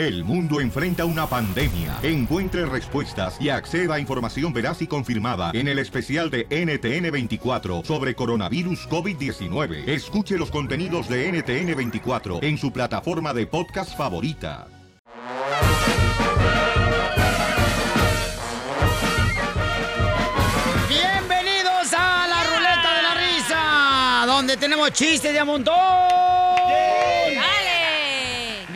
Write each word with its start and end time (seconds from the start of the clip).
El 0.00 0.24
mundo 0.24 0.62
enfrenta 0.62 1.04
una 1.04 1.26
pandemia. 1.26 1.98
Encuentre 2.02 2.64
respuestas 2.64 3.36
y 3.38 3.50
acceda 3.50 3.96
a 3.96 4.00
información 4.00 4.50
veraz 4.50 4.80
y 4.80 4.86
confirmada 4.86 5.50
en 5.52 5.68
el 5.68 5.78
especial 5.78 6.30
de 6.30 6.48
NTN24 6.48 7.84
sobre 7.84 8.14
coronavirus 8.14 8.88
COVID-19. 8.88 9.86
Escuche 9.86 10.38
los 10.38 10.50
contenidos 10.50 11.06
de 11.06 11.30
NTN24 11.30 12.42
en 12.42 12.56
su 12.56 12.72
plataforma 12.72 13.34
de 13.34 13.46
podcast 13.46 13.94
favorita. 13.94 14.68
Bienvenidos 20.88 21.92
a 21.92 22.26
la 22.26 22.44
ruleta 22.44 22.96
de 22.96 23.02
la 23.02 23.14
risa, 23.16 24.24
donde 24.26 24.56
tenemos 24.56 24.92
chistes 24.92 25.30
de 25.30 25.38
a 25.40 25.44
montón. 25.44 26.19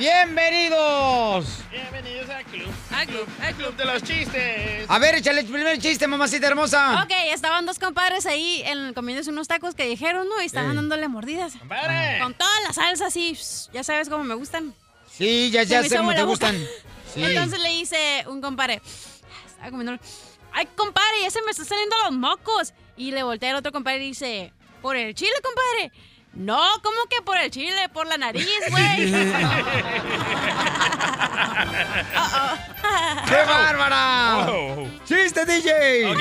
Bienvenidos. 0.05 1.46
Bienvenidos 1.71 2.29
al 2.29 2.45
club. 2.45 2.68
Al 2.91 3.07
club, 3.07 3.26
al 3.40 3.54
Club 3.54 3.75
de 3.75 3.85
los 3.86 4.03
chistes. 4.03 4.85
A 4.86 4.99
ver, 4.99 5.14
échale 5.14 5.40
el 5.40 5.46
primer 5.46 5.79
chiste, 5.79 6.07
mamacita 6.07 6.46
hermosa. 6.46 7.03
Ok, 7.03 7.11
estaban 7.32 7.64
dos 7.64 7.79
compadres 7.79 8.26
ahí 8.26 8.61
en, 8.67 8.93
comiéndose 8.93 9.31
unos 9.31 9.48
tacos 9.48 9.75
que 9.75 9.86
dijeron, 9.86 10.29
¿no? 10.29 10.43
Y 10.43 10.45
estaban 10.45 10.72
Ey. 10.72 10.76
dándole 10.76 11.09
mordidas. 11.09 11.54
¡Compadre! 11.57 12.18
Con 12.21 12.35
toda 12.35 12.50
la 12.67 12.75
salsa 12.75 13.07
así, 13.07 13.35
ya 13.72 13.82
sabes 13.82 14.11
cómo 14.11 14.25
me 14.25 14.35
gustan. 14.35 14.75
Sí, 15.11 15.50
ya, 15.50 15.62
Se 15.62 15.68
ya 15.68 15.81
me 15.81 15.89
sé 15.89 15.96
cómo 15.96 16.11
te 16.11 16.17
boca. 16.23 16.29
gustan. 16.50 16.59
Sí. 17.14 17.25
Entonces 17.25 17.59
le 17.61 17.71
dice 17.71 18.25
un 18.29 18.43
compadre, 18.43 18.82
estaba 19.46 19.71
comiendo, 19.71 19.98
ay, 20.53 20.68
compadre, 20.76 21.23
ya 21.23 21.31
se 21.31 21.40
me 21.40 21.50
están 21.50 21.64
saliendo 21.64 21.96
los 22.03 22.12
mocos. 22.12 22.75
Y 22.98 23.12
le 23.12 23.23
voltea 23.23 23.53
el 23.53 23.57
otro 23.57 23.73
compadre 23.73 24.04
y 24.04 24.09
dice, 24.09 24.53
¿por 24.82 24.96
el 24.96 25.14
chile, 25.14 25.32
compadre? 25.43 25.93
No, 26.36 26.61
¿cómo 26.82 26.96
que 27.08 27.22
por 27.22 27.36
el 27.36 27.50
chile? 27.50 27.88
Por 27.93 28.06
la 28.06 28.18
nariz, 28.18 28.48
güey. 28.70 29.12
¡Qué 33.28 33.36
bárbara! 33.47 34.47
Wow. 34.47 34.91
¡Chiste, 35.05 35.44
DJ! 35.47 36.06
Ok, 36.06 36.19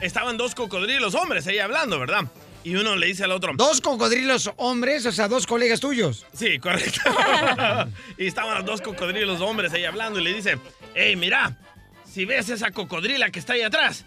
Estaban 0.00 0.36
dos 0.36 0.54
cocodrilos 0.54 1.14
hombres 1.14 1.46
ahí 1.46 1.58
hablando, 1.58 1.98
¿verdad? 1.98 2.24
Y 2.64 2.74
uno 2.74 2.96
le 2.96 3.06
dice 3.06 3.24
al 3.24 3.32
otro. 3.32 3.52
Dos 3.54 3.80
cocodrilos 3.80 4.50
hombres, 4.56 5.06
o 5.06 5.12
sea, 5.12 5.28
dos 5.28 5.46
colegas 5.46 5.80
tuyos. 5.80 6.26
Sí, 6.34 6.58
correcto. 6.58 7.00
y 8.18 8.26
estaban 8.26 8.56
los 8.56 8.64
dos 8.64 8.82
cocodrilos 8.82 9.40
hombres 9.40 9.72
ahí 9.72 9.84
hablando 9.84 10.18
y 10.20 10.24
le 10.24 10.34
dice, 10.34 10.58
hey, 10.94 11.16
mira, 11.16 11.56
si 12.04 12.24
ves 12.24 12.48
esa 12.48 12.72
cocodrila 12.72 13.30
que 13.30 13.38
está 13.38 13.52
ahí 13.54 13.62
atrás, 13.62 14.04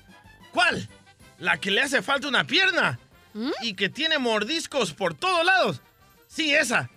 ¿cuál? 0.52 0.87
La 1.37 1.57
que 1.57 1.71
le 1.71 1.81
hace 1.81 2.02
falta 2.02 2.27
una 2.27 2.43
pierna 2.45 2.99
y 3.61 3.73
que 3.73 3.89
tiene 3.89 4.17
mordiscos 4.17 4.94
por 4.94 5.13
todos 5.13 5.45
lados. 5.45 5.81
Sí, 6.27 6.53
esa. 6.53 6.89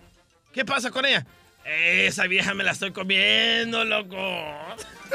¿Qué 0.51 0.65
pasa 0.65 0.91
con 0.91 1.05
ella? 1.05 1.25
Esa 1.65 2.27
vieja 2.27 2.53
me 2.53 2.63
la 2.63 2.71
estoy 2.71 2.91
comiendo, 2.91 3.85
loco. 3.85 4.17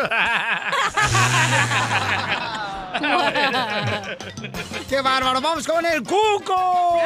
¡Qué 4.88 5.00
bárbaro! 5.02 5.40
¡Vamos 5.40 5.66
con 5.66 5.84
el 5.84 6.02
Cuco! 6.02 7.00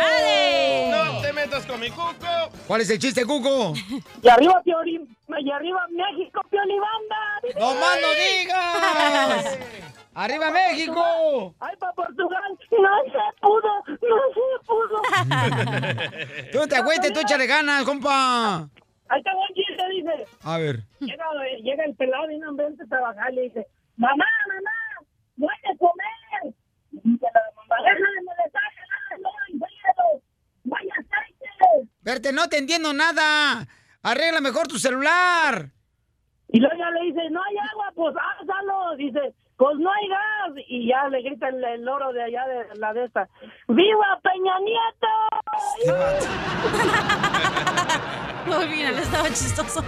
No 0.91 1.21
te 1.21 1.33
metas 1.33 1.67
con 1.67 1.81
mi 1.81 1.91
cuco. 1.91 2.15
¿Cuál 2.67 2.83
es 2.83 2.91
el 2.91 2.99
chiste, 2.99 3.25
Cuco? 3.27 3.75
Y 4.23 4.29
arriba, 4.29 4.61
Piolín, 4.63 5.17
y 5.41 5.51
arriba 5.51 5.87
México, 5.91 6.43
Piolibanda. 6.49 7.41
¡No 7.59 7.75
más 7.75 7.99
no 8.01 8.15
digas! 8.15 9.59
¡Arriba 10.15 10.51
México! 10.51 11.55
¡Ay, 11.59 11.75
para 11.79 11.93
Portugal! 11.95 12.59
¡No 12.71 13.03
se 13.05 13.19
pudo! 13.41 13.83
¡No 13.87 14.19
se 14.35 14.65
pudo! 14.67 15.03
Tú 16.53 16.69
te 16.69 16.77
agüites, 16.77 17.13
tú 17.15 17.21
échale 17.21 17.47
ganas, 17.47 17.85
compa. 17.85 18.69
Ahí 19.09 19.19
está 19.19 19.31
un 19.35 19.55
chiste, 19.55 19.89
dice. 19.91 20.27
A 20.43 20.59
ver. 20.59 20.81
Llega, 21.01 21.25
llega 21.63 21.85
el 21.85 21.95
pelado 21.95 22.27
de 22.27 22.37
un 22.37 22.45
ambiente 22.45 22.83
a 22.83 22.87
trabajar 22.87 23.33
y 23.33 23.37
le 23.37 23.43
dice, 23.43 23.67
mamá, 23.97 24.25
mamá, 24.49 25.07
no 25.37 25.47
hay 25.49 25.73
de 25.73 25.79
comer. 25.79 26.55
Y 26.93 27.01
dice 27.11 27.27
la 27.33 27.41
mamá, 27.57 27.77
déjale 27.83 28.23
molestar, 28.23 28.63
no, 29.21 29.31
enfríalo, 29.49 30.23
no 30.65 30.77
hay 30.77 30.89
aceite. 30.91 31.91
Verte, 32.03 32.33
no 32.33 32.49
te 32.49 32.59
entiendo 32.59 32.93
nada. 32.93 33.67
Arregla 34.03 34.41
mejor 34.41 34.69
tu 34.69 34.79
celular. 34.79 35.71
Y 36.49 36.61
luego 36.61 36.77
ya 36.77 36.91
le 36.91 37.07
dice, 37.07 37.31
no 37.31 37.41
hay 37.43 37.57
agua, 37.71 37.93
pues 37.95 38.15
hazlo. 38.15 38.97
Dice, 38.97 39.35
pues 39.63 39.79
no 39.79 39.89
hay 39.93 40.09
gas. 40.09 40.65
Y 40.67 40.89
ya 40.89 41.09
le 41.09 41.23
grita 41.23 41.49
el, 41.49 41.63
el 41.63 41.85
loro 41.85 42.13
de 42.13 42.21
allá 42.21 42.45
de 42.49 42.75
la 42.81 42.93
de 42.93 43.05
esta, 43.05 43.29
¡Viva 43.69 44.21
Peña 44.21 44.59
Nieto! 44.59 45.07
Al 48.57 48.69
final 48.75 48.99
estaba 48.99 49.29
chistoso. 49.29 49.85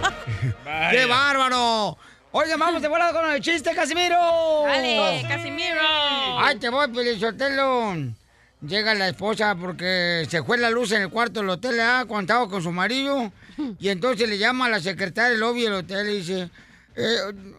¡Qué 0.91 1.05
bárbaro! 1.05 1.97
Oigan, 2.31 2.57
vamos 2.57 2.81
de 2.81 2.87
volada 2.87 3.11
con 3.11 3.29
el 3.29 3.41
chiste, 3.41 3.75
Casimiro. 3.75 4.63
Dale, 4.63 5.25
Casimiro. 5.27 5.81
Ay, 6.37 6.55
te 6.57 6.69
voy, 6.69 6.87
Pelizotelo. 6.87 7.95
Llega 8.61 8.95
la 8.95 9.09
esposa 9.09 9.55
porque 9.59 10.25
se 10.29 10.41
fue 10.41 10.57
la 10.57 10.69
luz 10.69 10.93
en 10.93 11.01
el 11.01 11.09
cuarto 11.09 11.41
del 11.41 11.49
hotel, 11.49 11.81
¿ah? 11.81 12.05
Cuando 12.07 12.33
estaba 12.33 12.49
con 12.49 12.63
su 12.63 12.71
marido. 12.71 13.29
Y 13.77 13.89
entonces 13.89 14.29
le 14.29 14.37
llama 14.37 14.67
a 14.67 14.69
la 14.69 14.79
secretaria 14.79 15.31
del 15.31 15.41
lobby 15.41 15.63
del 15.63 15.73
hotel 15.73 16.09
y 16.09 16.17
dice... 16.19 16.49
Eh, 16.97 17.17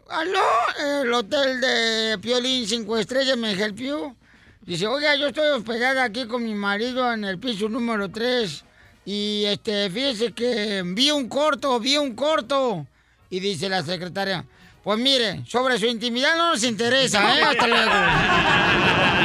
¿Aló? 0.09 1.03
¿El 1.03 1.13
hotel 1.13 1.61
de 1.61 2.19
Piolín 2.23 2.67
5 2.67 2.99
estrellas 2.99 3.37
me 3.37 3.53
help 3.53 3.77
you? 3.77 4.17
Dice, 4.63 4.87
oiga, 4.87 5.15
yo 5.17 5.29
estoy 5.29 5.49
hospedada 5.49 6.05
aquí 6.05 6.27
con 6.27 6.43
mi 6.43 6.55
marido 6.55 7.13
en 7.13 7.25
el 7.25 7.39
piso 7.39 7.69
número 7.69 8.11
3. 8.11 8.65
Y 9.05 9.45
este, 9.45 9.91
fíjese 9.91 10.33
que 10.33 10.83
vi 10.85 11.11
un 11.11 11.29
corto, 11.29 11.79
vi 11.79 11.99
un 11.99 12.15
corto. 12.17 12.87
Y 13.29 13.41
dice 13.41 13.69
la 13.69 13.83
secretaria, 13.83 14.45
pues 14.83 14.99
mire, 14.99 15.45
sobre 15.47 15.79
su 15.79 15.87
intimidad 15.87 16.37
no 16.37 16.53
nos 16.53 16.65
interesa, 16.65 17.37
¿eh? 17.37 17.43
Hasta 17.43 17.67
luego. 17.67 17.93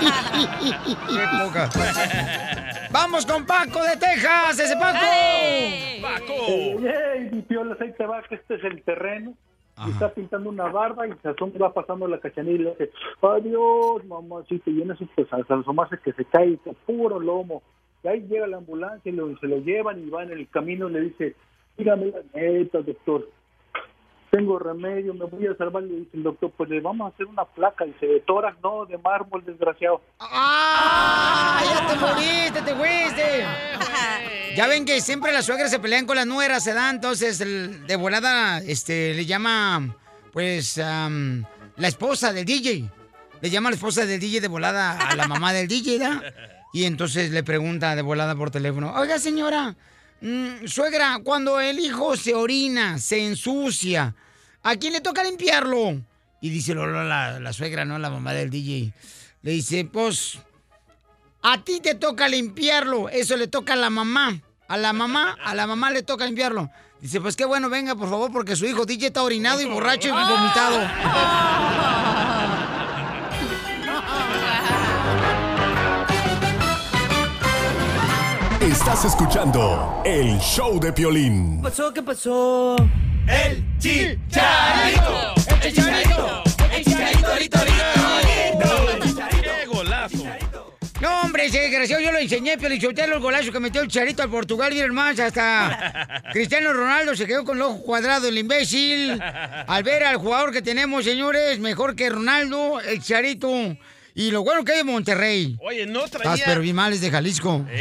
Qué 1.08 1.26
poca. 1.38 1.68
Vamos 2.92 3.24
con 3.24 3.46
Paco 3.46 3.82
de 3.84 3.96
Texas, 3.96 4.58
ese 4.58 4.76
Paco. 4.76 4.98
¡Paco! 6.02 6.32
Ey, 6.48 7.30
mi 7.32 7.42
piola, 7.42 7.76
ahí 7.80 7.92
te 7.92 8.04
va, 8.06 8.22
que 8.22 8.34
este 8.34 8.54
es 8.56 8.64
el 8.64 8.82
terreno. 8.82 9.34
Y 9.86 9.90
está 9.92 10.12
pintando 10.12 10.50
una 10.50 10.66
barba 10.68 11.06
y 11.06 11.12
se 11.22 11.28
asoma, 11.28 11.52
va 11.58 11.72
pasando 11.72 12.06
la 12.06 12.18
cachanilla 12.20 12.54
y 12.54 12.58
le 12.64 12.70
dice, 12.72 12.90
adiós, 13.22 14.04
mamacita, 14.04 14.68
y 14.68 14.82
en 14.82 14.90
eso 14.90 15.06
pues 15.14 15.32
al 15.32 15.46
asomarse 15.48 15.96
que 16.04 16.12
se 16.12 16.24
cae, 16.26 16.58
que 16.62 16.72
puro 16.84 17.18
lomo. 17.18 17.62
Y 18.02 18.08
ahí 18.08 18.20
llega 18.28 18.46
la 18.46 18.58
ambulancia 18.58 19.10
y 19.10 19.14
lo- 19.14 19.38
se 19.38 19.46
lo 19.46 19.56
llevan 19.58 20.06
y 20.06 20.10
va 20.10 20.22
en 20.24 20.32
el 20.32 20.48
camino 20.50 20.88
y 20.88 20.92
le 20.92 21.00
dice, 21.02 21.34
dígame 21.78 22.06
la 22.06 22.20
neta, 22.34 22.80
doctor, 22.82 23.26
tengo 24.30 24.58
remedio, 24.58 25.12
me 25.14 25.24
voy 25.26 25.46
a 25.46 25.56
salvar. 25.56 25.82
Le 25.82 25.94
dice 25.96 26.10
el 26.14 26.22
doctor, 26.22 26.52
pues 26.56 26.68
le 26.70 26.80
vamos 26.80 27.10
a 27.10 27.14
hacer 27.14 27.26
una 27.26 27.44
placa. 27.44 27.84
Dice, 27.84 28.06
de 28.06 28.20
toras, 28.20 28.54
no, 28.62 28.86
de 28.86 28.96
mármol, 28.98 29.44
desgraciado. 29.44 30.00
¡Ah! 30.20 31.62
¡Ya 31.64 31.86
te 31.86 31.96
moriste, 31.96 32.62
te 32.62 32.74
fuiste! 32.74 33.44
Ya 34.56 34.66
ven 34.66 34.84
que 34.84 35.00
siempre 35.00 35.32
las 35.32 35.46
suegras 35.46 35.70
se 35.70 35.78
pelean 35.78 36.06
con 36.06 36.16
las 36.16 36.26
nueras, 36.26 36.64
se 36.64 36.74
dan, 36.74 36.96
entonces 36.96 37.40
el- 37.40 37.86
de 37.86 37.96
volada 37.96 38.58
este, 38.58 39.14
le 39.14 39.24
llama, 39.26 39.96
pues, 40.32 40.76
am, 40.78 41.44
la 41.76 41.88
esposa 41.88 42.32
del 42.32 42.44
DJ. 42.44 42.90
Le 43.40 43.48
llama 43.50 43.70
la 43.70 43.76
esposa 43.76 44.04
del 44.06 44.20
DJ 44.20 44.40
de 44.40 44.48
volada 44.48 44.98
a 44.98 45.14
la 45.16 45.26
mamá 45.28 45.52
del 45.52 45.66
DJ, 45.68 45.98
¿da? 45.98 46.20
Y 46.72 46.84
entonces 46.84 47.30
le 47.30 47.42
pregunta 47.42 47.96
de 47.96 48.02
volada 48.02 48.34
por 48.36 48.50
teléfono, 48.50 48.92
oiga 48.94 49.18
señora, 49.18 49.74
mm, 50.20 50.66
suegra, 50.66 51.20
cuando 51.22 51.60
el 51.60 51.78
hijo 51.78 52.16
se 52.16 52.34
orina, 52.34 52.98
se 52.98 53.26
ensucia, 53.26 54.14
¿a 54.62 54.76
quién 54.76 54.92
le 54.92 55.00
toca 55.00 55.22
limpiarlo? 55.24 56.00
Y 56.40 56.50
dice 56.50 56.74
Lolo, 56.74 57.04
la, 57.04 57.38
la 57.38 57.52
suegra, 57.52 57.84
¿no? 57.84 57.98
La 57.98 58.10
mamá 58.10 58.32
del 58.32 58.50
DJ. 58.50 58.92
Le 59.42 59.50
dice, 59.52 59.84
pues, 59.84 60.38
a 61.42 61.62
ti 61.62 61.80
te 61.80 61.94
toca 61.94 62.28
limpiarlo, 62.28 63.08
eso 63.08 63.36
le 63.36 63.48
toca 63.48 63.74
a 63.74 63.76
la 63.76 63.90
mamá. 63.90 64.40
A 64.68 64.76
la 64.76 64.92
mamá, 64.92 65.36
a 65.44 65.54
la 65.54 65.66
mamá 65.66 65.90
le 65.90 66.02
toca 66.02 66.26
limpiarlo. 66.26 66.70
Dice, 67.00 67.20
pues 67.20 67.34
qué 67.34 67.44
bueno, 67.44 67.68
venga, 67.70 67.96
por 67.96 68.08
favor, 68.08 68.30
porque 68.30 68.54
su 68.56 68.66
hijo 68.66 68.84
DJ 68.84 69.08
está 69.08 69.22
orinado 69.22 69.60
y 69.60 69.64
borracho 69.64 70.08
y 70.08 70.12
vomitado. 70.12 70.78
Estás 78.70 79.04
escuchando 79.04 80.00
el 80.04 80.38
show 80.38 80.78
de 80.78 80.92
Piolín. 80.92 81.60
pasó? 81.60 81.92
¿Qué 81.92 82.04
pasó? 82.04 82.76
¡El 83.26 83.64
chicharito! 83.80 85.34
¡El 85.60 85.72
chicharito! 85.74 86.42
¡El 86.72 86.84
chicharito, 86.84 87.28
¡Qué 89.42 89.66
golazo! 89.66 90.24
No, 91.00 91.22
hombre, 91.22 91.46
ese 91.46 91.58
desgraciado, 91.62 92.00
yo 92.00 92.12
lo 92.12 92.18
enseñé, 92.18 92.58
Pelichotelo, 92.58 93.16
el 93.16 93.20
golazo 93.20 93.50
que 93.50 93.58
metió 93.58 93.80
el 93.80 93.88
charito 93.88 94.22
al 94.22 94.30
Portugal, 94.30 94.72
y 94.72 94.88
más, 94.92 95.18
hasta 95.18 96.22
Cristiano 96.32 96.72
Ronaldo 96.72 97.16
se 97.16 97.26
quedó 97.26 97.44
con 97.44 97.56
el 97.56 97.62
ojo 97.62 97.82
cuadrado, 97.82 98.28
el 98.28 98.38
imbécil. 98.38 99.20
Al 99.20 99.82
ver 99.82 100.04
al 100.04 100.18
jugador 100.18 100.52
que 100.52 100.62
tenemos, 100.62 101.04
señores, 101.04 101.58
mejor 101.58 101.96
que 101.96 102.08
Ronaldo, 102.08 102.80
el 102.80 103.02
charito. 103.02 103.50
Y 104.20 104.30
lo 104.30 104.42
bueno 104.42 104.66
que 104.66 104.72
hay 104.72 104.80
en 104.80 104.86
Monterrey. 104.86 105.56
Oye, 105.62 105.86
no 105.86 106.00
Las 106.00 106.10
traía... 106.10 106.44
pervimales 106.44 107.00
de 107.00 107.10
Jalisco. 107.10 107.64
Ey, 107.70 107.80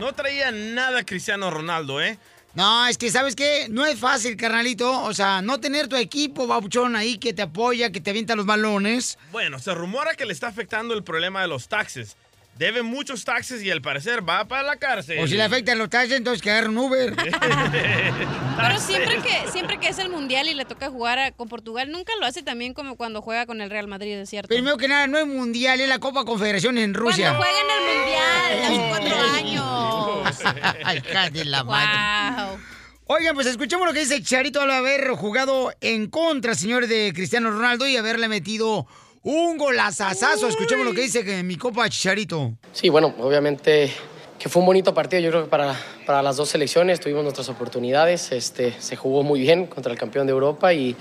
no 0.00 0.14
traía 0.14 0.50
nada 0.50 1.04
Cristiano 1.04 1.50
Ronaldo, 1.50 2.00
¿eh? 2.00 2.18
No, 2.54 2.86
es 2.86 2.96
que, 2.96 3.10
¿sabes 3.10 3.36
qué? 3.36 3.66
No 3.68 3.84
es 3.84 3.98
fácil, 3.98 4.38
carnalito. 4.38 5.02
O 5.02 5.12
sea, 5.12 5.42
no 5.42 5.60
tener 5.60 5.88
tu 5.88 5.96
equipo, 5.96 6.46
babuchón, 6.46 6.96
ahí 6.96 7.18
que 7.18 7.34
te 7.34 7.42
apoya, 7.42 7.92
que 7.92 8.00
te 8.00 8.08
avienta 8.08 8.34
los 8.34 8.46
balones. 8.46 9.18
Bueno, 9.32 9.58
se 9.58 9.74
rumora 9.74 10.14
que 10.14 10.24
le 10.24 10.32
está 10.32 10.48
afectando 10.48 10.94
el 10.94 11.04
problema 11.04 11.42
de 11.42 11.48
los 11.48 11.68
taxes. 11.68 12.16
Debe 12.56 12.82
muchos 12.82 13.24
taxes 13.24 13.62
y 13.62 13.70
al 13.70 13.82
parecer 13.82 14.26
va 14.26 14.46
para 14.48 14.62
la 14.62 14.76
cárcel. 14.76 15.18
O 15.18 15.26
si 15.26 15.34
le 15.36 15.42
afectan 15.42 15.76
los 15.76 15.90
taxes, 15.90 16.16
entonces 16.16 16.40
que 16.40 16.50
agarre 16.50 16.70
un 16.70 16.78
Uber. 16.78 17.14
Pero 18.56 18.78
siempre 18.80 19.16
que, 19.18 19.50
siempre 19.52 19.78
que 19.78 19.88
es 19.88 19.98
el 19.98 20.08
mundial 20.08 20.48
y 20.48 20.54
le 20.54 20.64
toca 20.64 20.88
jugar 20.88 21.18
a- 21.18 21.32
con 21.32 21.48
Portugal, 21.48 21.90
nunca 21.90 22.12
lo 22.18 22.24
hace 22.26 22.42
tamén 22.42 22.72
como 22.72 22.96
cuando 22.96 23.20
juega 23.20 23.44
con 23.44 23.60
el 23.60 23.68
Real 23.68 23.86
Madrid, 23.88 24.14
es 24.16 24.30
cierto. 24.30 24.48
Primero 24.48 24.78
que 24.78 24.88
nada, 24.88 25.06
no 25.06 25.18
es 25.18 25.26
mundial, 25.26 25.80
es 25.80 25.88
la 25.88 25.98
Copa 25.98 26.24
Confederaciones 26.24 26.82
en 26.84 26.94
Rusia. 26.94 27.36
Cuando 27.36 27.44
juega 27.44 27.60
en 27.60 27.70
el 27.76 27.98
mundial, 27.98 28.78
los 28.78 28.88
cuatro 28.88 29.16
años. 29.36 30.36
Ay, 30.84 31.30
de 31.30 31.44
la 31.44 31.62
Wow. 31.62 31.72
madre. 31.72 32.62
Oigan, 33.08 33.34
pues 33.34 33.46
escuchemos 33.46 33.86
lo 33.86 33.92
que 33.92 34.00
dice 34.00 34.20
Charito 34.22 34.60
al 34.62 34.70
haber 34.70 35.08
jugado 35.10 35.72
en 35.80 36.08
contra, 36.08 36.54
señores, 36.54 36.88
de 36.88 37.12
Cristiano 37.14 37.50
Ronaldo 37.50 37.86
y 37.86 37.96
haberle 37.96 38.28
metido 38.28 38.86
un 39.26 39.58
golazazazo. 39.58 40.46
Escuchemos 40.46 40.86
lo 40.86 40.94
que 40.94 41.02
dice 41.02 41.24
que 41.24 41.42
mi 41.42 41.56
copa 41.56 41.88
Charito. 41.88 42.52
Sí, 42.72 42.88
bueno, 42.88 43.12
obviamente 43.18 43.90
que 44.38 44.48
fue 44.48 44.60
un 44.60 44.66
bonito 44.66 44.94
partido, 44.94 45.20
yo 45.20 45.30
creo 45.30 45.44
que 45.44 45.48
para, 45.48 45.74
para 46.04 46.22
las 46.22 46.36
dos 46.36 46.50
selecciones 46.50 47.00
tuvimos 47.00 47.22
nuestras 47.22 47.48
oportunidades, 47.48 48.30
este, 48.32 48.72
se 48.78 48.94
jugó 48.94 49.22
muy 49.22 49.40
bien 49.40 49.66
contra 49.66 49.90
el 49.90 49.98
campeón 49.98 50.26
de 50.26 50.32
Europa 50.32 50.74
y, 50.74 50.94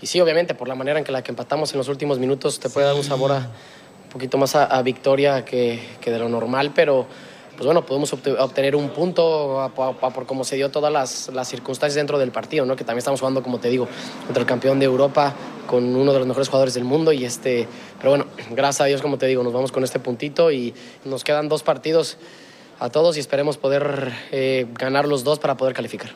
y 0.00 0.06
sí, 0.06 0.18
obviamente 0.20 0.54
por 0.54 0.66
la 0.66 0.74
manera 0.74 0.98
en 0.98 1.04
que 1.04 1.12
la 1.12 1.22
que 1.22 1.30
empatamos 1.30 1.72
en 1.72 1.78
los 1.78 1.88
últimos 1.88 2.18
minutos 2.18 2.58
te 2.58 2.70
puede 2.70 2.86
dar 2.86 2.96
un 2.96 3.04
sabor 3.04 3.32
a, 3.32 3.36
un 3.36 4.10
poquito 4.10 4.38
más 4.38 4.56
a, 4.56 4.64
a 4.64 4.82
victoria 4.82 5.44
que, 5.44 5.78
que 6.00 6.10
de 6.10 6.18
lo 6.18 6.28
normal, 6.28 6.72
pero 6.74 7.06
pues 7.60 7.66
bueno, 7.66 7.84
podemos 7.84 8.10
obte- 8.14 8.34
obtener 8.38 8.74
un 8.74 8.88
punto 8.88 9.60
a- 9.60 9.66
a- 9.66 10.06
a- 10.06 10.10
por 10.14 10.24
cómo 10.24 10.44
se 10.44 10.56
dio 10.56 10.70
todas 10.70 10.90
las, 10.90 11.28
las 11.34 11.46
circunstancias 11.46 11.94
dentro 11.96 12.18
del 12.18 12.30
partido, 12.30 12.64
¿no? 12.64 12.74
que 12.74 12.84
también 12.84 13.00
estamos 13.00 13.20
jugando, 13.20 13.42
como 13.42 13.58
te 13.60 13.68
digo, 13.68 13.86
contra 14.24 14.40
el 14.40 14.46
campeón 14.46 14.78
de 14.78 14.86
Europa, 14.86 15.34
con 15.66 15.94
uno 15.94 16.10
de 16.14 16.20
los 16.20 16.26
mejores 16.26 16.48
jugadores 16.48 16.72
del 16.72 16.84
mundo. 16.84 17.12
Y 17.12 17.26
este, 17.26 17.68
pero 17.98 18.12
bueno, 18.12 18.24
gracias 18.52 18.80
a 18.80 18.84
Dios, 18.86 19.02
como 19.02 19.18
te 19.18 19.26
digo, 19.26 19.42
nos 19.42 19.52
vamos 19.52 19.72
con 19.72 19.84
este 19.84 19.98
puntito 19.98 20.50
y 20.50 20.72
nos 21.04 21.22
quedan 21.22 21.50
dos 21.50 21.62
partidos 21.62 22.16
a 22.78 22.88
todos 22.88 23.18
y 23.18 23.20
esperemos 23.20 23.58
poder 23.58 24.10
eh, 24.32 24.66
ganar 24.78 25.06
los 25.06 25.22
dos 25.22 25.38
para 25.38 25.54
poder 25.58 25.74
calificar. 25.74 26.12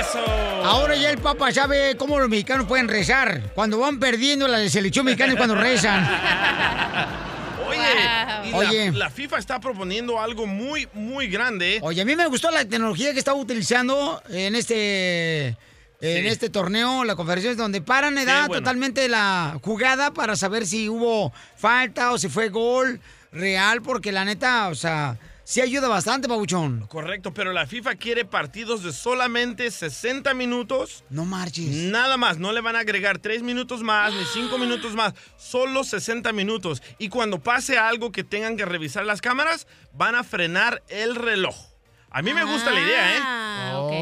Eso. 0.00 0.18
Ahora 0.64 0.96
ya 0.96 1.10
el 1.10 1.18
Papa 1.18 1.52
sabe 1.52 1.96
cómo 1.96 2.18
los 2.18 2.28
mexicanos 2.28 2.66
pueden 2.66 2.88
rezar. 2.88 3.52
Cuando 3.54 3.78
van 3.78 4.00
perdiendo 4.00 4.48
la 4.48 4.68
selección 4.68 5.04
mexicana 5.04 5.34
es 5.34 5.36
cuando 5.36 5.54
rezan. 5.54 6.04
Oye, 7.78 8.48
y 8.48 8.50
la- 8.50 8.56
Oye. 8.58 8.92
La, 8.92 9.10
FIFA 9.10 9.38
está 9.38 9.60
proponiendo 9.60 10.20
algo 10.20 10.46
muy, 10.46 10.88
muy 10.92 11.28
grande. 11.28 11.78
Oye, 11.82 12.02
a 12.02 12.04
mí 12.04 12.14
me 12.16 12.26
gustó 12.26 12.50
la 12.50 12.64
tecnología 12.64 13.12
que 13.12 13.18
estaba 13.18 13.38
utilizando 13.38 14.22
en 14.30 14.54
este 14.54 15.56
en 16.00 16.22
Sí. 16.22 16.28
este 16.28 16.48
torneo, 16.48 17.02
la 17.04 17.16
conferencia, 17.16 17.54
donde 17.56 17.80
paran 17.80 18.16
edad 18.18 18.46
bueno. 18.46 18.60
totalmente 18.62 19.08
la 19.08 19.58
jugada 19.62 20.12
para 20.12 20.36
saber 20.36 20.64
si 20.64 20.88
hubo 20.88 21.32
falta 21.56 22.12
o 22.12 22.18
si 22.18 22.28
fue 22.28 22.50
gol 22.50 23.00
real, 23.32 23.82
porque 23.82 24.12
la 24.12 24.24
neta, 24.24 24.68
o 24.68 24.76
sea, 24.76 25.16
sí 25.48 25.62
ayuda 25.62 25.88
bastante, 25.88 26.28
Pabuchón. 26.28 26.86
Correcto, 26.88 27.32
pero 27.32 27.54
la 27.54 27.66
FIFA 27.66 27.94
quiere 27.94 28.26
partidos 28.26 28.82
de 28.82 28.92
solamente 28.92 29.70
60 29.70 30.34
minutos. 30.34 31.04
No 31.08 31.24
marches. 31.24 31.68
Nada 31.68 32.18
más, 32.18 32.36
no 32.36 32.52
le 32.52 32.60
van 32.60 32.76
a 32.76 32.80
agregar 32.80 33.18
3 33.18 33.42
minutos 33.42 33.82
más 33.82 34.12
ni 34.12 34.24
5 34.26 34.58
minutos 34.58 34.94
más, 34.94 35.14
solo 35.38 35.84
60 35.84 36.34
minutos. 36.34 36.82
Y 36.98 37.08
cuando 37.08 37.38
pase 37.38 37.78
algo 37.78 38.12
que 38.12 38.24
tengan 38.24 38.58
que 38.58 38.66
revisar 38.66 39.06
las 39.06 39.22
cámaras, 39.22 39.66
van 39.94 40.16
a 40.16 40.22
frenar 40.22 40.82
el 40.88 41.14
reloj. 41.14 41.67
A 42.10 42.22
mí 42.22 42.32
me 42.32 42.42
gusta 42.44 42.70
la 42.70 42.80
idea, 42.80 43.16
¿eh? 43.16 43.20
Ah, 43.20 43.72
ok. 43.82 43.92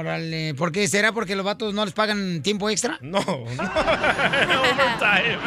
Órale, 0.00 0.54
¿por 0.54 0.72
qué? 0.72 0.88
¿Será 0.88 1.12
porque 1.12 1.36
los 1.36 1.44
vatos 1.44 1.72
no 1.72 1.84
les 1.84 1.94
pagan 1.94 2.42
tiempo 2.42 2.68
extra? 2.68 2.98
No, 3.02 3.20
no. 3.20 3.34
Overtime. 4.64 5.38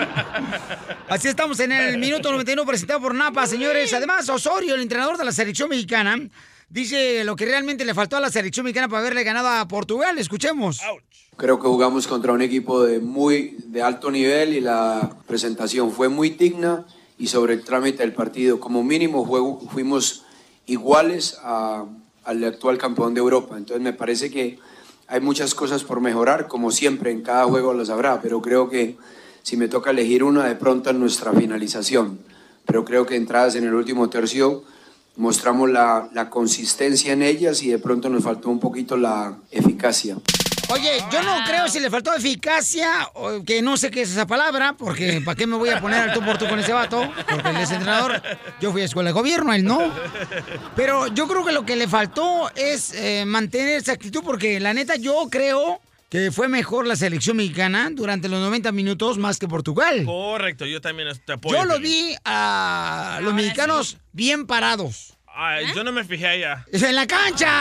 Así 1.10 1.28
estamos 1.28 1.60
en 1.60 1.74
el 1.74 1.98
minuto 1.98 2.32
91 2.32 2.66
presentado 2.66 3.02
por 3.02 3.14
Napa, 3.14 3.46
señores. 3.46 3.94
Además, 3.94 4.30
Osorio, 4.30 4.76
el 4.76 4.82
entrenador 4.82 5.18
de 5.18 5.26
la 5.26 5.32
selección 5.32 5.70
mexicana, 5.70 6.18
dice 6.70 7.24
lo 7.26 7.36
que 7.36 7.46
realmente 7.46 7.84
le 7.84 7.94
faltó 7.94 8.18
a 8.18 8.22
la 8.22 8.30
selección 8.32 8.64
mexicana 8.64 8.88
para 8.88 9.02
haberle 9.02 9.24
ganado 9.24 9.50
a 9.50 9.68
Portugal. 9.68 10.18
Escuchemos. 10.18 10.82
Creo 11.36 11.60
que 11.60 11.68
jugamos 11.68 12.08
contra 12.08 12.32
un 12.32 12.42
equipo 12.42 12.84
de 12.84 13.00
muy 13.00 13.58
de 13.66 13.82
alto 13.82 14.10
nivel 14.10 14.56
y 14.56 14.62
la 14.62 15.10
presentación 15.28 15.92
fue 15.92 16.08
muy 16.10 16.30
digna 16.30 16.86
y 17.20 17.28
sobre 17.28 17.54
el 17.54 17.64
trámite 17.64 18.00
del 18.00 18.14
partido 18.14 18.60
como 18.60 18.84
mínimo 18.84 19.26
juego, 19.26 19.60
fuimos 19.72 20.24
iguales 20.68 21.38
a- 21.44 21.86
al 22.24 22.44
actual 22.44 22.78
campeón 22.78 23.14
de 23.14 23.20
Europa. 23.22 23.58
Entonces 23.58 23.82
me 23.84 23.94
parece 23.94 24.30
que 24.30 24.60
hay 25.08 25.22
muchas 25.22 25.56
cosas 25.56 25.84
por 25.84 26.02
mejorar, 26.02 26.48
como 26.48 26.72
siempre 26.72 27.12
en 27.12 27.22
cada 27.22 27.46
juego 27.46 27.74
las 27.74 27.90
habrá, 27.90 28.22
pero 28.22 28.42
creo 28.42 28.70
que 28.70 28.98
si 29.44 29.56
me 29.56 29.70
toca 29.70 29.92
elegir 29.92 30.24
una 30.24 30.44
de 30.46 30.56
pronto 30.56 30.90
en 30.90 31.00
nuestra 31.00 31.32
finalización, 31.32 32.20
pero 32.66 32.84
creo 32.84 33.06
que 33.06 33.16
entradas 33.16 33.56
en 33.56 33.64
el 33.64 33.74
último 33.74 34.10
tercio 34.10 34.64
mostramos 35.16 35.70
la, 35.70 36.10
la 36.14 36.30
consistencia 36.30 37.14
en 37.14 37.24
ellas 37.24 37.64
y 37.64 37.70
de 37.70 37.80
pronto 37.80 38.10
nos 38.10 38.24
faltó 38.24 38.50
un 38.50 38.60
poquito 38.60 38.98
la 38.98 39.38
eficacia. 39.52 40.18
Oye, 40.70 41.02
yo 41.12 41.24
no 41.24 41.46
creo 41.46 41.70
si 41.70 41.80
le 41.80 41.90
faltó 41.90 42.14
eficacia, 42.14 43.10
o 43.14 43.44
que 43.44 43.62
no 43.62 43.78
sé 43.78 43.90
qué 43.90 44.02
es 44.02 44.12
esa 44.12 44.28
palabra, 44.28 44.76
porque 44.78 45.22
¿para 45.24 45.36
qué 45.36 45.48
me 45.48 45.56
voy 45.56 45.70
a 45.70 45.80
poner 45.80 46.10
al 46.10 46.14
tú 46.14 46.22
por 46.22 46.38
tú 46.38 46.48
con 46.48 46.60
ese 46.60 46.74
vato? 46.74 47.10
Porque 47.30 47.50
él 47.50 47.58
es 47.58 47.72
entrenador. 47.72 48.22
Yo 48.60 48.72
fui 48.72 48.82
a 48.82 48.86
escuela 48.86 49.10
de 49.10 49.14
gobierno, 49.14 49.54
él 49.54 49.64
no. 49.64 49.80
Pero 50.76 51.08
yo 51.08 51.28
creo 51.28 51.46
que 51.46 51.54
lo 51.54 51.66
que 51.66 51.78
le 51.78 51.88
faltó 51.88 52.52
es 52.56 52.94
eh, 52.94 53.24
mantener 53.26 53.78
esa 53.78 53.94
actitud, 53.94 54.22
porque 54.24 54.60
la 54.60 54.74
neta 54.74 54.98
yo 54.98 55.28
creo 55.32 55.80
que 56.10 56.32
fue 56.32 56.48
mejor 56.48 56.86
la 56.86 56.96
selección 56.96 57.38
mexicana 57.38 57.90
durante 57.92 58.28
los 58.28 58.40
90 58.40 58.72
minutos 58.74 59.18
más 59.18 59.40
que 59.40 59.48
Portugal. 59.48 60.04
Correcto, 60.06 60.66
yo 60.66 60.82
también 60.82 61.10
te 61.26 61.34
apoyo. 61.34 61.58
Yo 61.58 61.66
lo 61.66 61.80
vi 61.80 62.16
a 62.26 63.20
los 63.22 63.34
mexicanos 63.34 63.98
bien 64.12 64.48
parados. 64.48 65.17
Ay, 65.40 65.68
Yo 65.76 65.84
no 65.84 65.92
me 65.92 66.04
fijé 66.04 66.26
allá. 66.28 66.66
¡En 66.72 66.96
la 66.96 67.06
cancha! 67.06 67.52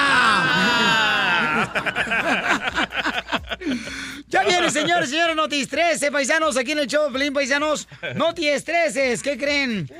Ya 4.29 4.45
viene, 4.45 4.71
señores, 4.71 5.11
señores, 5.11 5.37
Notis 5.37 5.69
13, 5.69 6.11
paisanos, 6.11 6.57
aquí 6.57 6.73
en 6.73 6.79
el 6.79 6.87
show 6.87 7.07
de 7.07 7.13
Pelín, 7.13 7.35
paisanos. 7.35 7.87
Notis 8.15 8.65
13, 8.65 9.19
¿qué 9.23 9.37
creen? 9.37 9.91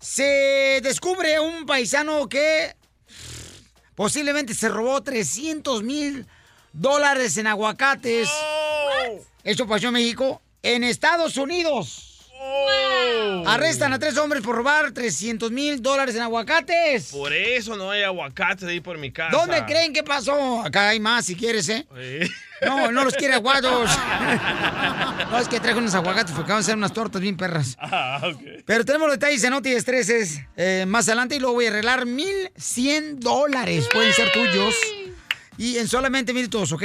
Se 0.00 0.80
descubre 0.82 1.38
un 1.38 1.64
paisano 1.66 2.28
que 2.28 2.74
posiblemente 3.94 4.52
se 4.52 4.68
robó 4.68 5.00
300 5.00 5.84
mil 5.84 6.26
dólares 6.72 7.36
en 7.36 7.46
aguacates. 7.46 8.28
Eso 9.44 9.68
pasó 9.68 9.86
en 9.86 9.92
México. 9.94 10.42
En 10.62 10.82
Estados 10.82 11.36
Unidos. 11.36 12.13
Arrestan 13.46 13.92
a 13.92 13.98
tres 13.98 14.16
hombres 14.16 14.42
por 14.42 14.56
robar 14.56 14.92
300 14.92 15.50
mil 15.50 15.80
dólares 15.80 16.14
en 16.14 16.22
aguacates. 16.22 17.10
Por 17.10 17.32
eso 17.32 17.76
no 17.76 17.90
hay 17.90 18.02
aguacates 18.02 18.64
ahí 18.64 18.80
por 18.80 18.98
mi 18.98 19.12
casa. 19.12 19.36
¿Dónde 19.36 19.64
creen 19.64 19.92
que 19.92 20.02
pasó? 20.02 20.62
Acá 20.62 20.88
hay 20.88 21.00
más 21.00 21.26
si 21.26 21.36
quieres, 21.36 21.68
¿eh? 21.68 21.86
No, 22.62 22.90
no 22.90 23.04
los 23.04 23.14
quiere 23.14 23.34
aguados. 23.34 23.90
No, 25.30 25.40
es 25.40 25.48
que 25.48 25.58
traigo 25.58 25.80
unos 25.80 25.94
aguacates 25.94 26.32
porque 26.32 26.52
vamos 26.52 26.64
a 26.64 26.66
hacer 26.66 26.76
unas 26.76 26.92
tortas 26.92 27.20
bien 27.20 27.36
perras. 27.36 27.76
Ah, 27.80 28.20
ok. 28.22 28.62
Pero 28.64 28.84
tenemos 28.84 29.08
los 29.08 29.16
detalles 29.16 29.42
en 29.42 29.50
Noti 29.50 29.72
Estreses 29.72 30.40
eh, 30.56 30.84
más 30.86 31.08
adelante 31.08 31.34
y 31.34 31.40
luego 31.40 31.54
voy 31.54 31.66
a 31.66 31.70
arreglar 31.70 32.06
1100 32.06 33.18
dólares. 33.18 33.88
Pueden 33.92 34.12
ser 34.12 34.30
tuyos. 34.30 34.76
Y 35.58 35.78
en 35.78 35.88
solamente 35.88 36.32
minutos, 36.32 36.70
¿ok? 36.70 36.84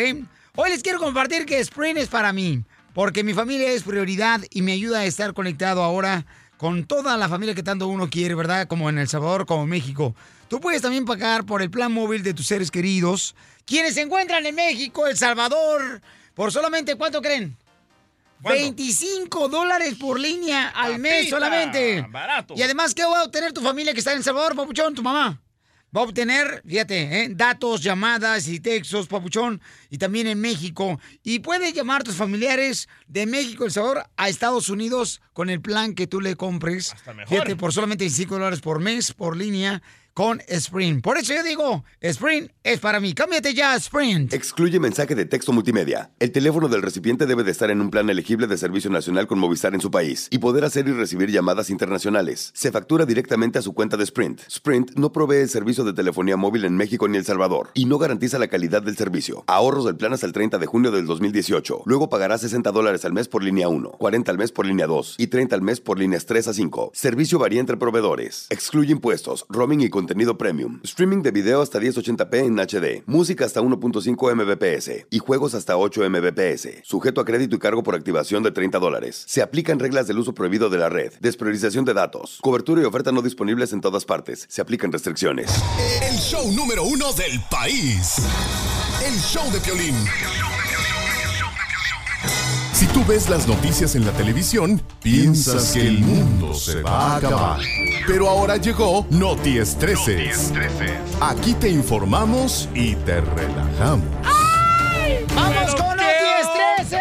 Hoy 0.55 0.69
les 0.71 0.81
quiero 0.81 0.97
compartir 0.99 1.45
que 1.45 1.59
Sprint 1.59 1.99
es 1.99 2.07
para 2.07 2.33
mí. 2.33 2.63
Porque 2.99 3.23
mi 3.23 3.33
familia 3.33 3.71
es 3.71 3.83
prioridad 3.83 4.41
y 4.49 4.61
me 4.61 4.73
ayuda 4.73 4.99
a 4.99 5.05
estar 5.05 5.33
conectado 5.33 5.83
ahora 5.83 6.25
con 6.57 6.83
toda 6.83 7.15
la 7.15 7.29
familia 7.29 7.55
que 7.55 7.63
tanto 7.63 7.87
uno 7.87 8.09
quiere, 8.09 8.35
¿verdad? 8.35 8.67
Como 8.67 8.89
en 8.89 8.97
El 8.97 9.07
Salvador, 9.07 9.45
como 9.45 9.63
en 9.63 9.69
México. 9.69 10.13
Tú 10.49 10.59
puedes 10.59 10.81
también 10.81 11.05
pagar 11.05 11.45
por 11.45 11.61
el 11.61 11.71
plan 11.71 11.93
móvil 11.93 12.23
de 12.23 12.33
tus 12.33 12.47
seres 12.47 12.69
queridos, 12.69 13.37
quienes 13.65 13.93
se 13.93 14.01
encuentran 14.01 14.45
en 14.45 14.53
México, 14.53 15.07
El 15.07 15.15
Salvador, 15.15 16.01
por 16.33 16.51
solamente, 16.51 16.95
¿cuánto 16.95 17.21
creen? 17.21 17.55
25 18.41 19.47
dólares 19.47 19.95
por 19.95 20.19
línea 20.19 20.67
al 20.67 20.99
mes 20.99 21.29
solamente. 21.29 22.05
barato. 22.09 22.53
Y 22.57 22.63
además, 22.63 22.93
¿qué 22.93 23.05
va 23.05 23.21
a 23.21 23.23
obtener 23.23 23.53
tu 23.53 23.61
familia 23.61 23.93
que 23.93 23.99
está 23.99 24.11
en 24.11 24.17
El 24.17 24.25
Salvador, 24.25 24.57
papuchón, 24.57 24.93
tu 24.93 25.03
mamá? 25.03 25.39
Va 25.95 26.01
a 26.01 26.03
obtener, 26.03 26.61
fíjate, 26.67 27.23
¿eh? 27.23 27.29
datos, 27.31 27.81
llamadas 27.81 28.47
y 28.47 28.59
textos, 28.59 29.07
papuchón, 29.07 29.59
y 29.89 29.97
también 29.97 30.27
en 30.27 30.39
México. 30.39 30.99
Y 31.23 31.39
puedes 31.39 31.73
llamar 31.73 32.01
a 32.01 32.03
tus 32.03 32.15
familiares 32.15 32.87
de 33.07 33.25
México, 33.25 33.65
El 33.65 33.71
Salvador, 33.71 34.05
a 34.15 34.29
Estados 34.29 34.69
Unidos 34.69 35.19
con 35.33 35.49
el 35.49 35.61
plan 35.61 35.95
que 35.95 36.05
tú 36.05 36.21
le 36.21 36.35
compres. 36.35 36.93
Hasta 36.93 37.13
mejor. 37.13 37.29
Fíjate, 37.29 37.55
por 37.55 37.73
solamente 37.73 38.03
25 38.03 38.35
dólares 38.35 38.61
por 38.61 38.79
mes, 38.79 39.13
por 39.13 39.35
línea, 39.35 39.81
con 40.19 40.41
Sprint. 40.49 41.01
Por 41.01 41.17
eso 41.17 41.33
yo 41.33 41.43
digo, 41.43 41.85
Sprint 42.01 42.51
es 42.61 42.81
para 42.81 42.99
mí. 42.99 43.13
Cámbiate 43.13 43.53
ya 43.53 43.73
Sprint. 43.77 44.33
Excluye 44.33 44.77
mensaje 44.77 45.15
de 45.15 45.23
texto 45.23 45.53
multimedia. 45.53 46.11
El 46.19 46.33
teléfono 46.33 46.67
del 46.67 46.81
recipiente 46.81 47.25
debe 47.25 47.45
de 47.45 47.51
estar 47.51 47.71
en 47.71 47.79
un 47.79 47.89
plan 47.89 48.09
elegible 48.09 48.45
de 48.45 48.57
servicio 48.57 48.89
nacional 48.89 49.27
con 49.27 49.39
Movistar 49.39 49.73
en 49.75 49.79
su 49.79 49.91
país 49.91 50.27
y 50.29 50.39
poder 50.39 50.65
hacer 50.65 50.89
y 50.89 50.91
recibir 50.91 51.31
llamadas 51.31 51.69
internacionales. 51.69 52.51
Se 52.53 52.69
factura 52.69 53.05
directamente 53.05 53.59
a 53.59 53.61
su 53.61 53.73
cuenta 53.73 53.95
de 53.95 54.03
Sprint. 54.03 54.41
Sprint 54.49 54.91
no 54.95 55.13
provee 55.13 55.37
el 55.37 55.47
servicio 55.47 55.85
de 55.85 55.93
telefonía 55.93 56.35
móvil 56.35 56.65
en 56.65 56.75
México 56.75 57.07
ni 57.07 57.17
El 57.17 57.23
Salvador 57.23 57.69
y 57.73 57.85
no 57.85 57.97
garantiza 57.97 58.39
la 58.39 58.49
calidad 58.49 58.81
del 58.81 58.97
servicio. 58.97 59.45
Ahorros 59.47 59.85
del 59.85 59.95
plan 59.95 60.11
hasta 60.11 60.25
el 60.25 60.33
30 60.33 60.57
de 60.57 60.65
junio 60.65 60.91
del 60.91 61.05
2018. 61.05 61.83
Luego 61.85 62.09
pagará 62.09 62.37
60 62.37 62.73
dólares 62.73 63.05
al 63.05 63.13
mes 63.13 63.29
por 63.29 63.41
línea 63.41 63.69
1, 63.69 63.91
40 63.91 64.31
al 64.31 64.37
mes 64.37 64.51
por 64.51 64.65
línea 64.65 64.85
2 64.85 65.15
y 65.17 65.27
30 65.27 65.55
al 65.55 65.61
mes 65.61 65.79
por 65.79 65.97
líneas 65.97 66.25
3 66.25 66.49
a 66.49 66.53
5. 66.53 66.91
Servicio 66.93 67.39
varía 67.39 67.61
entre 67.61 67.77
proveedores. 67.77 68.47
Excluye 68.49 68.91
impuestos, 68.91 69.45
roaming 69.47 69.79
y 69.79 69.89
contenido 69.89 70.08
premium. 70.37 70.79
Streaming 70.83 71.21
de 71.21 71.31
video 71.31 71.61
hasta 71.61 71.79
1080p 71.79 72.35
en 72.45 72.55
HD. 72.57 73.03
Música 73.05 73.45
hasta 73.45 73.61
1.5 73.61 74.35
mbps. 74.35 75.05
Y 75.09 75.19
juegos 75.19 75.53
hasta 75.53 75.77
8 75.77 76.09
mbps. 76.09 76.67
Sujeto 76.83 77.21
a 77.21 77.25
crédito 77.25 77.55
y 77.55 77.59
cargo 77.59 77.83
por 77.83 77.95
activación 77.95 78.43
de 78.43 78.51
30 78.51 78.79
dólares. 78.79 79.23
Se 79.27 79.41
aplican 79.41 79.79
reglas 79.79 80.07
del 80.07 80.19
uso 80.19 80.33
prohibido 80.33 80.69
de 80.69 80.77
la 80.77 80.89
red. 80.89 81.13
Despriorización 81.19 81.85
de 81.85 81.93
datos. 81.93 82.39
Cobertura 82.41 82.81
y 82.81 82.85
oferta 82.85 83.11
no 83.11 83.21
disponibles 83.21 83.73
en 83.73 83.81
todas 83.81 84.05
partes. 84.05 84.45
Se 84.49 84.61
aplican 84.61 84.91
restricciones. 84.91 85.51
El 86.01 86.17
show 86.17 86.51
número 86.51 86.83
uno 86.83 87.13
del 87.13 87.39
país. 87.49 88.15
El 89.05 89.17
show 89.19 89.49
de 89.51 89.59
Piolín. 89.59 89.95
Tú 92.93 93.05
ves 93.05 93.29
las 93.29 93.47
noticias 93.47 93.95
en 93.95 94.05
la 94.05 94.11
televisión, 94.11 94.81
piensas 95.01 95.73
que 95.73 95.87
el 95.87 95.99
mundo 95.99 96.53
se 96.55 96.81
va 96.81 97.13
a 97.13 97.15
acabar. 97.17 97.59
Pero 98.07 98.27
ahora 98.27 98.57
llegó 98.57 99.05
Noti 99.11 99.59
Estreses. 99.59 100.51
Aquí 101.21 101.53
te 101.53 101.69
informamos 101.69 102.67
y 102.73 102.95
te 102.95 103.21
relajamos. 103.21 104.07
¡Vamos 105.35 105.75
con 105.75 105.97
los 105.97 106.05
estreses! 106.41 106.99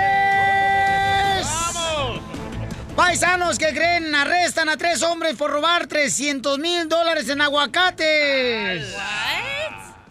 Paisanos 2.94 3.58
que 3.58 3.68
creen 3.68 4.14
arrestan 4.14 4.68
a 4.68 4.76
tres 4.76 5.02
hombres 5.02 5.36
por 5.36 5.50
robar 5.50 5.86
300 5.86 6.58
mil 6.58 6.86
dólares 6.88 7.28
en 7.30 7.40
aguacates. 7.40 8.94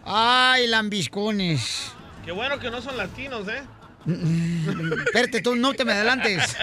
Ay, 0.04 0.66
lambiscones. 0.68 1.92
Qué 2.26 2.32
bueno 2.32 2.58
que 2.60 2.72
no 2.72 2.82
son 2.82 2.98
latinos, 2.98 3.48
¿eh? 3.48 3.62
Espérate, 4.08 5.42
tú 5.42 5.56
no 5.56 5.74
te 5.74 5.86
me 5.86 5.94
adelantes. 5.94 6.56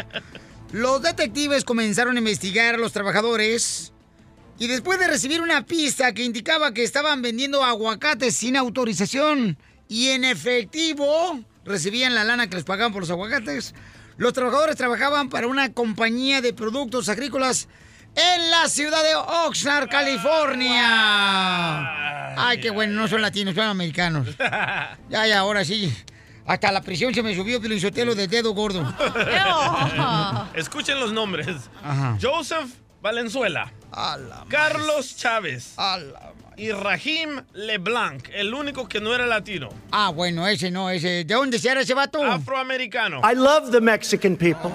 Los 0.72 1.02
detectives 1.02 1.64
comenzaron 1.64 2.16
a 2.16 2.18
investigar 2.18 2.74
a 2.74 2.78
los 2.78 2.92
trabajadores 2.92 3.92
y 4.58 4.66
después 4.66 4.98
de 4.98 5.08
recibir 5.08 5.40
una 5.40 5.66
pista 5.66 6.12
que 6.12 6.24
indicaba 6.24 6.72
que 6.72 6.82
estaban 6.84 7.22
vendiendo 7.22 7.62
aguacates 7.64 8.36
sin 8.36 8.56
autorización 8.56 9.58
y 9.88 10.08
en 10.08 10.24
efectivo 10.24 11.40
recibían 11.64 12.14
la 12.14 12.24
lana 12.24 12.48
que 12.48 12.56
les 12.56 12.64
pagaban 12.64 12.92
por 12.92 13.02
los 13.02 13.10
aguacates, 13.10 13.74
los 14.16 14.32
trabajadores 14.32 14.76
trabajaban 14.76 15.28
para 15.28 15.46
una 15.48 15.72
compañía 15.72 16.40
de 16.40 16.54
productos 16.54 17.08
agrícolas 17.08 17.68
en 18.14 18.50
la 18.50 18.68
ciudad 18.68 19.02
de 19.02 19.16
Oxnard, 19.16 19.88
California. 19.88 20.84
Ay, 22.36 22.60
qué 22.60 22.70
bueno, 22.70 22.94
no 22.94 23.08
son 23.08 23.22
latinos, 23.22 23.54
son 23.54 23.64
americanos. 23.64 24.28
Ya, 25.10 25.26
ya, 25.26 25.38
ahora 25.40 25.64
sí. 25.64 25.92
Hasta 26.46 26.70
la 26.70 26.82
prisión 26.82 27.14
se 27.14 27.22
me 27.22 27.34
subió 27.34 27.58
el 27.58 27.80
Sotelo 27.80 28.14
de 28.14 28.28
dedo 28.28 28.52
gordo. 28.52 28.82
Escuchen 30.54 31.00
los 31.00 31.12
nombres. 31.12 31.48
Ajá. 31.82 32.18
Joseph 32.20 32.70
Valenzuela. 33.00 33.72
Carlos 34.48 35.16
Chávez. 35.16 35.76
Y 36.56 36.70
Rahim 36.70 37.42
LeBlanc, 37.52 38.28
el 38.32 38.54
único 38.54 38.88
que 38.88 39.00
no 39.00 39.14
era 39.14 39.26
latino. 39.26 39.68
Ah, 39.90 40.10
bueno, 40.10 40.46
ese 40.46 40.70
no, 40.70 40.88
ese. 40.90 41.24
¿De 41.24 41.34
dónde 41.34 41.60
era 41.62 41.80
ese 41.80 41.94
vato? 41.94 42.22
Afroamericano. 42.22 43.20
I 43.20 43.34
love 43.34 43.70
the 43.70 43.80
Mexican 43.80 44.36
people. 44.36 44.70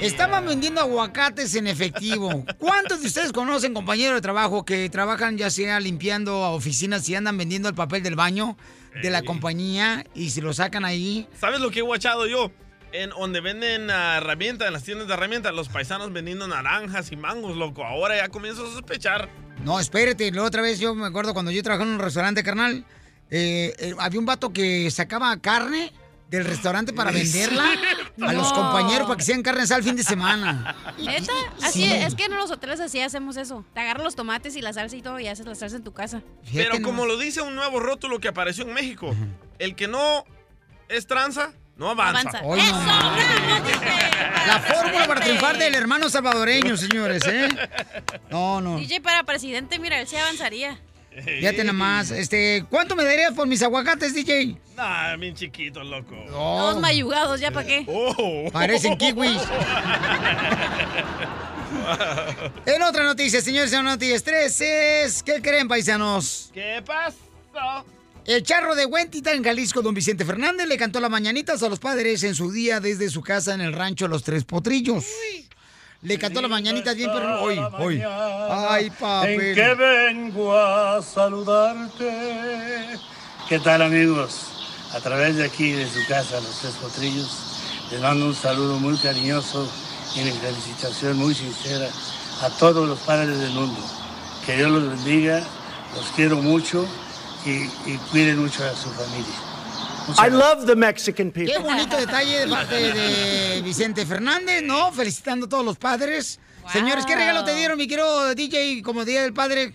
Estaban 0.00 0.46
vendiendo 0.46 0.80
aguacates 0.80 1.54
en 1.56 1.66
efectivo. 1.66 2.44
¿Cuántos 2.58 3.00
de 3.00 3.08
ustedes 3.08 3.32
conocen 3.32 3.74
compañeros 3.74 4.16
de 4.16 4.20
trabajo 4.20 4.64
que 4.64 4.88
trabajan 4.90 5.36
ya 5.36 5.50
sea 5.50 5.80
limpiando 5.80 6.52
oficinas 6.52 7.08
y 7.08 7.16
andan 7.16 7.36
vendiendo 7.36 7.68
el 7.68 7.74
papel 7.74 8.02
del 8.02 8.14
baño 8.14 8.56
de 9.02 9.10
la 9.10 9.22
compañía 9.22 10.04
y 10.14 10.30
se 10.30 10.40
lo 10.40 10.52
sacan 10.52 10.84
ahí? 10.84 11.28
¿Sabes 11.38 11.60
lo 11.60 11.70
que 11.70 11.80
he 11.80 11.82
guachado 11.82 12.26
yo? 12.26 12.50
En 12.92 13.10
donde 13.10 13.40
venden 13.40 13.90
herramientas, 13.90 14.66
en 14.66 14.72
las 14.72 14.82
tiendas 14.82 15.08
de 15.08 15.14
herramientas, 15.14 15.54
los 15.54 15.68
paisanos 15.68 16.12
vendiendo 16.12 16.48
naranjas 16.48 17.12
y 17.12 17.16
mangos, 17.16 17.56
loco. 17.56 17.84
Ahora 17.84 18.16
ya 18.16 18.28
comienzo 18.28 18.66
a 18.66 18.72
sospechar. 18.72 19.28
No, 19.64 19.78
espérate, 19.78 20.30
la 20.32 20.44
otra 20.44 20.62
vez 20.62 20.78
yo 20.80 20.94
me 20.94 21.06
acuerdo 21.06 21.34
cuando 21.34 21.50
yo 21.50 21.62
trabajaba 21.62 21.88
en 21.90 21.96
un 21.96 22.02
restaurante, 22.02 22.42
carnal, 22.42 22.84
eh, 23.30 23.74
eh, 23.78 23.94
había 23.98 24.20
un 24.20 24.26
vato 24.26 24.52
que 24.52 24.90
sacaba 24.90 25.36
carne 25.38 25.92
del 26.28 26.44
restaurante 26.44 26.92
para 26.92 27.10
venderla 27.10 27.64
a 28.20 28.32
los 28.32 28.48
No. 28.50 28.54
compañeros 28.54 29.06
para 29.06 29.16
que 29.16 29.24
sean 29.24 29.42
carne 29.42 29.62
asada 29.62 29.78
el 29.78 29.84
fin 29.84 29.96
de 29.96 30.02
semana. 30.04 30.76
¿Neta? 30.98 31.32
Así 31.62 31.84
Sí. 31.84 31.92
es 31.92 32.14
que 32.14 32.24
en 32.24 32.36
los 32.36 32.50
hoteles 32.50 32.80
así 32.80 33.00
hacemos 33.00 33.36
eso. 33.38 33.64
Te 33.74 33.80
agarras 33.80 34.04
los 34.04 34.14
tomates 34.14 34.54
y 34.56 34.60
la 34.60 34.72
salsa 34.72 34.94
y 34.96 35.02
todo 35.02 35.18
y 35.20 35.26
haces 35.26 35.46
la 35.46 35.54
salsa 35.54 35.76
en 35.76 35.84
tu 35.84 35.92
casa. 35.92 36.22
Pero 36.52 36.82
como 36.82 37.06
lo 37.06 37.16
dice 37.16 37.40
un 37.40 37.54
nuevo 37.54 37.80
rótulo 37.80 38.18
que 38.20 38.28
apareció 38.28 38.64
en 38.64 38.74
México, 38.74 39.14
el 39.58 39.74
que 39.74 39.88
no 39.88 40.24
es 40.88 41.06
tranza, 41.06 41.52
no 41.76 41.88
avanza. 41.90 42.20
Avanza. 42.20 42.40
Hoy 42.44 42.60
no 42.60 42.78
La 44.46 44.60
fórmula 44.60 45.06
para 45.06 45.20
triunfar 45.20 45.58
del 45.58 45.74
hermano 45.74 46.08
salvadoreño, 46.08 46.76
señores, 46.76 47.22
¿eh? 47.26 47.48
No, 48.30 48.60
no. 48.60 48.76
DJ 48.78 49.00
para 49.00 49.22
presidente, 49.24 49.78
mira, 49.78 49.98
él 50.00 50.06
sí 50.08 50.16
avanzaría. 50.16 50.78
Fíjate 51.24 51.64
nomás, 51.64 52.10
este, 52.10 52.64
¿cuánto 52.70 52.94
me 52.96 53.04
darías 53.04 53.32
por 53.32 53.46
mis 53.46 53.62
aguacates, 53.62 54.14
DJ? 54.14 54.56
Nah, 54.76 55.16
bien 55.16 55.34
chiquito, 55.34 55.82
loco. 55.82 56.14
Todos 56.28 56.80
mayugados, 56.80 57.40
¿ya 57.40 57.50
para 57.50 57.66
qué? 57.66 57.84
Oh. 58.20 58.50
Parecen 58.52 58.96
kiwis. 58.96 59.40
En 62.66 62.82
otra 62.82 63.04
noticia, 63.04 63.40
señores, 63.40 63.72
en 63.72 63.84
noticias 63.84 64.22
13, 64.22 65.06
¿qué 65.24 65.40
creen, 65.40 65.68
paisanos? 65.68 66.50
¿Qué 66.52 66.82
pasó? 66.84 67.84
El 68.26 68.42
charro 68.42 68.74
de 68.74 68.84
Huentita 68.84 69.32
en 69.32 69.42
Jalisco, 69.42 69.80
don 69.80 69.94
Vicente 69.94 70.24
Fernández, 70.24 70.66
le 70.66 70.76
cantó 70.76 71.00
las 71.00 71.10
mañanitas 71.10 71.62
a 71.62 71.68
los 71.68 71.78
padres 71.78 72.22
en 72.24 72.34
su 72.34 72.52
día 72.52 72.80
desde 72.80 73.08
su 73.08 73.22
casa 73.22 73.54
en 73.54 73.62
el 73.62 73.72
rancho 73.72 74.06
Los 74.06 74.22
Tres 74.22 74.44
Potrillos. 74.44 75.06
Le 76.00 76.16
cantó 76.16 76.40
las 76.40 76.50
mañanitas 76.50 76.94
bien, 76.94 77.10
pero 77.12 77.42
hoy, 77.42 77.58
hoy. 77.76 78.00
Ay, 78.48 78.88
papel. 78.90 79.40
En 79.40 79.54
que 79.54 79.74
vengo 79.74 80.56
a 80.56 81.02
saludarte. 81.02 82.96
¿Qué 83.48 83.58
tal 83.58 83.82
amigos? 83.82 84.42
A 84.94 85.00
través 85.00 85.34
de 85.36 85.44
aquí, 85.44 85.72
de 85.72 85.88
su 85.88 86.06
casa, 86.06 86.40
Los 86.40 86.60
Tres 86.60 86.74
Potrillos, 86.74 87.28
les 87.90 88.00
mando 88.00 88.26
un 88.26 88.34
saludo 88.34 88.78
muy 88.78 88.96
cariñoso 88.98 89.68
y 90.14 90.22
una 90.22 90.32
felicitación 90.34 91.16
muy 91.16 91.34
sincera 91.34 91.88
a 92.42 92.50
todos 92.50 92.88
los 92.88 93.00
padres 93.00 93.36
del 93.36 93.50
mundo. 93.50 93.80
Que 94.46 94.56
Dios 94.56 94.70
los 94.70 94.88
bendiga, 94.88 95.42
los 95.96 96.06
quiero 96.14 96.36
mucho 96.36 96.86
y, 97.44 97.64
y 97.90 97.98
cuiden 98.12 98.38
mucho 98.38 98.64
a 98.64 98.72
su 98.76 98.88
familia. 98.90 99.47
I 100.16 100.30
love 100.30 100.66
the 100.66 100.74
Mexican 100.74 101.30
people. 101.30 101.52
Qué 101.52 101.58
bonito 101.58 101.96
detalle 101.96 102.40
de 102.40 102.48
parte 102.48 102.74
de 102.74 103.62
Vicente 103.62 104.06
Fernández, 104.06 104.62
¿no? 104.62 104.90
Felicitando 104.92 105.46
a 105.46 105.48
todos 105.48 105.64
los 105.64 105.76
padres. 105.76 106.40
Señores, 106.72 107.04
¿qué 107.06 107.14
regalo 107.14 107.44
te 107.44 107.54
dieron, 107.54 107.78
mi 107.78 107.86
querido 107.86 108.34
DJ, 108.34 108.82
como 108.82 109.04
Día 109.04 109.22
del 109.22 109.32
Padre? 109.32 109.72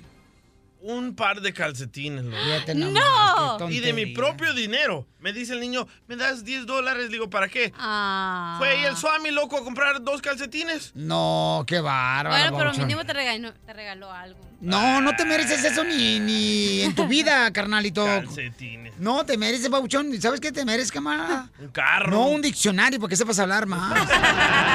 Un 0.86 1.16
par 1.16 1.40
de 1.40 1.54
calcetines, 1.54 2.26
loco. 2.26 2.36
Fíjate 2.44 2.76
nomás, 2.76 3.58
¡No! 3.58 3.70
Y 3.70 3.80
de 3.80 3.94
mi 3.94 4.08
propio 4.08 4.54
dinero. 4.54 5.08
Me 5.20 5.32
dice 5.32 5.54
el 5.54 5.62
niño, 5.62 5.88
¿me 6.08 6.18
das 6.18 6.44
10 6.44 6.66
dólares? 6.66 7.10
Digo, 7.10 7.30
¿para 7.30 7.48
qué? 7.48 7.72
Ah. 7.78 8.56
Fue 8.58 8.68
ahí 8.68 8.84
el 8.84 8.98
Swami, 8.98 9.32
loco, 9.32 9.56
a 9.58 9.64
comprar 9.64 10.04
dos 10.04 10.22
calcetines. 10.22 10.92
No, 10.94 11.64
qué 11.66 11.80
bárbaro. 11.80 12.32
Bueno, 12.32 12.52
pero 12.58 12.66
babuchón. 12.66 12.86
mínimo 12.86 13.06
te 13.06 13.14
regaló, 13.14 13.54
te 13.66 13.72
regaló 13.72 14.12
algo. 14.12 14.42
No, 14.60 15.00
no 15.00 15.16
te 15.16 15.24
mereces 15.24 15.64
eso 15.64 15.86
ni, 15.86 16.20
ni 16.20 16.82
en 16.82 16.94
tu 16.94 17.08
vida, 17.08 17.50
carnalito. 17.54 18.04
Calcetines. 18.04 18.98
No, 19.00 19.26
te 19.26 19.38
mereces, 19.38 19.70
babuchón. 19.70 20.22
¿Sabes 20.22 20.42
qué 20.42 20.52
te 20.52 20.66
mereces, 20.66 20.92
camarada? 20.92 21.50
Un 21.62 21.70
carro. 21.70 22.12
No, 22.12 22.26
un 22.28 22.42
diccionario, 22.42 23.00
porque 23.00 23.16
sepas 23.16 23.40
hablar 23.40 23.66
más. 23.68 24.10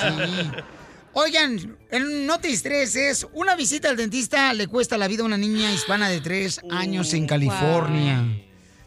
Sí. 0.00 0.50
Oigan, 1.12 1.76
en 1.90 2.26
Notis 2.26 2.62
3 2.62 2.96
es 2.96 3.26
una 3.32 3.56
visita 3.56 3.90
al 3.90 3.96
dentista 3.96 4.54
le 4.54 4.68
cuesta 4.68 4.96
la 4.96 5.08
vida 5.08 5.22
a 5.22 5.26
una 5.26 5.36
niña 5.36 5.72
hispana 5.72 6.08
de 6.08 6.20
3 6.20 6.60
años 6.70 7.12
en 7.14 7.26
California. 7.26 8.24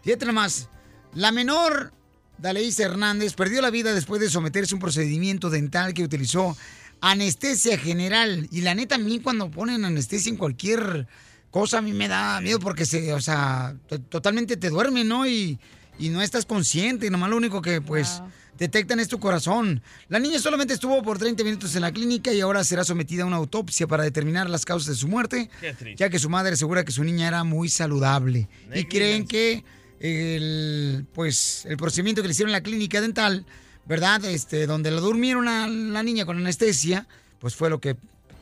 Fíjate 0.04 0.26
nomás, 0.26 0.70
la 1.14 1.32
menor, 1.32 1.94
Daleis 2.38 2.80
Hernández, 2.80 3.34
perdió 3.34 3.62
la 3.62 3.70
vida 3.72 3.94
después 3.94 4.22
de 4.22 4.30
someterse 4.30 4.74
a 4.74 4.78
un 4.78 4.82
procedimiento 4.82 5.50
dental 5.50 5.94
que 5.94 6.04
utilizó 6.04 6.56
anestesia 7.02 7.78
general. 7.78 8.48
Y 8.52 8.62
la 8.62 8.74
neta, 8.74 8.96
a 8.96 9.00
mí 9.00 9.20
cuando 9.20 9.52
ponen 9.52 9.84
anestesia 9.84 10.30
en 10.30 10.38
cualquier 10.38 11.08
cosa, 11.52 11.80
a 11.80 11.82
mí 11.82 11.92
me 11.92 12.08
da 12.08 12.40
miedo 12.40 12.60
porque 12.60 12.86
se, 12.86 13.12
o 13.14 13.20
sea, 13.22 13.76
to- 13.88 14.00
totalmente 14.00 14.56
te 14.56 14.70
duerme, 14.70 15.04
¿no? 15.04 15.28
Y, 15.28 15.60
y 16.00 16.08
no 16.10 16.22
estás 16.22 16.46
consciente, 16.46 17.10
nomás 17.10 17.30
lo 17.30 17.38
único 17.38 17.62
que, 17.62 17.82
pues, 17.82 18.22
detectan 18.58 19.00
es 19.00 19.08
tu 19.08 19.20
corazón. 19.20 19.82
La 20.10 20.20
niña 20.20 20.40
solamente 20.40 20.74
estuvo 20.74 21.02
por 21.04 21.18
30 21.18 21.44
minutos 21.44 21.76
en 21.76 21.82
la 21.82 21.92
clínica 21.92 22.32
y 22.34 22.42
ahora 22.42 22.64
será 22.64 22.84
sometida 22.84 23.24
a 23.24 23.26
una 23.26 23.38
autopsia 23.38 23.88
para 23.88 24.04
determinar 24.04 24.50
las 24.50 24.64
causas 24.66 24.88
de 24.90 24.96
su 24.96 25.08
muerte, 25.08 25.50
ya 25.98 26.10
que 26.10 26.20
su 26.20 26.30
madre 26.30 26.54
asegura 26.54 26.84
que 26.86 26.92
su 26.92 27.04
niña 27.04 27.28
era 27.28 27.44
muy 27.44 27.70
saludable. 27.70 28.48
Y 28.74 28.86
creen 28.86 29.28
que 29.28 29.64
el, 30.00 31.06
pues, 31.14 31.66
el 31.66 31.78
procedimiento 31.78 32.22
que 32.22 32.28
le 32.28 32.34
hicieron 32.34 32.50
en 32.50 32.54
la 32.54 32.62
clínica 32.62 33.02
dental, 33.02 33.46
¿verdad? 33.86 34.24
Este, 34.26 34.68
donde 34.68 34.92
la 34.92 35.02
durmieron 35.02 35.48
a 35.48 35.68
la 35.68 36.04
niña 36.04 36.26
con 36.26 36.38
anestesia, 36.38 37.08
pues 37.40 37.56
fue 37.56 37.70
lo 37.70 37.80
que 37.80 37.96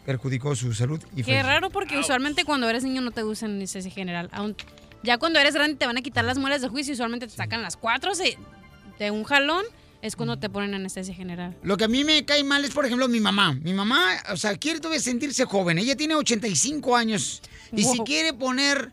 perjudicó 0.06 0.56
su 0.56 0.74
salud. 0.74 1.00
Y 1.16 1.24
Qué 1.24 1.42
raro 1.44 1.70
porque 1.70 1.98
usualmente 2.00 2.44
cuando 2.46 2.68
eres 2.70 2.84
niño 2.84 3.02
no 3.02 3.12
te 3.12 3.24
usan 3.24 3.52
anestesia 3.52 3.92
general. 3.92 4.30
Aún- 4.34 4.56
ya 5.04 5.18
cuando 5.18 5.40
eres 5.40 5.54
grande 5.56 5.78
te 5.78 5.86
van 5.88 5.98
a 5.98 6.02
quitar 6.02 6.24
las 6.26 6.38
muelas 6.38 6.62
de 6.62 6.68
juicio 6.68 6.92
y 6.92 6.96
usualmente 6.96 7.28
te 7.28 7.34
sacan 7.36 7.62
las 7.62 7.78
cuatro 7.78 8.14
se- 8.16 8.38
de 9.00 9.12
un 9.12 9.24
jalón. 9.24 9.64
Es 10.02 10.16
cuando 10.16 10.40
te 10.40 10.50
ponen 10.50 10.74
anestesia 10.74 11.14
general. 11.14 11.56
Lo 11.62 11.78
que 11.78 11.84
a 11.84 11.88
mí 11.88 12.04
me 12.04 12.26
cae 12.26 12.44
mal 12.44 12.66
es, 12.66 12.72
por 12.72 12.86
ejemplo, 12.86 13.08
mi 13.08 13.20
mamá. 13.20 13.54
Mi 13.54 13.74
mamá, 13.74 14.16
o 14.32 14.38
sea, 14.38 14.56
quiere 14.58 14.80
todavía 14.80 15.00
sentirse 15.00 15.46
joven. 15.46 15.78
Ella 15.78 15.96
tiene 15.96 16.16
85 16.16 16.96
años. 16.96 17.42
Y 17.72 17.84
si 17.84 17.98
Wow. 17.98 18.06
quiere 18.06 18.34
poner 18.34 18.92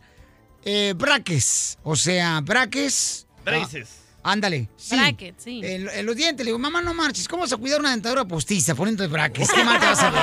eh, 0.65 0.93
braques, 0.97 1.79
o 1.83 1.97
sea, 1.97 2.41
braques... 2.43 3.27
Braces. 3.45 3.89
ah, 4.23 4.33
ándale, 4.33 4.69
sí. 4.77 4.97
Brackets, 4.97 5.43
sí. 5.45 5.61
En, 5.65 5.89
en 5.89 6.05
los 6.05 6.15
dientes. 6.15 6.45
Le 6.45 6.51
digo, 6.51 6.59
mamá, 6.59 6.83
no 6.83 6.93
marches. 6.93 7.27
¿Cómo 7.27 7.43
vas 7.45 7.53
a 7.55 7.57
cuidar 7.57 7.81
una 7.81 7.93
dentadura 7.93 8.27
postiza 8.27 8.75
poniendo 8.75 9.09
braques? 9.09 9.49
¿Qué 9.51 9.65
mal 9.65 9.81
te 9.81 9.87
vas 9.87 10.03
a 10.03 10.11
ver? 10.11 10.23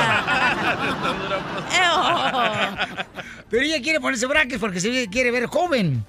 Pero 3.50 3.64
ella 3.64 3.82
quiere 3.82 4.00
ponerse 4.00 4.26
braques 4.28 4.60
porque 4.60 4.80
se 4.80 5.08
quiere 5.08 5.32
ver 5.32 5.48
joven. 5.48 6.06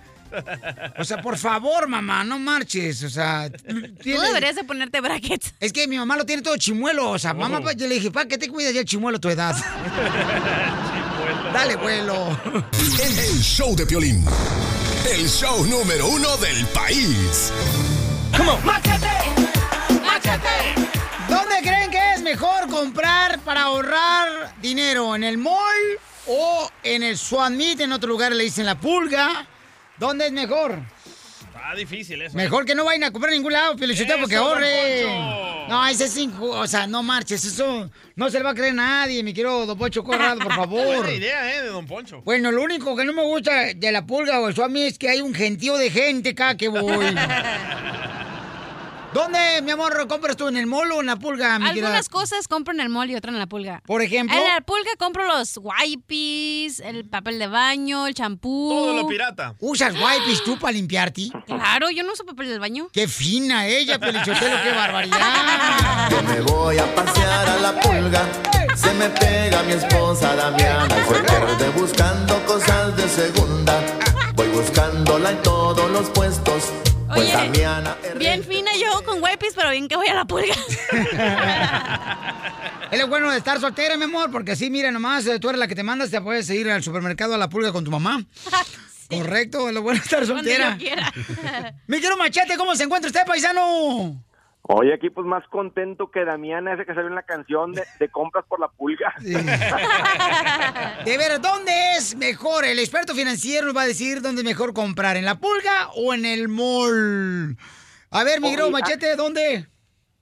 O 0.99 1.05
sea, 1.05 1.21
por 1.23 1.37
favor, 1.39 1.89
mamá, 1.89 2.25
no 2.25 2.39
marches. 2.39 3.03
O 3.03 3.11
sea, 3.11 3.51
Tú 3.51 3.95
tiene- 4.03 4.21
deberías 4.27 4.57
de 4.57 4.65
ponerte 4.65 5.01
brackets. 5.01 5.55
es 5.61 5.73
que 5.73 5.87
mi 5.89 5.97
mamá 5.99 6.17
lo 6.17 6.25
tiene 6.27 6.43
todo 6.43 6.57
chimuelo. 6.57 7.11
O 7.11 7.19
sea, 7.19 7.35
mamá, 7.35 7.61
pa- 7.63 7.73
yo 7.73 7.87
le 7.87 7.95
dije, 7.97 8.11
¿para 8.11 8.27
qué 8.29 8.39
te 8.39 8.49
cuidas 8.49 8.73
ya 8.75 8.81
el 8.81 8.87
chimuelo 8.87 9.19
a 9.19 9.21
tu 9.21 9.29
edad? 9.29 9.55
Dale, 11.53 11.77
vuelo. 11.77 12.39
El 13.01 13.41
show 13.43 13.75
de 13.77 13.87
Piolín. 13.87 14.25
El 15.11 15.29
show 15.29 15.65
número 15.67 16.09
uno 16.09 16.37
del 16.39 16.67
país. 16.67 17.53
¿Dónde 21.29 21.57
creen 21.63 21.91
que 21.91 22.15
es 22.15 22.23
mejor 22.23 22.69
comprar 22.69 23.39
para 23.41 23.63
ahorrar 23.63 24.55
dinero? 24.61 25.15
¿En 25.17 25.25
el 25.25 25.39
mall 25.39 25.55
o 26.27 26.71
en 26.83 27.03
el 27.03 27.17
Swan 27.19 27.57
Meat? 27.57 27.81
En 27.81 27.93
otro 27.93 28.09
lugar 28.09 28.33
le 28.33 28.45
dicen 28.45 28.67
la 28.67 28.79
pulga. 28.79 29.47
¿Dónde 29.99 30.27
es 30.27 30.33
mejor? 30.33 30.79
Está 31.55 31.75
difícil 31.75 32.23
eso. 32.23 32.37
Mejor 32.37 32.65
que 32.65 32.75
no 32.75 32.85
vayan 32.85 33.05
a 33.05 33.11
comprar 33.11 33.33
en 33.33 33.39
ningún 33.41 33.53
lado, 33.53 33.77
Felicitado, 33.77 34.21
porque 34.21 34.37
ahorre. 34.37 35.05
No, 35.69 35.85
ese 35.89 36.05
es 36.05 36.17
inju- 36.17 36.39
O 36.63 36.67
sea, 36.69 36.87
no 36.87 37.03
marches. 37.03 37.45
Eso 37.45 37.91
no 38.15 38.31
se 38.31 38.39
le 38.39 38.45
va 38.45 38.51
a 38.51 38.55
creer 38.55 38.71
a 38.73 38.75
nadie. 38.75 39.23
Mi 39.25 39.35
quiero 39.35 39.67
Don 39.67 39.77
Poncho 39.77 40.05
Corrado, 40.05 40.39
por 40.39 40.55
favor. 40.55 40.97
Buena 40.99 41.13
idea, 41.13 41.57
¿eh? 41.57 41.63
De 41.63 41.69
Don 41.69 41.87
Poncho. 41.87 42.23
Bueno, 42.23 42.53
lo 42.53 42.63
único 42.63 42.95
que 42.97 43.05
no 43.05 43.13
me 43.13 43.23
gusta 43.23 43.75
de 43.75 43.91
la 43.93 44.07
pulga 44.07 44.39
o 44.41 44.49
el 44.49 44.55
Swami 44.55 44.83
es 44.83 44.99
que 44.99 45.09
hay 45.09 45.21
un 45.23 45.35
gentío 45.35 45.77
de 45.77 45.91
gente 45.91 46.31
acá 46.31 46.57
que 46.57 46.69
voy. 46.69 47.07
¿Dónde, 49.17 49.63
mi 49.63 49.71
amor, 49.71 50.07
compras 50.09 50.37
tú? 50.37 50.47
¿En 50.47 50.59
el 50.59 50.67
mall 50.67 50.93
o 50.93 51.01
en 51.01 51.07
la 51.07 51.17
pulga, 51.17 51.59
mi 51.59 51.65
querida? 51.69 51.87
Algunas 51.87 52.11
cosas 52.11 52.47
compro 52.49 52.75
en 52.75 52.81
el 52.81 52.91
mall 52.91 53.11
y 53.11 53.17
otras 53.17 53.33
en 53.33 53.39
la 53.39 53.47
pulga. 53.47 53.81
Por 53.87 54.03
ejemplo. 54.03 54.37
En 54.37 54.45
la 54.45 54.61
pulga 54.61 54.91
compro 54.99 55.27
los 55.27 55.57
wipes, 55.57 56.81
el 56.81 57.09
papel 57.09 57.39
de 57.39 57.47
baño, 57.47 58.07
el 58.07 58.13
champú. 58.13 59.07
pirata. 59.09 59.55
¿Usas 59.59 59.95
wipes 59.95 60.45
tú 60.45 60.59
para 60.59 60.73
limpiarte? 60.73 61.31
Claro, 61.47 61.89
yo 61.89 62.03
no 62.03 62.13
uso 62.13 62.27
papel 62.27 62.49
del 62.49 62.61
baño. 62.61 62.89
¡Qué 62.93 63.09
fina 63.09 63.67
ella, 63.67 63.99
Pelichotelo! 63.99 64.63
¡Qué 64.63 64.73
barbaridad! 64.73 66.09
Yo 66.11 66.23
me 66.23 66.41
voy 66.43 66.77
a 66.77 66.95
pasear 66.95 67.49
a 67.49 67.57
la 67.57 67.81
pulga. 67.81 68.23
Se 68.77 68.93
me 68.93 69.09
pega 69.09 69.63
mi 69.63 69.73
esposa 69.73 70.37
Damiana. 70.37 70.95
Y 70.95 71.15
se 71.15 71.21
pierde 71.23 71.71
buscando 71.71 72.45
cosas 72.45 72.95
de 72.99 73.09
segunda. 73.09 73.81
Voy 74.35 74.49
buscándola 74.49 75.31
en 75.31 75.41
todos 75.41 75.91
los 75.91 76.11
puestos. 76.11 76.65
Pues 77.07 77.21
Oye, 77.21 77.33
Damiana. 77.33 77.97
Bien 78.17 78.43
fina 78.45 78.71
yo 78.81 79.05
con 79.05 79.23
wipes, 79.23 79.55
pero 79.55 79.71
bien 79.71 79.89
que 79.89 79.97
voy 79.97 80.09
a 80.09 80.15
la 80.15 80.25
pulga. 80.25 80.55
Es 82.91 83.01
lo 83.01 83.09
bueno 83.09 83.29
de 83.33 83.39
estar 83.39 83.59
soltera, 83.61 83.97
mi 83.97 84.05
amor, 84.05 84.31
porque 84.31 84.53
así, 84.53 84.71
mira, 84.71 84.93
nomás 84.93 85.27
eh, 85.27 85.41
tú 85.41 85.49
eres 85.49 85.59
la 85.59 85.67
que 85.67 85.75
te 85.75 85.83
mandas, 85.83 86.09
te 86.11 86.21
puedes 86.21 86.49
ir 86.51 86.71
al 86.71 86.85
supermercado 86.85 87.35
a 87.35 87.39
la 87.39 87.49
pulga 87.51 87.73
con 87.73 87.85
tu 87.85 87.91
mamá. 87.91 88.25
Correcto, 89.11 89.69
es 89.69 89.75
lo 89.75 89.83
bueno 89.83 89.99
de 89.99 90.05
estar 90.05 90.21
Cuando 90.21 90.37
soltera. 90.37 90.71
yo 90.73 90.79
quiera. 90.79 91.13
Mi 91.89 91.99
quiero 91.99 92.17
machete, 92.17 92.57
¿cómo 92.57 92.77
se 92.77 92.85
encuentra 92.85 93.09
usted, 93.09 93.27
paisano? 93.27 94.23
Oye, 94.69 94.95
aquí 94.95 95.11
pues 95.11 95.25
más 95.27 95.47
contento 95.49 96.11
que 96.11 96.25
Damián 96.25 96.67
ese 96.67 96.85
que 96.85 96.93
salió 96.93 97.07
en 97.09 97.15
la 97.15 97.23
canción 97.23 97.73
de, 97.73 97.85
de 98.01 98.09
compras 98.09 98.45
por 98.49 98.59
la 98.59 98.67
pulga. 98.69 99.15
De 101.05 101.17
ver, 101.19 101.41
¿dónde 101.41 101.73
es 101.97 102.17
mejor? 102.17 102.65
El 102.65 102.79
experto 102.81 103.15
financiero 103.15 103.67
nos 103.67 103.77
va 103.77 103.83
a 103.83 103.87
decir 103.87 104.21
dónde 104.23 104.41
es 104.43 104.45
mejor 104.47 104.75
comprar, 104.75 105.17
¿en 105.17 105.25
la 105.25 105.37
pulga 105.39 105.91
o 105.95 106.13
en 106.15 106.25
el 106.25 106.49
mall? 106.49 107.57
A 108.11 108.25
ver, 108.25 108.41
mi 108.41 108.51
querido 108.51 108.69
ah- 108.69 108.71
machete, 108.73 109.15
¿dónde? 109.17 109.67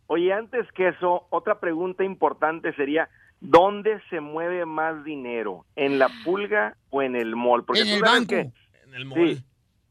Oye, 0.08 0.32
antes 0.32 0.66
que 0.72 0.88
eso, 0.88 1.26
otra 1.30 1.58
pregunta 1.58 2.04
importante 2.04 2.74
sería, 2.74 3.08
¿dónde 3.40 4.00
se 4.10 4.20
mueve 4.20 4.66
más 4.66 5.02
dinero? 5.04 5.64
¿En 5.76 5.98
la 5.98 6.10
pulga 6.24 6.76
o 6.90 7.00
en 7.00 7.16
el 7.16 7.34
mall? 7.34 7.64
En 7.74 7.76
el 7.88 8.00
sabes 8.00 8.02
banco. 8.02 8.28
que- 8.28 8.50
En 8.86 8.94
el 8.94 9.04
mall. 9.06 9.36
Sí. 9.36 9.44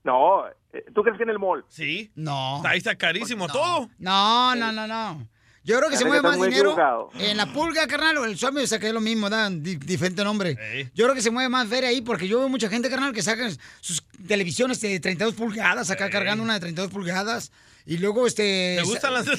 No, 0.04 0.44
¿tú 0.94 1.04
crees 1.04 1.18
que 1.18 1.24
en 1.24 1.30
el 1.30 1.40
mall? 1.40 1.66
Sí. 1.70 2.12
No. 2.16 2.62
Ahí 2.66 2.78
está 2.80 2.96
carísimo 2.96 3.48
todo. 3.48 3.90
No, 4.00 4.56
no, 4.56 4.72
no, 4.72 4.88
no. 4.88 5.28
Yo 5.66 5.78
creo 5.78 5.90
que 5.90 5.96
se 5.96 6.04
mueve 6.04 6.22
más 6.22 6.36
dinero 6.36 6.72
equivocado. 6.72 7.10
en 7.18 7.38
la 7.38 7.46
pulga, 7.54 7.88
carnal, 7.88 8.18
o 8.18 8.26
el 8.26 8.38
suami, 8.38 8.64
o 8.64 8.68
sea 8.68 8.80
que 8.80 8.88
es 8.88 8.94
lo 8.94 9.00
mismo, 9.00 9.30
dan 9.30 9.64
di- 9.64 9.78
diferente 9.78 10.22
nombre. 10.22 10.58
Yo 10.94 11.06
creo 11.06 11.16
que 11.16 11.22
se 11.22 11.32
mueve 11.32 11.48
más 11.48 11.70
feria 11.70 11.88
ahí 11.88 12.02
porque 12.02 12.28
yo 12.28 12.40
veo 12.40 12.50
mucha 12.50 12.68
gente, 12.68 12.90
carnal, 12.90 13.14
que 13.14 13.22
sacan 13.22 13.50
sus 13.80 14.04
televisiones 14.28 14.82
de 14.82 15.00
32 15.00 15.36
pulgadas, 15.36 15.90
acá 15.90 16.10
cargando 16.10 16.44
una 16.44 16.56
de 16.56 16.60
32 16.60 16.92
pulgadas. 16.92 17.52
Y 17.86 17.98
luego, 17.98 18.28
este... 18.28 18.76
¿Te 18.78 18.84
gustan 18.84 19.14
las 19.14 19.26
de 19.26 19.38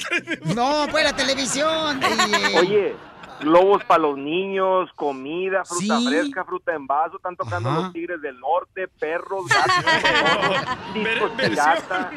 No, 0.55 0.87
pues 0.89 1.03
la 1.03 1.15
televisión. 1.15 1.99
y, 2.29 2.33
eh, 2.33 2.57
Oye, 2.59 2.95
globos 3.39 3.83
para 3.83 4.01
los 4.01 4.17
niños, 4.17 4.89
comida, 4.95 5.63
fruta 5.65 5.99
Sí. 5.99 6.07
fresca, 6.07 6.43
fruta 6.45 6.73
en 6.73 6.87
vaso, 6.87 7.17
están 7.17 7.35
tocando 7.35 7.69
Ajá. 7.69 7.79
los 7.81 7.93
tigres 7.93 8.21
del 8.21 8.39
norte, 8.39 8.87
perros, 8.87 9.45
gatos, 9.49 10.93
discos 10.93 11.31
pirata. 11.37 12.11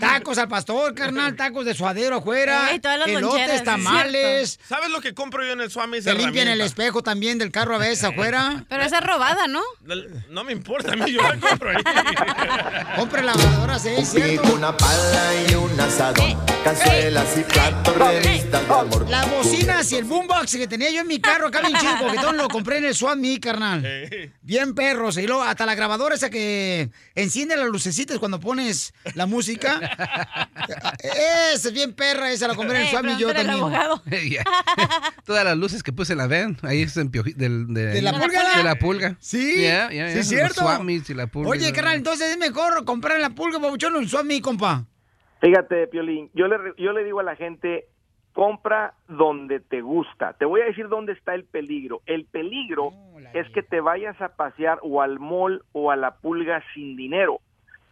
Tacos 0.00 0.38
al 0.38 0.48
pastor, 0.48 0.94
carnal, 0.94 1.36
tacos 1.36 1.64
de 1.64 1.74
suadero 1.74 2.16
afuera, 2.16 2.70
Ey, 2.70 2.80
elotes, 3.06 3.64
tamales. 3.64 4.58
¿Sabes 4.66 4.90
lo 4.90 5.00
que 5.00 5.14
compro 5.14 5.44
yo 5.44 5.52
en 5.52 5.60
el 5.60 5.70
Swami? 5.70 6.00
Se 6.02 6.14
limpian 6.14 6.48
el 6.48 6.60
espejo 6.60 7.02
también 7.02 7.38
del 7.38 7.50
carro 7.50 7.74
a 7.76 7.78
veces 7.78 8.04
afuera. 8.04 8.64
Pero 8.68 8.82
esa 8.82 8.98
es 8.98 9.06
robada, 9.06 9.46
¿no? 9.46 9.62
No, 10.30 10.44
me 10.44 10.52
importa, 10.52 10.92
a 10.92 10.96
mí 10.96 11.12
yo 11.12 11.22
la 11.22 11.38
compro 11.38 11.70
ahí. 11.70 11.82
Compre 12.96 13.22
lavadora, 13.22 13.78
sí, 13.78 14.04
¿cierto? 14.04 14.54
Una 14.54 14.76
pala 14.76 15.32
y 15.48 15.54
un 15.54 15.78
asadón. 15.80 16.36
Cazuelas 16.64 17.36
y 17.38 17.42
platos, 17.44 17.96
revistas 17.96 18.66
de 18.68 18.74
amor. 18.74 19.08
Las 19.08 19.30
bocinas 19.30 19.90
y 19.92 19.96
el 19.96 20.04
boombox 20.08 20.56
que 20.56 20.66
tenía 20.66 20.90
yo 20.90 21.00
en 21.02 21.06
mi 21.06 21.20
carro 21.20 21.48
acá 21.48 21.60
bien 21.60 21.74
chido, 21.78 21.92
porque 22.00 22.16
todo 22.18 22.32
lo 22.32 22.48
compré 22.48 22.78
en 22.78 22.86
el 22.86 22.94
Swap 22.94 23.16
Me, 23.16 23.38
carnal. 23.38 23.82
Bien 24.42 24.74
perros. 24.74 25.16
Y 25.18 25.26
luego 25.26 25.42
hasta 25.42 25.66
la 25.66 25.74
grabadora 25.74 26.14
esa 26.14 26.30
que 26.30 26.90
enciende 27.14 27.56
las 27.56 27.66
lucecitas 27.68 28.18
cuando 28.18 28.40
pones 28.40 28.92
la 29.14 29.26
música. 29.26 29.78
Esa 31.00 31.68
es 31.68 31.72
bien 31.72 31.92
perra, 31.94 32.30
esa 32.32 32.48
la 32.48 32.54
compré 32.54 32.76
en 32.76 32.82
el 32.82 32.86
Eh, 32.88 32.90
Swap 32.90 33.04
Me 33.04 33.16
yo 33.18 33.32
también. 33.32 33.58
Todas 35.24 35.44
las 35.44 35.56
luces 35.56 35.82
que 35.82 35.92
puse 35.92 36.14
la 36.14 36.26
ven, 36.26 36.56
ahí 36.62 36.82
es 36.82 36.96
en 36.96 37.10
pioji- 37.10 37.34
del, 37.34 37.72
de, 37.72 37.86
¿De 37.86 38.02
la 38.02 38.12
pulga? 38.18 38.56
De 38.56 38.62
la 38.62 38.76
pulga. 38.78 39.16
Sí, 39.20 39.54
sí, 39.56 39.64
es 39.66 40.28
cierto. 40.28 40.62
Swamis 40.62 41.08
y 41.10 41.14
la 41.14 41.26
pulga. 41.26 41.50
Oye, 41.50 41.72
carnal, 41.72 41.96
entonces 41.96 42.30
es 42.30 42.38
mejor 42.38 42.84
comprar 42.84 43.16
en 43.16 43.22
la 43.22 43.30
pulga, 43.30 43.58
babuchón, 43.58 43.94
o 43.94 43.98
en 43.98 44.04
el 44.04 44.08
Swap 44.08 44.24
Me, 44.24 44.40
compa. 44.40 44.84
Fíjate, 45.40 45.86
Piolín, 45.86 46.30
yo 46.34 46.48
le, 46.48 46.56
yo 46.78 46.92
le 46.92 47.04
digo 47.04 47.20
a 47.20 47.22
la 47.22 47.36
gente, 47.36 47.88
compra 48.38 48.94
donde 49.08 49.58
te 49.58 49.80
gusta. 49.80 50.32
Te 50.34 50.44
voy 50.44 50.60
a 50.60 50.66
decir 50.66 50.86
dónde 50.86 51.12
está 51.12 51.34
el 51.34 51.42
peligro. 51.42 52.02
El 52.06 52.24
peligro 52.24 52.92
es 53.34 53.50
que 53.50 53.64
te 53.64 53.80
vayas 53.80 54.20
a 54.20 54.36
pasear 54.36 54.78
o 54.82 55.02
al 55.02 55.18
mall 55.18 55.64
o 55.72 55.90
a 55.90 55.96
la 55.96 56.18
pulga 56.18 56.62
sin 56.72 56.94
dinero, 56.94 57.40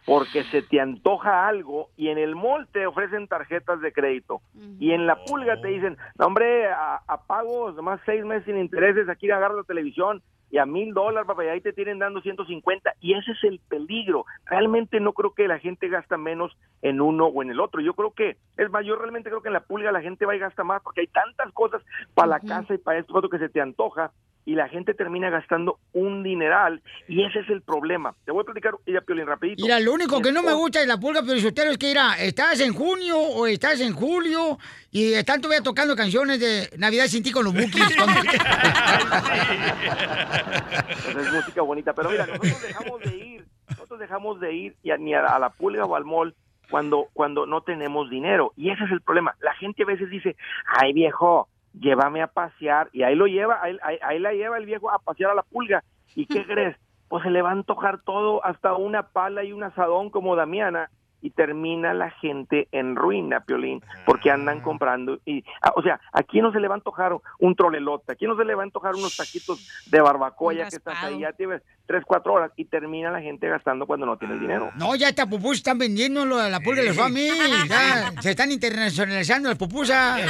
porque 0.07 0.45
se 0.45 0.61
te 0.61 0.79
antoja 0.79 1.49
algo 1.49 1.89
y 1.97 2.07
en 2.07 2.17
el 2.17 2.33
mall 2.33 2.65
te 2.71 2.87
ofrecen 2.87 3.27
tarjetas 3.27 3.81
de 3.81 3.91
crédito 3.91 4.39
y 4.79 4.93
en 4.93 5.05
la 5.05 5.21
pulga 5.25 5.59
te 5.59 5.67
dicen, 5.67 5.97
no 6.17 6.27
hombre, 6.27 6.67
a, 6.67 7.01
a 7.05 7.23
pagos, 7.23 7.75
nomás 7.75 7.99
seis 8.05 8.23
meses 8.23 8.45
sin 8.45 8.57
intereses, 8.57 9.09
aquí 9.09 9.29
agarra 9.29 9.55
la 9.55 9.63
televisión 9.63 10.23
y 10.49 10.59
a 10.59 10.65
mil 10.65 10.93
dólares, 10.93 11.27
papá, 11.27 11.43
y 11.43 11.49
ahí 11.49 11.59
te 11.59 11.73
tienen 11.73 11.99
dando 11.99 12.21
150 12.21 12.93
y 13.01 13.15
ese 13.15 13.33
es 13.33 13.43
el 13.43 13.59
peligro. 13.67 14.25
Realmente 14.45 15.01
no 15.01 15.11
creo 15.11 15.33
que 15.33 15.45
la 15.45 15.59
gente 15.59 15.89
gasta 15.89 16.15
menos 16.15 16.57
en 16.81 17.01
uno 17.01 17.25
o 17.25 17.43
en 17.43 17.49
el 17.49 17.59
otro. 17.59 17.81
Yo 17.81 17.93
creo 17.93 18.11
que, 18.11 18.37
es 18.55 18.71
más, 18.71 18.85
yo 18.85 18.95
realmente 18.95 19.29
creo 19.29 19.41
que 19.41 19.49
en 19.49 19.55
la 19.55 19.65
pulga 19.65 19.91
la 19.91 19.99
gente 19.99 20.25
va 20.25 20.37
y 20.37 20.39
gasta 20.39 20.63
más 20.63 20.81
porque 20.83 21.01
hay 21.01 21.07
tantas 21.07 21.51
cosas 21.51 21.81
para 22.13 22.29
la 22.29 22.39
casa 22.39 22.73
y 22.73 22.77
para 22.77 22.99
esto, 22.99 23.11
para 23.11 23.25
otro 23.25 23.29
que 23.29 23.45
se 23.45 23.49
te 23.49 23.59
antoja 23.59 24.13
y 24.47 24.55
la 24.55 24.69
gente 24.69 24.93
termina 24.93 25.29
gastando 25.29 25.77
un 25.91 26.23
dineral 26.23 26.81
y 27.09 27.21
ese 27.25 27.39
es 27.39 27.49
el 27.49 27.61
problema. 27.61 28.15
Te 28.23 28.31
voy 28.31 28.43
a 28.43 28.45
platicar, 28.45 28.75
ya 28.87 29.01
Piolín, 29.01 29.27
rapidito. 29.27 29.61
Mira, 29.61 29.77
lo 29.81 29.91
único 29.91 30.21
que 30.21 30.31
no 30.31 30.41
me 30.41 30.53
gusta 30.53 30.79
de 30.79 30.87
la 30.87 30.97
pulga 30.97 31.21
pero 31.21 31.33
es 31.71 31.77
que, 31.77 31.87
mira, 31.87 32.13
estás 32.17 32.61
en 32.61 32.73
junio 32.73 33.19
o 33.19 33.45
estás 33.45 33.81
en 33.81 33.91
julio 33.93 34.57
y 34.89 35.11
están 35.13 35.41
todavía 35.41 35.61
tocando 35.61 35.97
canciones 35.97 36.39
de 36.39 36.69
Navidad 36.77 37.07
sin 37.07 37.23
ti 37.23 37.31
con 37.33 37.43
los 37.43 37.53
bookies. 37.53 37.93
cuando- 37.97 38.21
Pues 41.13 41.27
es 41.27 41.33
música 41.33 41.61
bonita, 41.61 41.93
pero 41.93 42.09
mira, 42.09 42.25
nosotros 42.25 42.61
dejamos 42.61 42.99
de 43.01 43.15
ir, 43.17 43.45
nosotros 43.69 43.99
dejamos 43.99 44.39
de 44.39 44.53
ir 44.53 44.75
y 44.81 44.91
a- 44.91 44.97
ni 44.97 45.13
a, 45.13 45.25
a 45.25 45.39
la 45.39 45.49
pulga 45.49 45.83
o 45.85 45.95
al 45.95 46.05
mall 46.05 46.33
cuando, 46.69 47.07
cuando 47.13 47.45
no 47.45 47.61
tenemos 47.61 48.09
dinero. 48.09 48.53
Y 48.55 48.69
ese 48.71 48.83
es 48.85 48.91
el 48.91 49.01
problema. 49.01 49.35
La 49.41 49.53
gente 49.55 49.83
a 49.83 49.85
veces 49.85 50.09
dice, 50.09 50.35
ay 50.81 50.93
viejo, 50.93 51.49
llévame 51.79 52.21
a 52.21 52.27
pasear. 52.27 52.89
Y 52.93 53.03
ahí 53.03 53.15
lo 53.15 53.27
lleva, 53.27 53.59
ahí, 53.61 53.77
ahí- 53.83 53.99
ahí 54.01 54.19
la 54.19 54.33
lleva 54.33 54.57
el 54.57 54.65
viejo 54.65 54.89
a 54.91 54.99
pasear 54.99 55.31
a 55.31 55.35
la 55.35 55.43
pulga. 55.43 55.83
¿Y 56.15 56.25
qué 56.25 56.45
crees? 56.47 56.75
Pues 57.09 57.23
se 57.23 57.29
le 57.29 57.41
va 57.41 57.49
a 57.49 57.53
antojar 57.53 58.01
todo, 58.03 58.43
hasta 58.45 58.73
una 58.75 59.03
pala 59.03 59.43
y 59.43 59.53
un 59.53 59.63
asadón 59.63 60.09
como 60.09 60.35
Damiana. 60.35 60.89
Y 61.21 61.31
termina 61.31 61.93
la 61.95 62.11
gente 62.11 62.67
en 62.71 62.95
ruina, 62.95 63.39
Piolín, 63.41 63.81
porque 64.05 64.29
andan 64.29 64.61
comprando. 64.61 65.19
y 65.25 65.43
ah, 65.63 65.71
O 65.75 65.81
sea, 65.81 65.99
aquí 66.13 66.41
no 66.41 66.51
se 66.51 66.59
le 66.59 66.67
va 66.67 66.75
a 66.75 66.77
antojar 66.77 67.13
un 67.39 67.55
trolelote, 67.55 68.11
aquí 68.11 68.25
no 68.27 68.37
se 68.37 68.45
le 68.45 68.53
va 68.53 68.61
a 68.61 68.65
antojar 68.65 68.93
unos 68.95 69.17
taquitos 69.17 69.67
de 69.87 69.99
barbacoa, 69.99 70.53
ya 70.53 70.69
que 70.69 70.75
estás 70.75 71.03
ahí, 71.03 71.19
ya 71.21 71.33
tienes 71.33 71.61
tres, 71.87 72.03
cuatro 72.05 72.33
horas, 72.33 72.51
y 72.55 72.65
termina 72.65 73.09
la 73.11 73.19
gente 73.21 73.47
gastando 73.49 73.87
cuando 73.87 74.05
no 74.05 74.17
tienes 74.17 74.39
dinero. 74.39 74.69
No, 74.75 74.95
ya 74.95 75.09
esta 75.09 75.25
pupusas 75.25 75.57
están 75.57 75.77
vendiendo 75.79 76.23
lo 76.25 76.37
de 76.37 76.49
la 76.51 76.59
pulga 76.59 76.81
de 76.83 76.93
los 76.93 77.11
mí. 77.11 77.27
Ya, 77.67 78.11
se 78.21 78.31
están 78.31 78.51
internacionalizando 78.51 79.49
las 79.49 79.57
pupusas. 79.57 80.21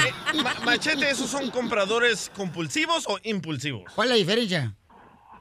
Ma- 0.41 0.53
machete, 0.65 1.09
¿esos 1.09 1.29
son 1.29 1.49
compradores 1.51 2.31
compulsivos 2.35 3.05
o 3.09 3.17
impulsivos? 3.23 3.83
¿Cuál 3.93 4.07
es 4.07 4.11
la 4.11 4.15
diferencia? 4.17 4.73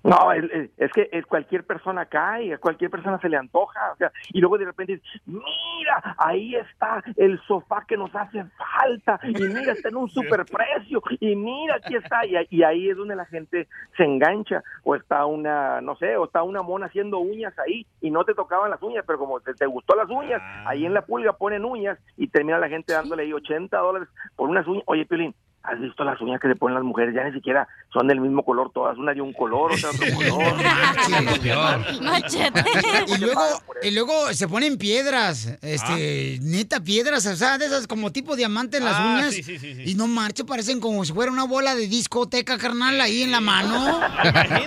No, 0.06 0.32
es, 0.32 0.92
que 0.92 1.08
es 1.12 1.26
cualquier 1.26 1.64
persona 1.64 2.06
cae, 2.06 2.54
a 2.54 2.58
cualquier 2.58 2.90
persona 2.90 3.18
se 3.20 3.28
le 3.28 3.36
antoja, 3.36 3.92
o 3.92 3.96
sea, 3.96 4.12
y 4.32 4.40
luego 4.40 4.56
de 4.58 4.66
repente 4.66 5.00
mira, 5.26 6.14
ahí 6.18 6.54
está 6.54 7.02
el 7.16 7.40
sofá 7.46 7.84
que 7.86 7.96
nos 7.96 8.14
hace 8.14 8.44
falta, 8.56 9.18
y 9.24 9.34
mira, 9.48 9.72
está 9.72 9.88
en 9.88 9.96
un 9.96 10.08
superprecio, 10.10 11.02
y 11.20 11.34
mira, 11.36 11.76
aquí 11.76 11.96
está, 11.96 12.24
y, 12.26 12.36
ahí- 12.36 12.46
y 12.50 12.62
ahí 12.62 12.90
es 12.90 12.96
donde 12.96 13.16
la 13.16 13.24
gente 13.26 13.68
se 13.96 14.04
engancha, 14.04 14.62
o 14.84 14.94
está 14.94 15.26
una, 15.26 15.80
no 15.80 15.96
sé, 15.96 16.16
o 16.16 16.24
está 16.26 16.42
una 16.42 16.62
mona 16.62 16.86
haciendo 16.86 17.18
uñas 17.18 17.58
ahí, 17.58 17.86
y 18.00 18.10
no 18.10 18.24
te 18.24 18.34
tocaban 18.34 18.70
las 18.70 18.82
uñas, 18.82 19.04
pero 19.06 19.18
como 19.18 19.40
te, 19.40 19.54
te 19.54 19.66
gustó 19.66 19.96
las 19.96 20.08
uñas, 20.08 20.40
ahí 20.66 20.86
en 20.86 20.94
la 20.94 21.02
pulga 21.02 21.32
ponen 21.32 21.64
uñas, 21.64 21.98
y 22.16 22.28
termina 22.28 22.58
la 22.58 22.68
gente 22.68 22.92
dándole 22.92 23.24
ahí 23.24 23.32
80 23.32 23.76
dólares 23.78 24.08
por 24.36 24.48
unas 24.48 24.66
uñas, 24.66 24.84
oye, 24.86 25.04
Piolín, 25.06 25.34
¿Has 25.66 25.80
visto 25.80 26.04
las 26.04 26.20
uñas 26.20 26.40
que 26.40 26.48
le 26.48 26.56
ponen 26.56 26.74
las 26.76 26.84
mujeres? 26.84 27.14
Ya 27.14 27.24
ni 27.24 27.32
siquiera 27.32 27.66
son 27.92 28.06
del 28.06 28.20
mismo 28.20 28.44
color 28.44 28.70
todas. 28.72 28.96
Una 28.98 29.12
de 29.14 29.20
un 29.20 29.32
color, 29.32 29.72
otra 29.72 29.90
de 29.92 30.12
otro 30.12 30.16
color. 30.16 32.02
Machete. 32.02 32.64
Y 33.08 33.18
luego, 33.18 33.42
y 33.82 33.90
luego 33.90 34.32
se 34.32 34.46
ponen 34.48 34.78
piedras, 34.78 35.58
este, 35.62 36.38
neta 36.42 36.80
piedras, 36.80 37.26
o 37.26 37.36
sea, 37.36 37.58
de 37.58 37.66
esas 37.66 37.86
como 37.86 38.12
tipo 38.12 38.36
diamante 38.36 38.76
en 38.78 38.84
las 38.84 38.94
Ah, 38.96 39.14
uñas. 39.18 39.34
sí, 39.34 39.42
sí, 39.42 39.58
sí, 39.58 39.74
sí. 39.74 39.82
Y 39.86 39.94
no 39.94 40.06
marche, 40.06 40.44
parecen 40.44 40.80
como 40.80 41.04
si 41.04 41.12
fuera 41.12 41.32
una 41.32 41.44
bola 41.44 41.74
de 41.74 41.88
discoteca 41.88 42.58
carnal 42.58 43.00
ahí 43.00 43.22
en 43.22 43.32
la 43.32 43.40
mano. 43.40 44.00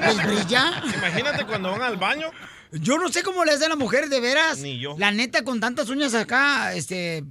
¿Les 0.02 0.26
brilla? 0.28 0.72
Imagínate 0.98 1.46
cuando 1.46 1.72
van 1.72 1.82
al 1.84 1.98
baño. 1.98 2.28
Yo 2.72 3.00
no 3.00 3.10
sé 3.10 3.24
cómo 3.24 3.46
le 3.46 3.52
hacen 3.52 3.66
a 3.66 3.70
las 3.70 3.78
mujeres, 3.80 4.10
de 4.12 4.20
veras. 4.22 4.60
Ni 4.60 4.80
yo. 4.80 4.96
La 5.00 5.12
neta, 5.12 5.44
con 5.44 5.60
tantas 5.60 5.90
uñas 5.90 6.14
acá, 6.14 6.74
este, 6.74 7.24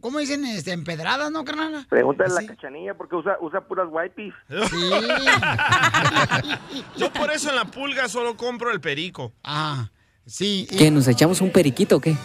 ¿cómo 0.00 0.18
dicen? 0.18 0.44
Este, 0.44 0.72
empedradas, 0.72 1.30
¿no, 1.30 1.44
carnal? 1.44 1.86
Pregúntale 1.88 2.30
a 2.30 2.42
la 2.42 2.46
cachanilla 2.46 2.94
porque 2.94 3.16
usa, 3.16 3.36
usa 3.40 3.60
puras 3.60 3.88
wipes. 3.90 4.34
Yo 6.96 7.12
por 7.12 7.30
eso 7.30 7.50
en 7.50 7.56
la 7.56 7.64
pulga 7.64 8.08
solo 8.08 8.36
compro 8.36 8.70
el 8.70 8.80
perico. 8.80 9.32
Ah, 9.44 9.90
sí. 10.30 10.66
¿Qué, 10.70 10.90
nos 10.90 11.08
echamos 11.08 11.40
un 11.40 11.50
periquito 11.50 11.96
o 11.96 12.00
qué? 12.00 12.16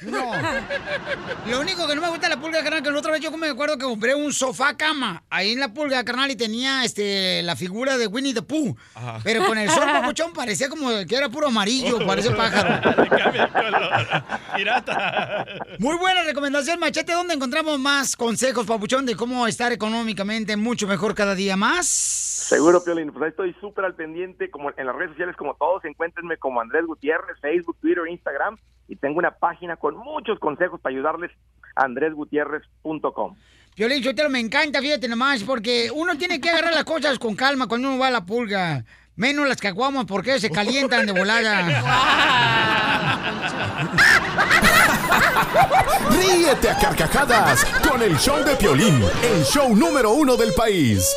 No. 0.00 0.32
Lo 1.46 1.60
único 1.60 1.86
que 1.86 1.94
no 1.94 2.00
me 2.00 2.08
gusta 2.08 2.28
de 2.28 2.36
la 2.36 2.40
pulga, 2.40 2.62
carnal, 2.62 2.82
que 2.82 2.90
la 2.90 2.98
otra 2.98 3.12
vez 3.12 3.20
yo 3.20 3.30
me 3.36 3.48
acuerdo 3.48 3.76
que 3.76 3.84
compré 3.84 4.14
un 4.14 4.32
sofá 4.32 4.76
cama 4.76 5.22
ahí 5.28 5.52
en 5.52 5.60
la 5.60 5.74
pulga, 5.74 6.02
carnal, 6.04 6.30
y 6.30 6.36
tenía 6.36 6.84
este 6.84 7.42
la 7.42 7.54
figura 7.54 7.98
de 7.98 8.06
Winnie 8.06 8.32
the 8.32 8.40
Pooh. 8.40 8.74
Ajá. 8.94 9.20
Pero 9.22 9.44
con 9.44 9.58
el 9.58 9.68
sol, 9.68 9.84
papuchón, 9.84 10.32
parecía 10.32 10.70
como 10.70 10.88
que 11.06 11.14
era 11.14 11.28
puro 11.28 11.48
amarillo, 11.48 12.06
parece 12.06 12.30
pájaro. 12.30 12.80
Pirata. 14.56 15.44
Muy 15.78 15.96
buena 15.96 16.22
recomendación, 16.22 16.80
Machete. 16.80 17.12
¿Dónde 17.12 17.34
encontramos 17.34 17.78
más 17.78 18.16
consejos, 18.16 18.66
papuchón, 18.66 19.04
de 19.04 19.16
cómo 19.16 19.46
estar 19.46 19.70
económicamente 19.72 20.56
mucho 20.56 20.86
mejor 20.86 21.14
cada 21.14 21.34
día 21.34 21.56
más? 21.56 22.27
Seguro, 22.48 22.82
Piolín. 22.82 23.12
Pues 23.12 23.24
ahí 23.24 23.28
estoy 23.28 23.54
súper 23.60 23.84
al 23.84 23.94
pendiente, 23.94 24.50
como 24.50 24.70
en 24.74 24.86
las 24.86 24.96
redes 24.96 25.10
sociales, 25.10 25.36
como 25.36 25.54
todos. 25.56 25.84
Encuéntrenme 25.84 26.38
como 26.38 26.62
Andrés 26.62 26.86
Gutiérrez, 26.86 27.38
Facebook, 27.42 27.76
Twitter, 27.78 28.04
Instagram. 28.08 28.56
Y 28.88 28.96
tengo 28.96 29.18
una 29.18 29.32
página 29.32 29.76
con 29.76 29.98
muchos 29.98 30.38
consejos 30.38 30.80
para 30.80 30.94
ayudarles, 30.94 31.30
andresgutierrez.com. 31.76 33.36
Violín, 33.76 34.02
yo 34.02 34.14
te 34.14 34.22
lo 34.22 34.30
me 34.30 34.40
encanta, 34.40 34.80
fíjate 34.80 35.08
nomás, 35.08 35.44
porque 35.44 35.90
uno 35.94 36.16
tiene 36.16 36.40
que 36.40 36.48
agarrar 36.48 36.72
las 36.72 36.84
cosas 36.84 37.18
con 37.18 37.36
calma 37.36 37.66
cuando 37.66 37.88
uno 37.88 37.98
va 37.98 38.06
a 38.06 38.12
la 38.12 38.24
pulga. 38.24 38.82
Menos 39.14 39.46
las 39.46 39.60
caguamas 39.60 40.06
porque 40.06 40.40
se 40.40 40.50
calientan 40.50 41.04
de 41.04 41.12
volada. 41.12 41.66
Ríete 46.12 46.70
a 46.70 46.78
carcajadas 46.78 47.66
con 47.86 48.00
el 48.00 48.16
show 48.16 48.42
de 48.42 48.56
Piolín, 48.56 49.02
el 49.22 49.44
show 49.44 49.76
número 49.76 50.12
uno 50.12 50.38
del 50.38 50.54
país. 50.54 51.14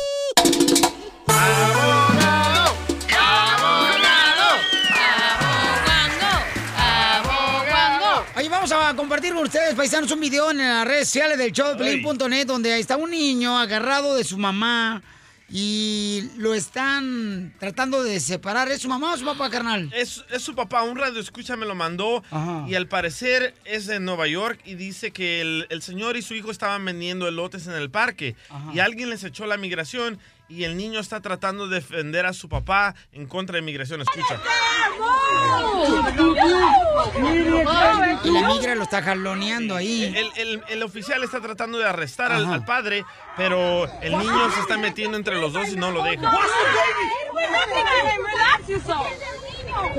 Oye, 8.36 8.48
vamos 8.48 8.72
a 8.72 8.94
compartir 8.96 9.34
con 9.34 9.44
ustedes, 9.44 9.74
paisanos, 9.74 10.10
un 10.10 10.20
video 10.20 10.50
en 10.50 10.58
las 10.58 10.86
redes 10.86 11.08
sociales 11.08 11.38
del 11.38 11.52
show 11.52 11.68
de 11.68 11.76
Pelín.net 11.76 12.46
donde 12.46 12.78
está 12.78 12.96
un 12.96 13.10
niño 13.10 13.58
agarrado 13.58 14.14
de 14.16 14.24
su 14.24 14.38
mamá 14.38 15.02
y 15.50 16.30
lo 16.38 16.54
están 16.54 17.52
tratando 17.60 18.02
de 18.02 18.18
separar. 18.20 18.70
¿Es 18.70 18.80
su 18.82 18.88
mamá 18.88 19.12
o 19.12 19.16
su 19.18 19.24
papá, 19.26 19.50
carnal? 19.50 19.90
Es, 19.94 20.24
es 20.30 20.42
su 20.42 20.54
papá, 20.54 20.82
un 20.82 20.96
radio 20.96 21.20
escucha 21.20 21.56
me 21.56 21.66
lo 21.66 21.74
mandó 21.74 22.22
y 22.66 22.74
al 22.74 22.88
parecer 22.88 23.54
es 23.64 23.86
de 23.86 24.00
Nueva 24.00 24.26
York 24.26 24.60
y 24.64 24.76
dice 24.76 25.10
que 25.10 25.42
el, 25.42 25.66
el 25.68 25.82
señor 25.82 26.16
y 26.16 26.22
su 26.22 26.34
hijo 26.34 26.50
estaban 26.50 26.84
vendiendo 26.84 27.28
elotes 27.28 27.66
en 27.66 27.74
el 27.74 27.90
parque 27.90 28.34
y 28.72 28.78
alguien 28.78 29.10
les 29.10 29.24
echó 29.24 29.44
la 29.46 29.58
migración 29.58 30.18
y 30.52 30.64
el 30.64 30.76
niño 30.76 31.00
está 31.00 31.20
tratando 31.20 31.66
de 31.66 31.76
defender 31.76 32.26
a 32.26 32.32
su 32.32 32.48
papá 32.48 32.94
en 33.12 33.26
contra 33.26 33.56
de 33.56 33.62
migración. 33.62 34.00
Escucha. 34.02 34.38
Y 38.24 38.30
la 38.30 38.48
migra 38.48 38.74
lo 38.74 38.82
está 38.84 39.02
jaloneando 39.02 39.76
ahí. 39.76 40.04
El, 40.16 40.30
el- 40.36 40.62
el 40.68 40.82
oficial 40.82 41.22
está 41.24 41.40
tratando 41.40 41.78
de 41.78 41.86
arrestar 41.88 42.32
al, 42.32 42.46
al 42.46 42.64
padre, 42.64 43.04
pero 43.36 43.84
el 44.00 44.16
niño 44.18 44.50
se 44.54 44.60
está 44.60 44.76
metiendo 44.78 45.16
entre 45.16 45.36
los 45.40 45.52
dos 45.52 45.68
y 45.70 45.76
no 45.76 45.90
lo 45.90 46.02
deja. 46.04 46.30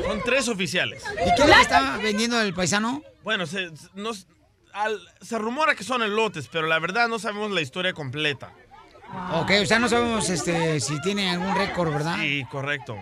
Son 0.06 0.22
tres 0.24 0.48
oficiales. 0.48 1.04
¿Y 1.14 1.36
qué 1.42 1.48
le 1.48 1.62
está 1.62 1.98
vendiendo 1.98 2.40
el 2.42 2.54
paisano? 2.54 3.02
Bueno, 3.24 3.46
se, 3.48 3.72
nos- 3.96 4.28
al- 4.74 5.02
se 5.22 5.38
rumora 5.38 5.76
que 5.76 5.84
son 5.84 6.02
elotes, 6.04 6.48
pero 6.52 6.68
la 6.68 6.80
verdad 6.80 7.08
no 7.08 7.20
sabemos 7.20 7.52
la 7.52 7.62
historia 7.62 7.94
completa. 7.94 8.54
Ok, 9.34 9.52
o 9.62 9.66
sea, 9.66 9.80
no 9.80 9.90
sabemos 9.90 10.30
este, 10.30 10.80
si 10.80 11.00
tiene 11.02 11.30
algún 11.30 11.56
récord, 11.56 11.92
¿verdad? 11.92 12.18
Sí, 12.20 12.46
correcto. 12.52 12.98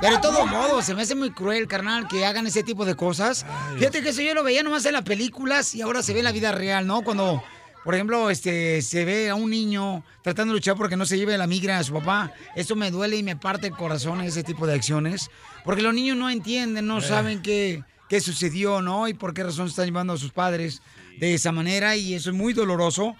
Pero 0.00 0.16
de 0.16 0.22
todos 0.22 0.46
modos, 0.50 0.84
se 0.84 0.94
me 0.94 1.02
hace 1.02 1.14
muy 1.14 1.30
cruel, 1.30 1.66
carnal, 1.66 2.06
que 2.08 2.24
hagan 2.26 2.46
ese 2.46 2.62
tipo 2.62 2.84
de 2.84 2.94
cosas. 2.94 3.46
Fíjate 3.78 4.02
que 4.02 4.10
eso 4.10 4.22
yo 4.22 4.34
lo 4.34 4.42
veía 4.42 4.62
nomás 4.62 4.84
en 4.86 4.92
las 4.92 5.02
películas 5.02 5.74
y 5.74 5.82
ahora 5.82 6.02
se 6.02 6.12
ve 6.12 6.20
en 6.20 6.24
la 6.24 6.32
vida 6.32 6.52
real, 6.52 6.86
¿no? 6.86 7.02
Cuando, 7.02 7.42
por 7.84 7.94
ejemplo, 7.94 8.30
este, 8.30 8.82
se 8.82 9.04
ve 9.04 9.30
a 9.30 9.34
un 9.34 9.50
niño 9.50 10.04
tratando 10.22 10.52
de 10.52 10.58
luchar 10.58 10.76
porque 10.76 10.96
no 10.96 11.06
se 11.06 11.16
lleve 11.16 11.38
la 11.38 11.46
migra 11.46 11.78
a 11.78 11.84
su 11.84 11.94
papá. 11.94 12.32
Eso 12.54 12.76
me 12.76 12.90
duele 12.90 13.16
y 13.16 13.22
me 13.22 13.36
parte 13.36 13.68
el 13.68 13.74
corazón 13.74 14.20
ese 14.20 14.42
tipo 14.42 14.66
de 14.66 14.74
acciones. 14.74 15.30
Porque 15.64 15.82
los 15.82 15.94
niños 15.94 16.16
no 16.16 16.28
entienden, 16.28 16.86
no 16.86 17.00
saben 17.00 17.42
qué, 17.42 17.82
qué 18.08 18.20
sucedió, 18.20 18.82
¿no? 18.82 19.08
Y 19.08 19.14
por 19.14 19.32
qué 19.32 19.44
razón 19.44 19.66
están 19.66 19.86
llevando 19.86 20.12
a 20.12 20.18
sus 20.18 20.32
padres 20.32 20.82
de 21.18 21.34
esa 21.34 21.52
manera 21.52 21.96
y 21.96 22.14
eso 22.14 22.30
es 22.30 22.36
muy 22.36 22.52
doloroso. 22.52 23.16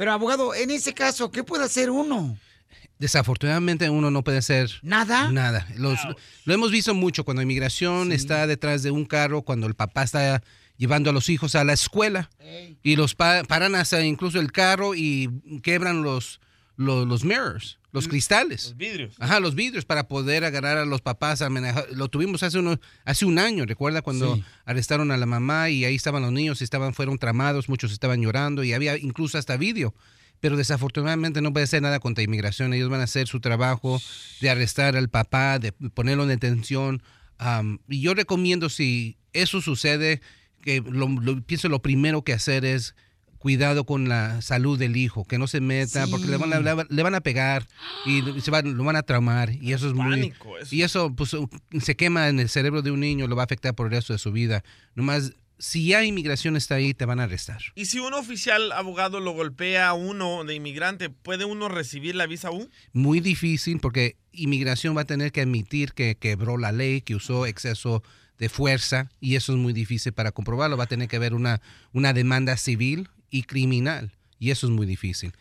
Pero, 0.00 0.12
abogado, 0.12 0.54
en 0.54 0.70
ese 0.70 0.94
caso, 0.94 1.30
¿qué 1.30 1.44
puede 1.44 1.62
hacer 1.64 1.90
uno? 1.90 2.38
Desafortunadamente 2.98 3.90
uno 3.90 4.10
no 4.10 4.24
puede 4.24 4.38
hacer 4.38 4.70
¿Nada? 4.82 5.30
Nada. 5.30 5.66
Los- 5.76 5.98
Lo 6.46 6.54
hemos 6.54 6.70
visto 6.70 6.94
mucho 6.94 7.22
cuando 7.22 7.42
inmigración 7.42 8.10
está 8.10 8.46
detrás 8.46 8.82
de 8.82 8.90
un 8.90 9.04
carro, 9.04 9.42
cuando 9.42 9.66
el 9.66 9.74
papá 9.74 10.02
está 10.04 10.42
llevando 10.78 11.10
a 11.10 11.12
los 11.12 11.28
hijos 11.28 11.54
a 11.54 11.64
la 11.64 11.74
escuela 11.74 12.30
y 12.82 12.96
los 12.96 13.14
pa- 13.14 13.42
paran 13.44 13.74
hasta 13.74 14.02
incluso 14.02 14.40
el 14.40 14.52
carro 14.52 14.94
y 14.94 15.28
quebran 15.62 16.02
los, 16.02 16.40
los, 16.76 17.06
los 17.06 17.22
mirrors, 17.22 17.78
los 17.92 18.08
cristales. 18.08 18.64
Los 18.64 18.76
vidrios. 18.76 19.14
Ajá, 19.18 19.40
los 19.40 19.54
vidrios 19.54 19.84
para 19.84 20.06
poder 20.08 20.44
agarrar 20.44 20.78
a 20.78 20.84
los 20.84 21.00
papás. 21.00 21.42
Lo 21.92 22.08
tuvimos 22.08 22.42
hace, 22.42 22.58
uno, 22.58 22.78
hace 23.04 23.24
un 23.24 23.38
año, 23.38 23.66
recuerda 23.66 24.02
cuando 24.02 24.36
Sí. 24.36 24.44
arrestaron 24.64 25.10
a 25.10 25.16
la 25.16 25.26
mamá 25.26 25.70
y 25.70 25.84
ahí 25.84 25.94
estaban 25.94 26.22
los 26.22 26.32
niños, 26.32 26.62
estaban, 26.62 26.94
fueron 26.94 27.18
tramados, 27.18 27.68
muchos 27.68 27.92
estaban 27.92 28.20
llorando 28.22 28.62
y 28.64 28.72
había 28.72 28.96
incluso 28.96 29.38
hasta 29.38 29.56
vídeo. 29.56 29.94
pero 30.42 30.56
desafortunadamente 30.56 31.42
no 31.42 31.52
puede 31.52 31.64
hacer 31.64 31.82
nada 31.82 32.00
contra 32.00 32.24
inmigración. 32.24 32.72
Ellos 32.72 32.88
van 32.88 33.02
a 33.02 33.04
hacer 33.04 33.28
su 33.28 33.40
trabajo 33.40 34.00
de 34.40 34.48
arrestar 34.48 34.96
al 34.96 35.10
papá, 35.10 35.58
de 35.58 35.72
ponerlo 35.72 36.22
en 36.22 36.30
detención. 36.30 37.02
Am, 37.36 37.80
y 37.90 38.00
yo 38.00 38.14
recomiendo 38.14 38.70
si 38.70 39.18
eso 39.34 39.60
sucede, 39.60 40.22
que 40.62 40.80
lo, 40.80 41.08
lo- 41.08 41.42
pienso 41.42 41.68
lo 41.68 41.82
primero 41.82 42.24
que 42.24 42.32
hacer 42.32 42.64
es 42.64 42.94
cuidado 43.40 43.84
con 43.84 44.08
la 44.08 44.40
salud 44.42 44.78
del 44.78 44.96
hijo, 44.96 45.24
que 45.24 45.38
no 45.38 45.46
se 45.48 45.60
meta, 45.60 46.06
porque 46.06 46.26
le 46.28 46.36
van, 46.36 46.52
a, 46.52 46.60
le 46.60 46.72
van- 46.74 46.86
le 46.88 47.02
van 47.02 47.14
a 47.16 47.20
pegar 47.22 47.66
y 48.06 48.22
se 48.40 48.50
van- 48.52 48.76
lo 48.76 48.84
van 48.84 48.96
a 48.96 49.02
traumar 49.02 49.50
y 49.60 49.72
eso 49.72 49.88
es 49.88 49.94
muy... 49.94 50.10
Pánico, 50.10 50.58
eso. 50.58 50.72
Y 50.74 50.82
eso 50.82 51.12
pues, 51.16 51.34
se 51.82 51.96
quema 51.96 52.28
en 52.28 52.38
el 52.38 52.48
cerebro 52.48 52.82
de 52.82 52.90
un 52.92 53.00
niño, 53.00 53.26
lo 53.26 53.34
va 53.36 53.42
a 53.42 53.46
afectar 53.46 53.74
por 53.74 53.86
el 53.86 53.92
resto 53.92 54.12
de 54.12 54.18
su 54.18 54.30
vida. 54.30 54.62
Nomás, 54.94 55.32
si 55.58 55.86
ya 55.86 56.04
inmigración 56.04 56.54
está 56.56 56.74
ahí, 56.76 56.92
te 56.94 57.06
van 57.06 57.18
a 57.18 57.24
arrestar. 57.24 57.60
Y 57.74 57.86
si 57.86 57.98
un 57.98 58.12
oficial 58.14 58.72
abogado 58.72 59.20
lo 59.20 59.32
golpea 59.32 59.88
a 59.88 59.94
uno 59.94 60.44
de 60.44 60.54
inmigrante, 60.54 61.08
¿puede 61.10 61.44
uno 61.46 61.68
recibir 61.68 62.14
la 62.14 62.26
visa 62.26 62.50
U? 62.50 62.68
Muy 62.92 63.20
difícil 63.20 63.80
porque 63.80 64.16
inmigración 64.32 64.94
va 64.96 65.00
a 65.00 65.06
tener 65.06 65.32
que 65.32 65.40
admitir 65.40 65.92
que 65.94 66.14
quebró 66.14 66.58
la 66.58 66.72
ley, 66.72 67.00
que 67.00 67.14
usó 67.14 67.46
exceso 67.46 68.02
de 68.38 68.48
fuerza 68.50 69.10
y 69.20 69.36
eso 69.36 69.52
es 69.52 69.58
muy 69.58 69.72
difícil 69.72 70.12
para 70.12 70.32
comprobarlo. 70.32 70.76
Va 70.76 70.84
a 70.84 70.88
tener 70.88 71.08
que 71.08 71.16
haber 71.16 71.32
una, 71.34 71.60
una 71.92 72.12
demanda 72.12 72.56
civil 72.58 73.08
y 73.30 73.44
criminal 73.44 74.12
y 74.40 74.50
eso 74.50 74.66
es 74.66 74.72
muy 74.72 74.86
difícil. 74.86 75.32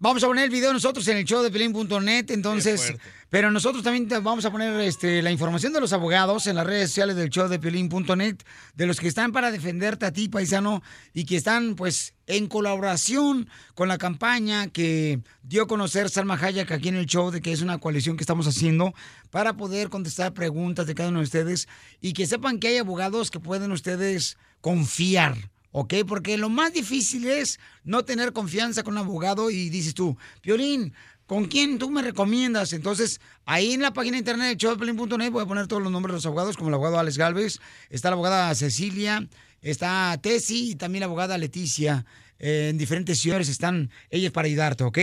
Vamos 0.00 0.22
a 0.22 0.28
poner 0.28 0.44
el 0.44 0.50
video 0.50 0.72
nosotros 0.72 1.08
en 1.08 1.16
el 1.16 1.24
show 1.24 1.42
de 1.42 1.50
Pelín.net, 1.50 2.30
entonces, 2.30 2.94
pero 3.30 3.50
nosotros 3.50 3.82
también 3.82 4.06
te 4.06 4.16
vamos 4.20 4.44
a 4.44 4.52
poner 4.52 4.78
este, 4.80 5.22
la 5.22 5.32
información 5.32 5.72
de 5.72 5.80
los 5.80 5.92
abogados 5.92 6.46
en 6.46 6.54
las 6.54 6.66
redes 6.66 6.90
sociales 6.90 7.16
del 7.16 7.30
show 7.30 7.48
de 7.48 7.58
Pelín.net, 7.58 8.36
de 8.76 8.86
los 8.86 9.00
que 9.00 9.08
están 9.08 9.32
para 9.32 9.50
defenderte 9.50 10.06
a 10.06 10.12
ti, 10.12 10.28
paisano, 10.28 10.84
y 11.14 11.24
que 11.24 11.36
están 11.36 11.74
pues 11.74 12.14
en 12.28 12.46
colaboración 12.46 13.48
con 13.74 13.88
la 13.88 13.98
campaña 13.98 14.68
que 14.68 15.20
dio 15.42 15.64
a 15.64 15.66
conocer 15.66 16.10
Salma 16.10 16.38
Hayek 16.40 16.70
aquí 16.70 16.90
en 16.90 16.96
el 16.96 17.06
show, 17.06 17.32
de 17.32 17.40
que 17.40 17.50
es 17.50 17.60
una 17.60 17.78
coalición 17.78 18.16
que 18.16 18.22
estamos 18.22 18.46
haciendo 18.46 18.94
para 19.30 19.56
poder 19.56 19.88
contestar 19.88 20.32
preguntas 20.32 20.86
de 20.86 20.94
cada 20.94 21.08
uno 21.08 21.18
de 21.18 21.24
ustedes 21.24 21.66
y 22.00 22.12
que 22.12 22.26
sepan 22.26 22.60
que 22.60 22.68
hay 22.68 22.76
abogados 22.76 23.32
que 23.32 23.40
pueden 23.40 23.72
ustedes 23.72 24.36
confiar. 24.60 25.36
¿Ok? 25.72 25.94
Porque 26.06 26.38
lo 26.38 26.48
más 26.48 26.72
difícil 26.72 27.26
es 27.26 27.58
no 27.84 28.04
tener 28.04 28.32
confianza 28.32 28.82
con 28.82 28.94
un 28.94 28.98
abogado 28.98 29.50
y 29.50 29.68
dices 29.68 29.94
tú, 29.94 30.16
Piolín, 30.40 30.92
¿con 31.26 31.46
quién 31.46 31.78
tú 31.78 31.90
me 31.90 32.02
recomiendas? 32.02 32.72
Entonces, 32.72 33.20
ahí 33.44 33.72
en 33.72 33.82
la 33.82 33.92
página 33.92 34.18
internet 34.18 34.48
de 34.48 34.56
showdepiolín.net 34.56 35.30
voy 35.30 35.42
a 35.42 35.46
poner 35.46 35.66
todos 35.66 35.82
los 35.82 35.92
nombres 35.92 36.12
de 36.12 36.16
los 36.16 36.26
abogados, 36.26 36.56
como 36.56 36.68
el 36.68 36.74
abogado 36.74 36.98
Alex 36.98 37.18
Galvez, 37.18 37.60
está 37.90 38.10
la 38.10 38.14
abogada 38.14 38.54
Cecilia, 38.54 39.28
está 39.60 40.18
Tessy 40.22 40.70
y 40.70 40.74
también 40.74 41.00
la 41.00 41.06
abogada 41.06 41.38
Leticia. 41.38 42.06
en 42.38 42.78
diferentes 42.78 43.18
ciudades 43.18 43.48
están 43.48 43.90
ellas 44.10 44.32
para 44.32 44.46
ayudarte, 44.46 44.84
¿ok? 44.84 44.98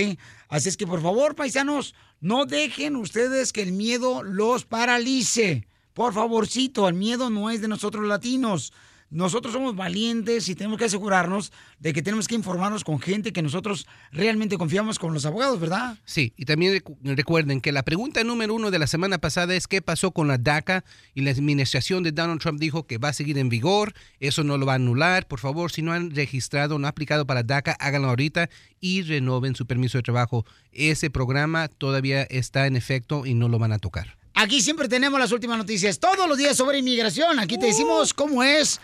Así 0.48 0.70
es 0.70 0.78
que 0.78 0.88
por 0.88 1.02
favor, 1.02 1.36
paisanos, 1.36 1.94
no 2.22 2.46
dejen 2.46 2.96
ustedes 2.96 3.52
que 3.52 3.62
el 3.62 3.74
miedo 3.74 4.24
los 4.24 4.66
paralice. 4.66 5.68
Por 5.94 6.14
favorcito, 6.14 6.88
el 6.88 6.96
miedo 6.96 7.30
no 7.30 7.50
es 7.50 7.62
de 7.62 7.68
nosotros 7.68 8.06
latinos. 8.06 8.74
Nosotros 9.16 9.54
somos 9.54 9.78
valientes 9.78 10.50
y 10.50 10.56
tenemos 10.56 10.78
que 10.78 10.84
asegurarnos 10.84 11.54
de 11.80 11.94
que 11.94 12.02
tenemos 12.02 12.28
que 12.28 12.36
informarnos 12.36 12.84
con 12.84 13.00
gente 13.00 13.32
que 13.32 13.42
nosotros 13.42 13.88
realmente 14.12 14.58
confiamos 14.58 15.00
con 15.00 15.14
los 15.14 15.26
abogados, 15.26 15.58
¿verdad? 15.58 15.98
Sí, 16.04 16.34
y 16.36 16.44
también 16.44 16.74
recu- 16.76 16.98
recuerden 17.16 17.62
que 17.62 17.72
la 17.72 17.84
pregunta 17.84 18.26
número 18.26 18.54
uno 18.54 18.72
de 18.72 18.80
la 18.80 18.88
semana 18.88 19.18
pasada 19.18 19.56
es 19.56 19.68
qué 19.68 19.82
pasó 19.82 20.12
con 20.12 20.28
la 20.28 20.38
DACA 20.38 20.84
y 21.14 21.22
la 21.22 21.32
administración 21.32 22.04
de 22.04 22.12
Donald 22.12 22.42
Trump 22.42 22.60
dijo 22.60 22.88
que 22.88 22.98
va 22.98 23.08
a 23.08 23.14
seguir 23.14 23.38
en 23.38 23.48
vigor, 23.48 23.94
eso 24.20 24.44
no 24.44 24.58
lo 24.58 24.66
va 24.66 24.74
a 24.74 24.76
anular. 24.76 25.28
Por 25.30 25.40
favor, 25.40 25.72
si 25.72 25.82
no 25.82 25.94
han 25.94 26.12
registrado, 26.14 26.78
no 26.78 26.86
aplicado 26.90 27.26
para 27.26 27.42
DACA, 27.42 27.78
háganlo 27.80 28.10
ahorita 28.10 28.50
y 28.82 29.02
renoven 29.04 29.56
su 29.56 29.66
permiso 29.66 29.98
de 29.98 30.04
trabajo. 30.04 30.46
Ese 30.74 31.10
programa 31.10 31.70
todavía 31.70 32.24
está 32.24 32.68
en 32.68 32.76
efecto 32.76 33.26
y 33.26 33.34
no 33.34 33.48
lo 33.48 33.60
van 33.60 33.72
a 33.72 33.80
tocar. 33.80 34.18
Aquí 34.38 34.60
siempre 34.60 34.90
tenemos 34.90 35.18
las 35.18 35.32
últimas 35.32 35.58
noticias, 35.58 35.98
todos 35.98 36.28
los 36.28 36.38
días 36.38 36.58
sobre 36.58 36.80
inmigración. 36.80 37.40
Aquí 37.40 37.58
te 37.58 37.68
decimos 37.68 38.14
cómo 38.14 38.44
es 38.44 38.82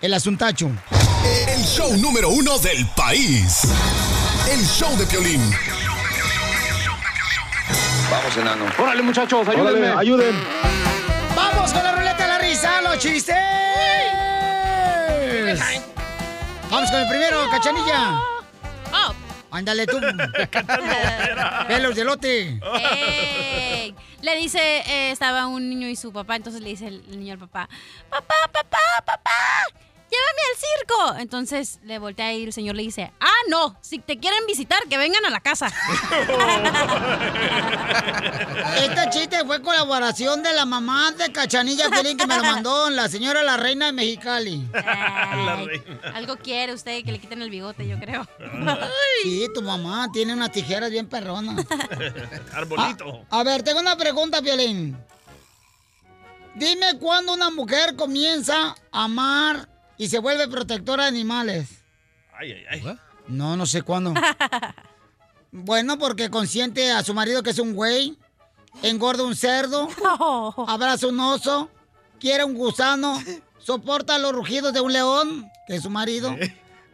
el 0.00 0.14
asuntacho. 0.14 0.70
El 1.48 1.62
show 1.64 1.96
número 1.96 2.30
uno 2.30 2.58
del 2.58 2.86
país. 2.96 3.62
El 4.50 4.64
show 4.66 4.96
de 4.96 5.06
Piolín. 5.06 5.40
Vamos, 8.10 8.36
enano. 8.36 8.64
Órale, 8.78 9.02
muchachos, 9.02 9.46
ayúdenme. 9.46 9.90
Órale, 9.90 10.00
ayuden. 10.00 10.34
Vamos 11.36 11.72
con 11.72 11.82
la 11.82 11.94
ruleta 11.94 12.22
de 12.22 12.28
la 12.28 12.38
risa, 12.38 12.80
los 12.82 12.98
chistes. 12.98 13.36
Vamos 16.70 16.90
con 16.90 17.00
el 17.00 17.08
primero, 17.08 17.50
cachanilla. 17.50 18.20
Oh. 18.92 19.14
Ándale 19.50 19.86
tú. 19.86 19.98
Pelos 21.68 21.94
de 21.94 22.04
lote. 22.04 22.60
Le 24.22 24.36
dice, 24.36 24.58
eh, 24.58 25.10
estaba 25.10 25.46
un 25.46 25.68
niño 25.68 25.88
y 25.88 25.96
su 25.96 26.12
papá, 26.12 26.36
entonces 26.36 26.60
le 26.60 26.68
dice 26.68 26.88
el 26.88 27.18
niño 27.18 27.32
al 27.32 27.38
papá, 27.38 27.68
papá, 28.10 28.34
papá, 28.52 28.78
papá, 29.04 29.30
llévame 30.10 30.42
al 30.50 30.56
circo. 30.58 31.20
Entonces 31.20 31.78
le 31.84 31.98
voltea 31.98 32.32
y 32.32 32.44
el 32.44 32.52
señor 32.52 32.76
le 32.76 32.82
dice, 32.82 33.12
ah, 33.20 33.40
no, 33.48 33.76
si 33.80 33.98
te 33.98 34.18
quieren 34.18 34.44
visitar, 34.46 34.80
que 34.88 34.98
vengan 34.98 35.24
a 35.24 35.30
la 35.30 35.40
casa. 35.40 35.70
Este 38.76 39.10
chiste 39.10 39.44
fue 39.44 39.60
colaboración 39.62 40.42
de 40.42 40.52
la 40.52 40.64
mamá 40.64 41.12
de 41.12 41.32
Cachanilla 41.32 41.88
Pelín 41.90 42.16
que 42.16 42.26
me 42.26 42.36
lo 42.36 42.42
mandó, 42.42 42.90
la 42.90 43.08
señora 43.08 43.42
La 43.42 43.56
Reina 43.56 43.86
de 43.86 43.92
Mexicali. 43.92 44.68
Ay, 44.72 45.82
algo 46.14 46.36
quiere 46.36 46.72
usted 46.72 47.04
que 47.04 47.12
le 47.12 47.18
quiten 47.18 47.42
el 47.42 47.50
bigote, 47.50 47.86
yo 47.86 47.98
creo. 47.98 48.26
Sí, 49.22 49.48
tu 49.54 49.62
mamá 49.62 50.08
tiene 50.12 50.34
unas 50.34 50.52
tijeras 50.52 50.90
bien 50.90 51.08
perronas. 51.08 51.66
Arbolito. 52.54 53.26
A 53.30 53.42
ver, 53.42 53.62
tengo 53.62 53.80
una 53.80 53.96
pregunta, 53.96 54.40
Violín. 54.40 54.96
Dime 56.54 56.98
cuándo 56.98 57.32
una 57.32 57.50
mujer 57.50 57.96
comienza 57.96 58.74
a 58.90 59.04
amar 59.04 59.68
y 60.00 60.08
se 60.08 60.18
vuelve 60.18 60.48
protectora 60.48 61.02
de 61.02 61.08
animales. 61.10 61.68
Ay, 62.32 62.52
ay, 62.52 62.64
ay. 62.70 62.98
No, 63.28 63.54
no 63.56 63.66
sé 63.66 63.82
cuándo. 63.82 64.14
Bueno, 65.52 65.98
porque 65.98 66.30
consiente 66.30 66.92
a 66.92 67.02
su 67.02 67.12
marido 67.12 67.42
que 67.42 67.50
es 67.50 67.58
un 67.58 67.74
güey, 67.74 68.16
engorda 68.84 69.24
un 69.24 69.34
cerdo, 69.34 69.88
abraza 70.68 71.08
un 71.08 71.18
oso, 71.18 71.68
quiere 72.20 72.44
un 72.44 72.54
gusano, 72.54 73.20
soporta 73.58 74.16
los 74.18 74.30
rugidos 74.30 74.72
de 74.72 74.80
un 74.80 74.92
león, 74.92 75.50
que 75.66 75.74
es 75.74 75.82
su 75.82 75.90
marido, 75.90 76.36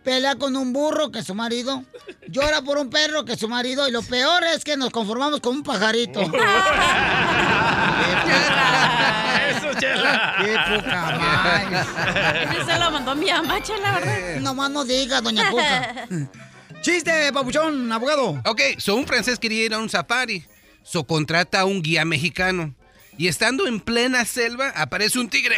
pelea 0.02 0.36
con 0.36 0.56
un 0.56 0.72
burro, 0.72 1.10
que 1.10 1.18
es 1.18 1.26
su 1.26 1.34
marido, 1.34 1.84
llora 2.28 2.62
por 2.62 2.78
un 2.78 2.88
perro, 2.88 3.26
que 3.26 3.34
es 3.34 3.40
su 3.40 3.46
marido, 3.46 3.86
y 3.88 3.92
lo 3.92 4.00
peor 4.00 4.42
es 4.44 4.64
que 4.64 4.78
nos 4.78 4.88
conformamos 4.88 5.40
con 5.40 5.56
un 5.56 5.62
pajarito. 5.62 6.22
Chela. 9.78 10.36
¡Qué 10.38 10.76
poca 10.76 11.18
más! 11.18 12.52
Ese 12.52 12.64
se 12.72 12.78
lo 12.78 12.90
mandó 12.90 13.14
mi 13.14 13.26
mamá, 13.26 13.62
chela, 13.62 13.92
¿verdad? 13.98 14.40
No 14.40 14.54
más 14.54 14.70
no 14.70 14.84
digas, 14.84 15.22
doña 15.22 15.50
Cuca. 15.50 16.06
Chiste, 16.82 17.32
papuchón, 17.32 17.90
abogado. 17.90 18.40
Ok, 18.44 18.60
so 18.78 18.94
un 18.94 19.06
francés 19.06 19.38
quería 19.38 19.64
ir 19.64 19.74
a 19.74 19.78
un 19.78 19.88
safari. 19.88 20.44
So 20.82 21.06
contrata 21.06 21.60
a 21.60 21.64
un 21.64 21.82
guía 21.82 22.04
mexicano. 22.04 22.74
Y 23.18 23.28
estando 23.28 23.66
en 23.66 23.80
plena 23.80 24.24
selva, 24.24 24.68
aparece 24.76 25.18
un 25.18 25.28
tigre. 25.28 25.56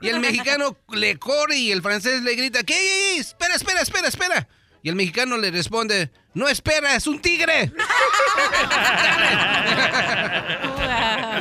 Y 0.00 0.08
el 0.08 0.20
mexicano 0.20 0.76
le 0.92 1.18
corre 1.18 1.56
y 1.56 1.72
el 1.72 1.82
francés 1.82 2.22
le 2.22 2.34
grita, 2.34 2.62
¿qué? 2.62 3.16
Espera, 3.16 3.54
espera, 3.54 3.80
espera, 3.80 4.08
espera. 4.08 4.48
Y 4.86 4.88
el 4.88 4.94
mexicano 4.94 5.36
le 5.36 5.50
responde, 5.50 6.10
no 6.32 6.48
espera, 6.48 6.94
es 6.94 7.08
un 7.08 7.20
tigre. 7.20 7.72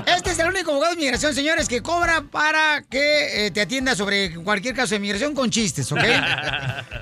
Este 0.08 0.32
es 0.32 0.40
el 0.40 0.48
único 0.48 0.72
abogado 0.72 0.96
de 0.96 1.00
inmigración, 1.00 1.36
señores, 1.36 1.68
que 1.68 1.84
cobra 1.84 2.24
para 2.24 2.82
que 2.90 3.46
eh, 3.46 3.52
te 3.52 3.62
atienda 3.62 3.94
sobre 3.94 4.34
cualquier 4.34 4.74
caso 4.74 4.90
de 4.90 4.96
inmigración 4.96 5.36
con 5.36 5.52
chistes, 5.52 5.92
¿ok? 5.92 6.02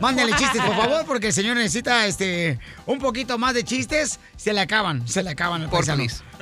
Mándenle 0.01 0.35
chistes, 0.35 0.61
por 0.61 0.75
favor, 0.75 1.05
porque 1.05 1.27
el 1.27 1.33
señor 1.33 1.55
necesita 1.55 2.05
este 2.07 2.59
un 2.87 2.99
poquito 2.99 3.37
más 3.37 3.53
de 3.53 3.63
chistes. 3.63 4.19
Se 4.35 4.51
le 4.51 4.59
acaban, 4.59 5.07
se 5.07 5.23
le 5.23 5.29
acaban 5.29 5.69
Por. 5.69 5.85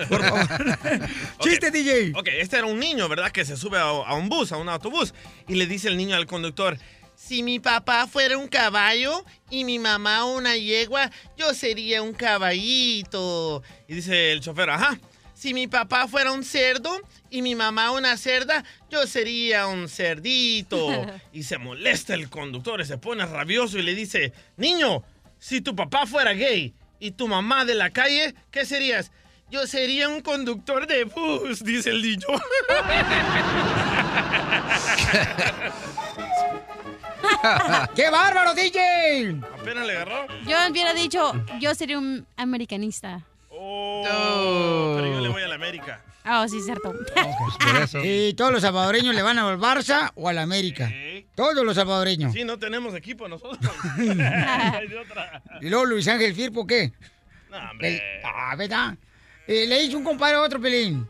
Por 0.10 0.24
favor. 0.24 0.48
Chiste, 1.42 1.70
DJ. 1.70 2.14
Ok, 2.16 2.28
este 2.40 2.58
era 2.58 2.66
un 2.66 2.80
niño, 2.80 3.08
¿verdad? 3.08 3.32
Que 3.32 3.46
se 3.46 3.56
sube 3.56 3.78
a, 3.78 3.84
a 3.84 4.16
un 4.16 4.30
bus, 4.30 4.52
a 4.52 4.58
un 4.58 4.68
autobús, 4.68 5.14
y 5.48 5.54
le 5.54 5.68
dice 5.68 5.90
el 5.90 5.96
niño 5.96 6.16
al 6.16 6.26
conductor, 6.26 6.80
si 7.21 7.43
mi 7.43 7.60
papá 7.60 8.07
fuera 8.07 8.38
un 8.38 8.47
caballo 8.47 9.23
y 9.51 9.63
mi 9.63 9.77
mamá 9.77 10.25
una 10.25 10.57
yegua, 10.57 11.12
yo 11.38 11.53
sería 11.53 12.01
un 12.01 12.13
caballito. 12.13 13.62
Y 13.88 13.93
dice 13.93 14.31
el 14.31 14.41
chofer, 14.41 14.71
ajá, 14.71 14.99
si 15.36 15.53
mi 15.53 15.67
papá 15.67 16.07
fuera 16.07 16.31
un 16.31 16.43
cerdo 16.43 16.99
y 17.29 17.43
mi 17.43 17.53
mamá 17.53 17.91
una 17.91 18.17
cerda, 18.17 18.63
yo 18.89 19.05
sería 19.05 19.67
un 19.67 19.88
cerdito. 19.88 21.05
Y 21.31 21.43
se 21.43 21.60
molesta 21.60 22.15
el 22.15 22.29
conductor 22.29 22.81
y 22.81 22.86
se 22.86 22.97
pone 22.97 23.23
rabioso 23.25 23.77
y 23.77 23.84
le 23.84 23.93
dice, 23.93 24.34
niño, 24.57 25.03
si 25.38 25.62
tu 25.62 25.75
papá 25.75 26.07
fuera 26.07 26.34
gay 26.34 26.73
y 26.99 27.12
tu 27.12 27.27
mamá 27.27 27.65
de 27.65 27.75
la 27.75 27.91
calle, 27.91 28.34
¿qué 28.49 28.65
serías? 28.65 29.12
Yo 29.49 29.67
sería 29.67 30.10
un 30.10 30.21
conductor 30.21 30.88
de 30.88 31.03
bus, 31.03 31.63
dice 31.63 31.91
el 31.91 32.01
niño. 32.01 32.27
¡Qué 37.96 38.10
bárbaro, 38.10 38.54
DJ! 38.54 39.36
¿Apenas 39.60 39.86
le 39.88 39.96
agarró? 39.96 40.28
Yo 40.46 40.58
hubiera 40.70 40.94
dicho, 40.94 41.32
yo 41.60 41.74
sería 41.76 41.98
un 41.98 42.26
americanista. 42.38 43.22
Oh, 43.50 44.94
pero 44.96 45.08
yo 45.13 45.20
le 45.22 45.30
voy 45.30 45.44
a 45.44 45.48
la 45.48 45.56
América. 45.56 46.02
Ah, 46.24 46.46
sí, 46.48 46.62
cierto. 46.62 46.94
Y 48.04 48.34
todos 48.34 48.52
los 48.52 48.62
salvadoreños 48.62 49.13
le 49.15 49.22
van 49.22 49.39
al 49.39 49.58
Barça 49.58 50.12
o 50.15 50.30
al 50.30 50.38
América. 50.38 50.91
Todos 51.36 51.63
los 51.65 51.76
salvadoreños. 51.76 52.34
Sí, 52.34 52.44
no 52.44 52.58
tenemos 52.60 52.94
equipo 52.96 53.28
nosotros. 53.28 53.72
Y 55.62 55.70
luego 55.70 55.86
Luis 55.86 56.08
Ángel 56.08 56.34
Firpo, 56.36 56.65
¿qué? 56.65 56.91
Le- 57.80 58.02
ah, 58.24 58.56
¿verdad? 58.56 58.96
Eh, 59.48 59.65
le 59.67 59.84
hizo 59.84 59.98
un 59.98 60.04
compadre 60.04 60.36
a 60.36 60.41
otro 60.41 60.60
pelín. 60.62 61.08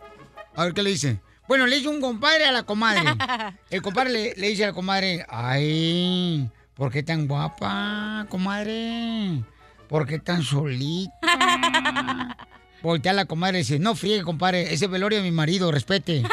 A 0.55 0.65
ver 0.65 0.73
qué 0.73 0.83
le 0.83 0.89
dice. 0.91 1.19
Bueno, 1.51 1.67
le 1.67 1.75
hizo 1.75 1.89
un 1.89 1.99
compadre 1.99 2.45
a 2.45 2.53
la 2.53 2.63
comadre. 2.63 3.01
El 3.69 3.81
compadre 3.81 4.09
le, 4.09 4.33
le 4.37 4.47
dice 4.47 4.63
a 4.63 4.67
la 4.67 4.73
comadre, 4.73 5.25
ay, 5.27 6.49
¿por 6.73 6.93
qué 6.93 7.03
tan 7.03 7.27
guapa, 7.27 8.25
comadre? 8.29 9.43
¿Por 9.89 10.07
qué 10.07 10.19
tan 10.19 10.43
solita? 10.43 11.11
Voltea 12.81 13.11
a 13.11 13.15
la 13.15 13.25
comadre 13.25 13.57
y 13.57 13.63
dice, 13.63 13.79
no 13.79 13.95
friegue, 13.95 14.23
compadre, 14.23 14.73
ese 14.73 14.87
velorio 14.87 15.17
de 15.17 15.25
mi 15.25 15.31
marido, 15.31 15.73
respete. 15.73 16.21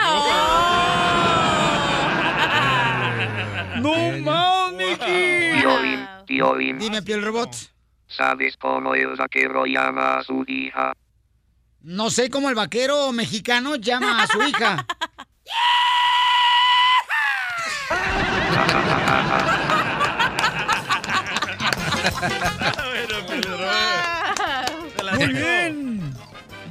¡No 3.80 3.94
mames, 4.22 4.98
Piolín, 4.98 6.06
Piolín. 6.26 6.78
Dime, 6.78 7.02
piel 7.02 7.24
robot. 7.24 7.56
¿Sabes 8.06 8.56
cómo 8.56 8.94
el 8.94 9.16
vaquero 9.16 9.66
llama 9.66 10.18
a 10.18 10.22
su 10.22 10.44
hija? 10.46 10.92
No 11.80 12.10
sé 12.10 12.28
cómo 12.28 12.48
el 12.48 12.54
vaquero 12.54 13.12
mexicano 13.12 13.76
llama 13.76 14.22
a 14.22 14.26
su 14.26 14.42
hija. 14.42 14.86
Muy 25.14 25.32
bien. 25.32 26.14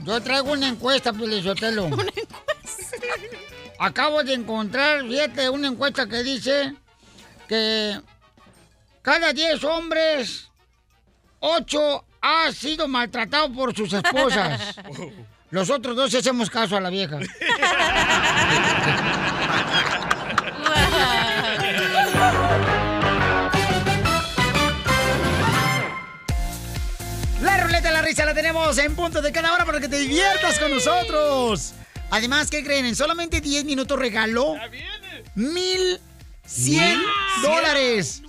Yo 0.04 0.22
traigo 0.22 0.52
una 0.52 0.68
encuesta, 0.68 1.14
Pelizotelo. 1.14 1.86
Una 1.86 2.04
encuesta. 2.04 2.38
Acabo 3.80 4.24
de 4.24 4.34
encontrar, 4.34 5.02
fíjate, 5.08 5.50
una 5.50 5.68
encuesta 5.68 6.08
que 6.08 6.24
dice 6.24 6.74
que 7.48 8.02
cada 9.02 9.32
10 9.34 9.64
hombres, 9.64 10.50
8 11.40 12.07
ha 12.22 12.52
sido 12.52 12.88
maltratado 12.88 13.52
por 13.52 13.76
sus 13.76 13.94
esposas. 13.94 14.76
Los 15.50 15.70
otros 15.70 15.96
dos 15.96 16.14
hacemos 16.14 16.50
caso 16.50 16.76
a 16.76 16.82
la 16.82 16.90
vieja. 16.90 17.20
La 27.42 27.64
ruleta 27.64 27.90
de 27.90 27.94
la 27.94 28.02
risa 28.02 28.26
la 28.26 28.34
tenemos 28.34 28.78
en 28.80 28.96
punto 28.96 29.22
de 29.22 29.32
cada 29.32 29.54
hora 29.54 29.64
para 29.64 29.80
que 29.80 29.88
te 29.88 30.00
diviertas 30.00 30.58
con 30.60 30.72
nosotros. 30.72 31.74
Además, 32.10 32.50
¿qué 32.50 32.64
creen? 32.64 32.86
En 32.86 32.96
solamente 32.96 33.42
10 33.42 33.64
minutos 33.66 34.00
regalo 34.00 34.56
mil 35.36 36.00
cien 36.48 37.00
dólares. 37.42 38.24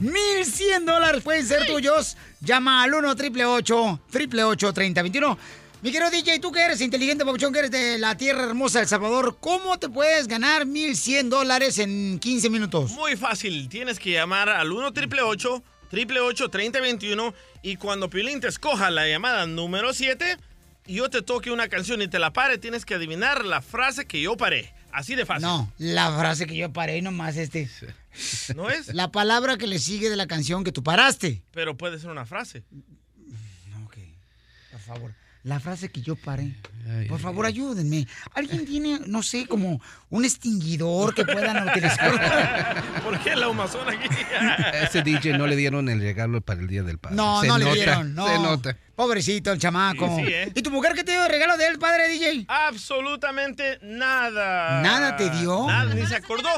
Mil 0.00 0.44
cien 0.44 0.86
dólares 0.86 1.22
pueden 1.22 1.46
ser 1.46 1.66
tuyos. 1.66 2.16
Llama 2.40 2.82
al 2.82 2.94
1 2.94 3.16
triple 3.16 3.44
888 3.44 4.72
3021 4.72 5.38
Mi 5.82 5.92
querido 5.92 6.10
DJ, 6.10 6.38
tú 6.38 6.50
que 6.52 6.60
eres 6.60 6.80
inteligente, 6.80 7.24
papuchón, 7.24 7.52
que 7.52 7.58
eres 7.58 7.70
de 7.70 7.98
la 7.98 8.16
tierra 8.16 8.44
hermosa 8.44 8.78
de 8.78 8.84
El 8.84 8.88
Salvador, 8.88 9.36
¿cómo 9.40 9.78
te 9.78 9.90
puedes 9.90 10.26
ganar 10.26 10.64
1100 10.64 11.28
dólares 11.28 11.78
en 11.78 12.18
15 12.18 12.48
minutos? 12.48 12.92
Muy 12.92 13.16
fácil. 13.16 13.68
Tienes 13.68 13.98
que 13.98 14.12
llamar 14.12 14.48
al 14.48 14.72
1 14.72 14.92
triple 14.92 15.20
888 15.22 16.48
3021 16.48 17.34
y 17.62 17.76
cuando 17.76 18.08
Piolín 18.08 18.40
te 18.40 18.48
escoja 18.48 18.90
la 18.90 19.06
llamada 19.06 19.46
número 19.46 19.92
7 19.92 20.38
y 20.86 20.94
yo 20.94 21.10
te 21.10 21.20
toque 21.20 21.50
una 21.50 21.68
canción 21.68 22.00
y 22.00 22.08
te 22.08 22.18
la 22.18 22.32
pare, 22.32 22.58
tienes 22.58 22.84
que 22.84 22.94
adivinar 22.94 23.44
la 23.44 23.60
frase 23.60 24.06
que 24.06 24.20
yo 24.20 24.36
paré. 24.36 24.72
Así 24.92 25.14
de 25.14 25.26
fácil. 25.26 25.46
No, 25.46 25.72
la 25.78 26.16
frase 26.18 26.46
que 26.46 26.56
yo 26.56 26.72
paré 26.72 27.00
nomás 27.02 27.36
este. 27.36 27.68
¿No 28.54 28.70
es? 28.70 28.92
La 28.94 29.10
palabra 29.12 29.56
que 29.56 29.66
le 29.66 29.78
sigue 29.78 30.10
de 30.10 30.16
la 30.16 30.26
canción 30.26 30.64
que 30.64 30.72
tú 30.72 30.82
paraste. 30.82 31.42
Pero 31.52 31.76
puede 31.76 31.98
ser 31.98 32.10
una 32.10 32.26
frase. 32.26 32.64
Por 34.70 34.80
favor. 34.80 35.14
La 35.42 35.58
frase 35.58 35.90
que 35.90 36.02
yo 36.02 36.16
paré. 36.16 36.54
Por 37.08 37.18
favor, 37.18 37.46
ayúdenme. 37.46 38.06
¿Alguien 38.34 38.66
tiene, 38.66 39.00
no 39.06 39.22
sé, 39.22 39.46
como 39.46 39.80
un 40.10 40.24
extinguidor 40.24 41.14
que 41.14 41.24
puedan 41.24 41.66
utilizar? 41.68 42.92
¿Por 43.04 43.18
qué 43.20 43.36
la 43.36 43.48
humazón 43.48 43.88
aquí? 43.88 44.06
A 44.38 44.82
ese 44.84 45.02
DJ 45.02 45.38
no 45.38 45.46
le 45.46 45.56
dieron 45.56 45.88
el 45.88 46.00
regalo 46.00 46.40
para 46.42 46.60
el 46.60 46.66
Día 46.66 46.82
del 46.82 46.98
Padre. 46.98 47.16
No, 47.16 47.40
Se 47.40 47.46
no 47.46 47.58
le 47.58 47.72
dieron. 47.72 48.14
No. 48.14 48.26
Se 48.26 48.38
nota. 48.38 48.76
Pobrecito 48.94 49.50
el 49.50 49.58
chamaco. 49.58 50.14
Sí, 50.18 50.26
sí, 50.26 50.32
¿eh? 50.32 50.52
¿Y 50.54 50.60
tu 50.60 50.70
mujer 50.70 50.92
qué 50.94 51.04
te 51.04 51.12
dio 51.12 51.22
de 51.22 51.28
regalo 51.28 51.56
de 51.56 51.68
él, 51.68 51.78
padre 51.78 52.06
DJ? 52.08 52.44
Absolutamente 52.48 53.78
nada. 53.80 54.82
¿Nada 54.82 55.16
te 55.16 55.30
dio? 55.30 55.66
Nada, 55.66 55.94
ni 55.94 56.06
se 56.06 56.16
acordó. 56.16 56.50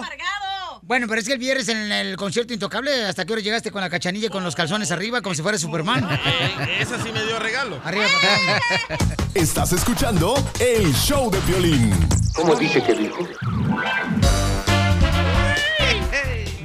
Bueno, 0.85 1.07
pero 1.09 1.21
es 1.21 1.27
que 1.29 1.35
el 1.35 1.39
viernes 1.39 1.69
en 1.69 1.93
el 1.93 2.17
concierto 2.17 2.53
intocable, 2.53 3.07
¿hasta 3.07 3.25
qué 3.25 3.33
hora 3.33 3.41
llegaste 3.43 3.71
con 3.71 3.81
la 3.81 3.89
cachanilla 3.89 4.27
y 4.27 4.31
con 4.31 4.43
los 4.43 4.57
calzones 4.57 4.91
arriba 4.91 5.23
como 5.23 5.35
si 5.35 5.43
fuera 5.43 5.57
Superman? 5.59 6.09
Eh, 6.25 6.79
esa 6.81 7.03
sí 7.03 7.11
me 7.13 7.23
dio 7.25 7.39
regalo. 7.39 7.81
Arriba, 7.85 8.05
patrón. 8.07 9.21
Estás 9.35 9.73
escuchando 9.73 10.35
el 10.59 10.93
show 10.95 11.31
de 11.31 11.41
violín. 11.41 11.95
¿Cómo 12.35 12.55
dice 12.57 12.83
que 12.83 12.95
dijo? 12.95 13.19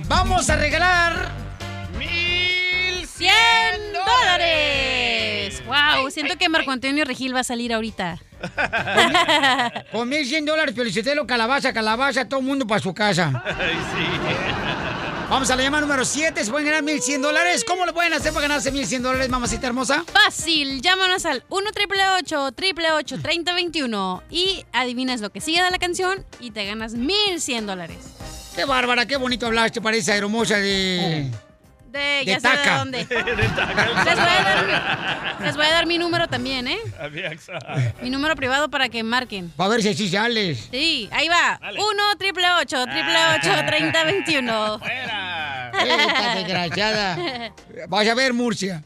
Vamos 0.08 0.50
a 0.50 0.56
regalar 0.56 1.32
Siento 6.18 6.36
que 6.36 6.50
Marco 6.50 6.72
Antonio 6.72 7.06
Regil 7.06 7.36
va 7.36 7.42
a 7.42 7.44
salir 7.44 7.72
ahorita. 7.72 8.18
Con 9.92 10.10
1100 10.10 10.46
dólares, 10.46 10.74
Felicitelo, 10.76 11.28
calabaza, 11.28 11.72
calabaza, 11.72 12.28
todo 12.28 12.40
el 12.40 12.46
mundo 12.48 12.66
para 12.66 12.82
su 12.82 12.92
casa. 12.92 13.32
Vamos 15.30 15.52
a 15.52 15.56
la 15.56 15.62
llamada 15.62 15.82
número 15.82 16.04
7. 16.04 16.44
¿Se 16.44 16.50
pueden 16.50 16.66
ganar 16.66 16.82
1100 16.82 17.22
dólares? 17.22 17.64
¿Cómo 17.64 17.86
lo 17.86 17.94
pueden 17.94 18.14
hacer 18.14 18.34
para 18.34 18.48
ganarse 18.48 18.72
1100 18.72 19.04
dólares, 19.04 19.30
mamacita 19.30 19.68
hermosa? 19.68 20.06
Fácil, 20.12 20.82
llámanos 20.82 21.24
al 21.28 21.44
1 21.50 21.70
888 21.70 23.22
3021 23.22 24.24
y 24.32 24.66
adivinas 24.74 25.22
lo 25.22 25.30
que 25.30 25.40
sigue 25.40 25.62
de 25.62 25.70
la 25.70 25.78
canción 25.78 26.26
y 26.40 26.50
te 26.50 26.66
ganas 26.66 26.96
1100 26.96 27.68
dólares. 27.68 27.98
Qué 28.56 28.66
bárbara, 28.66 29.06
qué 29.06 29.18
bonito 29.18 29.46
hablaste, 29.46 29.82
parece 29.82 30.14
hermosa 30.14 30.58
de... 30.58 30.64
De, 30.64 31.32
De 31.98 32.24
ya 32.26 32.40
sé 32.40 32.48
de 32.48 32.56
taca. 32.56 32.78
dónde. 32.78 32.98
Les 33.10 34.16
voy, 34.16 34.28
a 34.30 34.44
dar 34.44 34.66
mi, 34.66 35.46
les 35.46 35.56
voy 35.56 35.66
a 35.66 35.70
dar 35.72 35.86
mi 35.88 35.98
número 35.98 36.28
también, 36.28 36.68
¿eh? 36.68 36.78
Mi 38.02 38.10
número 38.10 38.36
privado 38.36 38.70
para 38.70 38.90
que 38.90 39.04
marquen. 39.04 39.52
Va 39.60 39.66
a 39.66 39.68
ver 39.70 39.82
si 39.82 39.90
así 39.90 40.08
sales. 40.10 40.68
Sí, 40.72 41.10
ahí 41.12 41.28
va. 41.28 41.60
1 41.72 41.82
triple 42.18 42.46
8 42.62 42.86
triple 42.86 43.18
8 43.38 43.66
30 43.68 44.04
21. 44.04 44.80
Esta 45.74 46.36
desgraciada. 46.36 47.52
Vas 47.88 48.08
a 48.08 48.14
ver, 48.16 48.34
Murcia. 48.34 48.84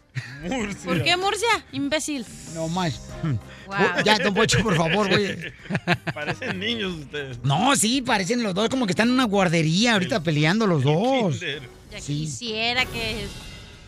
¿Por 0.85 1.03
qué 1.03 1.15
Murcia? 1.17 1.49
Imbécil. 1.71 2.25
No 2.53 2.67
más. 2.67 2.99
Wow. 3.67 4.03
Ya, 4.03 4.17
don 4.17 4.33
Pocho, 4.33 4.61
por 4.63 4.75
favor, 4.75 5.07
güey. 5.07 5.53
Parecen 6.13 6.59
niños 6.59 6.93
ustedes. 6.93 7.39
No, 7.43 7.75
sí, 7.75 8.01
parecen 8.01 8.43
los 8.43 8.53
dos 8.53 8.69
como 8.69 8.85
que 8.85 8.91
están 8.91 9.07
en 9.07 9.13
una 9.13 9.23
guardería 9.25 9.93
ahorita 9.93 10.21
peleando 10.23 10.67
los 10.67 10.83
dos. 10.83 11.39
Ya 11.91 11.99
Sí. 12.01 12.21
quisiera 12.21 12.85
que. 12.85 13.27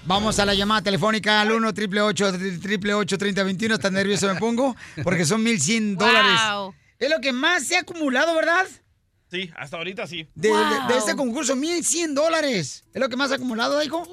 Vamos 0.06 0.38
a 0.39 0.46
la 0.46 0.54
llamada 0.54 0.82
telefónica 0.82 1.39
al 1.39 1.52
1 1.54 1.68
888 1.70 3.18
3021 3.18 3.80
Tan 3.80 3.94
nervioso 3.94 4.28
me 4.34 4.38
pongo 4.39 4.76
porque 5.04 5.26
son 5.26 5.42
1100 5.44 5.96
dólares. 5.98 6.39
Wow. 6.52 6.76
Es 7.00 7.10
lo 7.10 7.20
que 7.22 7.32
más 7.32 7.66
se 7.66 7.78
ha 7.78 7.82
acumulado, 7.82 8.36
¿verdad? 8.36 8.66
Sí, 9.34 9.50
hasta 9.58 9.78
ahorita 9.78 10.06
sí. 10.06 10.28
De, 10.36 10.50
de- 10.50 10.93
de 10.93 10.98
este 11.00 11.15
concurso, 11.15 11.56
1100 11.56 12.13
dólares. 12.13 12.84
¿Es 12.93 13.02
lo 13.02 13.10
que 13.10 13.15
más 13.15 13.32
ha 13.32 13.36
acumulado, 13.36 13.82
hijo? 13.82 14.08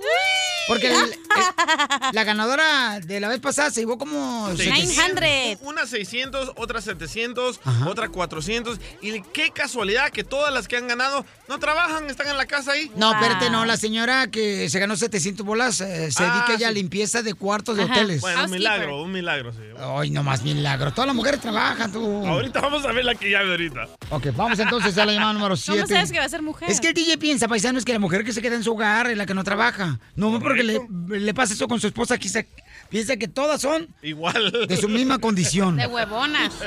Porque 0.67 0.89
el- 0.89 0.95
el- 0.95 1.15
la 2.13 2.25
ganadora 2.25 3.01
de 3.01 3.21
la 3.21 3.29
vez 3.29 3.39
pasada 3.39 3.71
se 3.71 3.81
llevó 3.81 3.99
como 3.99 4.49
900. 4.49 5.59
Una 5.61 5.85
600, 5.87 6.53
otra 6.57 6.81
700, 6.81 7.61
Ajá. 7.65 7.87
otra 7.89 8.09
400. 8.09 8.81
Y 9.03 9.21
qué 9.21 9.51
casualidad 9.51 10.09
que 10.11 10.25
todas 10.25 10.55
las 10.55 10.69
que 10.69 10.79
han 10.79 10.89
ganado 10.89 11.27
no 11.49 11.59
trabajan, 11.59 12.09
están 12.09 12.29
en 12.29 12.39
la 12.39 12.47
casa 12.47 12.73
ahí. 12.73 12.91
No, 12.97 13.13
espérate, 13.13 13.51
no. 13.51 13.67
La 13.67 13.77
señora 13.77 14.29
que 14.31 14.71
se 14.71 14.79
ganó 14.79 14.97
700 14.97 15.45
bolas 15.45 15.83
eh, 15.83 16.11
se 16.11 16.23
Ah, 16.25 16.33
dedica 16.47 16.55
ella 16.55 16.69
a 16.69 16.73
limpieza 16.73 17.23
de 17.23 17.35
cuartos 17.35 17.77
de 17.77 17.83
Ajá. 17.83 17.93
hoteles. 17.93 18.23
Bueno, 18.23 18.45
un 18.45 18.51
milagro, 18.51 19.03
un 19.03 19.13
milagro, 19.13 19.53
sí. 19.53 19.59
Ay, 19.79 20.11
no 20.11 20.23
más 20.23 20.43
milagro. 20.43 20.93
Todas 20.93 21.09
las 21.09 21.17
mujeres 21.17 21.41
trabajan, 21.43 21.93
tú. 21.93 22.27
Ahorita 22.27 22.61
vamos 22.63 22.87
a 22.87 22.93
ver 22.93 23.05
la 23.05 23.15
que 23.15 23.29
llave 23.31 23.51
ahorita. 23.51 23.87
Ok, 24.11 24.29
vamos 24.35 24.59
entonces 24.59 24.97
a 24.97 25.05
la 25.05 25.10
llamada 25.13 25.33
número 25.33 25.57
7. 25.57 25.81
¿Cómo 25.83 25.95
sabes 25.95 26.13
que 26.13 26.19
va 26.19 26.25
a 26.25 26.29
ser 26.29 26.43
mujer? 26.43 26.71
Es 26.71 26.81
que 26.81 26.89
el 26.89 26.95
DJ 26.95 27.19
piensa, 27.19 27.49
paisano, 27.49 27.79
es 27.79 27.85
que 27.85 27.93
la 27.93 27.99
mujer 27.99 28.25
que 28.25 28.33
se 28.33 28.43
queda 28.43 28.57
en 28.57 28.65
su 28.65 28.73
hogar 28.73 29.09
es 29.09 29.17
la 29.17 29.27
que 29.27 29.35
no 29.35 29.45
trabaja. 29.45 29.99
No, 30.17 30.39
porque 30.41 30.63
le, 30.63 30.81
le 31.09 31.35
pasa 31.35 31.55
eso 31.55 31.69
con 31.69 31.81
su 31.81 31.87
esposa, 31.87 32.19
quizá 32.19 32.41
piensa 32.89 33.17
que 33.17 33.29
todas 33.29 33.61
son 33.61 33.89
Igual. 34.03 34.67
de 34.69 34.77
su 34.77 34.89
misma 34.89 35.19
condición. 35.19 35.77
De 35.77 35.87
huevonas. 35.87 36.53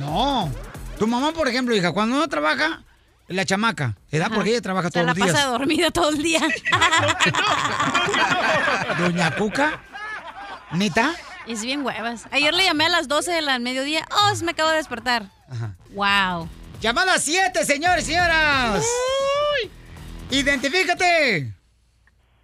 No. 0.00 0.50
Tu 0.98 1.06
mamá, 1.06 1.32
por 1.32 1.46
ejemplo, 1.46 1.72
hija, 1.74 1.92
cuando 1.92 2.16
no 2.18 2.26
trabaja, 2.28 2.82
La 3.28 3.44
chamaca, 3.44 3.96
¿verdad? 4.10 4.30
Porque 4.34 4.50
ella 4.50 4.60
trabaja 4.60 4.90
todos 4.90 5.06
la 5.06 5.12
los 5.12 5.16
días. 5.16 5.32
pasa 5.32 5.46
dormida 5.46 5.90
todo 5.92 6.10
el 6.10 6.20
día. 6.22 6.40
Doña 8.98 9.34
Cuca, 9.36 9.80
¿neta? 10.72 11.14
Es 11.46 11.62
bien 11.62 11.84
huevas. 11.84 12.26
Ayer 12.32 12.52
le 12.54 12.64
llamé 12.64 12.86
a 12.86 12.88
las 12.88 13.06
12 13.08 13.30
del 13.32 13.60
mediodía. 13.60 14.04
Oh, 14.10 14.44
me 14.44 14.52
acabo 14.52 14.70
de 14.70 14.76
despertar. 14.76 15.26
Wow. 15.94 16.48
Llamada 16.84 17.18
7, 17.18 17.64
señores 17.64 18.06
y 18.06 18.12
señoras. 18.12 18.84
Identifícate. 20.30 21.50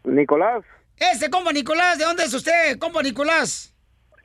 Nicolás, 0.05 0.65
Ese 0.97 1.29
compa 1.29 1.53
Nicolás, 1.53 1.99
¿de 1.99 2.07
dónde 2.07 2.25
es 2.25 2.33
usted, 2.33 2.79
compa 2.79 3.03
Nicolás? 3.03 3.75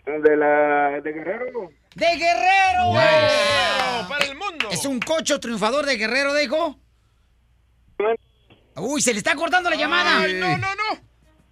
de 0.05 0.37
la 0.37 1.01
de 1.01 1.11
Guerrero. 1.11 1.69
¡De 1.95 2.05
Guerrero! 2.05 2.93
Guerrero, 2.93 4.07
para 4.07 4.23
el 4.23 4.37
mundo. 4.37 4.69
¿Es 4.71 4.85
un 4.85 5.01
cocho 5.01 5.37
triunfador 5.41 5.85
de 5.85 5.97
Guerrero, 5.97 6.33
dijo? 6.33 6.79
Uy, 8.77 9.01
se 9.01 9.11
le 9.11 9.17
está 9.17 9.35
cortando 9.35 9.69
la 9.69 9.75
llamada. 9.75 10.21
Ay, 10.21 10.35
no, 10.35 10.57
no, 10.57 10.75
no. 10.75 11.01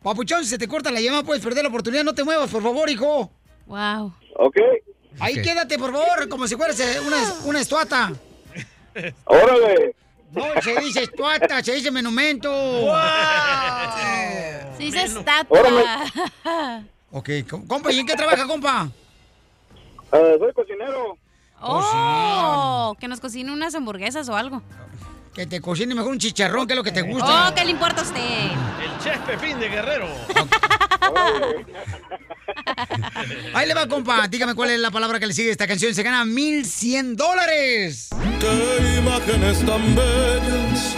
Papuchón, 0.01 0.45
si 0.45 0.51
se 0.51 0.57
te 0.57 0.69
corta 0.69 0.89
la 0.89 1.01
llamada, 1.01 1.23
puedes 1.23 1.43
perder 1.43 1.63
la 1.63 1.69
oportunidad. 1.69 2.05
No 2.05 2.15
te 2.15 2.23
muevas, 2.23 2.49
por 2.49 2.63
favor, 2.63 2.89
hijo. 2.89 3.29
Wow. 3.65 4.15
Ok. 4.35 4.55
Ahí 5.19 5.41
quédate, 5.41 5.77
por 5.77 5.91
favor, 5.91 6.29
como 6.29 6.47
si 6.47 6.55
fueras 6.55 6.79
eh, 6.79 7.01
una, 7.01 7.17
una 7.43 7.59
estuata. 7.59 8.13
Órale. 9.25 9.95
No, 10.31 10.43
se 10.61 10.75
dice 10.79 11.03
estuata, 11.03 11.63
se 11.63 11.73
dice 11.75 11.91
monumento. 11.91 12.49
Se 14.77 14.83
dice 14.83 15.03
estatua. 15.03 16.03
Ok, 17.11 17.29
com- 17.49 17.67
compa, 17.67 17.91
¿y 17.91 17.99
en 17.99 18.07
qué 18.07 18.15
trabaja, 18.15 18.47
compa? 18.47 18.87
Eh, 20.11 20.35
soy 20.39 20.53
cocinero. 20.53 21.17
Oh, 21.61 22.95
que 22.99 23.07
nos 23.07 23.19
cocine 23.19 23.51
unas 23.51 23.75
hamburguesas 23.75 24.27
o 24.29 24.35
algo. 24.35 24.61
Que 25.33 25.45
te 25.47 25.61
cocine 25.61 25.95
mejor 25.95 26.11
un 26.11 26.19
chicharrón, 26.19 26.67
que 26.67 26.73
es 26.73 26.77
lo 26.77 26.83
que 26.83 26.91
te 26.91 27.01
gusta. 27.03 27.49
Oh, 27.49 27.55
¿qué 27.55 27.65
le 27.65 27.71
importa 27.71 28.01
a 28.01 28.03
usted? 28.03 28.19
El 28.19 28.99
chef 29.03 29.17
Pepín 29.25 29.59
de 29.59 29.69
Guerrero. 29.69 30.07
Ahí 33.53 33.67
le 33.67 33.73
va, 33.73 33.87
compa. 33.87 34.27
Dígame 34.27 34.55
cuál 34.55 34.71
es 34.71 34.79
la 34.79 34.91
palabra 34.91 35.19
que 35.19 35.27
le 35.27 35.33
sigue 35.33 35.49
a 35.49 35.51
esta 35.51 35.67
canción. 35.67 35.93
Se 35.93 36.03
gana 36.03 36.25
1100 36.25 37.15
dólares. 37.15 38.09
Qué 38.39 38.97
imágenes 38.99 39.65
tan 39.65 39.95
bellas 39.95 40.95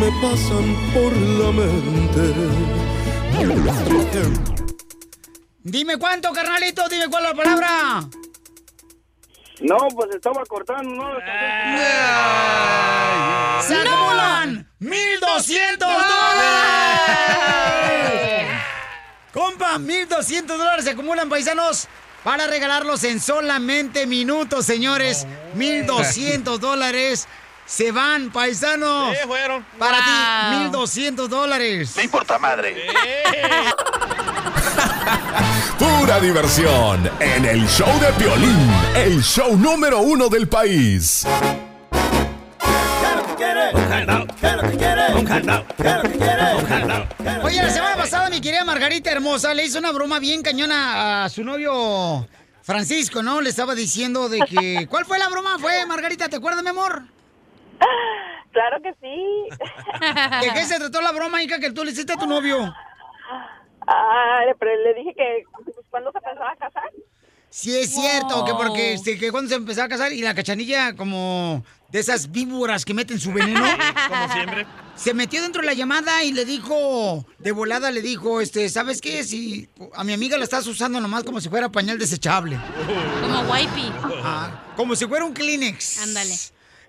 me 0.00 0.10
pasan 0.22 0.76
por 0.92 1.16
la 1.16 1.52
mente. 1.52 2.34
Dime 5.62 5.98
cuánto, 5.98 6.32
carnalito. 6.32 6.88
Dime 6.88 7.08
cuál 7.08 7.24
es 7.24 7.30
la 7.30 7.36
palabra. 7.36 8.08
No, 9.60 9.76
pues 9.94 10.14
estaba 10.14 10.42
cortando, 10.46 10.94
¿no? 10.94 11.10
¡Se 13.62 13.74
acumulan 13.74 14.66
1200 14.78 15.86
dólares! 15.86 16.40
Compa, 19.32 19.78
1200 19.78 20.58
dólares 20.58 20.84
se 20.84 20.90
acumulan, 20.90 21.28
paisanos, 21.28 21.86
para 22.24 22.46
regalarlos 22.46 23.04
en 23.04 23.20
solamente 23.20 24.06
minutos, 24.06 24.66
señores. 24.66 25.26
1200 25.54 26.60
dólares 26.60 27.28
se 27.66 27.92
van, 27.92 28.30
paisanos. 28.32 29.12
Sí, 29.16 29.26
fueron. 29.26 29.64
Para 29.78 29.98
Wow. 29.98 30.04
ti, 30.04 30.58
1200 30.64 31.30
dólares. 31.30 31.92
Me 31.96 32.02
importa 32.04 32.38
madre. 32.38 32.74
Pura 35.78 36.20
diversión 36.20 37.10
en 37.20 37.44
el 37.46 37.66
show 37.68 37.88
de 38.00 38.12
Piolín, 38.12 38.70
el 38.96 39.22
show 39.22 39.56
número 39.56 40.00
uno 40.00 40.28
del 40.28 40.48
país. 40.48 41.24
Oye, 47.42 47.62
la 47.62 47.70
semana 47.70 47.96
pasada 47.96 48.28
mi 48.30 48.40
querida 48.40 48.64
Margarita 48.64 49.10
Hermosa 49.10 49.54
le 49.54 49.64
hizo 49.64 49.78
una 49.78 49.92
broma 49.92 50.18
bien 50.18 50.42
cañona 50.42 51.24
a 51.24 51.28
su 51.28 51.42
novio 51.44 52.26
Francisco, 52.62 53.22
¿no? 53.22 53.40
Le 53.40 53.50
estaba 53.50 53.74
diciendo 53.74 54.28
de 54.28 54.40
que... 54.40 54.86
¿Cuál 54.90 55.06
fue 55.06 55.18
la 55.18 55.28
broma? 55.28 55.58
¿Fue, 55.58 55.86
Margarita? 55.86 56.28
¿Te 56.28 56.36
acuerdas, 56.36 56.62
mi 56.62 56.70
amor? 56.70 57.04
Claro 58.52 58.82
que 58.82 58.92
sí. 59.00 59.48
¿De 60.46 60.52
qué 60.52 60.64
se 60.64 60.78
trató 60.78 61.00
la 61.00 61.12
broma, 61.12 61.42
hija, 61.42 61.58
que 61.58 61.70
tú 61.70 61.84
le 61.84 61.92
hiciste 61.92 62.12
a 62.12 62.16
tu 62.16 62.26
novio? 62.26 62.74
Ah, 63.86 64.40
pero 64.58 64.76
le 64.76 64.94
dije 64.94 65.14
que 65.16 65.44
pues, 65.64 65.76
cuando 65.90 66.12
se 66.12 66.20
pensaba 66.20 66.54
casar. 66.56 66.90
Sí, 67.48 67.76
es 67.76 67.92
cierto, 67.92 68.44
que 68.44 68.54
porque 68.54 68.92
este, 68.92 69.18
que 69.18 69.32
cuando 69.32 69.48
se 69.48 69.56
empezó 69.56 69.82
a 69.82 69.88
casar 69.88 70.12
y 70.12 70.20
la 70.20 70.34
cachanilla 70.34 70.94
como 70.94 71.64
de 71.92 71.98
esas 71.98 72.30
víboras 72.30 72.84
que 72.84 72.94
meten 72.94 73.18
su 73.18 73.32
veneno. 73.32 73.60
Como 74.08 74.32
siempre. 74.32 74.66
Se 74.96 75.14
metió 75.14 75.42
dentro 75.42 75.62
de 75.62 75.66
la 75.66 75.74
llamada 75.74 76.22
y 76.24 76.32
le 76.32 76.44
dijo, 76.44 77.24
de 77.38 77.52
volada 77.52 77.90
le 77.90 78.02
dijo, 78.02 78.40
este, 78.40 78.68
¿sabes 78.68 79.00
qué? 79.00 79.24
Si 79.24 79.68
a 79.94 80.04
mi 80.04 80.12
amiga 80.12 80.36
la 80.36 80.44
estás 80.44 80.66
usando 80.66 81.00
nomás 81.00 81.24
como 81.24 81.40
si 81.40 81.48
fuera 81.48 81.70
pañal 81.70 81.98
desechable. 81.98 82.58
Como 83.22 83.40
wipey. 83.52 83.92
Ajá, 84.20 84.64
como 84.76 84.94
si 84.96 85.06
fuera 85.06 85.24
un 85.24 85.32
Kleenex. 85.32 85.98
Ándale. 86.00 86.34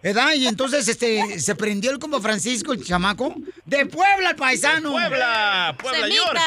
¿Verdad? 0.04 0.34
Y 0.34 0.48
entonces 0.48 0.88
este 0.88 1.40
se 1.40 1.56
prendió 1.56 1.92
el 1.92 2.00
como 2.00 2.20
Francisco, 2.20 2.74
el 2.74 2.84
chamaco. 2.84 3.36
¡De 3.66 3.86
Puebla, 3.86 4.32
el 4.32 4.36
paisano! 4.36 4.92
Puebla, 4.92 5.78
Puebla, 5.80 6.08
York. 6.10 6.40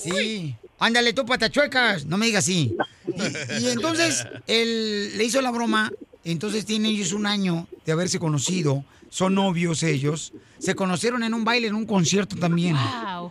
¡Semitas! 0.00 0.02
Sí. 0.02 0.56
Ándale 0.78 1.12
tú, 1.12 1.26
patachuecas. 1.26 2.06
No 2.06 2.16
me 2.16 2.26
digas 2.26 2.44
así. 2.44 2.74
Y, 3.06 3.64
y 3.64 3.68
entonces 3.68 4.26
él 4.46 5.16
le 5.16 5.24
hizo 5.24 5.40
la 5.42 5.50
broma. 5.50 5.92
Entonces 6.32 6.66
tienen 6.66 6.90
ellos 6.90 7.12
un 7.12 7.24
año 7.24 7.68
de 7.84 7.92
haberse 7.92 8.18
conocido. 8.18 8.84
Son 9.10 9.36
novios 9.36 9.84
ellos. 9.84 10.32
Se 10.58 10.74
conocieron 10.74 11.22
en 11.22 11.34
un 11.34 11.44
baile, 11.44 11.68
en 11.68 11.76
un 11.76 11.86
concierto 11.86 12.34
también. 12.34 12.74
Wow. 12.74 13.30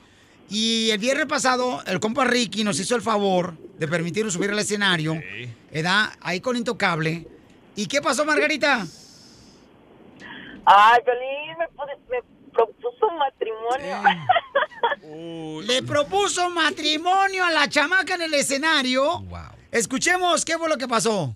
Y 0.50 0.92
el 0.92 0.98
viernes 0.98 1.26
pasado, 1.26 1.84
el 1.88 2.00
compa 2.00 2.24
Ricky 2.24 2.64
nos 2.64 2.80
hizo 2.80 2.96
el 2.96 3.02
favor 3.02 3.58
de 3.78 3.88
permitirnos 3.90 4.34
subir 4.34 4.50
al 4.52 4.60
escenario. 4.60 5.22
¿Verdad? 5.74 6.12
Ahí 6.22 6.40
con 6.40 6.56
Intocable. 6.56 7.28
¿Y 7.76 7.86
qué 7.88 8.02
pasó, 8.02 8.24
Margarita? 8.24 8.88
Ay, 10.66 11.02
Piolín 11.04 11.58
me, 12.10 12.22
propuso 12.54 13.12
matrimonio. 13.20 14.04
Le 15.68 15.84
propuso 15.84 16.50
matrimonio 16.50 17.44
a 17.44 17.52
la 17.52 17.68
chamaca 17.68 18.16
en 18.16 18.22
el 18.22 18.34
escenario. 18.36 19.22
Escuchemos 19.70 20.46
qué 20.46 20.58
fue 20.58 20.70
lo 20.70 20.78
que 20.78 20.88
pasó. 20.88 21.36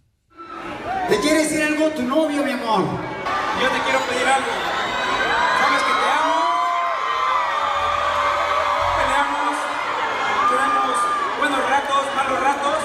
¿Le 1.10 1.20
quiere 1.20 1.40
decir 1.44 1.64
algo 1.64 1.88
a 1.88 1.90
tu 1.90 2.04
novio, 2.04 2.44
mi 2.44 2.52
amor? 2.52 2.82
Yo 3.62 3.68
te 3.70 3.80
quiero 3.82 4.00
pedir 4.02 4.28
algo. 4.28 4.52
Sabes 5.60 5.82
que 5.84 5.94
te 6.00 6.08
amo. 6.20 6.38
Peleamos. 8.98 9.56
Tenemos 10.50 10.96
buenos 11.40 11.70
ratos, 11.70 12.04
malos 12.16 12.40
ratos. 12.40 12.78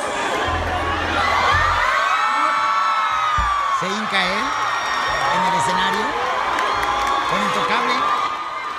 Se 3.81 3.87
hinca 3.87 4.25
él 4.25 4.45
en 5.35 5.53
el 5.53 5.61
escenario 5.61 6.05
con 7.31 7.43
Intocable 7.43 7.95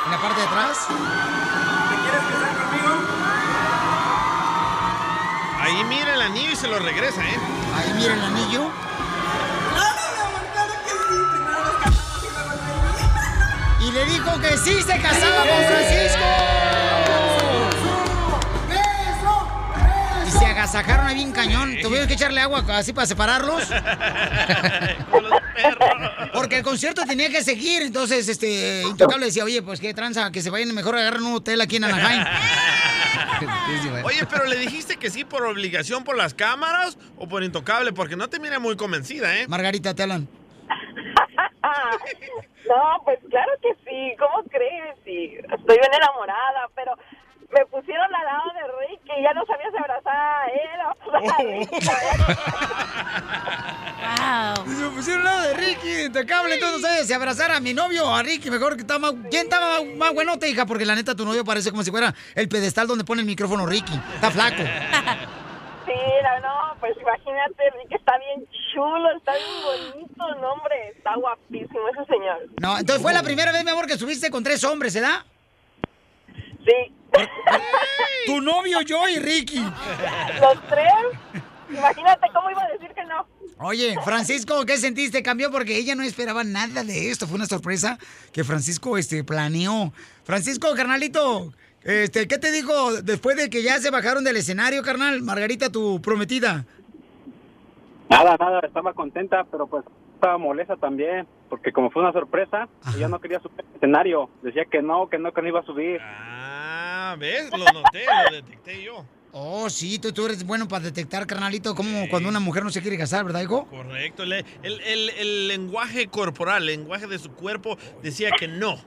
en 0.06 0.12
la 0.12 0.18
parte 0.18 0.39
de 0.41 0.47
atrás. 0.47 0.88
¿Te 0.88 1.95
quieres 2.01 2.24
casar 2.24 2.51
conmigo? 2.58 2.93
Ahí 5.62 5.84
mira 5.86 6.14
el 6.14 6.22
anillo 6.22 6.51
y 6.51 6.56
se 6.56 6.68
lo 6.68 6.80
regresa, 6.80 7.22
¿eh? 7.24 7.39
Ahí 7.76 7.93
mira 7.95 8.14
el 8.14 8.24
anillo. 8.24 8.70
Le 13.96 14.06
dijo 14.06 14.39
que 14.41 14.58
sí 14.58 14.82
se 14.82 15.00
casaba 15.00 15.43
con 15.48 15.64
Francisco. 15.64 16.26
Y 20.28 20.32
se 20.32 20.46
agasajaron 20.46 21.08
ahí 21.08 21.16
bien 21.16 21.32
cañón. 21.32 21.78
Tuvieron 21.82 22.06
que 22.06 22.16
echarle 22.16 22.41
agua 22.41 22.66
así 22.74 22.91
para 22.91 23.08
separarlos. 23.08 23.64
Porque 26.34 26.58
el 26.58 26.64
concierto 26.64 27.06
tenía 27.06 27.30
que 27.30 27.41
seguir. 27.41 27.84
Entonces, 27.84 28.28
este, 28.28 28.84
Intocable 28.84 29.28
decía, 29.28 29.46
oye, 29.46 29.62
pues 29.62 29.80
qué 29.80 29.93
tranza, 29.93 30.30
que 30.30 30.41
se 30.41 30.50
vayan 30.50 30.76
mejor 30.76 30.96
a 30.98 31.00
agarrar 31.00 31.22
un 31.22 31.36
hotel 31.36 31.62
aquí 31.62 31.78
en 31.78 31.86
Anaheim. 31.86 32.26
Oye, 34.04 34.26
pero 34.30 34.46
le 34.46 34.58
dijiste 34.58 34.96
que 34.98 35.10
sí 35.10 35.26
por 35.26 35.43
obligación 35.46 36.04
por 36.04 36.16
las 36.16 36.34
cámaras 36.34 36.98
o 37.18 37.28
por 37.28 37.43
intocable, 37.43 37.91
porque 37.91 38.16
no 38.16 38.30
te 38.30 38.39
mira 38.39 38.60
muy 38.60 38.78
convencida, 38.78 39.38
¿eh? 39.38 39.46
Margarita, 39.48 39.93
te 39.93 40.04
hablan. 40.04 40.30
No, 42.67 43.01
pues 43.03 43.19
claro 43.30 43.51
que 43.61 43.73
sí. 43.86 44.15
¿Cómo 44.17 44.43
crees? 44.49 44.95
Sí, 45.03 45.38
estoy 45.38 45.78
bien 45.78 45.93
enamorada, 45.93 46.67
pero 46.76 46.93
me 47.51 47.65
pusieron 47.67 48.13
al 48.13 48.26
lado 48.26 48.51
de 48.53 48.88
Ricky 48.88 49.11
y 49.17 49.23
ya 49.23 49.34
no 49.34 49.45
sabía 49.45 49.69
si 49.71 49.78
abrazar 49.78 50.15
a 50.15 50.45
él 50.47 50.82
o 50.86 50.89
a 51.15 51.38
Ricky. 51.38 51.76
Y 54.65 54.76
se 54.76 54.89
pusieron 54.89 55.28
al 55.28 55.34
lado 55.34 55.41
de 55.41 55.53
Ricky, 55.53 56.01
Intocable. 56.05 56.55
Entonces, 56.55 56.82
no 56.82 56.88
sé, 56.88 57.05
si 57.05 57.13
abrazar 57.13 57.51
a 57.51 57.59
mi 57.59 57.73
novio 57.73 58.05
o 58.07 58.15
a 58.15 58.23
Ricky, 58.23 58.49
mejor 58.49 58.76
que 58.76 58.82
está 58.82 58.97
más. 58.99 59.13
¿Quién 59.30 59.43
estaba 59.43 59.82
más, 59.82 59.95
más 59.95 60.13
buenote, 60.13 60.49
hija? 60.49 60.65
Porque 60.65 60.86
la 60.86 60.95
neta, 60.95 61.15
tu 61.15 61.26
novio 61.26 61.45
parece 61.45 61.71
como 61.71 61.84
si 61.84 61.91
fuera 61.91 62.13
el 62.34 62.49
pedestal 62.49 62.88
donde 62.88 63.03
pone 63.03 63.21
el 63.21 63.28
micrófono 63.28 63.65
Ricky. 63.65 63.93
Está 64.15 64.32
flaco. 64.32 64.63
Mira, 65.96 66.39
no, 66.41 66.80
pues 66.80 66.93
imagínate, 67.00 67.70
Ricky 67.80 67.96
está 67.96 68.18
bien 68.18 68.46
chulo, 68.74 69.12
está 69.16 69.34
bien 69.34 69.93
bonito, 69.93 70.36
no, 70.41 70.54
hombre, 70.54 70.89
está 70.89 71.16
guapísimo 71.16 71.88
ese 71.89 72.06
señor. 72.06 72.50
No, 72.62 72.78
entonces 72.78 73.02
fue 73.02 73.14
la 73.14 73.24
primera 73.24 73.52
vez, 73.54 73.64
mi 73.64 73.72
amor, 73.72 73.88
que 73.88 73.93
estuviste 73.93 74.30
con 74.30 74.43
tres 74.43 74.64
hombres, 74.66 74.93
¿verdad? 74.93 75.24
Sí. 76.66 76.93
Tu 78.26 78.41
novio, 78.41 78.82
yo 78.82 79.08
y 79.08 79.20
Ricky. 79.20 79.60
Los 79.60 80.68
tres, 80.68 81.43
imagínate 81.70 82.28
cómo 82.34 82.50
iba 82.50 82.64
a 82.64 82.68
decir 82.70 82.89
que 82.89 83.06
no. 83.06 83.26
Oye, 83.60 83.96
Francisco, 84.04 84.66
¿qué 84.66 84.78
sentiste? 84.78 85.24
Cambió 85.24 85.50
porque 85.52 85.78
ella 85.78 85.96
no 85.96 86.04
esperaba 86.04 86.43
nada 86.43 86.84
de 86.84 87.10
esto. 87.12 87.28
Fue 87.28 87.36
una 87.36 87.46
sorpresa 87.46 87.98
que 88.34 88.43
Francisco 88.43 88.98
este, 88.98 89.24
planeó. 89.24 89.93
Francisco, 90.24 90.74
carnalito, 90.76 91.54
este, 91.86 92.28
¿qué 92.28 92.38
te 92.38 92.52
dijo 92.52 93.02
después 93.02 93.38
de 93.38 93.50
que 93.50 93.64
ya 93.64 93.80
se 93.80 93.92
bajaron 93.92 94.24
del 94.24 94.36
escenario, 94.38 94.82
carnal? 94.84 95.22
Margarita, 95.22 95.72
tu 95.72 96.02
prometida. 96.02 96.66
Nada, 98.10 98.36
nada, 98.40 98.60
estaba 98.66 98.94
contenta, 98.94 99.46
pero 99.52 99.68
pues 99.68 99.84
estaba 100.16 100.38
molesta 100.38 100.76
también, 100.78 101.26
porque 101.50 101.72
como 101.72 101.90
fue 101.92 102.02
una 102.04 102.12
sorpresa, 102.12 102.68
ella 102.96 103.08
no 103.08 103.20
quería 103.20 103.40
subir 103.40 103.60
al 103.62 103.76
escenario. 103.76 104.30
Decía 104.44 104.66
que 104.66 104.82
no, 104.82 105.08
que 105.10 105.18
no, 105.18 105.34
que 105.34 105.42
no 105.42 105.48
iba 105.48 105.60
a 105.62 105.66
subir. 105.66 106.00
Ah, 106.02 107.16
¿ves? 107.20 107.50
Lo 107.52 107.66
noté, 107.72 108.06
lo 108.30 108.36
detecté 108.36 108.84
yo. 108.84 109.06
Oh, 109.38 109.70
sí, 109.70 110.00
tú, 110.00 110.14
tú 110.14 110.26
eres 110.28 110.46
bueno 110.46 110.68
para 110.68 110.86
detectar, 110.86 111.28
carnalito, 111.28 111.76
como 111.76 112.08
cuando 112.10 112.30
una 112.30 112.40
mujer 112.40 112.64
no 112.64 112.70
se 112.70 112.82
quiere 112.82 112.98
casar, 112.98 113.26
¿verdad, 113.26 113.42
hijo? 113.42 113.66
Correcto. 113.68 114.24
El- 114.24 114.46
el 114.64 115.48
lenguaje 115.50 116.08
corporal, 116.08 116.62
el 116.62 116.68
lenguaje 116.80 117.06
de 117.08 117.20
su 117.20 117.32
cuerpo 117.32 117.78
decía 118.02 118.30
que 118.40 118.48
no. 118.48 118.78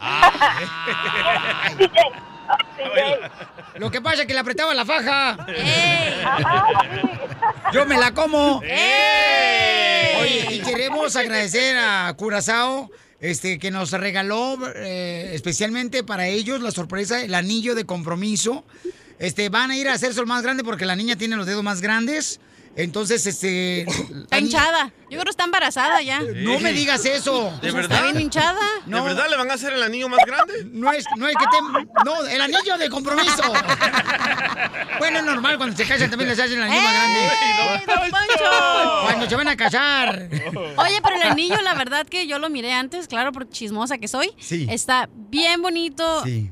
Lo 3.76 3.90
que 3.90 4.00
pasa 4.00 4.22
es 4.22 4.26
que 4.26 4.34
le 4.34 4.40
apretaba 4.40 4.74
la 4.74 4.84
faja. 4.84 5.46
Yo 7.72 7.86
me 7.86 7.98
la 7.98 8.12
como. 8.12 8.58
Oye, 8.58 10.46
y 10.50 10.60
queremos 10.60 11.16
agradecer 11.16 11.78
a 11.78 12.12
Curazao. 12.16 12.90
Este, 13.20 13.60
que 13.60 13.70
nos 13.70 13.92
regaló 13.92 14.58
eh, 14.74 15.30
especialmente 15.32 16.02
para 16.02 16.26
ellos 16.26 16.60
la 16.60 16.72
sorpresa, 16.72 17.22
el 17.22 17.34
anillo 17.34 17.76
de 17.76 17.84
compromiso. 17.84 18.64
Este, 19.20 19.48
van 19.48 19.70
a 19.70 19.76
ir 19.76 19.88
a 19.88 19.92
hacerse 19.92 20.18
el 20.18 20.26
más 20.26 20.42
grande 20.42 20.64
porque 20.64 20.86
la 20.86 20.96
niña 20.96 21.14
tiene 21.14 21.36
los 21.36 21.46
dedos 21.46 21.62
más 21.62 21.80
grandes. 21.80 22.40
Entonces, 22.74 23.26
este. 23.26 23.82
Está 23.82 24.38
hinchada. 24.38 24.92
Yo 25.10 25.18
creo 25.18 25.24
que 25.24 25.30
está 25.30 25.44
embarazada 25.44 26.00
ya. 26.00 26.20
No 26.20 26.58
me 26.58 26.72
digas 26.72 27.04
eso. 27.04 27.52
¿De 27.60 27.68
Está 27.68 27.80
verdad? 27.82 28.02
bien 28.04 28.20
hinchada. 28.20 28.60
¿De 28.86 29.00
verdad 29.00 29.26
le 29.28 29.36
van 29.36 29.50
a 29.50 29.54
hacer 29.54 29.74
el 29.74 29.82
anillo 29.82 30.08
más 30.08 30.20
grande? 30.26 30.64
No 30.72 30.90
es, 30.90 31.04
no 31.16 31.28
es 31.28 31.36
que 31.36 31.44
te. 31.44 32.04
No, 32.04 32.24
el 32.26 32.40
anillo 32.40 32.78
de 32.78 32.88
compromiso. 32.88 33.42
bueno, 34.98 35.18
es 35.18 35.24
normal, 35.24 35.58
cuando 35.58 35.76
se 35.76 35.84
casan 35.84 36.08
también 36.08 36.30
les 36.30 36.38
hacen 36.38 36.56
el 36.56 36.62
anillo 36.62 36.80
más 36.80 36.94
grande. 36.94 37.20
¡Eh, 37.26 37.82
don 37.86 38.10
Poncho! 38.10 39.02
Cuando 39.04 39.28
se 39.28 39.36
van 39.36 39.48
a 39.48 39.56
casar. 39.56 40.28
Oye, 40.78 41.00
pero 41.02 41.16
el 41.16 41.22
anillo, 41.22 41.60
la 41.60 41.74
verdad 41.74 42.06
que 42.06 42.26
yo 42.26 42.38
lo 42.38 42.48
miré 42.48 42.72
antes, 42.72 43.06
claro, 43.06 43.32
por 43.32 43.48
chismosa 43.50 43.98
que 43.98 44.08
soy. 44.08 44.32
Sí. 44.38 44.66
Está 44.70 45.10
bien 45.12 45.60
bonito. 45.60 46.22
Sí. 46.24 46.50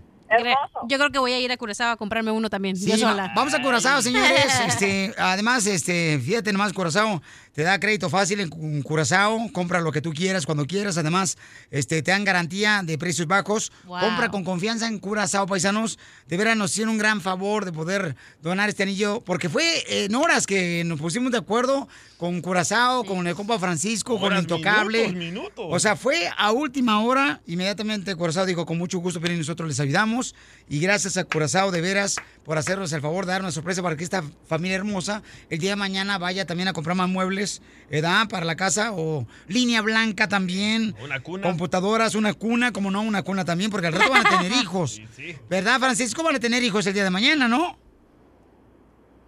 Yo 0.89 0.99
creo 0.99 1.11
que 1.11 1.19
voy 1.19 1.33
a 1.33 1.41
ir 1.41 1.51
a 1.53 1.57
Curazao 1.57 1.93
a 1.93 1.97
comprarme 1.97 2.31
uno 2.31 2.49
también. 2.51 2.77
Sí, 2.77 2.87
yo 2.91 3.07
va- 3.07 3.13
sola. 3.13 3.33
vamos 3.35 3.55
a 3.55 3.63
Curazao, 3.63 4.01
señores. 4.03 4.31
Este, 4.67 5.15
además, 5.19 5.67
este, 5.67 6.19
fíjate 6.25 6.53
nomás, 6.53 6.73
Curazao 6.73 7.23
te 7.53 7.63
da 7.63 7.81
crédito 7.81 8.09
fácil 8.09 8.41
en 8.41 8.49
Cu- 8.49 8.83
Curazao. 8.83 9.51
Compra 9.53 9.81
lo 9.81 9.91
que 9.93 10.01
tú 10.01 10.13
quieras, 10.13 10.47
cuando 10.47 10.67
quieras. 10.67 10.97
Además, 10.99 11.37
este, 11.71 12.03
te 12.03 12.11
dan 12.11 12.25
garantía 12.25 12.83
de 12.85 12.97
precios 12.99 13.27
bajos. 13.27 13.73
Wow. 13.85 14.01
Compra 14.01 14.31
con 14.31 14.45
confianza 14.45 14.87
en 14.87 14.99
Curazao, 14.99 15.47
paisanos. 15.47 15.99
De 16.29 16.37
veras 16.37 16.57
nos 16.57 16.71
hicieron 16.71 16.93
un 16.93 16.99
gran 16.99 17.21
favor 17.21 17.65
de 17.65 17.73
poder 17.73 18.15
donar 18.41 18.69
este 18.69 18.85
anillo, 18.85 19.21
porque 19.21 19.49
fue 19.49 20.05
en 20.05 20.15
horas 20.15 20.47
que 20.47 20.85
nos 20.85 21.01
pusimos 21.01 21.33
de 21.33 21.39
acuerdo 21.39 21.89
con 22.19 22.41
Curazao, 22.41 23.05
con 23.05 23.27
el 23.27 23.35
compa 23.35 23.59
Francisco, 23.59 24.15
con 24.21 24.27
Horas, 24.33 24.43
Intocable. 24.43 25.09
minutos, 25.09 25.19
minutos. 25.19 25.67
O 25.71 25.79
sea, 25.81 25.97
fue 25.97 26.29
a 26.37 26.53
última 26.53 27.01
hora. 27.03 27.41
Inmediatamente 27.47 28.15
Curazao 28.15 28.47
dijo, 28.47 28.65
con 28.67 28.79
mucho 28.79 28.99
gusto, 28.99 29.21
pero 29.21 29.35
nosotros 29.35 29.69
les 29.69 29.81
ayudamos. 29.81 30.35
Y 30.73 30.79
gracias 30.79 31.17
a 31.17 31.25
Curazao, 31.25 31.73
de 31.73 31.81
veras, 31.81 32.15
por 32.45 32.57
hacernos 32.57 32.93
el 32.93 33.01
favor 33.01 33.27
de 33.27 33.33
dar 33.33 33.41
una 33.43 33.51
sorpresa 33.51 33.83
para 33.83 33.97
que 33.97 34.05
esta 34.05 34.23
familia 34.47 34.77
hermosa 34.77 35.21
el 35.49 35.59
día 35.59 35.71
de 35.71 35.77
mañana 35.77 36.17
vaya 36.17 36.47
también 36.47 36.69
a 36.69 36.73
comprar 36.73 36.97
más 36.97 37.09
muebles, 37.09 37.61
¿verdad? 37.91 38.29
Para 38.29 38.47
la 38.47 38.55
casa 38.55 38.93
o 38.93 39.27
línea 39.49 39.83
blanca 39.83 40.29
también. 40.29 40.95
Una 41.03 41.19
cuna. 41.19 41.43
Computadoras, 41.43 42.15
una 42.15 42.35
cuna, 42.35 42.73
como 42.73 42.93
no, 42.93 43.03
una 43.03 43.25
cuna 43.25 43.45
también, 43.45 43.69
porque 43.69 43.89
al 43.89 43.95
rato 43.95 44.13
van 44.13 44.25
a 44.25 44.39
tener 44.39 44.53
hijos. 44.63 45.03
¿Verdad, 45.49 45.81
Francisco? 45.81 46.23
Van 46.23 46.37
a 46.37 46.41
tener 46.41 46.63
hijos 46.63 46.87
el 46.87 46.95
día 46.95 47.03
de 47.03 47.11
mañana, 47.11 47.49
¿no? 47.49 47.77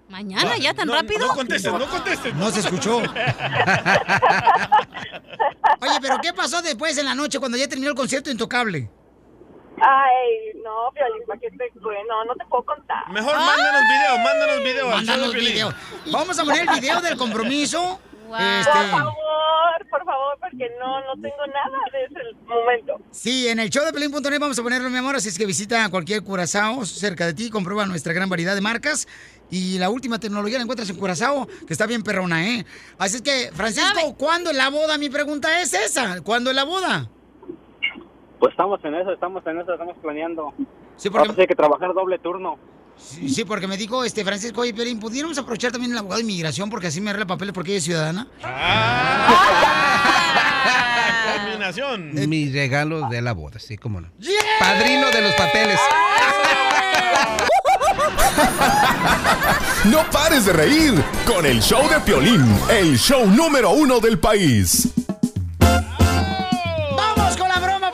Mañana, 0.09 0.57
ya 0.59 0.75
tan 0.75 0.87
No, 0.87 0.95
rápido. 0.95 1.27
No 1.27 1.35
contestes, 1.35 1.73
no 1.73 1.91
contestes. 1.91 2.33
No 2.37 2.53
se 2.53 2.61
escuchó. 2.61 2.99
Oye, 2.99 3.09
pero 6.01 6.19
¿qué 6.23 6.33
pasó 6.33 6.63
después 6.63 6.97
en 6.99 7.07
la 7.07 7.17
noche 7.17 7.41
cuando 7.41 7.59
ya 7.59 7.67
terminó 7.67 7.91
el 7.91 7.97
concierto 7.97 8.31
Intocable? 8.31 8.89
Ay, 9.81 10.61
no, 10.63 10.93
Piolín, 10.95 11.27
¿para 11.27 11.41
qué 11.41 11.51
te 11.51 11.71
bueno? 11.81 12.25
No 12.27 12.35
te 12.35 12.45
puedo 12.47 12.65
contar. 12.65 13.09
Mejor 13.11 13.35
mándanos 13.37 13.83
video, 13.89 14.19
mándanos 14.19 14.65
video. 14.65 14.89
Mándanos 14.89 15.35
video. 15.35 15.75
Vamos 16.13 16.39
a 16.39 16.45
poner 16.45 16.69
el 16.69 16.81
video 16.81 17.01
del 17.01 17.17
compromiso. 17.17 17.99
Por 18.29 18.41
Este, 18.41 18.71
favor, 18.91 19.13
por 19.91 20.05
favor, 20.07 20.39
porque 20.41 20.71
no, 20.81 21.01
no 21.01 21.13
tengo 21.21 21.47
nada 21.49 21.79
de 21.93 22.05
ese 22.05 22.37
momento. 22.47 22.97
sí, 23.11 23.49
en 23.49 23.59
el 23.61 23.69
show 23.69 23.85
de 23.85 23.93
Pelín.net 23.93 24.39
vamos 24.41 24.59
a 24.59 24.63
ponerlo, 24.63 24.89
mi 24.89 24.97
amor. 24.97 25.17
Así 25.17 25.29
es 25.29 25.37
que 25.37 25.45
visita 25.45 25.89
cualquier 25.91 26.23
Curazao 26.23 26.87
cerca 26.87 27.27
de 27.27 27.35
ti, 27.35 27.51
comprueba 27.51 27.85
nuestra 27.85 28.13
gran 28.15 28.31
variedad 28.31 28.55
de 28.55 28.61
marcas. 28.63 29.07
Y 29.51 29.79
la 29.79 29.91
última 29.91 30.19
tecnología 30.19 30.57
la 30.57 30.63
encuentras 30.63 30.89
en 30.89 30.97
Curazao, 30.97 31.47
que 31.67 31.75
está 31.75 31.85
bien 31.87 32.03
perrona, 32.03 32.47
¿eh? 32.49 32.65
Así 32.97 33.17
es 33.17 33.23
que, 33.23 33.51
Francisco, 33.53 34.15
¿cuándo 34.17 34.51
es 34.51 34.57
la 34.57 34.71
boda? 34.71 34.97
Mi 34.97 35.11
pregunta 35.11 35.61
es 35.61 35.75
esa. 35.75 36.23
¿Cuándo 36.23 36.49
es 36.51 36.57
la 36.57 36.65
boda? 36.65 37.11
Pues 38.43 38.51
estamos 38.55 38.85
en 38.85 38.95
eso, 38.97 39.13
estamos 39.13 39.47
en 39.47 39.61
eso, 39.61 39.73
estamos 39.73 39.97
planeando. 40.03 40.53
Sí, 40.97 41.09
porque- 41.09 41.29
Vamos 41.29 41.31
a 41.31 41.35
tener 41.37 41.49
que 41.49 41.55
trabajar 41.55 41.95
doble 41.95 42.19
turno. 42.19 42.59
Sí, 42.97 43.29
sí, 43.29 43.45
porque 43.45 43.69
me 43.69 43.77
dijo 43.77 44.03
este 44.03 44.25
Francisco, 44.25 44.63
oye, 44.63 44.75
Pelín, 44.75 44.99
¿pudiéramos 44.99 45.39
aprovechar 45.39 45.71
también 45.71 45.93
el 45.93 45.99
abogado 45.99 46.17
de 46.19 46.25
inmigración? 46.25 46.69
Porque 46.69 46.89
así 46.89 47.01
me 47.01 47.11
arregla 47.11 47.29
papeles 47.29 47.55
porque 47.55 47.71
ella 47.71 47.79
es 47.79 47.85
ciudadana. 47.85 48.27
Combinación. 51.45 52.15
Mi 52.29 52.51
regalo 52.51 53.09
de 53.09 53.23
la 53.23 53.33
boda, 53.33 53.61
sí, 53.61 53.79
cómo 53.79 54.01
no. 54.01 54.09
Padrino 54.59 55.09
de 55.13 55.23
los 55.23 55.35
papeles. 55.35 55.79
No 59.85 60.03
pares 60.11 60.47
de 60.47 60.53
reír 60.53 60.95
con 61.27 61.47
el 61.47 61.63
show 61.63 61.89
de 61.89 62.01
Piolín, 62.01 62.45
el 62.71 62.99
show 62.99 63.25
número 63.25 63.71
uno 63.71 64.01
del 64.01 64.19
país. 64.19 64.89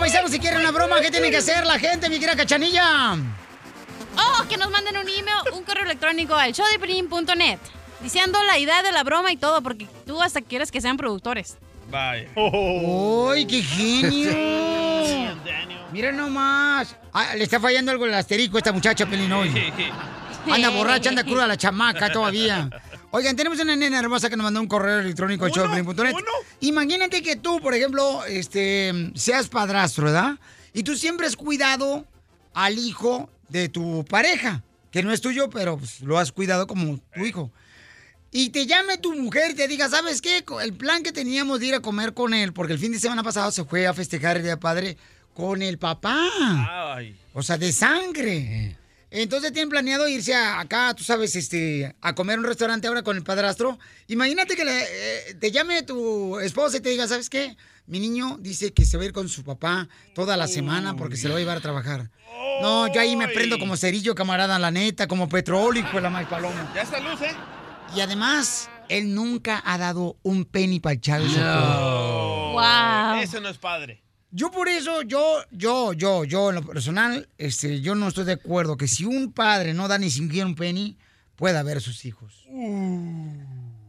Paisanos! 0.09 0.30
Si 0.30 0.38
quieren 0.38 0.61
una 0.61 0.70
broma, 0.70 1.00
¿qué 1.00 1.11
tiene 1.11 1.30
que 1.30 1.38
hacer 1.38 1.66
la 1.66 1.78
gente, 1.78 2.09
mi 2.09 2.18
querida 2.18 2.36
cachanilla? 2.36 3.14
Oh, 3.14 4.48
que 4.48 4.56
nos 4.56 4.70
manden 4.70 4.96
un 4.96 5.09
email, 5.09 5.36
un 5.52 5.62
correo 5.64 5.84
electrónico 5.84 6.34
al 6.34 6.52
showdepelín.net 6.52 7.59
diciendo 8.00 8.38
la 8.44 8.59
idea 8.59 8.82
de 8.82 8.92
la 8.92 9.02
broma 9.04 9.32
y 9.32 9.36
todo, 9.36 9.62
porque 9.62 9.86
tú 10.06 10.22
hasta 10.22 10.40
quieres 10.40 10.70
que 10.70 10.80
sean 10.80 10.96
productores. 10.96 11.59
Vaya. 11.90 12.28
¡Uy, 12.34 13.46
qué 13.46 13.62
genio! 13.62 14.32
Mira 15.92 16.12
nomás. 16.12 16.96
Ah, 17.12 17.34
le 17.34 17.44
está 17.44 17.59
fallando 17.61 17.90
algo 17.90 18.04
el 18.04 18.14
asterisco 18.14 18.56
a 18.56 18.61
esta 18.61 18.72
muchacha, 18.72 19.06
Pelín, 19.06 19.32
hoy. 19.32 19.50
Anda 20.50 20.70
borracha, 20.70 21.11
anda 21.11 21.24
cruda 21.24 21.46
la 21.46 21.59
chamaca 21.59 22.11
todavía. 22.11 22.70
Oigan, 23.11 23.36
tenemos 23.36 23.59
una 23.59 23.74
nena 23.74 23.98
hermosa 23.98 24.28
que 24.28 24.36
nos 24.36 24.44
mandó 24.44 24.61
un 24.61 24.66
correo 24.66 25.00
electrónico 25.00 25.46
al 25.46 25.50
showdepelín.net. 25.50 26.14
Imagínate 26.61 27.22
que 27.22 27.36
tú, 27.36 27.59
por 27.61 27.74
ejemplo, 27.74 28.24
este, 28.26 29.12
seas 29.14 29.48
padrastro, 29.48 30.06
¿verdad? 30.06 30.38
Y 30.74 30.82
tú 30.82 30.94
siempre 30.94 31.26
has 31.26 31.34
cuidado 31.34 32.06
al 32.52 32.78
hijo 32.78 33.30
de 33.48 33.70
tu 33.70 34.04
pareja, 34.04 34.62
que 34.90 35.02
no 35.02 35.11
es 35.11 35.22
tuyo, 35.22 35.48
pero 35.48 35.78
pues, 35.78 36.00
lo 36.00 36.18
has 36.18 36.32
cuidado 36.32 36.66
como 36.66 36.98
tu 37.14 37.24
hijo. 37.24 37.50
Y 38.30 38.50
te 38.50 38.66
llame 38.66 38.98
tu 38.98 39.14
mujer 39.14 39.52
y 39.52 39.54
te 39.54 39.68
diga, 39.68 39.88
¿sabes 39.88 40.20
qué? 40.20 40.44
El 40.62 40.74
plan 40.74 41.02
que 41.02 41.12
teníamos 41.12 41.61
de 41.61 41.66
ir 41.66 41.74
a 41.74 41.80
comer 41.80 42.12
con 42.12 42.34
él, 42.34 42.52
porque 42.52 42.74
el 42.74 42.78
fin 42.78 42.92
de 42.92 43.00
semana 43.00 43.22
pasado 43.22 43.50
se 43.50 43.64
fue 43.64 43.86
a 43.86 43.94
festejar 43.94 44.36
el 44.36 44.42
Día 44.42 44.61
Padre 44.61 44.98
con 45.32 45.62
el 45.62 45.78
papá. 45.78 46.28
Ay. 46.94 47.16
O 47.32 47.42
sea, 47.42 47.56
de 47.56 47.72
sangre. 47.72 48.76
Entonces 49.11 49.52
tienen 49.52 49.70
planeado 49.70 50.06
irse 50.09 50.34
a- 50.34 50.61
acá, 50.61 50.92
tú 50.94 51.02
sabes, 51.02 51.34
este, 51.34 51.94
a 52.02 52.14
comer 52.14 52.36
a 52.36 52.40
un 52.40 52.46
restaurante 52.46 52.86
ahora 52.88 53.02
con 53.02 53.16
el 53.16 53.22
padrastro. 53.22 53.78
Imagínate 54.09 54.54
que 54.54 54.64
le, 54.64 54.82
eh, 54.82 55.34
te 55.40 55.50
llame 55.50 55.82
tu 55.82 56.38
esposa 56.40 56.76
y 56.76 56.80
te 56.80 56.90
diga, 56.90 57.09
¿sabes 57.09 57.30
qué? 57.30 57.56
Mi 57.86 58.00
niño 58.00 58.36
dice 58.40 58.74
que 58.74 58.84
se 58.84 58.98
va 58.98 59.04
a 59.04 59.06
ir 59.06 59.12
con 59.14 59.30
su 59.30 59.44
papá 59.44 59.88
toda 60.14 60.36
la 60.36 60.46
semana 60.46 60.94
porque 60.94 61.16
se 61.16 61.26
lo 61.28 61.34
va 61.34 61.38
a 61.38 61.40
llevar 61.40 61.56
a 61.56 61.61
trabajar. 61.61 62.11
No, 62.61 62.92
yo 62.92 63.00
ahí 63.00 63.16
me 63.16 63.28
prendo 63.28 63.59
como 63.59 63.76
cerillo, 63.78 64.14
camarada, 64.14 64.59
la 64.59 64.70
neta, 64.70 65.06
como 65.06 65.26
petróleo, 65.28 65.86
la 66.00 66.11
más 66.11 66.26
paloma. 66.26 66.70
Ya 66.74 66.82
está 66.82 67.00
luz, 67.00 67.20
¿eh? 67.22 67.34
Y 67.96 68.00
además, 68.00 68.68
él 68.90 69.14
nunca 69.14 69.62
ha 69.64 69.78
dado 69.78 70.18
un 70.22 70.44
penny 70.44 70.80
para 70.80 70.94
echar 70.96 71.22
eso. 71.22 71.40
Wow. 72.52 73.22
Ese 73.22 73.40
no 73.40 73.48
es 73.48 73.56
padre. 73.56 74.02
Yo 74.31 74.51
por 74.51 74.68
eso, 74.68 75.03
yo, 75.03 75.43
yo, 75.51 75.95
yo, 75.95 76.24
yo, 76.24 76.51
en 76.51 76.57
lo 76.57 76.62
personal, 76.62 77.29
este, 77.39 77.81
yo 77.81 77.95
no 77.95 78.09
estoy 78.09 78.24
de 78.24 78.33
acuerdo 78.33 78.76
que 78.76 78.87
si 78.87 79.05
un 79.05 79.33
padre 79.33 79.72
no 79.72 79.89
da 79.89 79.99
ni 79.99 80.11
siquiera 80.11 80.47
un 80.47 80.55
penny, 80.55 80.99
pueda 81.35 81.62
ver 81.62 81.79
a 81.79 81.81
sus 81.81 82.05
hijos. 82.05 82.45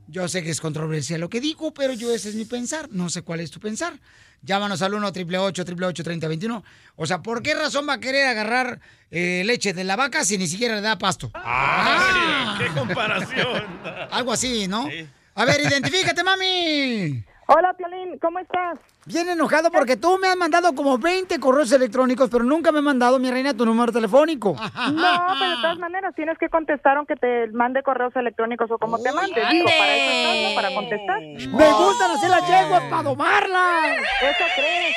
Yo 0.07 0.27
sé 0.27 0.41
que 0.41 0.49
es 0.49 0.61
controversial 0.61 1.19
lo 1.19 1.29
que 1.29 1.41
digo, 1.41 1.73
pero 1.73 1.93
yo 1.93 2.13
ese 2.13 2.29
es 2.29 2.35
mi 2.35 2.45
pensar. 2.45 2.87
No 2.89 3.09
sé 3.09 3.21
cuál 3.21 3.41
es 3.41 3.51
tu 3.51 3.59
pensar. 3.59 3.99
Llámanos 4.41 4.81
al 4.81 4.93
1 4.93 5.07
888 5.07 6.03
3021 6.03 6.63
O 6.95 7.05
sea, 7.05 7.21
¿por 7.21 7.43
qué 7.43 7.53
razón 7.53 7.87
va 7.89 7.93
a 7.93 7.99
querer 7.99 8.25
agarrar 8.25 8.79
eh, 9.11 9.43
leche 9.45 9.73
de 9.73 9.83
la 9.83 9.97
vaca 9.97 10.23
si 10.23 10.37
ni 10.37 10.47
siquiera 10.47 10.75
le 10.75 10.81
da 10.81 10.97
pasto? 10.97 11.29
¡Ay, 11.33 12.57
qué 12.57 12.79
comparación! 12.79 13.63
Algo 14.09 14.31
así, 14.31 14.67
¿no? 14.67 14.87
A 15.35 15.45
ver, 15.45 15.61
identifícate, 15.61 16.23
mami. 16.23 17.25
Hola, 17.51 17.73
Piolín, 17.73 18.19
¿cómo 18.19 18.37
estás? 18.37 18.77
Bien 19.07 19.27
enojado 19.27 19.71
porque 19.71 19.97
tú 19.97 20.19
me 20.21 20.27
has 20.27 20.37
mandado 20.37 20.75
como 20.75 20.99
20 20.99 21.39
correos 21.39 21.71
electrónicos, 21.71 22.29
pero 22.29 22.43
nunca 22.43 22.71
me 22.71 22.77
has 22.77 22.83
mandado, 22.83 23.17
mi 23.17 23.31
reina, 23.31 23.55
tu 23.55 23.65
número 23.65 23.91
telefónico. 23.91 24.53
No, 24.53 25.35
pero 25.39 25.49
de 25.49 25.55
todas 25.55 25.79
maneras 25.79 26.13
tienes 26.13 26.37
que 26.37 26.47
contestar 26.47 26.97
aunque 26.97 27.15
te 27.15 27.47
mande 27.47 27.81
correos 27.81 28.15
electrónicos 28.15 28.69
o 28.69 28.77
como 28.77 28.99
te 28.99 29.11
mande. 29.11 29.41
Digo, 29.49 29.65
para 29.65 29.95
eso 29.95 30.11
estás, 30.11 30.35
¿no? 30.43 30.55
Para 30.55 30.75
contestar. 30.75 31.21
Me 31.21 31.71
gustan 31.73 32.11
hacer 32.11 32.29
las 32.29 32.47
yeguas 32.47 32.83
para 32.83 33.01
domarlas. 33.01 33.97
¿Eso 34.21 34.45
crees? 34.55 34.95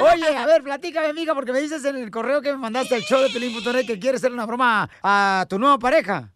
Oye, 0.00 0.36
a 0.36 0.46
ver, 0.46 0.64
platícame, 0.64 1.06
amiga, 1.06 1.34
porque 1.34 1.52
me 1.52 1.60
dices 1.60 1.84
en 1.84 1.96
el 1.96 2.10
correo 2.10 2.42
que 2.42 2.50
me 2.50 2.58
mandaste 2.58 2.96
al 2.96 3.02
show 3.02 3.22
de 3.22 3.30
Pelín.net 3.30 3.86
que 3.86 4.00
quieres 4.00 4.20
hacer 4.20 4.32
una 4.32 4.46
broma 4.46 4.90
a 5.04 5.46
tu 5.48 5.56
nueva 5.60 5.78
pareja. 5.78 6.30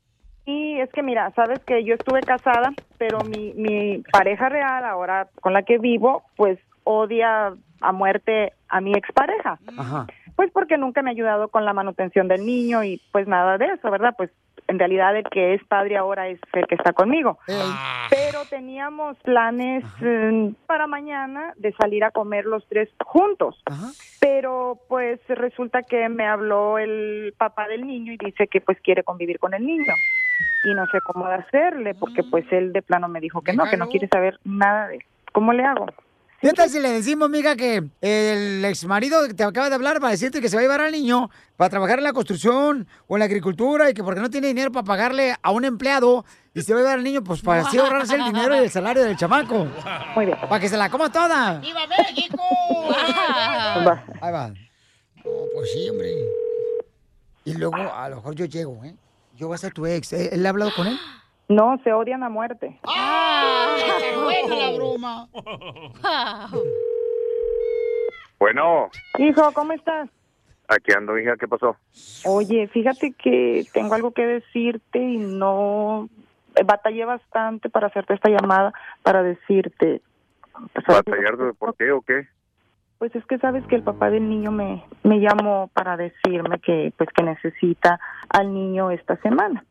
Sí, 0.47 0.81
es 0.81 0.89
que 0.93 1.03
mira, 1.03 1.33
sabes 1.33 1.59
que 1.65 1.85
yo 1.85 1.95
estuve 1.95 2.21
casada, 2.21 2.73
pero 2.99 3.19
mi, 3.25 3.53
mi 3.55 4.03
pareja 4.13 4.49
real, 4.49 4.85
ahora 4.85 5.29
con 5.43 5.53
la 5.53 5.65
que 5.65 5.79
vivo, 5.79 6.23
pues 6.37 6.59
odia 6.85 7.53
a 7.81 7.93
muerte 7.93 8.53
a 8.69 8.81
mi 8.81 8.93
expareja. 8.93 9.59
Ajá. 9.77 10.07
Pues 10.37 10.53
porque 10.53 10.79
nunca 10.79 11.03
me 11.03 11.11
ha 11.11 11.13
ayudado 11.13 11.49
con 11.49 11.65
la 11.65 11.73
manutención 11.73 12.29
del 12.29 12.47
niño 12.47 12.85
y 12.85 13.03
pues 13.11 13.27
nada 13.27 13.59
de 13.59 13.67
eso, 13.67 13.91
¿verdad? 13.91 14.15
Pues 14.17 14.31
en 14.69 14.79
realidad 14.79 15.17
el 15.17 15.25
que 15.25 15.55
es 15.55 15.65
padre 15.65 15.97
ahora 15.97 16.29
es 16.29 16.41
el 16.53 16.67
que 16.67 16.75
está 16.75 16.93
conmigo. 16.93 17.39
Pero 18.11 18.45
teníamos 18.49 19.17
planes 19.19 19.85
eh, 20.01 20.53
para 20.67 20.87
mañana 20.87 21.53
de 21.57 21.73
salir 21.73 22.05
a 22.05 22.11
comer 22.11 22.45
los 22.47 22.67
tres 22.69 22.89
juntos. 23.05 23.63
Pero 24.21 24.79
pues 24.89 25.21
resulta 25.29 25.83
que 25.83 26.09
me 26.09 26.27
habló 26.27 26.79
el 26.79 27.35
papá 27.39 27.69
del 27.69 27.87
niño 27.87 28.13
y 28.13 28.19
dice 28.19 28.47
que 28.49 28.61
pues 28.61 28.79
quiere 28.81 29.03
convivir 29.03 29.39
con 29.39 29.55
el 29.55 29.65
niño. 29.65 29.93
Y 30.65 30.75
no 30.75 30.87
sé 30.87 30.99
cómo 31.01 31.27
hacerle 31.27 31.95
porque 31.95 32.23
pues 32.25 32.45
él 32.51 32.73
de 32.73 32.83
plano 32.83 33.09
me 33.09 33.21
dijo 33.21 33.43
que 33.43 33.53
no, 33.53 33.65
que 33.65 33.77
no 33.77 33.89
quiere 33.89 34.09
saber 34.09 34.39
nada 34.45 34.89
de 34.89 34.97
él. 34.97 35.03
¿Cómo 35.33 35.53
le 35.53 35.65
hago? 35.65 35.87
¿Qué 36.39 36.53
tal 36.53 36.69
si 36.69 36.81
le 36.81 36.91
decimos, 36.91 37.27
amiga, 37.27 37.57
que 37.57 37.83
el 38.03 38.65
ex 38.65 38.85
marido 38.85 39.27
que 39.27 39.33
te 39.33 39.43
acaba 39.43 39.71
de 39.71 39.75
hablar 39.75 40.01
para 40.01 40.11
decirte 40.11 40.43
que 40.43 40.51
se 40.51 40.57
va 40.57 40.61
a 40.61 40.65
llevar 40.65 40.83
al 40.83 40.93
niño 40.93 41.31
para 41.57 41.71
trabajar 41.71 41.99
en 41.99 42.05
la 42.05 42.13
construcción 42.13 42.87
o 43.07 43.17
en 43.17 43.21
la 43.21 43.25
agricultura 43.25 43.89
y 43.89 43.95
que 43.95 44.05
porque 44.05 44.21
no 44.21 44.29
tiene 44.29 44.49
dinero 44.49 44.71
para 44.71 44.85
pagarle 44.85 45.35
a 45.43 45.51
un 45.51 45.65
empleado 45.65 46.27
y 46.53 46.61
se 46.61 46.75
va 46.75 46.81
a 46.81 46.83
llevar 46.83 46.99
al 46.99 47.05
niño 47.05 47.25
pues 47.25 47.41
para 47.41 47.63
así 47.63 47.79
ahorrarse 47.79 48.17
el 48.17 48.25
dinero 48.25 48.55
y 48.55 48.59
el 48.59 48.71
salario 48.71 49.03
del 49.03 49.17
chamaco? 49.17 49.67
Muy 50.15 50.27
bien. 50.27 50.39
Para 50.41 50.61
que 50.61 50.69
se 50.69 50.77
la 50.77 50.91
coma 50.91 51.11
toda. 51.11 51.59
¡Viva 51.59 51.87
México! 51.87 52.39
Ahí 54.21 54.33
va. 54.33 54.49
No, 54.49 55.33
pues 55.55 55.73
sí, 55.73 55.89
hombre. 55.89 56.17
Y 57.47 57.55
luego 57.55 57.77
a 57.77 58.11
lo 58.11 58.17
mejor 58.17 58.35
yo 58.35 58.45
llego, 58.45 58.85
¿eh? 58.85 58.95
Yo 59.37 59.47
voy 59.49 59.55
a 59.55 59.59
ser 59.59 59.73
tu 59.73 59.87
ex. 59.87 60.13
¿Eh? 60.13 60.31
¿Él 60.33 60.45
ha 60.45 60.51
hablado 60.51 60.73
con 60.75 60.87
él? 60.87 60.99
No, 61.49 61.79
se 61.85 61.93
odian 61.93 62.23
a 62.23 62.29
muerte. 62.29 62.79
¡Ah! 62.89 63.77
¡Qué 64.01 64.17
buena 64.17 64.55
la 64.57 64.77
broma! 64.77 65.29
Bueno, 68.39 68.91
Hijo, 69.19 69.53
¿cómo 69.53 69.73
estás? 69.73 70.09
aquí 70.69 70.93
ando, 70.93 71.17
hija, 71.17 71.37
¿qué 71.39 71.47
pasó? 71.47 71.77
Oye, 72.25 72.67
fíjate 72.69 73.13
que 73.13 73.65
tengo 73.73 73.95
algo 73.95 74.11
que 74.11 74.27
decirte 74.27 74.99
y 74.99 75.17
no 75.17 76.09
batallé 76.65 77.05
bastante 77.05 77.71
para 77.71 77.87
hacerte 77.87 78.15
esta 78.15 78.29
llamada 78.31 78.73
para 79.03 79.23
decirte. 79.23 80.03
pues. 80.53 80.87
¿Batallar 80.87 81.37
de 81.37 81.53
por 81.55 81.77
qué 81.77 81.93
o 81.93 82.01
qué? 82.03 82.27
Pues 82.99 83.15
es 83.15 83.25
que 83.27 83.39
sabes 83.39 83.65
que 83.67 83.77
el 83.77 83.83
papá 83.85 84.11
del 84.11 84.29
niño 84.29 84.51
me 84.51 84.83
me 85.05 85.21
llamó 85.21 85.71
para 85.75 85.97
decirme 85.97 86.59
que 86.61 86.93
pues 86.97 87.11
que 87.11 87.23
necesita 87.23 88.01
al 88.31 88.53
niño 88.53 88.91
esta 88.91 89.17
semana. 89.19 89.65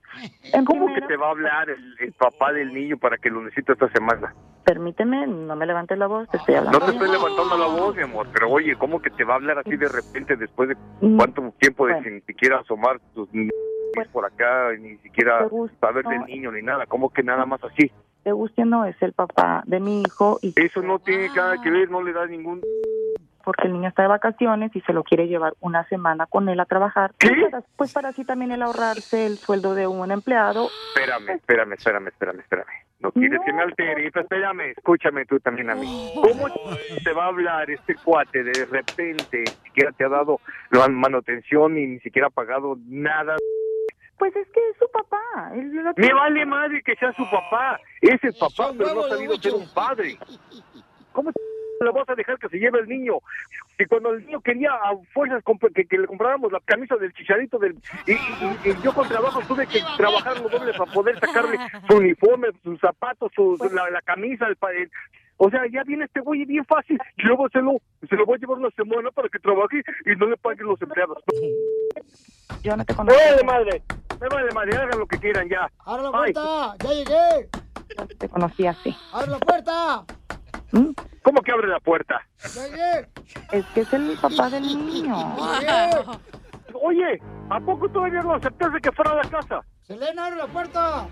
¿Cómo 0.66 0.94
que 0.94 1.02
te 1.02 1.18
va 1.18 1.28
a 1.28 1.32
hablar 1.32 1.70
el, 1.70 1.96
el 2.00 2.14
papá 2.14 2.54
del 2.54 2.74
niño 2.74 2.98
para 2.98 3.18
que 3.18 3.30
lo 3.30 3.42
necesite 3.42 3.74
esta 3.74 3.90
semana? 3.90 4.34
Permíteme, 4.64 5.28
no 5.28 5.56
me 5.56 5.66
levantes 5.66 5.98
la 5.98 6.08
voz, 6.08 6.28
te 6.30 6.38
estoy 6.38 6.56
hablando. 6.56 6.80
No 6.80 6.86
te 6.86 6.92
estoy 6.94 7.10
levantando 7.12 7.58
la 7.58 7.68
voz, 7.68 7.96
mi 7.96 8.02
amor, 8.04 8.28
pero 8.34 8.50
oye, 8.50 8.76
¿cómo 8.78 9.00
que 9.00 9.12
te 9.12 9.24
va 9.24 9.34
a 9.34 9.38
hablar 9.38 9.60
así 9.60 9.76
de 9.78 9.88
repente 9.90 10.36
después 10.36 10.70
de 10.70 10.76
Mm, 11.02 11.18
cuánto 11.18 11.54
tiempo 11.60 11.86
de 11.86 11.94
bueno. 11.94 12.08
sin 12.10 12.22
siquiera 12.26 12.60
asomar 12.60 13.00
tus 13.14 13.32
n- 13.34 13.50
por 14.12 14.26
acá, 14.26 14.72
ni 14.80 14.98
siquiera 15.00 15.48
te 15.48 15.76
saber 15.80 16.06
del 16.06 16.26
niño 16.26 16.52
ni 16.52 16.62
nada? 16.62 16.86
¿Cómo 16.88 17.10
que 17.10 17.22
nada 17.22 17.46
más 17.46 17.64
así? 17.64 17.92
De 18.24 18.32
Agustín 18.32 18.70
no 18.72 18.86
es 18.86 18.96
el 19.02 19.14
papá 19.14 19.62
de 19.68 19.80
mi 19.80 20.02
hijo 20.02 20.40
y 20.42 20.54
Eso 20.56 20.82
no 20.82 20.98
tiene 21.00 21.30
nada 21.36 21.58
que 21.64 21.70
ver, 21.70 21.92
no 21.92 22.02
le 22.02 22.12
da 22.14 22.26
ningún... 22.26 22.62
porque 23.46 23.68
el 23.68 23.74
niño 23.74 23.88
está 23.88 24.02
de 24.02 24.08
vacaciones 24.10 24.76
y 24.76 24.82
se 24.82 24.92
lo 24.92 25.04
quiere 25.04 25.28
llevar 25.28 25.54
una 25.62 25.88
semana 25.88 26.26
con 26.26 26.50
él 26.50 26.60
a 26.60 26.66
trabajar. 26.66 27.12
¿Qué? 27.20 27.30
Pues 27.30 27.52
para, 27.52 27.64
pues 27.78 27.94
para 27.94 28.10
así 28.10 28.26
también 28.26 28.52
él 28.52 28.64
ahorrarse 28.64 29.28
el 29.28 29.38
sueldo 29.38 29.76
de 29.76 29.88
un 29.88 30.12
empleado. 30.12 30.68
Espérame, 30.96 31.36
espérame, 31.36 31.74
espérame, 31.74 32.08
espérame, 32.08 32.40
espérame. 32.40 32.86
No 33.00 33.12
quieres 33.12 33.40
que 33.46 33.54
me 33.54 33.62
altere, 33.62 34.08
espérame, 34.08 34.72
escúchame 34.76 35.26
tú 35.26 35.40
también 35.40 35.70
a 35.70 35.76
mí. 35.76 36.12
¿Cómo 36.16 36.48
te 37.04 37.14
va 37.14 37.26
a 37.26 37.28
hablar 37.28 37.70
este 37.70 37.94
cuate 37.96 38.44
de 38.44 38.66
repente? 38.66 39.44
Ni 39.46 39.68
siquiera 39.68 39.92
te 39.92 40.06
ha 40.06 40.10
dado 40.10 40.40
la 40.72 40.88
manutención 40.88 41.78
y 41.78 41.86
ni 41.86 42.00
siquiera 42.00 42.28
ha 42.28 42.32
pagado 42.32 42.78
nada. 42.88 43.36
Pues 44.18 44.36
es 44.36 44.48
que 44.48 44.60
es 44.72 44.78
su 44.80 44.90
papá. 44.92 45.52
él 45.54 45.76
lo 45.76 45.94
Me 45.98 46.14
vale 46.14 46.46
madre 46.46 46.82
que 46.82 46.96
sea 46.96 47.12
su 47.14 47.30
papá. 47.30 47.80
Es 48.02 48.24
el 48.24 48.34
papá, 48.34 48.72
pero 48.76 48.96
no 48.96 49.06
ha 49.06 49.10
sabido 49.10 49.36
ser 49.36 49.54
un 49.54 49.68
padre. 49.74 50.18
¿Cómo 51.12 51.32
le 51.82 51.92
vas 51.92 52.08
a 52.10 52.16
dejar 52.16 52.38
que 52.40 52.50
se 52.50 52.58
lleve 52.58 52.80
el 52.80 52.88
niño? 52.88 53.16
Si 53.78 53.86
cuando 53.86 54.12
el 54.14 54.26
niño 54.26 54.40
quería 54.42 54.72
a 54.72 54.96
fuerzas 55.14 55.44
que, 55.74 55.86
que 55.86 55.98
le 55.98 56.08
compráramos 56.08 56.52
la 56.52 56.60
camisa 56.62 56.96
del 56.96 57.14
chicharito 57.14 57.58
del 57.60 57.76
y, 58.08 58.12
y- 58.14 58.70
y 58.70 58.82
yo 58.84 58.94
con 58.94 59.08
trabajo 59.08 59.42
tuve 59.48 59.68
que 59.68 59.82
trabajar 59.98 60.40
los 60.40 60.52
dobles 60.52 60.78
para 60.78 60.92
poder 60.92 61.20
sacarle 61.20 61.58
su 61.90 61.98
uniforme, 61.98 62.48
sus 62.64 62.80
zapatos, 62.80 63.32
su, 63.36 63.58
su- 63.58 63.74
la, 63.76 63.90
la 63.90 64.02
camisa, 64.02 64.48
el, 64.48 64.58
el- 64.78 64.92
o 65.38 65.50
sea, 65.50 65.64
ya 65.70 65.84
viene 65.84 66.06
este 66.06 66.22
güey 66.22 66.46
bien 66.46 66.64
fácil. 66.64 66.98
Y 67.18 67.24
luego 67.24 67.50
se 67.50 67.60
lo, 67.62 67.74
se 68.10 68.16
lo 68.16 68.26
voy 68.26 68.38
a 68.38 68.40
llevar 68.40 68.58
una 68.58 68.70
semana 68.70 69.12
para 69.12 69.28
que 69.28 69.38
trabaje 69.40 69.82
y 70.06 70.16
no 70.16 70.28
le 70.28 70.38
paguen 70.38 70.66
los 70.68 70.82
empleados. 70.82 71.18
Yo 72.64 72.78
no 72.78 72.86
te 72.86 72.94
Me 72.94 72.98
conozco. 72.98 73.20
vale 73.30 73.44
madre, 73.44 73.82
me 74.22 74.28
vale 74.30 74.52
madre, 74.54 74.78
hagan 74.78 74.98
lo 75.00 75.06
que 75.06 75.18
quieran 75.18 75.50
ya. 75.50 75.70
¡Abre 75.86 76.04
la 76.04 76.10
Ay. 76.14 76.34
puerta! 76.34 76.76
¡Ya 76.80 76.90
llegué! 76.94 77.50
Te 78.18 78.30
conocí 78.30 78.66
así. 78.66 78.96
¡Abre 79.14 79.32
la 79.32 79.40
puerta! 79.40 80.06
¿Cómo 81.24 81.42
que 81.42 81.52
abre 81.52 81.68
la 81.68 81.80
puerta? 81.80 82.22
¡Ya! 82.76 83.00
Es 83.52 83.66
que 83.74 83.82
es 83.82 83.94
el 83.94 84.18
papá 84.22 84.50
del 84.50 84.64
niño. 84.64 85.16
Oye, 86.82 87.20
¿a 87.50 87.60
poco 87.62 87.90
todavía 87.90 88.22
no 88.22 88.34
aceptaste 88.36 88.80
que 88.82 88.92
fuera 88.92 89.12
a 89.12 89.16
la 89.16 89.24
casa? 89.30 89.62
¡Selena, 89.84 90.26
abre 90.28 90.38
la 90.38 90.48
puerta! 90.48 91.06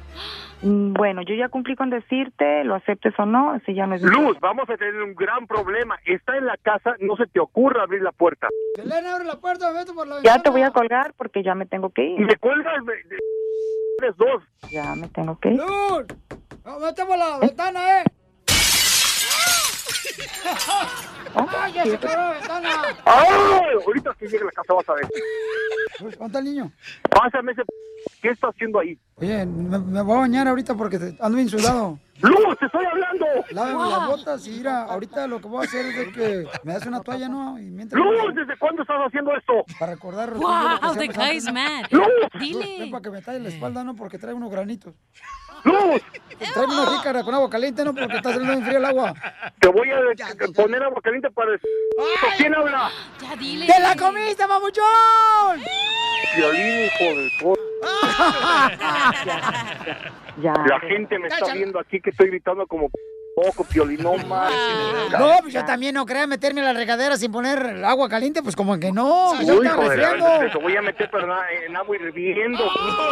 Mm, 0.61 0.93
Bueno, 0.93 1.22
yo 1.24 1.36
ya 1.36 1.49
cumplí 1.49 1.76
con 1.76 1.89
decirte, 1.89 2.64
lo 2.64 2.76
aceptes 2.76 3.14
o 3.18 3.26
no, 3.26 3.55
ese 3.55 3.74
ya 3.74 3.86
no 3.88 3.95
es 3.95 4.01
Luz, 4.01 4.39
vamos 4.39 4.70
a 4.70 4.78
tener 4.78 5.01
un 5.01 5.14
gran 5.16 5.45
problema. 5.47 5.97
Está 6.05 6.38
en 6.38 6.45
la 6.45 6.57
casa, 6.57 6.95
no 6.99 7.16
se 7.16 7.28
te 7.28 7.39
ocurra 7.39 7.84
abrir 7.84 8.01
la 8.01 8.11
puerta. 8.11 8.47
¡Selena, 8.76 9.14
abre 9.16 9.26
la 9.26 9.39
puerta! 9.39 9.72
¡Me 9.72 9.80
meto 9.80 9.93
por 9.93 10.07
la 10.07 10.16
Ya 10.16 10.22
ventana! 10.22 10.43
te 10.43 10.49
voy 10.49 10.61
a 10.64 10.72
colgar 10.72 11.14
porque 11.18 11.43
ya 11.43 11.55
me 11.55 11.66
tengo 11.66 11.89
que 11.91 12.03
Y 12.03 12.14
ir. 12.14 12.26
me 12.26 12.36
cuelgas 12.38 12.86
de, 12.86 12.93
de- 12.93 13.20
eres 13.99 14.18
dos. 14.18 14.43
Ya 14.72 14.95
me 14.95 15.07
tengo 15.09 15.39
que 15.39 15.51
ir. 15.51 15.59
¡Luz! 15.59 16.05
¡No, 16.66 16.80
¡Mete 16.80 17.05
por 17.05 17.18
la 17.18 17.38
ventana, 17.39 18.01
eh! 18.01 18.03
¡Ay, 21.36 21.74
ya 21.74 21.84
se 21.84 21.97
quebró 21.97 22.16
la 22.16 22.32
ventana! 22.32 22.70
¡Ay! 23.06 23.78
Ahorita 23.86 24.16
que 24.20 24.26
llegue 24.26 24.43
a 24.43 24.45
la 24.45 24.51
casa 24.51 24.74
vas 24.74 24.89
a 24.89 24.93
ver. 24.93 25.08
¿Dónde 25.99 26.16
está 26.26 26.39
el 26.39 26.45
niño? 26.45 26.72
Pásame 27.10 27.51
ese... 27.54 27.64
¿Qué 28.22 28.30
está 28.30 28.47
haciendo 28.47 28.80
ahí? 28.80 28.97
Oye, 29.16 29.45
me, 29.45 29.80
me 29.80 30.01
voy 30.01 30.18
a 30.18 30.20
bañar 30.22 30.47
ahorita 30.47 30.76
porque 30.76 31.16
ando 31.20 31.36
bien 31.38 31.49
sudado. 31.49 31.99
¡Luz, 32.22 32.57
te 32.59 32.66
estoy 32.68 32.86
hablando! 32.86 33.26
Lávame 33.51 33.89
las 33.89 34.07
botas 34.07 34.47
y 34.47 34.51
mira, 34.51 34.84
ahorita 34.84 35.28
lo 35.28 35.41
que 35.41 35.47
voy 35.47 35.61
a 35.61 35.68
hacer 35.68 35.86
es 35.88 35.97
de 35.97 36.11
que 36.11 36.47
me 36.64 36.74
das 36.74 36.86
una 36.86 37.01
toalla, 37.01 37.28
¿no? 37.28 37.57
Y 37.57 37.64
mientras... 37.64 38.01
¡Luz, 38.01 38.36
¿desde 38.36 38.55
cuándo 38.57 38.84
estás 38.84 38.97
haciendo 39.07 39.36
esto? 39.36 39.66
Para 39.80 39.93
recordar... 39.93 40.34
Wow, 40.34 40.95
the 40.97 41.07
guy's 41.07 41.51
mad. 41.51 41.86
¡Luz! 41.89 42.05
Dile. 42.39 42.89
para 42.91 43.01
que 43.01 43.09
me 43.09 43.22
talle 43.22 43.39
la 43.39 43.49
espalda, 43.49 43.84
¿no? 43.84 43.95
Porque 43.95 44.20
trae 44.20 44.34
unos 44.34 44.51
granitos. 44.51 44.93
¡Luz! 45.64 46.01
Trae 46.53 46.66
una 46.66 46.86
jícara 46.97 47.24
con 47.24 47.34
agua 47.34 47.49
caliente, 47.49 47.84
¿no? 47.84 47.93
Porque 47.93 48.18
está 48.18 48.32
saliendo 48.32 48.53
bien 48.53 48.66
frío 48.66 48.78
el 48.78 48.86
agua. 48.86 49.14
Te 49.59 49.68
voy 49.70 49.89
a 49.89 50.53
poner 50.55 50.84
agua 50.84 51.01
caliente 51.01 51.32
para... 51.32 51.51
¿Quién 52.38 52.53
habla? 52.53 52.91
Ya 53.22 53.36
dile. 53.36 53.66
¡Te 53.66 53.80
la 53.80 53.95
comiste, 53.95 54.45
mamuchón! 54.45 55.61
Violín, 56.36 56.86
hijo 56.86 57.03
de... 57.03 57.62
Ya. 60.41 60.53
La 60.67 60.79
gente 60.79 61.19
me 61.19 61.27
está 61.27 61.53
viendo 61.53 61.79
aquí 61.79 61.99
que 62.01 62.09
estoy 62.09 62.29
gritando 62.29 62.65
como... 62.67 62.89
poco, 63.36 63.63
Piolín, 63.65 64.01
no 64.03 64.15
más. 64.27 64.51
No, 65.11 65.38
pues 65.41 65.53
yo 65.53 65.63
también 65.65 65.93
no 65.95 66.05
quería 66.05 66.25
meterme 66.27 66.61
a 66.61 66.65
la 66.65 66.73
regadera 66.73 67.17
sin 67.17 67.31
poner 67.31 67.84
agua 67.86 68.09
caliente, 68.09 68.41
pues 68.43 68.55
como 68.55 68.79
que 68.79 68.91
no. 68.91 69.31
Uy, 69.31 69.45
yo 69.45 69.61
estaba 69.61 69.84
hijo 69.84 69.89
de 69.89 69.97
la- 69.97 70.09
resfriando. 70.13 70.51
te 70.51 70.57
voy 70.63 70.75
a 70.75 70.81
meter 70.81 71.09
pero 71.11 71.27
na- 71.27 71.43
en 71.67 71.75
agua 71.75 71.95
hirviendo. 71.95 72.63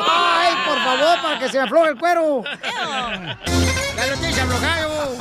Ay, 0.10 0.54
por 0.68 0.78
favor, 0.80 1.22
para 1.22 1.40
que 1.40 1.48
se 1.50 1.58
me 1.58 1.64
afloje 1.64 1.90
el 1.90 1.98
cuero. 1.98 2.44
Ya 2.64 4.08
lo 4.08 4.18
tienes 4.18 4.40
aflojado. 4.40 5.18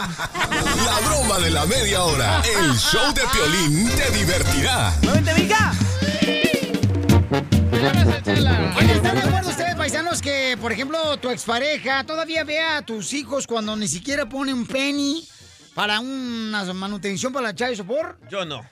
La 0.86 1.06
broma 1.08 1.38
de 1.44 1.50
la 1.50 1.66
media 1.66 2.02
hora. 2.02 2.40
El 2.58 2.72
show 2.74 3.12
de 3.12 3.22
Piolín 3.32 3.88
te 3.90 4.10
divertirá. 4.18 4.90
¡Vente, 5.02 5.34
¿Están 7.82 9.14
de 9.14 9.20
acuerdo 9.22 9.48
ustedes, 9.48 9.74
paisanos, 9.74 10.20
que, 10.20 10.58
por 10.60 10.70
ejemplo, 10.70 11.16
tu 11.16 11.30
expareja 11.30 12.04
todavía 12.04 12.44
vea 12.44 12.76
a 12.78 12.82
tus 12.82 13.14
hijos 13.14 13.46
cuando 13.46 13.74
ni 13.74 13.88
siquiera 13.88 14.28
pone 14.28 14.52
un 14.52 14.66
penny 14.66 15.26
para 15.74 15.98
una 16.00 16.62
manutención 16.74 17.32
para 17.32 17.46
la 17.48 17.54
child 17.54 17.76
support? 17.76 18.18
Yo 18.28 18.44
no. 18.44 18.68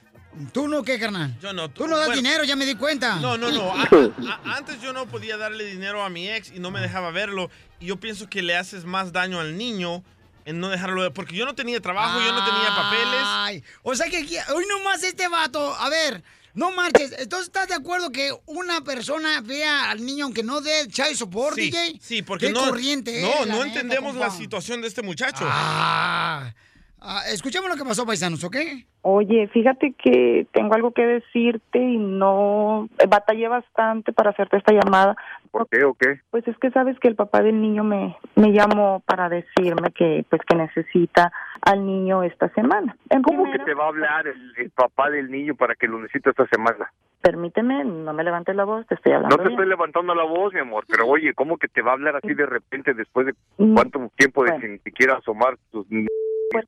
¿Tú 0.52 0.68
no 0.68 0.82
qué, 0.82 0.98
carnal? 1.00 1.34
Yo 1.40 1.54
no. 1.54 1.70
Tú 1.70 1.88
no 1.88 1.96
das 1.96 2.08
Bueno, 2.08 2.20
dinero, 2.20 2.44
ya 2.44 2.54
me 2.54 2.66
di 2.66 2.74
cuenta. 2.74 3.16
No, 3.16 3.38
no, 3.38 3.50
no. 3.50 3.72
A- 3.74 4.40
a- 4.44 4.56
antes 4.56 4.78
yo 4.82 4.92
no 4.92 5.06
podía 5.06 5.38
darle 5.38 5.64
dinero 5.64 6.04
a 6.04 6.10
mi 6.10 6.28
ex 6.28 6.52
y 6.54 6.58
no 6.60 6.70
me 6.70 6.80
dejaba 6.80 7.10
verlo. 7.10 7.50
Y 7.80 7.86
yo 7.86 7.96
pienso 7.98 8.28
que 8.28 8.42
le 8.42 8.56
haces 8.58 8.84
más 8.84 9.10
daño 9.12 9.40
al 9.40 9.56
niño 9.56 10.04
en 10.44 10.60
no 10.60 10.68
dejarlo 10.68 11.00
ver. 11.00 11.12
Porque 11.14 11.34
yo 11.34 11.46
no 11.46 11.54
tenía 11.54 11.80
trabajo, 11.80 12.20
yo 12.20 12.30
no 12.32 12.44
tenía 12.44 12.68
papeles. 12.76 13.22
Ay, 13.24 13.64
o 13.82 13.94
sea 13.94 14.10
que 14.10 14.18
aquí- 14.18 14.36
hoy 14.54 14.66
nomás 14.68 15.02
este 15.02 15.28
vato, 15.28 15.74
a 15.74 15.88
ver, 15.88 16.22
no 16.58 16.72
marches. 16.72 17.14
Entonces, 17.18 17.46
¿estás 17.48 17.68
de 17.68 17.74
acuerdo 17.74 18.10
que 18.10 18.30
una 18.46 18.80
persona 18.82 19.40
vea 19.42 19.90
al 19.90 20.04
niño 20.04 20.24
aunque 20.24 20.42
no 20.42 20.60
dé 20.60 20.86
child 20.88 21.14
support, 21.14 21.54
Sí, 21.54 21.70
DJ? 21.70 21.98
sí, 22.00 22.22
porque 22.22 22.46
Qué 22.48 22.52
no, 22.52 22.66
corriente 22.66 23.22
no, 23.22 23.46
la 23.46 23.52
no 23.54 23.64
neta, 23.64 23.80
entendemos 23.80 24.16
la 24.16 24.30
situación 24.30 24.82
de 24.82 24.88
este 24.88 25.02
muchacho. 25.02 25.44
Ah, 25.48 26.52
ah, 27.00 27.22
escuchemos 27.32 27.70
lo 27.70 27.76
que 27.76 27.84
pasó, 27.84 28.04
paisanos, 28.04 28.42
¿ok? 28.44 28.56
Oye, 29.02 29.48
fíjate 29.48 29.94
que 30.02 30.46
tengo 30.52 30.74
algo 30.74 30.90
que 30.92 31.02
decirte 31.02 31.78
y 31.78 31.96
no 31.96 32.88
batallé 33.08 33.48
bastante 33.48 34.12
para 34.12 34.30
hacerte 34.30 34.56
esta 34.58 34.72
llamada. 34.72 35.16
¿Por 35.50 35.68
qué 35.68 35.84
o 35.84 35.94
qué? 35.94 36.20
Pues 36.30 36.46
es 36.46 36.56
que 36.58 36.70
sabes 36.70 36.98
que 37.00 37.08
el 37.08 37.16
papá 37.16 37.42
del 37.42 37.60
niño 37.60 37.84
me, 37.84 38.16
me 38.36 38.52
llamó 38.52 39.00
para 39.06 39.28
decirme 39.28 39.90
que 39.92 40.24
pues 40.30 40.42
que 40.48 40.56
necesita 40.56 41.32
al 41.62 41.84
niño 41.84 42.22
esta 42.22 42.48
semana. 42.50 42.96
En 43.10 43.22
¿Cómo 43.22 43.50
que 43.50 43.58
te 43.58 43.74
va 43.74 43.84
a 43.84 43.88
hablar 43.88 44.26
el, 44.26 44.52
el 44.56 44.70
papá 44.70 45.10
del 45.10 45.30
niño 45.30 45.54
para 45.56 45.74
que 45.74 45.86
lo 45.88 45.98
necesite 46.00 46.30
esta 46.30 46.46
semana? 46.46 46.90
Permíteme, 47.20 47.84
no 47.84 48.12
me 48.12 48.22
levantes 48.22 48.54
la 48.54 48.64
voz, 48.64 48.86
te 48.86 48.94
estoy 48.94 49.12
hablando. 49.12 49.36
No 49.36 49.42
te 49.42 49.48
bien. 49.48 49.58
estoy 49.58 49.68
levantando 49.68 50.14
la 50.14 50.22
voz, 50.24 50.52
mi 50.54 50.60
amor, 50.60 50.84
pero 50.88 51.06
oye, 51.06 51.34
¿cómo 51.34 51.56
que 51.58 51.66
te 51.68 51.82
va 51.82 51.90
a 51.90 51.94
hablar 51.94 52.14
así 52.16 52.32
de 52.32 52.46
repente 52.46 52.94
después 52.94 53.26
de 53.26 53.34
Mm. 53.58 53.74
cuánto 53.74 54.10
tiempo 54.16 54.44
de 54.44 54.52
Bueno. 54.52 54.66
sin 54.66 54.82
siquiera 54.82 55.14
asomar 55.16 55.56
tus 55.72 55.86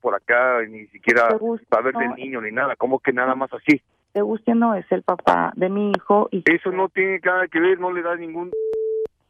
por 0.02 0.14
acá, 0.14 0.60
ni 0.68 0.86
siquiera 0.88 1.28
saber 1.70 1.94
del 1.94 2.10
niño 2.16 2.40
ni 2.42 2.50
nada? 2.52 2.74
¿Cómo 2.76 2.98
que 2.98 3.12
nada 3.12 3.34
más 3.34 3.50
así? 3.54 3.80
Te 4.12 4.22
guste 4.22 4.52
o 4.52 4.54
no, 4.54 4.74
es 4.74 4.90
el 4.90 5.02
papá 5.02 5.52
de 5.54 5.68
mi 5.68 5.92
hijo 5.92 6.28
y 6.32 6.42
Eso 6.50 6.72
no 6.72 6.88
tiene 6.88 7.20
nada 7.24 7.46
que 7.48 7.60
ver, 7.60 7.78
no 7.78 7.92
le 7.92 8.02
da 8.02 8.16
ningún... 8.16 8.50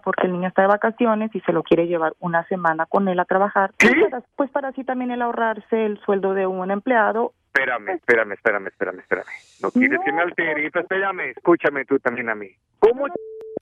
porque 0.03 0.27
el 0.27 0.33
niño 0.33 0.49
está 0.49 0.63
de 0.63 0.69
vacaciones 0.69 1.31
y 1.35 1.41
se 1.41 1.53
lo 1.53 1.63
quiere 1.63 1.87
llevar 1.87 2.15
una 2.19 2.47
semana 2.49 2.87
con 2.87 3.07
él 3.09 3.21
a 3.21 3.27
trabajar. 3.27 3.73
Pues 3.79 3.95
para, 4.11 4.23
pues 4.37 4.51
para 4.51 4.69
así 4.69 4.85
también 4.85 5.11
él 5.11 5.21
ahorrarse 5.23 5.85
el 5.85 5.99
sueldo 6.01 6.33
de 6.33 6.47
un 6.47 6.71
empleado. 6.71 7.33
Espérame, 7.53 7.91
espérame, 7.91 8.33
espérame, 8.33 8.67
espérame, 8.69 8.99
espérame. 9.01 9.27
No 9.63 9.71
quieres 9.71 10.01
que 10.05 10.13
me 10.13 10.23
altere, 10.23 10.71
pero 10.71 10.83
espérame, 10.83 11.21
escúchame 11.37 11.85
tú 11.85 11.99
también 11.99 12.31
a 12.31 12.35
mí. 12.35 12.49
¿Cómo 12.79 13.07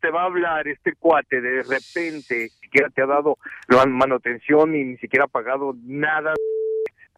te 0.00 0.10
va 0.10 0.22
a 0.22 0.26
hablar 0.26 0.68
este 0.68 0.92
cuate 0.94 1.40
de 1.40 1.62
repente? 1.62 2.34
Ni 2.36 2.48
siquiera 2.48 2.90
te 2.90 3.02
ha 3.02 3.06
dado 3.06 3.38
la 3.66 3.86
manutención 3.86 4.76
y 4.76 4.84
ni 4.84 4.96
siquiera 4.98 5.24
ha 5.24 5.28
pagado 5.28 5.74
nada. 5.84 6.34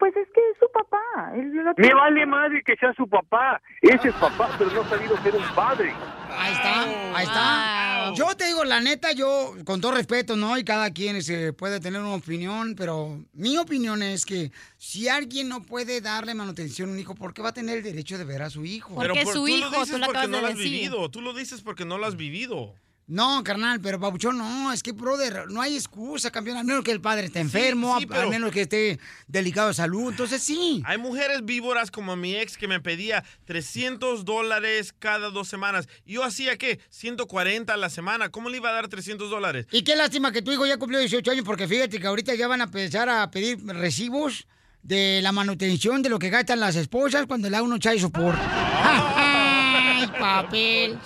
Pues 0.01 0.15
es 0.17 0.27
que 0.33 0.41
es 0.49 0.57
su 0.59 0.65
papá. 0.73 1.31
él 1.35 1.51
lo 1.53 1.73
Me 1.77 1.93
vale 1.93 2.25
madre 2.25 2.63
que 2.65 2.75
sea 2.75 2.91
su 2.95 3.07
papá. 3.07 3.61
Ese 3.83 4.07
es 4.09 4.15
papá, 4.15 4.49
pero 4.57 4.71
no 4.71 4.81
ha 4.81 4.89
sabido 4.89 5.15
ser 5.21 5.35
un 5.35 5.43
padre. 5.53 5.93
Ahí 6.27 6.53
está, 6.53 6.83
ahí 7.15 7.23
está. 7.23 8.13
Yo 8.15 8.35
te 8.35 8.47
digo, 8.47 8.63
la 8.63 8.81
neta, 8.81 9.11
yo, 9.11 9.53
con 9.63 9.79
todo 9.79 9.91
respeto, 9.91 10.35
¿no? 10.35 10.57
Y 10.57 10.63
cada 10.63 10.89
quien 10.89 11.21
se 11.21 11.53
puede 11.53 11.79
tener 11.79 12.01
una 12.01 12.15
opinión, 12.15 12.73
pero 12.75 13.19
mi 13.33 13.59
opinión 13.59 14.01
es 14.01 14.25
que 14.25 14.51
si 14.75 15.07
alguien 15.07 15.47
no 15.49 15.61
puede 15.61 16.01
darle 16.01 16.33
manutención 16.33 16.89
a 16.89 16.93
un 16.93 16.99
hijo, 16.99 17.13
¿por 17.13 17.35
qué 17.35 17.43
va 17.43 17.49
a 17.49 17.53
tener 17.53 17.77
el 17.77 17.83
derecho 17.83 18.17
de 18.17 18.23
ver 18.23 18.41
a 18.41 18.49
su 18.49 18.65
hijo? 18.65 18.95
Pero 18.99 19.13
por- 19.13 19.33
tú 19.35 19.45
lo 19.45 19.69
dices 19.69 19.99
porque 20.03 20.27
no 20.27 20.41
lo 20.41 20.47
has 20.47 20.55
vivido. 20.55 21.11
Tú 21.11 21.21
lo 21.21 21.33
dices 21.35 21.61
porque 21.61 21.85
no 21.85 21.99
lo 21.99 22.07
has 22.07 22.15
vivido. 22.15 22.73
No, 23.11 23.43
carnal, 23.43 23.81
pero 23.81 23.99
Pabuchón, 23.99 24.37
no, 24.37 24.71
es 24.71 24.81
que, 24.81 24.93
brother, 24.93 25.43
no 25.49 25.61
hay 25.61 25.75
excusa, 25.75 26.31
campeón, 26.31 26.55
al 26.55 26.63
menos 26.63 26.81
que 26.81 26.91
el 26.91 27.01
padre 27.01 27.25
esté 27.25 27.41
enfermo, 27.41 27.97
sí, 27.99 28.05
a- 28.05 28.07
pero- 28.07 28.21
al 28.21 28.29
menos 28.29 28.51
que 28.53 28.61
esté 28.61 28.99
delicado 29.27 29.67
de 29.67 29.73
salud, 29.73 30.11
entonces 30.11 30.41
sí. 30.41 30.81
Hay 30.85 30.97
mujeres 30.97 31.43
víboras 31.43 31.91
como 31.91 32.15
mi 32.15 32.35
ex 32.37 32.55
que 32.57 32.69
me 32.69 32.79
pedía 32.79 33.25
300 33.43 34.23
dólares 34.23 34.93
cada 34.97 35.29
dos 35.29 35.49
semanas. 35.49 35.89
¿Y 36.05 36.13
yo 36.13 36.23
hacía 36.23 36.57
qué? 36.57 36.79
140 36.89 37.73
a 37.73 37.77
la 37.77 37.89
semana. 37.89 38.29
¿Cómo 38.29 38.47
le 38.49 38.55
iba 38.57 38.69
a 38.69 38.73
dar 38.73 38.87
300 38.87 39.29
dólares? 39.29 39.67
Y 39.73 39.81
qué 39.83 39.97
lástima 39.97 40.31
que 40.31 40.41
tu 40.41 40.53
hijo 40.53 40.65
ya 40.65 40.77
cumplió 40.77 40.97
18 40.99 41.31
años, 41.31 41.43
porque 41.45 41.67
fíjate 41.67 41.99
que 41.99 42.07
ahorita 42.07 42.33
ya 42.35 42.47
van 42.47 42.61
a 42.61 42.63
empezar 42.63 43.09
a 43.09 43.29
pedir 43.29 43.59
recibos 43.65 44.47
de 44.83 45.19
la 45.21 45.33
manutención 45.33 46.01
de 46.01 46.07
lo 46.07 46.17
que 46.17 46.29
gastan 46.29 46.61
las 46.61 46.77
esposas 46.77 47.25
cuando 47.27 47.49
le 47.49 47.57
da 47.57 47.61
uno 47.61 47.77
child 47.77 47.99
support. 47.99 48.39
¡Ay, 48.83 50.07
papel! 50.17 50.97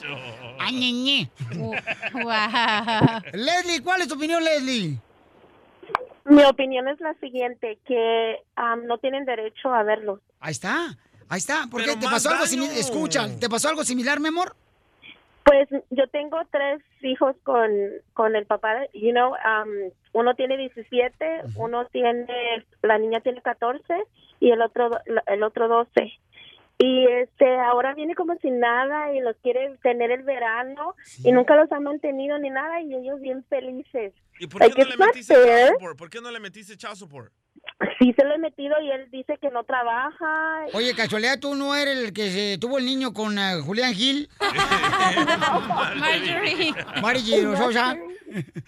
¡Ay, 0.60 0.74
ñeñe! 0.76 1.30
Leslie, 3.34 3.82
¿cuál 3.84 4.02
es 4.02 4.08
tu 4.08 4.16
opinión, 4.16 4.44
Leslie? 4.44 4.98
Mi 6.26 6.44
opinión 6.44 6.88
es 6.88 7.00
la 7.00 7.14
siguiente, 7.16 7.78
que 7.86 8.38
am, 8.56 8.86
no 8.88 8.98
tienen 8.98 9.26
derecho 9.26 9.74
a 9.74 9.84
verlos. 9.84 10.20
Ahí 10.40 10.52
está, 10.52 10.98
ahí 11.30 11.38
está. 11.38 11.68
¿Por 11.70 11.84
qué? 11.84 11.96
¿Te 11.96 12.08
pasó 12.08 12.32
algo 12.32 12.46
similar? 12.48 12.76
Escucha, 12.76 13.28
¿te 13.40 13.48
pasó 13.48 13.70
algo 13.70 13.84
similar, 13.84 14.20
mi 14.20 14.30
amor? 14.30 14.56
Pues 15.44 15.70
yo 15.92 16.08
tengo 16.08 16.40
tres 16.50 16.82
hijos 17.04 17.36
con, 17.44 17.70
con 18.14 18.36
el 18.36 18.48
papá, 18.48 18.88
you 18.94 19.12
know, 19.12 19.36
am, 19.44 19.70
uno 20.14 20.34
tiene 20.34 20.58
17, 20.58 21.42
uno 21.58 21.86
tiene, 21.86 22.66
la 22.82 22.98
niña 22.98 23.20
tiene 23.20 23.44
14 23.44 23.84
y 24.40 24.50
el 24.50 24.62
otro, 24.64 24.90
el 25.28 25.44
otro 25.44 25.68
12. 25.68 26.12
Y 26.78 27.08
este, 27.08 27.58
ahora 27.60 27.94
viene 27.94 28.16
como 28.16 28.36
sin 28.38 28.60
nada 28.60 29.14
y 29.14 29.22
los 29.22 29.36
quiere 29.38 29.78
tener 29.82 30.12
el 30.12 30.24
verano 30.24 30.96
y 31.24 31.32
nunca 31.32 31.56
los 31.56 31.72
ha 31.72 31.80
mantenido 31.80 32.38
ni 32.38 32.50
nada 32.50 32.82
y 32.82 32.94
ellos 32.94 33.22
bien 33.22 33.46
felices. 33.46 34.14
¿Y 34.40 34.48
por 34.48 34.62
qué 34.62 34.68
Like, 34.68 34.84
no 34.84 34.90
le 34.90 34.98
metiste 34.98 35.34
child 35.34 35.68
support? 35.74 35.98
¿Por 35.98 36.10
qué 36.10 36.22
no 36.22 36.32
le 36.32 36.40
metiste 36.40 36.78
child 36.78 36.96
support? 36.96 37.34
Sí 38.00 38.14
se 38.18 38.24
lo 38.24 38.34
he 38.36 38.38
metido 38.38 38.74
y 38.82 38.92
él 38.92 39.10
dice 39.12 39.38
que 39.42 39.50
no 39.50 39.64
trabaja. 39.64 40.66
Oye, 40.74 40.96
casualidad, 40.96 41.40
¿tú 41.40 41.56
no 41.56 41.76
eres 41.76 41.98
el 41.98 42.14
que 42.14 42.30
se 42.32 42.58
tuvo 42.58 42.78
el 42.78 42.86
niño 42.86 43.14
con 43.14 43.38
eh, 43.38 43.62
Julián 43.64 43.94
Gil? 43.94 44.30
Marjorie. 46.00 46.74
Marjorie 47.02 47.58
Sosa. 47.58 47.96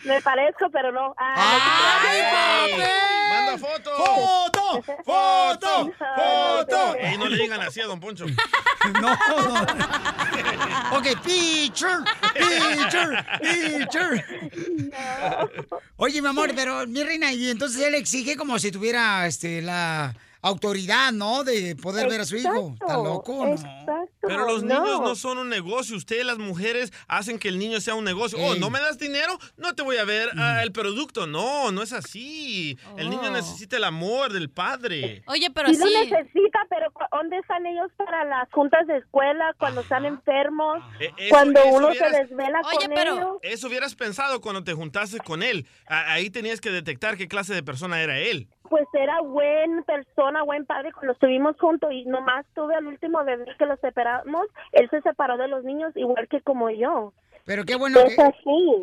Me 0.05 0.21
parezco, 0.21 0.69
pero 0.71 0.91
no. 0.91 1.13
Ah, 1.17 1.99
¡Manda 3.29 3.57
foto! 3.57 3.91
¡Foto! 3.97 4.83
¡Foto! 5.03 5.91
¡Foto! 5.97 6.95
Y 7.13 7.17
no 7.17 7.27
le 7.27 7.37
digan 7.37 7.61
así 7.61 7.81
a 7.81 7.85
Don 7.85 7.99
Poncho. 7.99 8.25
No. 9.01 9.11
Ok, 10.97 11.07
picture, 11.25 11.97
picture, 12.33 13.25
picture. 13.41 14.23
Oye, 15.97 16.21
mi 16.21 16.27
amor, 16.29 16.51
pero 16.55 16.87
mi 16.87 17.03
reina, 17.03 17.33
y 17.33 17.49
entonces 17.49 17.81
él 17.81 17.95
exige 17.95 18.37
como 18.37 18.57
si 18.59 18.71
tuviera 18.71 18.86
este 18.95 19.61
la 19.61 20.15
autoridad, 20.41 21.11
¿no? 21.11 21.43
De 21.43 21.75
poder 21.75 22.07
ver 22.07 22.21
a 22.21 22.25
su 22.25 22.37
hijo. 22.37 22.73
¿Está 22.79 22.93
loco? 22.95 23.45
No. 23.45 23.55
Pero 24.21 24.45
los 24.45 24.63
niños 24.63 25.01
no 25.01 25.15
son 25.15 25.37
un 25.39 25.49
negocio. 25.49 25.95
Ustedes, 25.97 26.25
las 26.25 26.37
mujeres, 26.37 26.93
hacen 27.07 27.39
que 27.39 27.47
el 27.49 27.57
niño 27.59 27.81
sea 27.81 27.95
un 27.95 28.03
negocio. 28.05 28.37
Oh. 28.39 28.55
¿no 28.55 28.69
me 28.69 28.79
das 28.79 28.97
dinero? 28.97 29.37
No 29.57 29.73
te 29.75 29.81
voy 29.83 29.97
a 29.97 30.05
ver 30.05 30.29
ah, 30.37 30.61
el 30.63 30.71
producto. 30.71 31.27
No, 31.27 31.71
no 31.71 31.81
es 31.81 31.91
así. 31.91 32.77
El 32.97 33.09
niño 33.09 33.23
Oh. 33.27 33.31
necesita 33.31 33.77
el 33.77 33.83
amor 33.83 34.31
del 34.31 34.49
padre. 34.49 35.21
Oye, 35.27 35.49
pero 35.53 35.69
sí 35.69 35.75
sí. 35.75 35.81
lo 35.81 35.89
necesita, 35.89 36.59
pero 36.69 36.91
¿dónde 37.11 37.37
están 37.39 37.65
ellos 37.65 37.89
para 37.97 38.23
las 38.25 38.49
juntas 38.51 38.85
de 38.87 38.97
escuela 38.97 39.53
cuando 39.57 39.81
están 39.81 40.05
enfermos? 40.05 40.77
Eh, 40.99 41.11
eso- 41.17 41.29
cuando 41.29 41.59
eso 41.59 41.69
uno 41.73 41.87
hubieras- 41.89 42.11
se 42.11 42.23
desvela 42.25 42.61
con 42.61 42.91
ellos. 42.97 43.37
Eso 43.41 43.67
hubieras 43.67 43.95
pensado 43.95 44.39
cuando 44.41 44.63
te 44.63 44.73
juntaste 44.73 45.17
con 45.19 45.41
él. 45.43 45.65
A- 45.87 46.13
Ahí 46.13 46.29
tenías 46.29 46.61
que 46.61 46.69
detectar 46.71 47.17
qué 47.17 47.27
clase 47.27 47.53
de 47.53 47.63
persona 47.63 48.01
era 48.01 48.19
él. 48.19 48.47
Pues 48.69 48.85
era 48.93 49.21
buen 49.21 49.83
persona, 49.83 50.43
buen 50.43 50.65
padre 50.65 50.91
cuando 50.93 51.13
estuvimos 51.13 51.55
juntos 51.59 51.89
y 51.93 52.05
nomás 52.05 52.45
tuve 52.55 52.75
al 52.75 52.85
último 52.87 53.23
bebé 53.23 53.45
que 53.57 53.65
lo 53.65 53.77
separamos. 53.77 54.45
Él 54.73 54.89
se 54.89 55.01
separó 55.01 55.37
de 55.37 55.47
los 55.47 55.63
niños 55.63 55.91
igual 55.95 56.27
que 56.29 56.41
como 56.41 56.69
yo. 56.69 57.13
Pero 57.45 57.63
qué 57.65 57.75
bueno 57.75 57.99
Es 58.01 58.15
que... 58.15 58.21
así. 58.21 58.73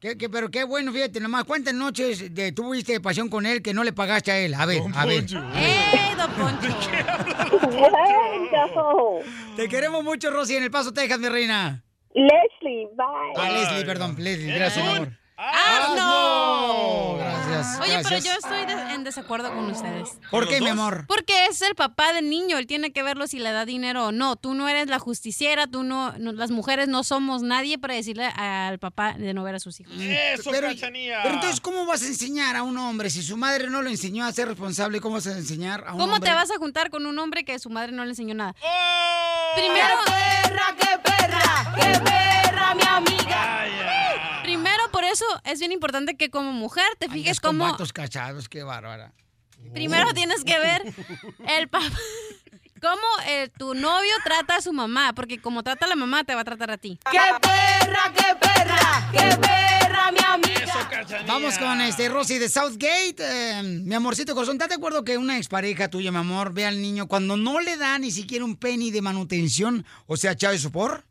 que- 0.00 0.16
que- 0.18 0.28
pero 0.30 0.50
qué 0.50 0.64
bueno, 0.64 0.92
fíjate, 0.92 1.18
nomás, 1.20 1.44
¿cuántas 1.44 1.74
noches 1.74 2.34
de, 2.34 2.52
tuviste 2.52 3.00
pasión 3.00 3.28
con 3.28 3.46
él 3.46 3.62
que 3.62 3.74
no 3.74 3.82
le 3.84 3.92
pagaste 3.92 4.30
a 4.30 4.38
él? 4.38 4.54
A 4.54 4.64
ver, 4.66 4.82
a 4.94 5.06
ver. 5.06 5.24
¡Ey, 5.24 6.14
don 6.16 6.30
Poncho! 6.32 6.68
Te 9.56 9.68
queremos 9.68 10.02
mucho, 10.04 10.30
Rosy, 10.30 10.56
en 10.56 10.62
El 10.64 10.70
Paso, 10.70 10.92
Texas, 10.92 11.18
mi 11.18 11.28
reina. 11.28 11.82
Leslie, 12.14 12.88
bye. 12.94 13.06
Ah, 13.36 13.50
Leslie, 13.50 13.84
perdón, 13.84 14.14
Leslie, 14.18 14.54
gracias, 14.54 14.86
amor. 14.86 15.08
¡Ah, 15.36 15.94
no! 15.96 17.16
Gracias. 17.18 17.80
Oye, 17.80 18.00
pero 18.02 18.18
yo 18.22 18.32
estoy 18.32 18.66
de- 18.66 18.81
en 19.02 19.04
desacuerdo 19.04 19.52
con 19.52 19.68
ustedes. 19.70 20.10
¿Por 20.30 20.48
qué, 20.48 20.60
mi 20.60 20.68
amor? 20.68 21.04
Porque 21.08 21.46
es 21.46 21.60
el 21.62 21.74
papá 21.74 22.12
del 22.12 22.30
niño, 22.30 22.56
él 22.58 22.66
tiene 22.68 22.92
que 22.92 23.02
verlo 23.02 23.26
si 23.26 23.38
le 23.40 23.50
da 23.50 23.64
dinero 23.64 24.06
o 24.06 24.12
no. 24.12 24.36
Tú 24.36 24.54
no 24.54 24.68
eres 24.68 24.86
la 24.88 24.98
justiciera, 25.00 25.66
tú 25.66 25.82
no, 25.82 26.12
no- 26.18 26.32
las 26.32 26.50
mujeres 26.50 26.86
no 26.88 27.02
somos 27.04 27.42
nadie 27.42 27.78
para 27.78 27.94
decirle 27.94 28.26
al 28.26 28.78
papá 28.78 29.14
de 29.14 29.34
no 29.34 29.42
ver 29.42 29.56
a 29.56 29.58
sus 29.60 29.80
hijos. 29.80 29.92
Eso, 29.98 30.50
pero, 30.50 30.68
Cachanía. 30.68 31.18
pero 31.22 31.34
entonces, 31.34 31.60
¿cómo 31.60 31.84
vas 31.86 32.02
a 32.02 32.06
enseñar 32.06 32.56
a 32.56 32.62
un 32.62 32.78
hombre? 32.78 33.10
Si 33.10 33.22
su 33.22 33.36
madre 33.36 33.68
no 33.68 33.82
lo 33.82 33.90
enseñó 33.90 34.24
a 34.24 34.32
ser 34.32 34.48
responsable, 34.48 35.00
¿cómo 35.00 35.16
vas 35.16 35.26
a 35.26 35.32
enseñar 35.32 35.80
a 35.86 35.92
un 35.94 35.98
¿Cómo 36.00 36.14
hombre? 36.14 36.30
te 36.30 36.34
vas 36.34 36.50
a 36.50 36.56
juntar 36.58 36.90
con 36.90 37.04
un 37.06 37.18
hombre 37.18 37.44
que 37.44 37.58
su 37.58 37.68
madre 37.70 37.92
no 37.92 38.04
le 38.04 38.10
enseñó 38.10 38.34
nada? 38.34 38.54
¡Oh! 38.62 39.54
Primero. 39.56 39.94
¡Qué 40.06 40.12
perra, 40.48 40.76
qué 40.78 40.98
perra! 41.02 41.74
¡Qué 41.76 42.00
perra, 42.00 42.74
mi 42.74 42.82
amiga! 42.84 43.21
Eso 45.12 45.24
es 45.44 45.58
bien 45.58 45.72
importante 45.72 46.16
que 46.16 46.30
como 46.30 46.52
mujer 46.52 46.86
te 46.98 47.08
fijes 47.08 47.38
cómo. 47.38 47.76
cachados, 47.92 48.48
qué 48.48 48.62
bárbara. 48.62 49.12
Primero 49.74 50.12
tienes 50.14 50.42
que 50.42 50.58
ver 50.58 50.82
el 51.48 51.68
papá. 51.68 51.86
Cómo 52.80 53.06
eh, 53.28 53.48
tu 53.56 53.74
novio 53.74 54.10
trata 54.24 54.56
a 54.56 54.60
su 54.60 54.72
mamá, 54.72 55.12
porque 55.14 55.40
como 55.40 55.62
trata 55.62 55.86
a 55.86 55.88
la 55.88 55.94
mamá, 55.94 56.24
te 56.24 56.34
va 56.34 56.40
a 56.40 56.44
tratar 56.44 56.72
a 56.72 56.78
ti. 56.78 56.98
¡Qué 57.12 57.18
perra, 57.40 58.12
qué 58.12 58.34
perra! 58.40 59.08
¡Qué 59.12 59.36
perra, 59.36 60.10
mi 60.10 60.18
amiga! 60.18 60.90
Vamos 61.28 61.58
con 61.58 61.80
este 61.80 62.08
Rosy 62.08 62.38
de 62.38 62.48
Southgate. 62.48 63.18
Eh, 63.20 63.62
mi 63.62 63.94
amorcito 63.94 64.34
corazón, 64.34 64.56
¿estás 64.56 64.70
de 64.70 64.74
acuerdo 64.74 65.04
que 65.04 65.16
una 65.16 65.38
expareja 65.38 65.90
tuya, 65.90 66.10
mi 66.10 66.18
amor, 66.18 66.52
ve 66.52 66.66
al 66.66 66.82
niño 66.82 67.06
cuando 67.06 67.36
no 67.36 67.60
le 67.60 67.76
da 67.76 68.00
ni 68.00 68.10
siquiera 68.10 68.44
un 68.44 68.56
penny 68.56 68.90
de 68.90 69.00
manutención, 69.00 69.86
o 70.08 70.16
sea, 70.16 70.34
chave 70.34 70.58
sopor? 70.58 71.04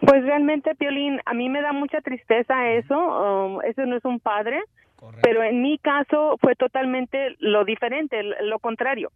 Pues 0.00 0.22
realmente, 0.24 0.74
Piolín, 0.74 1.20
a 1.24 1.34
mí 1.34 1.48
me 1.48 1.62
da 1.62 1.72
mucha 1.72 2.00
tristeza 2.00 2.70
eso. 2.70 2.96
um, 2.96 3.62
eso 3.62 3.86
no 3.86 3.96
es 3.96 4.04
un 4.04 4.20
padre. 4.20 4.62
Pero 5.22 5.42
en 5.42 5.62
mi 5.62 5.78
caso 5.78 6.36
fue 6.40 6.54
totalmente 6.54 7.36
lo 7.38 7.64
diferente, 7.64 8.22
lo 8.22 8.58
contrario. 8.58 9.10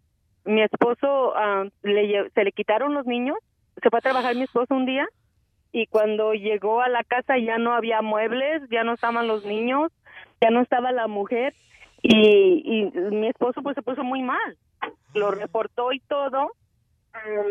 Mi 0.44 0.62
esposo, 0.62 1.32
ah, 1.34 1.64
le 1.82 2.30
se 2.30 2.44
le 2.44 2.52
quitaron 2.52 2.94
los 2.94 3.06
niños, 3.06 3.36
se 3.82 3.88
fue 3.88 3.98
a 3.98 4.02
trabajar 4.02 4.34
mi 4.34 4.42
esposo 4.42 4.74
un 4.74 4.86
día 4.86 5.06
y 5.72 5.86
cuando 5.86 6.34
llegó 6.34 6.82
a 6.82 6.88
la 6.88 7.02
casa 7.02 7.38
ya 7.38 7.58
no 7.58 7.72
había 7.72 8.02
muebles, 8.02 8.62
ya 8.70 8.84
no 8.84 8.92
estaban 8.94 9.26
los 9.26 9.44
niños, 9.44 9.90
ya 10.40 10.50
no 10.50 10.60
estaba 10.60 10.92
la 10.92 11.06
mujer 11.06 11.54
y, 12.02 12.62
y 12.64 13.00
mi 13.10 13.28
esposo 13.28 13.62
pues 13.62 13.74
se 13.74 13.82
puso 13.82 14.04
muy 14.04 14.22
mal. 14.22 14.56
Lo 15.14 15.30
reportó 15.30 15.92
y 15.92 16.00
todo 16.00 16.52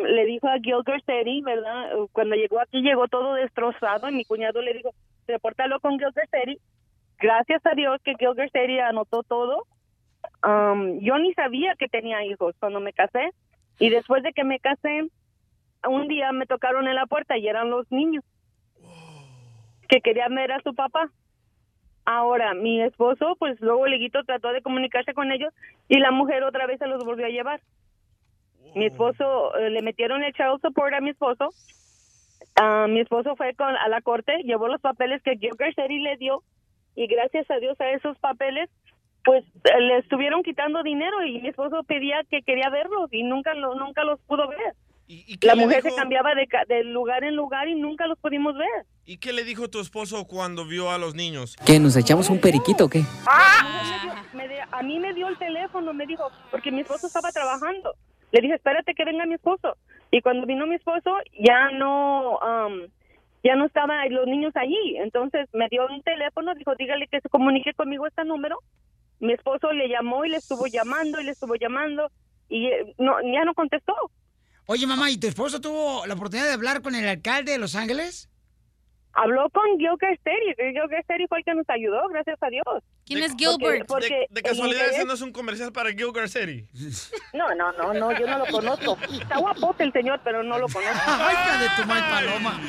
le 0.08 0.26
dijo 0.26 0.48
a 0.48 0.60
Gilbert 0.60 1.04
City, 1.06 1.42
¿verdad? 1.42 2.00
Uh, 2.00 2.08
Cuando 2.12 2.36
llegó 2.36 2.60
aquí 2.60 2.82
llegó 2.82 3.08
todo 3.08 3.34
destrozado 3.34 4.10
y 4.10 4.14
mi 4.14 4.26
cuñado 4.26 4.62
le 4.62 4.74
dijo, 4.74 4.94
repórtalo 5.28 5.80
con 5.80 6.00
Gilbert 6.00 6.30
City. 6.32 6.60
Gracias 7.20 7.66
a 7.66 7.76
Dios 7.76 8.02
que 8.04 8.16
Gilbert 8.18 8.52
City 8.52 8.80
anotó 8.80 9.24
todo. 9.24 9.66
Um, 10.46 11.00
yo 11.00 11.18
ni 11.18 11.34
sabía 11.34 11.76
que 11.76 11.88
tenía 11.88 12.24
hijos 12.24 12.56
cuando 12.60 12.80
me 12.80 12.94
casé 12.94 13.32
y 13.78 13.90
después 13.90 14.24
de 14.24 14.34
que 14.34 14.44
me 14.44 14.60
casé, 14.60 15.08
un 15.88 16.08
día 16.08 16.32
me 16.32 16.46
tocaron 16.46 16.88
en 16.88 16.96
la 16.96 17.06
puerta 17.06 17.38
y 17.38 17.48
eran 17.48 17.70
los 17.70 17.90
niños 17.92 18.24
que 19.88 20.02
querían 20.02 20.36
ver 20.36 20.52
a 20.52 20.62
su 20.62 20.74
papá. 20.76 21.10
Ahora, 22.06 22.54
mi 22.54 22.82
esposo, 22.82 23.36
pues 23.38 23.60
luego 23.62 23.88
Leguito 23.88 24.24
trató 24.24 24.52
de 24.52 24.62
comunicarse 24.62 25.14
con 25.14 25.32
ellos 25.32 25.54
y 25.88 26.00
la 26.00 26.12
mujer 26.12 26.44
otra 26.44 26.66
vez 26.66 26.80
se 26.80 26.88
los 26.88 27.04
volvió 27.04 27.26
a 27.26 27.30
llevar. 27.30 27.62
Mi 28.76 28.86
esposo, 28.86 29.56
eh, 29.58 29.70
le 29.70 29.82
metieron 29.82 30.24
el 30.24 30.34
child 30.34 30.60
support 30.62 30.94
a 30.94 31.02
mi 31.02 31.10
esposo. 31.12 31.50
Ah, 32.56 32.88
mi 32.90 33.00
esposo 33.00 33.36
fue 33.36 33.54
con, 33.56 33.76
a 33.76 33.88
la 33.88 34.02
corte, 34.02 34.44
llevó 34.44 34.68
los 34.68 34.82
papeles 34.82 35.22
que 35.24 35.38
Gilbert 35.38 35.76
City 35.76 36.00
le 36.00 36.18
dio 36.18 36.44
y 36.96 37.08
gracias 37.08 37.50
a 37.50 37.58
Dios 37.58 37.80
a 37.80 37.90
esos 37.92 38.18
papeles, 38.20 38.70
pues 39.24 39.44
eh, 39.64 39.80
le 39.82 39.98
estuvieron 40.00 40.44
quitando 40.44 40.84
dinero 40.84 41.24
y 41.26 41.40
mi 41.42 41.50
esposo 41.50 41.84
pedía 41.84 42.22
que 42.30 42.42
quería 42.42 42.70
verlos 42.70 43.10
y 43.14 43.24
nunca, 43.24 43.54
lo, 43.54 43.76
nunca 43.76 44.04
los 44.04 44.20
pudo 44.22 44.48
ver. 44.50 44.76
qué 45.08 45.48
La 45.48 45.56
mujer 45.56 45.84
dijo? 45.84 45.96
se 45.96 46.02
cambiaba 46.02 46.32
de, 46.36 46.84
lugar 46.84 47.24
en 47.24 47.36
lugar 47.36 47.68
y 47.70 47.76
nunca 47.76 48.08
los 48.08 48.18
pudimos 48.20 48.56
ver. 48.58 48.86
¿Y 49.06 49.18
qué 49.18 49.32
le 49.34 49.44
dijo 49.44 49.70
tu 49.70 49.80
esposo 49.80 50.26
cuando 50.26 50.66
vio 50.66 50.92
a 50.92 50.98
los 50.98 51.16
niños? 51.16 51.56
¿Qué, 51.66 51.80
nos 51.80 51.96
echamos 51.96 52.30
un 52.30 52.40
periquito 52.42 52.86
o 52.86 52.90
qué? 52.90 53.04
Me 54.34 54.48
dio- 54.48 54.64
a 54.72 54.84
mí 54.84 55.00
me 55.00 55.14
dio 55.14 55.28
el 55.28 55.38
teléfono, 55.38 55.94
me 55.94 56.06
dijo, 56.06 56.30
porque 56.52 56.72
mi 56.72 56.82
esposo 56.82 57.08
estaba 57.08 57.32
trabajando. 57.32 57.94
Le 58.32 58.42
dije, 58.42 58.56
espérate 58.56 58.94
que 58.94 59.06
venga 59.06 59.26
mi 59.26 59.36
esposo. 59.36 59.76
Y 60.12 60.22
cuando 60.22 60.46
vino 60.46 60.68
mi 60.68 60.76
esposo, 60.76 61.18
ya 61.40 61.70
no, 61.72 62.38
um, 62.38 62.88
ya 63.44 63.56
no 63.56 63.66
estaban 63.66 64.12
los 64.14 64.28
niños 64.28 64.54
allí. 64.56 64.98
Entonces 64.98 65.48
me 65.54 65.68
dio 65.70 65.86
un 65.88 66.02
teléfono, 66.04 66.54
dijo, 66.56 66.74
dígale 66.76 67.08
que 67.08 67.22
se 67.22 67.30
comunique 67.30 67.74
conmigo 67.74 68.08
este 68.08 68.26
número. 68.26 68.58
Mi 69.20 69.34
esposo 69.34 69.72
le 69.74 69.90
llamó 69.90 70.26
y 70.26 70.30
le 70.30 70.38
estuvo 70.38 70.68
llamando 70.68 71.20
y 71.20 71.26
le 71.26 71.32
estuvo 71.32 71.56
llamando 71.56 72.10
y 72.50 72.68
eh, 72.68 72.96
no, 72.98 73.16
ya 73.22 73.44
no 73.46 73.54
contestó. 73.54 73.94
Oye, 74.66 74.86
mamá, 74.88 75.10
¿y 75.10 75.18
tu 75.18 75.28
esposo 75.28 75.60
tuvo 75.60 76.06
la 76.06 76.14
oportunidad 76.14 76.48
de 76.48 76.54
hablar 76.54 76.82
con 76.82 76.96
el 76.96 77.08
alcalde 77.08 77.54
de 77.54 77.58
Los 77.58 77.76
Ángeles? 77.76 78.30
Habló 79.14 79.50
con 79.50 79.64
Gilbert 79.78 80.20
Steri. 80.22 80.56
Gilbert 80.74 81.04
Steri 81.04 81.28
fue 81.28 81.40
el 81.40 81.46
que 81.46 81.54
nos 81.54 81.70
ayudó, 81.70 82.08
gracias 82.10 82.38
a 82.42 82.50
Dios. 82.50 82.84
¿Quién 83.06 83.24
es 83.24 83.36
Gilbert? 83.36 83.88
porque 83.88 84.08
de, 84.08 84.28
de 84.30 84.42
casualidad, 84.42 84.90
ese 84.90 85.06
no 85.06 85.14
es 85.14 85.22
un 85.22 85.32
comercial 85.32 85.72
para 85.72 85.92
Gilbert 85.92 86.30
City. 86.30 86.68
No, 87.34 87.54
no, 87.56 87.72
no, 87.74 87.94
no, 87.94 88.20
yo 88.20 88.28
no 88.28 88.40
lo 88.40 88.46
conozco. 88.48 88.98
Está 89.12 89.38
guapote 89.38 89.84
el 89.84 89.94
señor, 89.94 90.20
pero 90.24 90.44
no 90.44 90.58
lo 90.58 90.68
conozco. 90.68 91.00
Ay, 91.08 91.60
de 91.62 91.82
tu 91.82 91.88
mal 91.88 92.04
paloma. 92.10 92.60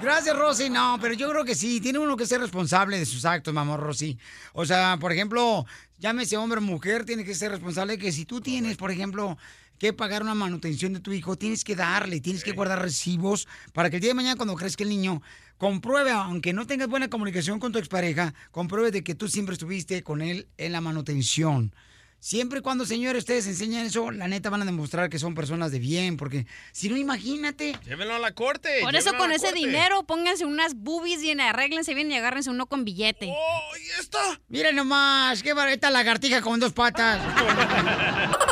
Gracias, 0.00 0.36
Rosy. 0.36 0.70
No, 0.70 0.98
pero 1.00 1.14
yo 1.14 1.28
creo 1.30 1.44
que 1.44 1.54
sí, 1.54 1.80
tiene 1.80 1.98
uno 1.98 2.16
que 2.16 2.26
ser 2.26 2.40
responsable 2.40 2.98
de 2.98 3.06
sus 3.06 3.24
actos, 3.24 3.52
mamá 3.52 3.76
Rosy. 3.76 4.18
O 4.52 4.64
sea, 4.64 4.96
por 5.00 5.12
ejemplo, 5.12 5.66
llámese 5.98 6.36
hombre 6.36 6.58
o 6.58 6.62
mujer, 6.62 7.04
tiene 7.04 7.24
que 7.24 7.34
ser 7.34 7.50
responsable 7.50 7.94
de 7.94 7.98
que 7.98 8.12
si 8.12 8.24
tú 8.24 8.40
tienes, 8.40 8.76
por 8.76 8.92
ejemplo, 8.92 9.36
que 9.78 9.92
pagar 9.92 10.22
una 10.22 10.34
manutención 10.34 10.92
de 10.92 11.00
tu 11.00 11.12
hijo, 11.12 11.36
tienes 11.36 11.64
que 11.64 11.74
darle, 11.74 12.20
tienes 12.20 12.44
que 12.44 12.52
guardar 12.52 12.80
recibos 12.80 13.48
para 13.72 13.90
que 13.90 13.96
el 13.96 14.02
día 14.02 14.10
de 14.10 14.14
mañana 14.14 14.36
cuando 14.36 14.54
crezca 14.54 14.84
el 14.84 14.90
niño, 14.90 15.22
compruebe, 15.58 16.12
aunque 16.12 16.52
no 16.52 16.66
tengas 16.66 16.88
buena 16.88 17.10
comunicación 17.10 17.60
con 17.60 17.72
tu 17.72 17.78
expareja, 17.78 18.32
compruebe 18.50 18.90
de 18.90 19.04
que 19.04 19.14
tú 19.14 19.28
siempre 19.28 19.52
estuviste 19.52 20.02
con 20.02 20.22
él 20.22 20.48
en 20.56 20.72
la 20.72 20.80
manutención. 20.80 21.74
Siempre 22.20 22.58
y 22.58 22.62
cuando, 22.62 22.84
señores, 22.84 23.20
ustedes 23.20 23.46
enseñan 23.46 23.86
eso, 23.86 24.10
la 24.10 24.26
neta 24.26 24.50
van 24.50 24.62
a 24.62 24.64
demostrar 24.64 25.08
que 25.08 25.20
son 25.20 25.36
personas 25.36 25.70
de 25.70 25.78
bien, 25.78 26.16
porque 26.16 26.46
si 26.72 26.88
no, 26.88 26.96
imagínate. 26.96 27.78
Llévenlo 27.84 28.16
a 28.16 28.18
la 28.18 28.32
corte. 28.32 28.80
Por 28.82 28.96
eso 28.96 29.16
con 29.16 29.30
ese 29.30 29.46
corte. 29.46 29.60
dinero 29.60 30.02
pónganse 30.02 30.44
unas 30.44 30.74
boobies 30.74 31.22
y 31.22 31.30
arréglense 31.30 31.94
bien 31.94 32.10
y 32.10 32.16
agárrense 32.16 32.50
uno 32.50 32.66
con 32.66 32.84
billete. 32.84 33.28
¡Oh, 33.30 33.76
y 33.76 34.00
esto! 34.00 34.18
Miren 34.48 34.74
nomás, 34.74 35.44
qué 35.44 35.52
barata 35.52 35.90
lagartija 35.90 36.42
con 36.42 36.58
dos 36.58 36.72
patas. 36.72 37.20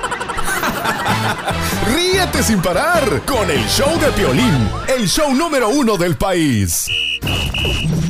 Ríete 1.92 2.42
sin 2.44 2.62
parar 2.62 3.22
con 3.24 3.50
el 3.50 3.64
show 3.66 3.98
de 3.98 4.12
Piolín, 4.12 4.70
el 4.96 5.08
show 5.08 5.34
número 5.34 5.68
uno 5.70 5.96
del 5.96 6.16
país. 6.16 6.86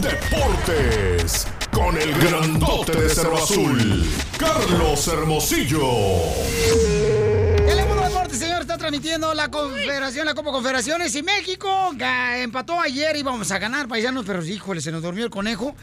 Deportes 0.00 1.46
con 1.70 1.96
el 1.96 2.12
grandote 2.18 2.92
de 2.92 3.08
Cerro 3.08 3.36
Azul, 3.36 4.04
Carlos 4.38 5.08
Hermosillo. 5.08 5.80
Telemundo 7.66 8.02
Deportes, 8.02 8.38
señor, 8.38 8.62
está 8.62 8.78
transmitiendo 8.78 9.34
la 9.34 9.50
Confederación, 9.50 10.26
la 10.26 10.34
Copa 10.34 10.50
Confederaciones 10.50 11.14
y 11.14 11.22
México 11.22 11.92
empató 12.36 12.80
ayer, 12.80 13.16
íbamos 13.16 13.50
a 13.50 13.58
ganar, 13.58 13.88
paisanos, 13.88 14.24
pero 14.26 14.44
híjole, 14.44 14.80
se 14.80 14.92
nos 14.92 15.02
durmió 15.02 15.24
el 15.24 15.30
conejo. 15.30 15.74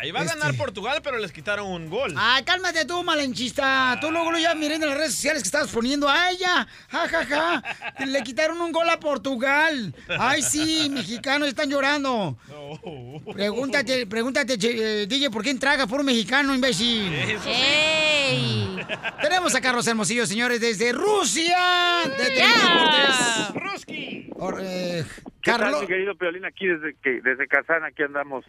Ah, 0.00 0.06
iba 0.06 0.20
a 0.20 0.24
ganar 0.24 0.46
Este. 0.52 0.56
Portugal, 0.56 1.00
pero 1.04 1.18
les 1.18 1.30
quitaron 1.30 1.66
un 1.66 1.90
gol. 1.90 2.14
Ay, 2.16 2.42
cálmate 2.44 2.86
tú, 2.86 3.02
malenchista. 3.04 3.98
Tú 4.00 4.10
luego 4.10 4.36
ya 4.38 4.54
miré 4.54 4.76
en 4.76 4.80
las 4.86 4.96
redes 4.96 5.14
sociales 5.14 5.42
que 5.42 5.46
estabas 5.48 5.68
poniendo 5.70 6.08
a 6.08 6.30
ella. 6.30 6.66
Ja, 6.88 7.06
ja, 7.06 7.26
ja. 7.26 7.62
Le 8.06 8.22
quitaron 8.22 8.58
un 8.62 8.72
gol 8.72 8.88
a 8.88 8.98
Portugal. 8.98 9.94
Ay, 10.18 10.40
sí, 10.40 10.88
mexicanos 10.90 11.48
están 11.48 11.68
llorando. 11.68 12.38
Pregúntate, 13.34 14.06
pregúntate, 14.06 14.54
eh, 14.62 15.06
DJ, 15.06 15.30
¿por 15.30 15.42
qué 15.42 15.54
traga 15.56 15.86
por 15.86 16.00
un 16.00 16.06
mexicano, 16.06 16.54
imbécil? 16.54 17.12
Eso 17.12 17.42
sí. 17.44 17.50
¡Ey! 17.50 18.78
Tenemos 19.20 19.54
a 19.54 19.60
Carlos 19.60 19.86
Hermosillo, 19.86 20.24
señores, 20.26 20.60
desde 20.62 20.92
Rusia. 20.92 21.58
De. 22.16 23.58
¡Ruski! 23.60 24.30
Or- 24.36 24.60
eh, 24.62 25.04
¿Qué 25.42 25.50
tal, 25.52 25.60
Carlos. 25.60 25.80
mi 25.82 25.86
querido 25.86 26.14
Piolín? 26.16 26.44
Aquí 26.44 26.66
desde 26.66 26.94
que 27.02 27.20
desde 27.22 27.46
Kazán, 27.48 27.84
aquí 27.84 28.02
andamos. 28.02 28.44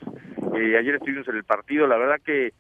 Eh, 0.56 0.78
ayer 0.78 0.96
estuvimos 0.96 1.28
en 1.28 1.36
el 1.38 1.44
partido. 1.44 1.88
La 1.88 1.98
verdad 1.98 2.20
que 2.26 2.54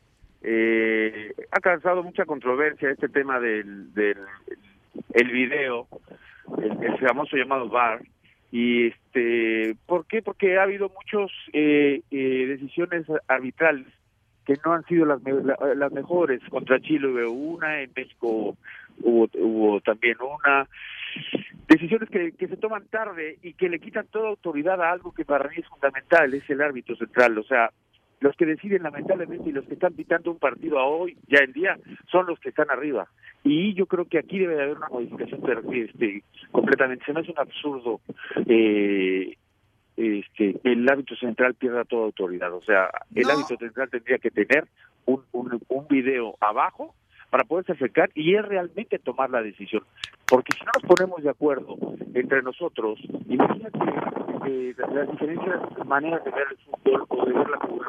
eh, 0.44 1.34
ha 1.52 1.60
causado 1.60 2.04
mucha 2.04 2.26
controversia 2.26 2.90
este 2.90 3.10
tema 3.10 3.40
del, 3.40 3.94
del 3.94 4.18
el 5.14 5.28
video, 5.30 5.88
el, 6.62 6.98
famoso 7.00 7.38
llamado 7.38 7.70
VAR. 7.70 8.02
Y 8.52 8.88
este, 8.88 9.76
¿por 9.86 10.06
qué? 10.08 10.22
Porque 10.22 10.58
ha 10.58 10.64
habido 10.64 10.90
muchas 10.90 11.32
eh, 11.54 12.02
eh, 12.12 12.46
decisiones 12.48 13.06
arbitrales 13.28 13.88
que 14.46 14.56
no 14.66 14.74
han 14.74 14.84
sido 14.86 15.06
las, 15.06 15.22
la- 15.24 15.76
las 15.76 15.92
mejores. 15.92 16.42
Contra 16.50 16.80
Chile 16.82 17.08
hubo 17.08 17.32
una, 17.32 17.82
en 17.82 17.92
México 17.96 18.58
hubo, 19.02 19.30
hubo 19.36 19.80
también 19.82 20.18
una. 20.20 20.68
Decisiones 21.68 22.10
que, 22.10 22.34
que 22.34 22.48
se 22.48 22.58
toman 22.58 22.86
tarde 22.88 23.38
y 23.42 23.54
que 23.54 23.70
le 23.70 23.80
quitan 23.80 24.08
toda 24.08 24.30
autoridad 24.30 24.82
a 24.82 24.92
algo 24.92 25.14
que 25.14 25.26
para 25.26 25.48
mí 25.48 25.56
es 25.58 25.68
fundamental, 25.68 26.34
es 26.34 26.50
el 26.50 26.62
árbitro 26.62 26.96
central. 26.96 27.38
O 27.38 27.44
sea, 27.44 27.72
los 28.22 28.36
que 28.36 28.46
deciden 28.46 28.84
lamentablemente 28.84 29.50
y 29.50 29.52
los 29.52 29.66
que 29.66 29.74
están 29.74 29.94
pitando 29.94 30.32
un 30.32 30.38
partido 30.38 30.80
a 30.80 30.86
hoy, 30.86 31.18
ya 31.28 31.40
en 31.40 31.54
día, 31.54 31.78
son 32.12 32.28
los 32.28 32.40
que 32.40 32.50
están 32.50 32.70
arriba. 32.70 33.08
Y 33.44 33.74
yo 33.74 33.88
creo 33.88 34.06
que 34.06 34.20
aquí 34.20 34.38
debe 34.38 34.56
de 34.56 34.64
haber 34.64 34.78
una 34.78 34.90
modificación 34.90 35.42
pero, 35.44 35.62
este, 35.72 36.24
completamente. 36.52 37.04
Se 37.06 37.14
me 37.14 37.22
hace 37.22 37.32
un 37.32 37.40
absurdo 37.40 38.00
eh, 38.46 39.36
este, 39.98 40.60
el 40.64 40.88
árbitro 40.88 41.16
central 41.18 41.56
pierda 41.56 41.84
toda 41.84 42.06
autoridad. 42.06 42.54
O 42.54 42.62
sea, 42.62 42.90
el 43.16 43.30
árbitro 43.30 43.58
central 43.58 43.90
tendría 43.90 44.20
que 44.20 44.30
tener 44.30 44.68
un, 45.06 45.24
un, 45.32 45.60
un 45.68 45.88
video 45.88 46.36
abajo 46.40 46.94
para 47.32 47.46
poderse 47.46 47.72
acercar 47.72 48.12
y 48.14 48.36
es 48.36 48.46
realmente 48.46 49.00
tomar 49.00 49.30
la 49.32 49.42
decisión. 49.42 49.84
Porque 50.28 50.54
si 50.56 50.64
no 50.64 50.72
nos 50.76 50.84
ponemos 50.84 51.24
de 51.24 51.30
acuerdo 51.30 51.76
entre 52.14 52.44
nosotros, 52.44 53.00
imagínate 53.28 53.80
eh, 54.48 54.76
las 54.94 55.10
diferentes 55.10 55.50
maneras 55.86 56.24
de 56.26 56.32
ver 56.32 56.46
el 56.52 56.58
fútbol 56.58 57.06
o 57.08 57.26
de 57.26 57.34
ver 57.34 57.50
la 57.50 57.60
fútbol. 57.60 57.86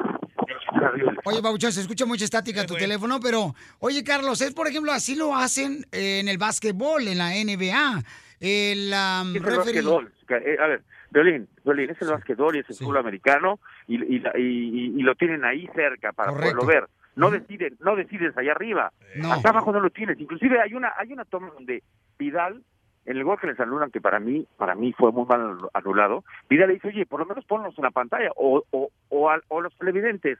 Oye, 1.25 1.41
Babuchón, 1.41 1.71
se 1.71 1.81
escucha 1.81 2.05
mucha 2.05 2.25
estática 2.25 2.65
tu 2.65 2.75
teléfono, 2.75 3.19
pero, 3.21 3.53
oye, 3.79 4.03
Carlos, 4.03 4.41
es 4.41 4.53
por 4.53 4.67
ejemplo, 4.67 4.91
así 4.91 5.15
lo 5.15 5.35
hacen 5.35 5.85
eh, 5.91 6.19
en 6.19 6.27
el 6.27 6.37
básquetbol, 6.37 7.07
en 7.07 7.17
la 7.17 7.31
NBA. 7.31 8.01
El, 8.39 8.91
um, 8.91 9.29
Es 9.29 9.35
el 9.35 9.43
referee- 9.43 9.55
básquetbol. 9.57 10.11
Eh, 10.29 10.57
a 10.59 10.67
ver, 10.67 10.81
Violín, 11.11 11.47
Violín, 11.63 11.89
es 11.89 12.01
el 12.01 12.09
básquetbol 12.09 12.55
y 12.55 12.59
es 12.59 12.69
el 12.69 12.75
fútbol 12.77 12.97
americano 12.97 13.59
y, 13.87 13.95
y, 14.15 14.19
la- 14.19 14.37
y- 14.37 14.41
y- 14.41 14.99
y 14.99 15.03
lo 15.03 15.15
tienen 15.15 15.43
ahí 15.45 15.67
cerca 15.75 16.11
para 16.13 16.31
Correcto. 16.31 16.59
poderlo 16.61 16.81
ver. 16.81 16.89
No 17.15 17.29
deciden, 17.31 17.75
no 17.79 17.95
decides 17.95 18.35
allá 18.37 18.51
arriba. 18.53 18.91
No. 19.17 19.33
Acá 19.33 19.49
abajo 19.49 19.71
no 19.71 19.79
lo 19.79 19.89
tienes. 19.89 20.19
Inclusive 20.19 20.59
hay 20.61 20.73
una 20.73 20.93
hay 20.97 21.13
una 21.13 21.25
toma 21.25 21.49
donde 21.53 21.83
Vidal 22.17 22.63
en 23.05 23.17
el 23.17 23.23
gol 23.23 23.39
que 23.39 23.47
les 23.47 23.59
anulan 23.59 23.91
que 23.91 24.01
para 24.01 24.19
mí 24.19 24.47
para 24.57 24.75
mí 24.75 24.93
fue 24.93 25.11
muy 25.11 25.25
mal 25.25 25.57
anulado. 25.73 26.23
Vidal 26.49 26.69
le 26.69 26.75
dice, 26.75 26.87
"Oye, 26.87 27.05
por 27.05 27.19
lo 27.19 27.25
menos 27.25 27.45
ponlos 27.45 27.77
en 27.77 27.83
la 27.83 27.91
pantalla 27.91 28.31
o 28.35 28.63
o 28.71 28.89
o, 29.09 29.29
al- 29.29 29.43
o 29.49 29.61
los 29.61 29.75
televidentes 29.77 30.39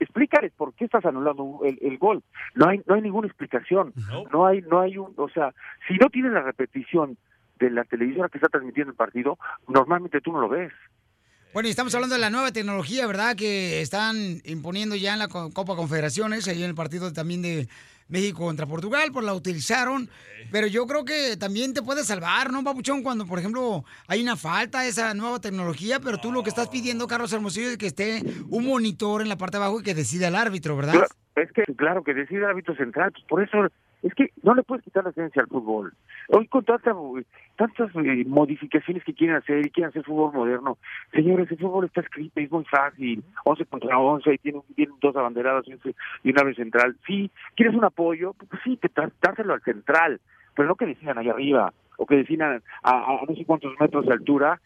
explícales 0.00 0.52
por 0.56 0.74
qué 0.74 0.84
estás 0.84 1.04
anulando 1.04 1.60
el, 1.64 1.78
el 1.82 1.98
gol. 1.98 2.22
No 2.54 2.68
hay 2.68 2.80
no 2.86 2.94
hay 2.94 3.02
ninguna 3.02 3.26
explicación. 3.26 3.92
No 4.32 4.46
hay 4.46 4.60
no 4.62 4.80
hay 4.80 4.96
un, 4.98 5.12
o 5.16 5.28
sea, 5.28 5.52
si 5.86 5.94
no 5.98 6.08
tienes 6.08 6.32
la 6.32 6.42
repetición 6.42 7.16
de 7.58 7.70
la 7.70 7.84
televisora 7.84 8.28
que 8.28 8.38
está 8.38 8.48
transmitiendo 8.48 8.90
el 8.92 8.96
partido, 8.96 9.36
normalmente 9.66 10.20
tú 10.20 10.32
no 10.32 10.40
lo 10.40 10.48
ves. 10.48 10.72
Bueno, 11.54 11.66
y 11.66 11.70
estamos 11.70 11.94
hablando 11.94 12.14
de 12.14 12.20
la 12.20 12.30
nueva 12.30 12.52
tecnología, 12.52 13.06
¿verdad? 13.06 13.34
Que 13.34 13.80
están 13.80 14.40
imponiendo 14.44 14.94
ya 14.96 15.14
en 15.14 15.18
la 15.18 15.28
Co- 15.28 15.50
Copa 15.50 15.74
Confederaciones, 15.76 16.46
ahí 16.46 16.62
en 16.62 16.68
el 16.68 16.74
partido 16.74 17.12
también 17.12 17.42
de 17.42 17.68
México 18.08 18.40
contra 18.40 18.66
Portugal, 18.66 19.10
pues 19.12 19.24
la 19.24 19.34
utilizaron. 19.34 20.08
Pero 20.52 20.66
yo 20.66 20.86
creo 20.86 21.04
que 21.04 21.36
también 21.36 21.74
te 21.74 21.82
puede 21.82 22.04
salvar, 22.04 22.52
¿no, 22.52 22.62
Papuchón? 22.62 23.02
Cuando, 23.02 23.26
por 23.26 23.38
ejemplo, 23.38 23.84
hay 24.06 24.22
una 24.22 24.36
falta 24.36 24.82
de 24.82 24.88
esa 24.88 25.14
nueva 25.14 25.40
tecnología, 25.40 26.00
pero 26.00 26.18
tú 26.18 26.32
lo 26.32 26.42
que 26.42 26.50
estás 26.50 26.68
pidiendo, 26.68 27.06
Carlos 27.06 27.32
Hermosillo, 27.32 27.70
es 27.70 27.78
que 27.78 27.86
esté 27.88 28.22
un 28.50 28.66
monitor 28.66 29.22
en 29.22 29.28
la 29.28 29.36
parte 29.36 29.56
de 29.58 29.64
abajo 29.64 29.80
y 29.80 29.84
que 29.84 29.94
decida 29.94 30.28
el 30.28 30.36
árbitro, 30.36 30.76
¿verdad? 30.76 30.92
Claro, 30.92 31.08
es 31.36 31.52
que, 31.52 31.64
claro, 31.74 32.04
que 32.04 32.14
decide 32.14 32.40
el 32.40 32.44
árbitro 32.44 32.76
central, 32.76 33.12
por 33.28 33.42
eso 33.42 33.68
es 34.02 34.14
que 34.14 34.30
no 34.42 34.54
le 34.54 34.62
puedes 34.62 34.84
quitar 34.84 35.04
la 35.04 35.10
esencia 35.10 35.42
al 35.42 35.48
fútbol. 35.48 35.92
Hoy 36.28 36.46
con 36.48 36.64
tanta, 36.64 36.94
tantas 37.56 37.90
eh, 37.96 38.24
modificaciones 38.26 39.02
que 39.04 39.14
quieren 39.14 39.36
hacer 39.36 39.66
y 39.66 39.70
quieren 39.70 39.90
hacer 39.90 40.04
fútbol 40.04 40.32
moderno, 40.32 40.78
señores, 41.12 41.50
el 41.50 41.58
fútbol 41.58 41.86
está 41.86 42.00
escrito, 42.02 42.40
es 42.40 42.50
muy 42.50 42.64
fácil, 42.64 43.22
11 43.44 43.64
contra 43.66 43.98
11, 43.98 44.34
y 44.34 44.38
tienen, 44.38 44.62
tienen 44.76 44.94
dos 45.00 45.16
abanderadas 45.16 45.66
y 45.66 45.72
un- 45.74 45.94
y 46.22 46.30
un 46.30 46.38
ave 46.40 46.54
central. 46.54 46.96
Sí, 47.06 47.30
¿quieres 47.56 47.74
un 47.74 47.84
apoyo? 47.84 48.34
Pues 48.34 48.62
sí, 48.64 48.76
te, 48.76 48.90
dáselo 49.20 49.54
al 49.54 49.62
central, 49.62 50.20
pero 50.54 50.68
no 50.68 50.76
que 50.76 50.86
decidan 50.86 51.18
allá 51.18 51.32
arriba, 51.32 51.72
o 51.96 52.06
que 52.06 52.16
decidan 52.16 52.62
a, 52.82 52.90
a- 52.90 53.18
a 53.20 53.24
no 53.28 53.34
sé 53.34 53.44
cuántos 53.44 53.74
metros 53.80 54.06
de 54.06 54.12
altura. 54.12 54.60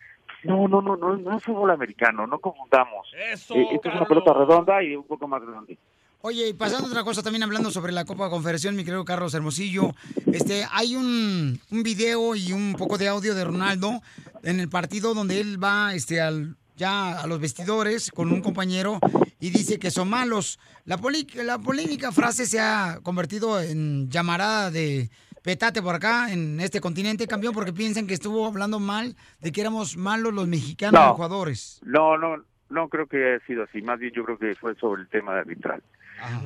No, 0.44 0.66
no, 0.66 0.82
no, 0.82 0.96
no, 0.96 1.16
no 1.16 1.36
es 1.36 1.44
fútbol 1.44 1.70
americano, 1.70 2.26
no 2.26 2.38
confundamos. 2.40 3.14
Eso, 3.32 3.54
Eh, 3.54 3.68
esto 3.74 3.88
es 3.88 3.94
una 3.94 4.06
pelota 4.06 4.32
redonda 4.34 4.82
y 4.82 4.96
un 4.96 5.06
poco 5.06 5.28
más 5.28 5.40
grande. 5.40 5.78
Oye, 6.24 6.48
y 6.48 6.52
pasando 6.52 6.86
a 6.86 6.90
otra 6.90 7.02
cosa, 7.02 7.22
también 7.22 7.42
hablando 7.42 7.70
sobre 7.72 7.90
la 7.90 8.04
Copa 8.04 8.30
Confederación, 8.30 8.76
mi 8.76 8.84
querido 8.84 9.04
Carlos 9.04 9.34
Hermosillo, 9.34 9.90
este, 10.32 10.64
hay 10.70 10.94
un, 10.94 11.58
un 11.70 11.82
video 11.82 12.36
y 12.36 12.52
un 12.52 12.74
poco 12.78 12.96
de 12.96 13.08
audio 13.08 13.34
de 13.34 13.44
Ronaldo 13.44 14.00
en 14.44 14.60
el 14.60 14.68
partido 14.68 15.14
donde 15.14 15.40
él 15.40 15.62
va 15.62 15.94
este, 15.94 16.20
al, 16.20 16.56
ya 16.76 17.20
a 17.20 17.26
los 17.26 17.40
vestidores 17.40 18.12
con 18.12 18.32
un 18.32 18.40
compañero 18.40 19.00
y 19.40 19.50
dice 19.50 19.80
que 19.80 19.90
son 19.90 20.10
malos. 20.10 20.60
La, 20.84 20.96
poli- 20.96 21.26
la 21.34 21.58
polémica 21.58 22.12
frase 22.12 22.46
se 22.46 22.60
ha 22.60 23.00
convertido 23.02 23.60
en 23.60 24.08
llamarada 24.08 24.70
de 24.70 25.10
petate 25.42 25.82
por 25.82 25.96
acá, 25.96 26.32
en 26.32 26.60
este 26.60 26.80
continente, 26.80 27.26
campeón, 27.26 27.52
porque 27.52 27.72
piensan 27.72 28.06
que 28.06 28.14
estuvo 28.14 28.46
hablando 28.46 28.78
mal 28.78 29.16
de 29.40 29.50
que 29.50 29.60
éramos 29.60 29.96
malos 29.96 30.32
los 30.32 30.46
mexicanos 30.46 31.00
No. 31.00 31.06
los 31.08 31.16
jugadores. 31.16 31.80
No, 31.84 32.16
no, 32.16 32.44
no 32.70 32.88
creo 32.88 33.08
que 33.08 33.16
haya 33.16 33.44
sido 33.44 33.64
así. 33.64 33.82
Más 33.82 33.98
bien 33.98 34.12
yo 34.14 34.22
creo 34.24 34.38
que 34.38 34.54
fue 34.54 34.76
sobre 34.76 35.02
el 35.02 35.08
tema 35.08 35.34
de 35.34 35.40
arbitral. 35.40 35.82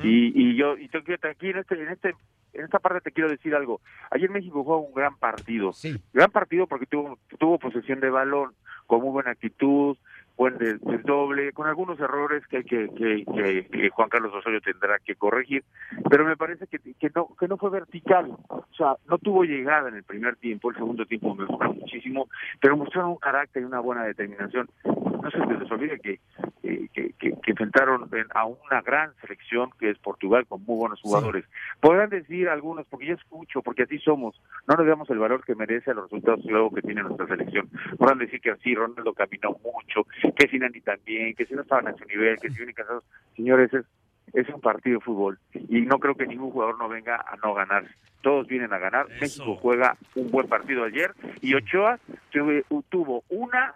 Y, 0.03 0.31
y 0.35 0.55
yo, 0.55 0.77
y 0.77 0.87
te 0.87 1.03
quiero- 1.03 1.29
aquí 1.29 1.49
en 1.49 1.57
este, 1.57 1.75
en 1.81 1.89
este, 1.89 2.15
en 2.53 2.65
esta 2.65 2.79
parte 2.79 3.01
te 3.01 3.11
quiero 3.11 3.29
decir 3.29 3.53
algo. 3.55 3.81
Ayer 4.11 4.29
México 4.29 4.63
jugó 4.63 4.79
un 4.79 4.93
gran 4.93 5.17
partido. 5.17 5.73
Gran 6.13 6.31
partido 6.31 6.67
porque 6.67 6.85
tuvo, 6.85 7.19
tuvo 7.37 7.59
posesión 7.59 7.99
de 7.99 8.09
balón, 8.09 8.53
con 8.87 9.01
muy 9.01 9.11
buena 9.11 9.31
actitud, 9.31 9.97
buen 10.37 10.57
des- 10.57 10.79
desdoble, 10.81 11.51
con 11.53 11.67
algunos 11.67 11.99
errores 11.99 12.45
que, 12.47 12.63
que, 12.63 12.87
que, 12.89 13.25
que- 13.25 13.67
que 13.71 13.89
Juan 13.89 14.09
Carlos 14.09 14.33
Osorio 14.35 14.61
tendrá 14.61 14.99
que 14.99 15.15
corregir, 15.15 15.63
pero 16.09 16.25
me 16.25 16.37
parece 16.37 16.67
que, 16.67 16.77
que 16.79 17.09
no 17.15 17.29
que 17.39 17.47
no 17.47 17.57
fue 17.57 17.69
vertical, 17.71 18.31
o 18.49 18.65
sea, 18.77 18.95
no 19.09 19.17
tuvo 19.17 19.43
llegada 19.43 19.89
en 19.89 19.95
el 19.95 20.03
primer 20.03 20.35
tiempo, 20.37 20.69
el 20.69 20.75
segundo 20.77 21.05
tiempo 21.05 21.33
mejoró 21.35 21.73
muchísimo, 21.73 22.29
pero 22.61 22.77
mostraron 22.77 23.11
un 23.11 23.17
carácter 23.17 23.63
y 23.63 23.65
una 23.65 23.79
buena 23.79 24.03
determinación. 24.03 24.69
No 24.85 25.31
se 25.31 25.39
les 25.39 25.71
olvide 25.71 25.99
que, 25.99 26.19
eh, 26.63 26.87
que, 26.93 27.11
que, 27.19 27.31
que 27.41 27.51
enfrentaron 27.51 28.07
en- 28.13 28.27
a 28.33 28.45
una 28.45 28.81
gran 28.81 29.13
selección 29.21 29.71
que 29.79 29.89
es 29.89 29.97
Portugal 29.97 30.45
con 30.47 30.63
muy 30.63 30.77
buenos 30.77 31.01
jugadores. 31.01 31.43
Podrán 31.81 32.09
decir 32.09 32.47
algunos, 32.47 32.85
porque 32.87 33.07
yo 33.07 33.15
escucho, 33.15 33.61
porque 33.61 33.83
así 33.83 33.97
somos, 33.99 34.39
no 34.67 34.75
le 34.75 34.87
damos 34.87 35.09
el 35.09 35.17
valor 35.19 35.43
que 35.43 35.55
merece 35.55 35.91
a 35.91 35.93
los 35.95 36.05
resultados 36.05 36.45
luego 36.45 36.71
que 36.73 36.81
tiene 36.81 37.01
nuestra 37.01 37.27
selección. 37.27 37.69
Podrán 37.97 38.19
decir 38.19 38.39
que 38.39 38.51
así 38.51 38.73
Ronaldo 38.75 39.13
caminó 39.13 39.57
mucho, 39.63 40.05
que 40.35 40.47
Sinani 40.47 40.81
también, 40.81 41.33
que 41.35 41.45
si 41.45 41.53
no 41.53 41.61
estaban 41.61 41.87
a 41.87 41.93
su 41.93 42.05
nivel, 42.05 42.37
que 42.39 42.49
si 42.49 42.55
vienen 42.57 42.75
cansados. 42.75 43.03
Señores, 43.35 43.73
es, 43.73 43.85
es 44.33 44.49
un 44.49 44.59
partido 44.61 44.99
de 44.99 45.05
fútbol 45.05 45.39
y 45.53 45.81
no 45.81 45.99
creo 45.99 46.15
que 46.15 46.27
ningún 46.27 46.51
jugador 46.51 46.77
no 46.77 46.89
venga 46.89 47.15
a 47.17 47.35
no 47.43 47.53
ganar. 47.53 47.85
Todos 48.21 48.47
vienen 48.47 48.73
a 48.73 48.77
ganar. 48.79 49.07
México 49.21 49.55
juega 49.61 49.95
un 50.15 50.29
buen 50.31 50.47
partido 50.47 50.83
ayer 50.83 51.11
y 51.41 51.53
Ochoa 51.55 51.99
tuve- 52.31 52.65
tuvo 52.89 53.23
una, 53.29 53.75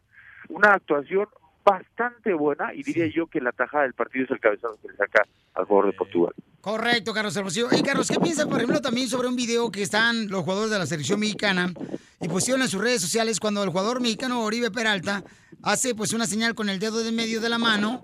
una 0.49 0.73
actuación 0.73 1.27
bastante 1.63 2.33
buena 2.33 2.73
y 2.73 2.83
diría 2.83 3.07
yo 3.07 3.27
que 3.27 3.39
la 3.41 3.51
tajada 3.51 3.83
del 3.83 3.93
partido 3.93 4.25
es 4.25 4.31
el 4.31 4.39
cabezazo 4.39 4.77
que 4.81 4.89
le 4.89 4.95
saca 4.95 5.25
al 5.53 5.65
jugador 5.65 5.91
de 5.91 5.97
Portugal. 5.97 6.33
Correcto, 6.61 7.13
Carlos 7.13 7.35
Hermosillo. 7.35 7.69
Y 7.71 7.81
Carlos, 7.81 8.07
¿qué 8.07 8.19
piensas, 8.19 8.45
por 8.45 8.57
ejemplo, 8.57 8.81
también 8.81 9.07
sobre 9.07 9.27
un 9.27 9.35
video 9.35 9.71
que 9.71 9.81
están 9.81 10.27
los 10.27 10.43
jugadores 10.43 10.71
de 10.71 10.79
la 10.79 10.85
selección 10.85 11.19
mexicana 11.19 11.73
y 12.19 12.27
pusieron 12.27 12.61
en 12.61 12.67
sus 12.67 12.81
redes 12.81 13.01
sociales 13.01 13.39
cuando 13.39 13.63
el 13.63 13.69
jugador 13.69 13.99
mexicano 13.99 14.43
Oribe 14.43 14.69
Peralta 14.69 15.23
hace 15.63 15.95
pues 15.95 16.13
una 16.13 16.27
señal 16.27 16.53
con 16.55 16.69
el 16.69 16.79
dedo 16.79 17.03
de 17.03 17.11
medio 17.11 17.41
de 17.41 17.49
la 17.49 17.57
mano 17.57 18.03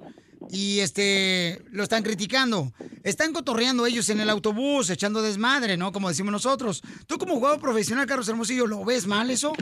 y 0.49 0.79
este 0.79 1.61
lo 1.71 1.83
están 1.83 2.03
criticando. 2.03 2.71
Están 3.03 3.31
cotorreando 3.31 3.85
ellos 3.85 4.09
en 4.09 4.19
el 4.19 4.29
autobús, 4.29 4.89
echando 4.89 5.21
desmadre, 5.21 5.77
¿no? 5.77 5.91
Como 5.91 6.09
decimos 6.09 6.31
nosotros. 6.31 6.81
Tú 7.05 7.17
como 7.17 7.35
jugador 7.35 7.59
profesional, 7.59 8.07
Carlos 8.07 8.27
Hermosillo, 8.27 8.65
¿lo 8.67 8.83
ves 8.83 9.07
mal 9.07 9.29
eso? 9.29 9.53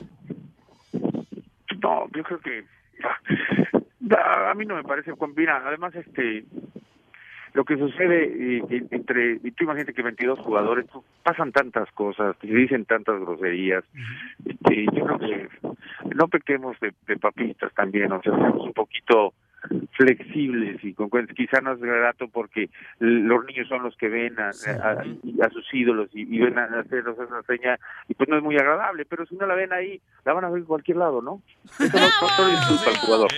No, 1.82 2.08
yo 2.16 2.24
creo 2.24 2.40
que 2.40 2.66
a, 4.12 4.54
mí 4.54 4.66
no 4.66 4.76
me 4.76 4.84
parece 4.84 5.12
mira 5.36 5.62
además 5.66 5.96
este 5.96 6.46
lo 7.54 7.64
que 7.64 7.78
sucede 7.78 8.26
eh, 8.26 8.64
en- 8.70 8.88
entre 8.92 9.40
y 9.44 9.52
tú 9.52 9.64
imagínate 9.64 9.94
que 9.94 10.02
22 10.02 10.40
jugadores 10.40 10.86
pues, 10.92 11.06
pasan 11.24 11.52
tantas 11.52 11.90
cosas 11.94 12.36
se 12.42 12.48
dicen 12.48 12.86
tantas 12.86 13.20
groserías 13.22 13.84
este, 14.46 14.86
yo 14.94 15.06
creo 15.06 15.20
que 15.20 15.50
no 16.16 16.28
pequemos 16.28 16.80
de, 16.82 16.94
de 17.08 17.18
papitas 17.18 17.74
también 17.74 18.12
o 18.12 18.22
sea 18.22 18.36
seamos 18.36 18.66
un 18.68 18.74
poquito 18.74 19.34
flexibles 19.98 20.84
y 20.84 20.94
con 20.94 21.10
cuenta- 21.10 21.34
quizá 21.34 21.62
no 21.62 21.74
es 21.74 21.80
grato 21.80 22.28
porque 22.28 22.70
los 23.00 23.46
niños 23.46 23.68
son 23.68 23.84
los 23.84 23.96
que 23.98 24.08
ven 24.10 24.40
a, 24.40 24.50
a- 24.50 25.46
a 25.46 25.50
sus 25.50 25.66
ídolos 25.74 26.10
y, 26.14 26.22
y 26.22 26.40
ven 26.40 26.58
a 26.58 26.66
hacerlos 26.80 27.18
esa 27.20 27.42
seña 27.44 27.80
y 28.08 28.14
pues 28.14 28.30
no 28.30 28.38
es 28.38 28.44
muy 28.44 28.56
agradable 28.58 29.06
pero 29.06 29.26
si 29.26 29.36
no 29.36 29.46
la 29.48 29.56
ven 29.56 29.74
ahí 29.74 30.02
la 30.26 30.34
van 30.34 30.46
a 30.46 30.50
ver 30.50 30.60
en 30.60 30.66
cualquier 30.66 30.98
lado 30.98 31.22
¿no? 31.22 31.42
Eso 31.80 31.98
no, 31.98 32.90
al 32.92 32.98
jugador 32.98 33.30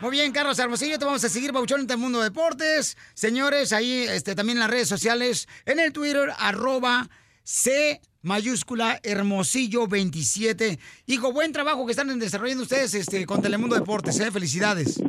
Muy 0.00 0.10
bien, 0.10 0.32
Carlos 0.32 0.58
Hermosillo, 0.58 0.98
te 0.98 1.04
vamos 1.04 1.24
a 1.24 1.28
seguir, 1.28 1.52
Bauchón, 1.52 1.80
en 1.82 1.90
el 1.90 1.96
mundo 1.98 2.18
de 2.18 2.24
deportes. 2.24 2.96
Señores, 3.14 3.72
ahí 3.72 4.04
este, 4.08 4.34
también 4.34 4.58
en 4.58 4.62
las 4.62 4.70
redes 4.70 4.88
sociales, 4.88 5.48
en 5.66 5.78
el 5.78 5.92
Twitter, 5.92 6.30
arroba 6.38 7.08
C 7.42 8.00
mayúscula 8.22 8.98
Hermosillo 9.02 9.86
27. 9.86 10.78
Hijo, 11.06 11.32
buen 11.32 11.52
trabajo 11.52 11.86
que 11.86 11.92
están 11.92 12.18
desarrollando 12.18 12.64
ustedes 12.64 12.92
este, 12.94 13.24
con 13.24 13.40
Telemundo 13.40 13.76
Deportes, 13.76 14.18
¿eh? 14.20 14.30
Felicidades. 14.30 15.00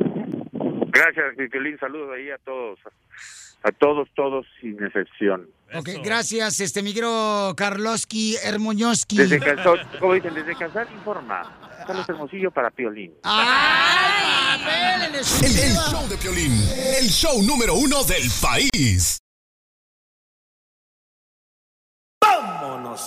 Gracias, 0.96 1.50
Violín. 1.50 1.78
Saludos 1.78 2.10
ahí 2.16 2.30
a 2.30 2.38
todos. 2.38 2.78
A 3.62 3.72
todos, 3.72 4.08
todos, 4.14 4.46
sin 4.60 4.82
excepción. 4.82 5.48
Ok, 5.74 5.88
gracias, 6.04 6.60
este, 6.60 6.82
mi 6.82 6.94
querido 6.94 7.54
Karloski 7.56 8.36
Hermoñoski. 8.36 9.16
Desde 9.16 9.40
Calzón, 9.40 9.80
como 9.98 10.14
dicen, 10.14 10.34
desde 10.34 10.54
Calzón 10.54 10.86
informa. 10.94 11.58
Carlos 11.86 12.08
Hermosillo 12.08 12.50
para 12.50 12.70
Piolín. 12.70 13.12
¡Ay, 13.24 14.60
El, 15.08 15.14
el 15.14 15.74
show 15.74 16.08
de 16.08 16.16
Piolín, 16.16 16.52
el 17.00 17.08
show 17.08 17.42
número 17.42 17.74
uno 17.74 18.04
del 18.04 18.30
país. 18.40 19.18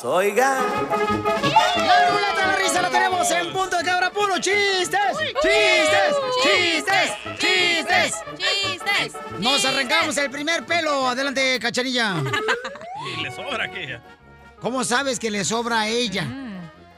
Oiga. 0.04 0.62
La 0.62 2.10
ruleta 2.10 2.42
de 2.42 2.48
la 2.48 2.56
risa 2.58 2.82
la 2.82 2.90
tenemos 2.90 3.32
en 3.32 3.52
punto 3.52 3.78
de 3.78 3.84
cabra 3.84 4.12
puro. 4.12 4.38
¡Chistes! 4.38 5.00
¡Chistes! 5.42 6.16
¡Chistes! 6.44 7.12
¡Chistes! 7.40 8.14
¡Chistes! 8.38 9.14
Nos 9.40 9.66
arrancamos 9.66 10.16
el 10.18 10.30
primer 10.30 10.66
pelo. 10.66 11.08
Adelante, 11.08 11.60
cachanilla. 11.60 12.16
Y 13.18 13.24
le 13.24 13.32
sobra 13.32 13.66
aquella. 13.66 14.02
¿Cómo 14.62 14.84
sabes 14.84 15.20
que 15.20 15.32
le 15.32 15.44
sobra 15.44 15.82
a 15.82 15.88
ella? 15.88 16.26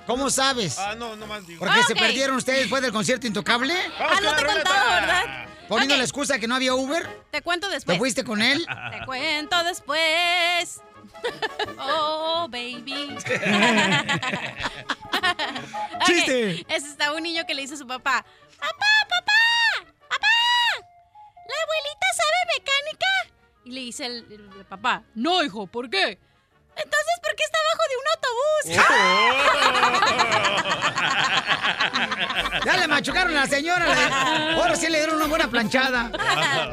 ¿Cómo 0.06 0.30
sabes? 0.30 0.78
Ah, 0.78 0.96
no, 0.96 1.16
no 1.16 1.28
más 1.28 1.48
digo. 1.48 1.60
¿Porque 1.60 1.84
se 1.84 1.96
perdieron 1.96 2.36
ustedes 2.36 2.62
después 2.62 2.82
del 2.82 2.92
concierto 2.92 3.26
intocable? 3.26 3.74
Ah, 4.00 4.20
no 4.22 4.36
te 4.36 4.42
he 4.42 4.46
contado, 4.46 4.92
¿verdad? 4.92 5.46
Poniendo 5.70 5.96
la 5.96 6.04
excusa 6.04 6.38
que 6.40 6.48
no 6.48 6.56
había 6.56 6.74
Uber. 6.74 7.08
Te 7.32 7.42
cuento 7.42 7.70
después. 7.70 7.96
¿Te 7.96 8.00
fuiste 8.00 8.24
con 8.26 8.42
él? 8.42 8.66
Te 8.92 9.06
cuento 9.06 9.64
después. 9.64 10.82
Oh, 11.84 12.48
baby. 12.50 13.18
¡Chiste! 16.06 16.66
Ese 16.68 16.88
está 16.88 17.14
un 17.14 17.24
niño 17.24 17.46
que 17.46 17.54
le 17.54 17.62
dice 17.64 17.74
a 17.76 17.78
su 17.78 17.88
papá: 17.88 18.24
¡Papá, 18.60 18.86
papá! 19.10 19.86
¡Papá! 20.10 20.28
¿La 20.78 21.56
abuelita 21.64 22.08
sabe 22.16 22.60
mecánica? 22.60 23.08
Y 23.66 23.72
le 23.72 23.82
dice 23.82 24.06
el, 24.06 24.26
el- 24.32 24.50
el 24.60 24.66
papá: 24.66 25.04
No, 25.16 25.44
hijo, 25.44 25.68
¿por 25.68 25.90
qué? 25.90 26.20
Entonces, 26.76 27.20
¿por 27.22 27.36
qué 27.36 27.44
está 27.44 27.58
de 27.92 27.98
un 27.98 28.06
autobús? 28.16 28.92
Ya 32.66 32.78
le 32.78 32.88
machucaron 32.88 33.36
a 33.36 33.42
la 33.42 33.48
señora. 33.48 34.54
Ahora 34.56 34.76
sí 34.76 34.88
le 34.88 35.00
dieron 35.00 35.16
una 35.16 35.28
buena 35.28 35.50
planchada 35.50 36.12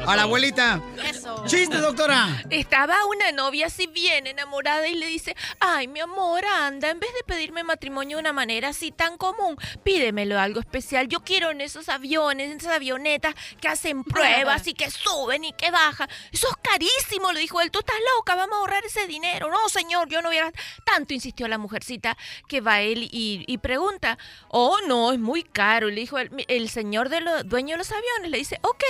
a 0.05 0.15
la 0.15 0.23
abuelita. 0.23 0.81
Eso. 1.03 1.43
¡Chiste, 1.47 1.77
doctora! 1.77 2.43
Estaba 2.49 2.95
una 3.05 3.31
novia 3.31 3.67
así 3.67 3.87
bien 3.87 4.27
enamorada 4.27 4.87
y 4.87 4.95
le 4.95 5.07
dice, 5.07 5.35
ay, 5.59 5.87
mi 5.87 5.99
amor, 5.99 6.45
anda, 6.45 6.89
en 6.89 6.99
vez 6.99 7.11
de 7.13 7.23
pedirme 7.23 7.63
matrimonio 7.63 8.17
de 8.17 8.21
una 8.21 8.33
manera 8.33 8.69
así 8.69 8.91
tan 8.91 9.17
común, 9.17 9.57
pídemelo 9.83 10.39
algo 10.39 10.59
especial. 10.59 11.07
Yo 11.07 11.21
quiero 11.21 11.49
en 11.49 11.61
esos 11.61 11.89
aviones, 11.89 12.51
en 12.51 12.57
esas 12.57 12.75
avionetas 12.75 13.33
que 13.59 13.67
hacen 13.67 14.03
pruebas 14.03 14.67
y 14.67 14.73
que 14.73 14.91
suben 14.91 15.43
y 15.43 15.53
que 15.53 15.71
bajan. 15.71 16.09
Eso 16.31 16.47
es 16.49 16.55
carísimo, 16.61 17.31
le 17.31 17.39
dijo 17.39 17.61
él. 17.61 17.71
Tú 17.71 17.79
estás 17.79 17.95
loca, 18.17 18.35
vamos 18.35 18.57
a 18.57 18.59
ahorrar 18.59 18.85
ese 18.85 19.07
dinero. 19.07 19.49
No, 19.49 19.69
señor, 19.69 20.07
yo 20.09 20.21
no 20.21 20.29
voy 20.29 20.37
a 20.37 20.45
gastar. 20.45 20.63
Tanto 21.09 21.15
insistió 21.15 21.47
la 21.47 21.57
mujercita 21.57 22.15
que 22.47 22.61
va 22.61 22.81
él 22.81 23.09
y, 23.11 23.43
y 23.47 23.57
pregunta, 23.57 24.19
oh, 24.49 24.77
no, 24.87 25.11
es 25.11 25.17
muy 25.17 25.41
caro. 25.41 25.89
Y 25.89 25.93
le 25.95 26.01
dijo 26.01 26.19
el, 26.19 26.29
el 26.47 26.69
señor 26.69 27.09
de 27.09 27.19
los 27.21 27.49
dueño 27.49 27.71
de 27.73 27.77
los 27.79 27.91
aviones, 27.91 28.29
le 28.29 28.37
dice, 28.37 28.59
ok, 28.61 28.83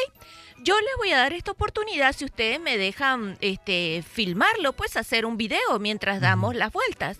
yo 0.61 0.77
les 0.77 0.97
voy 0.97 1.13
a 1.13 1.17
dar 1.17 1.31
esta 1.31 1.51
oportunidad 1.51 2.13
si 2.13 2.25
ustedes 2.25 2.59
me 2.59 2.77
dejan 2.77 3.37
este 3.39 4.03
filmarlo, 4.11 4.73
pues 4.73 4.97
hacer 4.97 5.25
un 5.25 5.37
video 5.37 5.79
mientras 5.79 6.19
damos 6.19 6.55
las 6.55 6.73
vueltas. 6.73 7.19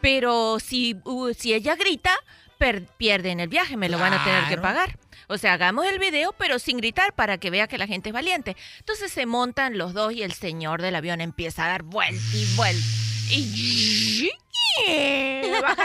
Pero 0.00 0.58
si, 0.58 0.96
uh, 1.04 1.32
si 1.32 1.54
ella 1.54 1.76
grita, 1.76 2.16
per- 2.58 2.86
pierden 2.96 3.38
el 3.38 3.48
viaje, 3.48 3.76
me 3.76 3.88
lo 3.88 4.00
van 4.00 4.14
a 4.14 4.24
tener 4.24 4.48
que 4.48 4.58
pagar. 4.58 4.98
O 5.28 5.38
sea, 5.38 5.52
hagamos 5.52 5.86
el 5.86 6.00
video, 6.00 6.32
pero 6.36 6.58
sin 6.58 6.78
gritar 6.78 7.12
para 7.14 7.38
que 7.38 7.50
vea 7.50 7.68
que 7.68 7.78
la 7.78 7.86
gente 7.86 8.08
es 8.08 8.12
valiente. 8.12 8.56
Entonces 8.80 9.12
se 9.12 9.26
montan 9.26 9.78
los 9.78 9.94
dos 9.94 10.12
y 10.12 10.24
el 10.24 10.32
señor 10.32 10.82
del 10.82 10.96
avión 10.96 11.20
empieza 11.20 11.66
a 11.66 11.68
dar 11.68 11.84
vuelta 11.84 12.20
y 12.34 12.56
vuelta. 12.56 12.84
Y 13.30 14.30
la 15.62 15.76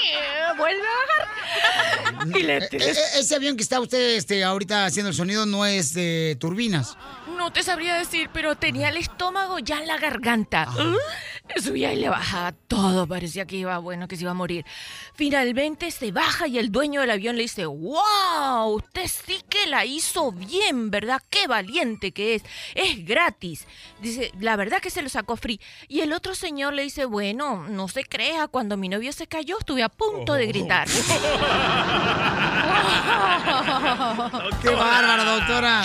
tierra 0.00 0.54
vuelve 0.56 0.82
a 0.82 0.94
bajar. 1.06 2.28
Y 2.36 2.42
le 2.42 2.56
e- 2.56 3.18
ese 3.18 3.34
avión 3.34 3.56
que 3.56 3.62
está 3.62 3.80
usted 3.80 4.16
este, 4.16 4.42
ahorita 4.44 4.86
haciendo 4.86 5.10
el 5.10 5.14
sonido 5.14 5.46
no 5.46 5.66
es 5.66 5.94
de 5.94 6.36
turbinas. 6.40 6.96
No 7.36 7.52
te 7.52 7.62
sabría 7.62 7.96
decir, 7.96 8.30
pero 8.32 8.56
tenía 8.56 8.88
el 8.88 8.96
estómago 8.96 9.58
ya 9.58 9.78
en 9.80 9.86
la 9.86 9.98
garganta. 9.98 10.68
Subía 11.56 11.92
y 11.92 11.96
le 11.96 12.08
bajaba 12.08 12.52
todo. 12.52 13.06
Parecía 13.06 13.44
que 13.46 13.56
iba, 13.56 13.76
bueno, 13.78 14.08
que 14.08 14.16
se 14.16 14.22
iba 14.22 14.30
a 14.30 14.34
morir. 14.34 14.64
Finalmente 15.14 15.90
se 15.90 16.10
baja 16.10 16.46
y 16.46 16.58
el 16.58 16.72
dueño 16.72 17.00
del 17.02 17.10
avión 17.10 17.36
le 17.36 17.42
dice, 17.42 17.66
wow, 17.66 18.74
usted 18.74 19.06
sí 19.06 19.40
que 19.48 19.66
la 19.66 19.84
hizo 19.84 20.32
bien, 20.32 20.90
¿verdad? 20.90 21.20
Qué 21.28 21.46
valiente 21.46 22.12
que 22.12 22.36
es. 22.36 22.44
Es 22.74 23.04
gratis. 23.04 23.66
Dice, 24.00 24.32
la 24.40 24.56
verdad 24.56 24.80
que 24.80 24.90
se 24.90 25.02
lo 25.02 25.08
sacó 25.08 25.36
free. 25.36 25.60
Y 25.88 26.00
el 26.00 26.12
otro 26.12 26.34
señor 26.34 26.72
le 26.72 26.82
dice, 26.82 27.04
bueno, 27.04 27.68
no 27.68 27.88
se 27.88 28.04
crea, 28.04 28.48
cuando 28.48 28.76
mi 28.76 28.88
novio 28.88 29.12
se 29.12 29.26
cayó 29.26 29.58
estuve 29.58 29.82
a 29.82 29.88
punto 29.88 30.34
de 30.34 30.46
gritar. 30.46 30.88
¡Qué 34.62 34.70
bárbara, 34.70 35.24
doctora! 35.24 35.84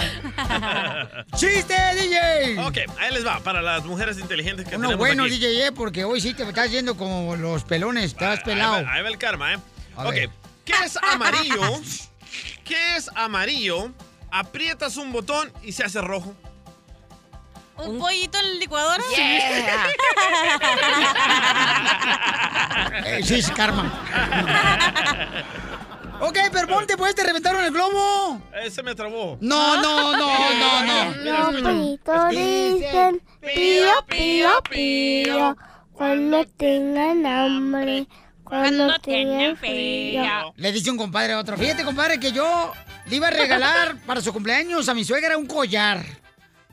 ¡Chiste, 1.40 1.74
DJ! 1.96 2.60
Ok, 2.66 2.78
ahí 3.00 3.14
les 3.14 3.26
va, 3.26 3.40
para 3.40 3.62
las 3.62 3.86
mujeres 3.86 4.20
inteligentes 4.20 4.68
que 4.68 4.76
Uno 4.76 4.90
tenemos 4.90 5.08
bueno, 5.08 5.24
aquí. 5.24 5.40
DJ, 5.40 5.68
eh, 5.68 5.72
porque 5.72 6.04
hoy 6.04 6.20
sí 6.20 6.34
te 6.34 6.44
estás 6.44 6.70
yendo 6.70 6.98
como 6.98 7.38
los 7.38 7.64
pelones, 7.64 8.04
estás 8.04 8.42
pelado. 8.42 8.76
Ahí 8.76 8.84
va, 8.84 8.92
ahí 8.94 9.02
va 9.04 9.08
el 9.08 9.18
karma, 9.18 9.54
¿eh? 9.54 9.58
A 9.96 10.08
ok, 10.08 10.14
ver. 10.14 10.30
¿qué 10.66 10.74
es 10.84 10.98
amarillo? 10.98 11.62
¿Qué 12.66 12.98
es 12.98 13.10
amarillo? 13.16 13.90
Aprietas 14.32 14.98
un 14.98 15.14
botón 15.14 15.50
y 15.64 15.72
se 15.72 15.86
hace 15.86 16.02
rojo. 16.02 16.36
¿Un 17.78 18.00
pollito 18.00 18.38
en 18.38 18.46
la 18.46 18.54
licuadora? 18.60 19.04
Eh, 23.06 23.22
sí, 23.24 23.36
es 23.36 23.50
karma. 23.52 23.90
ok, 26.22 26.38
pero 26.52 26.68
ponte, 26.68 26.98
pues, 26.98 27.16
te 27.16 27.24
reventaron 27.24 27.64
el 27.64 27.72
globo. 27.72 28.42
Ese 28.64 28.84
me 28.84 28.96
trabó. 28.96 29.38
No, 29.42 29.82
no, 29.82 30.16
no, 30.18 30.54
no, 30.54 30.84
no. 31.14 31.50
Escucha. 31.50 31.72
Lobitos 31.72 32.30
dicen 32.30 33.22
pío, 33.42 33.92
pío, 34.08 34.50
pío, 34.70 35.58
cuando 35.94 36.46
tengan 36.46 37.26
hambre, 37.26 38.08
cuando 38.44 38.98
tengan 39.00 39.56
frío. 39.58 40.54
Le 40.56 40.72
dice 40.72 40.92
un 40.92 40.98
compadre 40.98 41.34
a 41.34 41.40
otro. 41.40 41.58
Fíjate, 41.58 41.84
compadre, 41.84 42.20
que 42.20 42.32
yo 42.32 42.74
le 43.08 43.16
iba 43.16 43.28
a 43.28 43.32
regalar 43.32 43.98
para 44.06 44.22
su 44.22 44.34
cumpleaños 44.34 44.90
a 44.90 44.94
mi 44.94 45.04
suegra 45.04 45.38
un 45.38 45.46
collar. 45.46 46.04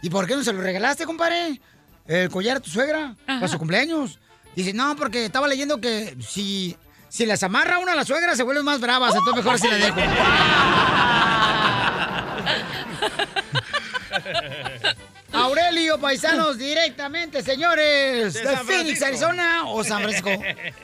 ¿Y 0.03 0.11
por 0.11 0.27
qué 0.27 0.37
no 0.37 0.45
se 0.45 0.53
lo 0.53 0.61
regalaste, 0.61 1.05
compadre? 1.05 1.61
El 2.07 2.31
collar 2.31 2.59
a 2.59 2.61
tu 2.61 2.71
suegra 2.71 3.17
para 3.27 3.49
su 3.49 3.59
cumpleaños. 3.59 4.19
Dice, 4.55 4.73
no, 4.73 4.97
porque 4.97 5.25
estaba 5.27 5.49
leyendo 5.49 5.81
que 5.81 6.17
si, 6.21 6.77
si 7.17 7.25
las 7.25 7.43
amarra 7.43 7.79
una 7.79 7.93
a 7.93 7.97
la 7.97 8.05
suegra 8.05 8.37
se 8.37 8.43
vuelven 8.43 8.67
más 8.67 8.79
bravas, 8.79 9.15
entonces 9.15 9.43
mejor 9.43 9.59
si 9.59 9.69
la 9.69 9.77
dejo. 9.77 9.97
Aurelio, 15.33 15.99
paisanos, 15.99 16.59
directamente, 16.59 17.43
señores. 17.43 18.35
De 18.35 18.57
Phoenix. 18.59 19.01
Arizona 19.01 19.63
o 19.65 19.83
San 19.85 20.03
Francisco. 20.03 20.29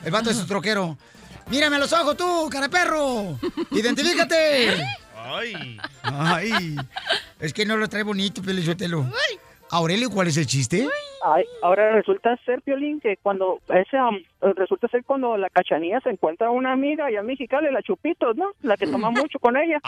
El 0.03 0.11
vato 0.11 0.31
es 0.31 0.39
su 0.39 0.47
troquero. 0.47 0.97
Mírame 1.51 1.77
a 1.77 1.81
los 1.81 1.93
ojos 1.93 2.17
tú, 2.17 2.49
cara 2.51 2.71
perro. 2.71 3.39
Identifícate. 3.71 4.87
Ay. 5.15 5.79
Ay. 6.03 6.77
Es 7.39 7.53
que 7.53 7.67
no 7.67 7.77
lo 7.77 7.91
trae 7.91 8.05
bonito, 8.05 8.41
Pelichotelo. 8.41 9.07
Aurelio, 9.73 10.11
¿cuál 10.11 10.29
es 10.29 10.37
el 10.37 10.47
chiste? 10.47 10.87
Ay, 11.25 11.47
ahora 11.63 11.93
resulta 11.93 12.37
ser, 12.45 12.61
Piolín, 12.61 13.01
que 13.01 13.17
cuando 13.17 13.59
ese 13.71 13.97
resulta 14.55 14.87
ser 14.89 15.03
cuando 15.03 15.39
la 15.39 15.49
cachanilla 15.49 15.99
se 16.01 16.11
encuentra 16.11 16.51
una 16.51 16.73
amiga 16.73 17.07
allá 17.07 17.21
en 17.21 17.27
Mexicali, 17.27 17.73
la 17.73 17.81
Chupitos, 17.81 18.37
¿no? 18.37 18.51
La 18.61 18.77
que 18.77 18.87
toma 18.87 19.11
mucho 19.11 19.39
con 19.39 19.57
ella. 19.57 19.81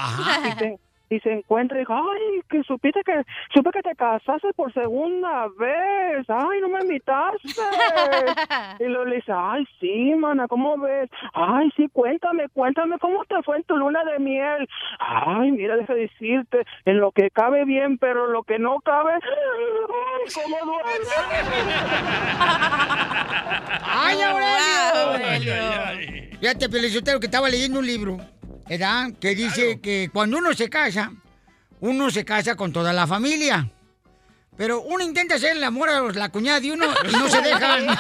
Y 0.49 0.53
se, 0.53 0.79
y 1.15 1.21
se 1.21 1.33
encuentra 1.33 1.77
y 1.77 1.81
dijo, 1.81 1.95
ay, 1.95 2.41
que 2.49 2.63
supiste 2.65 3.03
que, 3.05 3.23
supe 3.55 3.71
que 3.71 3.83
te 3.83 3.95
casaste 3.95 4.53
por 4.55 4.73
segunda 4.73 5.49
vez. 5.59 6.25
Ay, 6.29 6.61
no 6.61 6.69
me 6.69 6.81
invitaste. 6.81 7.49
y 8.81 8.85
luego 8.85 9.05
le 9.05 9.17
dice, 9.17 9.33
ay, 9.35 9.67
sí, 9.81 10.15
mana, 10.17 10.49
¿cómo 10.49 10.77
ves? 10.79 11.11
Ay, 11.33 11.71
sí, 11.77 11.89
cuéntame, 11.93 12.49
cuéntame, 12.51 12.99
¿cómo 12.99 13.25
te 13.25 13.43
fue 13.43 13.57
en 13.57 13.65
tu 13.65 13.77
luna 13.77 14.05
de 14.05 14.19
miel? 14.19 14.69
Ay, 14.99 15.53
mira, 15.53 15.77
deja 15.77 15.95
decirte, 15.95 16.65
en 16.85 17.01
lo 17.01 17.13
que 17.13 17.31
cabe 17.31 17.65
bien, 17.65 17.99
pero 17.99 18.27
lo 18.27 18.43
que 18.43 18.59
no 18.59 18.81
cabe, 18.81 19.13
ay, 19.15 20.35
¿cómo 20.35 20.57
duele? 20.65 21.05
¡Ay, 23.87 24.21
Aurelio! 24.23 25.55
Fíjate, 26.41 26.69
Pelichotelo, 26.69 27.21
que 27.21 27.27
estaba 27.27 27.49
leyendo 27.49 27.79
un 27.79 27.87
libro, 27.87 28.17
¿verdad? 28.69 29.11
Que 29.21 29.35
dice 29.35 29.81
que 29.81 30.11
cuando 30.13 30.39
uno 30.39 30.53
se 30.55 30.69
casa, 30.69 31.13
uno 31.81 32.11
se 32.11 32.25
casa 32.25 32.55
con 32.57 32.73
toda 32.73 32.93
la 32.93 33.07
familia. 33.07 33.69
Pero 34.57 34.83
uno 34.83 35.03
intenta 35.03 35.35
hacer 35.35 35.57
el 35.57 35.65
amor 35.65 35.89
a 35.89 36.01
los- 36.01 36.15
la 36.17 36.29
cuñada 36.29 36.61
de 36.61 36.73
uno 36.73 36.87
y 37.09 37.13
no 37.13 37.29
se 37.29 37.41
dejan. 37.43 37.87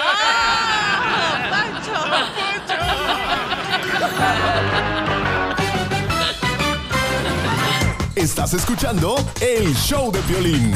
Estás 8.16 8.54
escuchando 8.54 9.16
el 9.40 9.74
show 9.74 10.10
de 10.12 10.20
violín. 10.22 10.72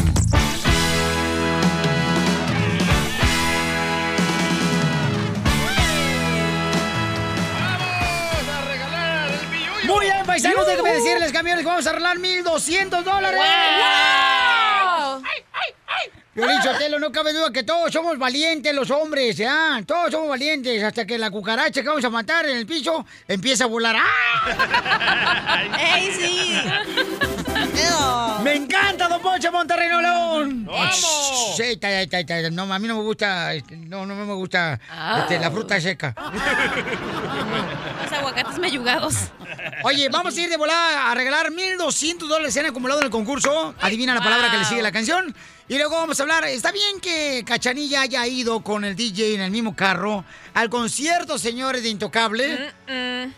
Paisanos, 10.43 10.67
déjenme 10.67 10.93
decirles, 10.93 11.33
camiones, 11.33 11.65
vamos 11.65 11.87
a 11.87 11.91
arreglar 11.91 12.19
1,200 12.19 13.05
dólares. 13.05 13.41
¡Wow! 13.41 14.08
Piolín 16.39 16.63
Sotelo, 16.63 17.01
no 17.01 17.11
cabe 17.11 17.33
duda 17.33 17.51
que 17.53 17.65
todos 17.65 17.93
somos 17.93 18.17
valientes 18.17 18.73
los 18.73 18.89
hombres, 18.93 19.37
¿ya? 19.37 19.83
Todos 19.85 20.13
somos 20.13 20.29
valientes 20.29 20.81
hasta 20.85 21.05
que 21.05 21.19
la 21.19 21.33
cucaracha 21.33 21.83
que 21.83 21.89
vamos 21.89 22.05
a 22.05 22.11
matar 22.11 22.47
en 22.47 22.59
el 22.59 22.65
piso 22.65 23.05
empieza 23.27 23.65
a 23.65 23.67
volar. 23.67 23.97
¡Ah! 23.99 25.63
¡Ey, 25.97 26.13
sí! 26.13 26.63
¡Me 28.45 28.55
encanta, 28.55 29.09
Don 29.09 29.21
Poncho 29.21 29.51
Monterrey 29.51 29.89
León! 29.89 30.65
¡Vamos! 30.65 31.55
Sí, 31.57 31.63
está, 31.65 32.03
está, 32.03 32.21
está. 32.21 32.51
No, 32.51 32.73
a 32.73 32.79
mí 32.79 32.87
no 32.87 32.95
me 32.95 33.03
gusta, 33.03 33.53
este, 33.55 33.77
no, 33.77 34.07
no 34.07 34.15
me 34.15 34.33
gusta 34.35 34.79
Ah. 34.89 35.19
este, 35.23 35.41
la 35.41 35.51
fruta 35.51 35.81
seca. 35.81 36.15
Los 38.05 38.13
aguacates 38.13 38.59
mayugados. 38.61 39.15
Oye, 39.83 40.09
vamos 40.09 40.37
a 40.37 40.41
ir 40.41 40.49
de 40.49 40.57
volada 40.57 41.11
a 41.11 41.15
regalar 41.17 41.51
1.200 41.51 42.29
dólares 42.29 42.57
en 42.57 42.67
acumulado 42.67 43.01
en 43.01 43.07
el 43.07 43.11
concurso. 43.11 43.75
Adivina 43.81 44.15
la 44.15 44.23
palabra 44.23 44.53
que 44.53 44.59
le 44.59 44.65
sigue 44.65 44.83
la 44.83 44.93
canción. 44.93 45.35
Y 45.69 45.77
luego 45.77 45.97
vamos 45.97 46.19
a 46.19 46.23
hablar. 46.23 46.45
Está 46.47 46.73
bien 46.73 46.99
que 46.99 47.45
Cachanilla 47.47 48.01
haya 48.01 48.27
ido 48.27 48.61
con 48.61 48.87
el 48.87 48.97
DJ 48.97 49.35
en 49.35 49.43
el 49.43 49.51
mismo 49.51 49.77
carro 49.77 50.25
al 50.55 50.71
concierto, 50.71 51.39
señores 51.39 51.83
de 51.83 51.91
Intocable. 51.91 52.73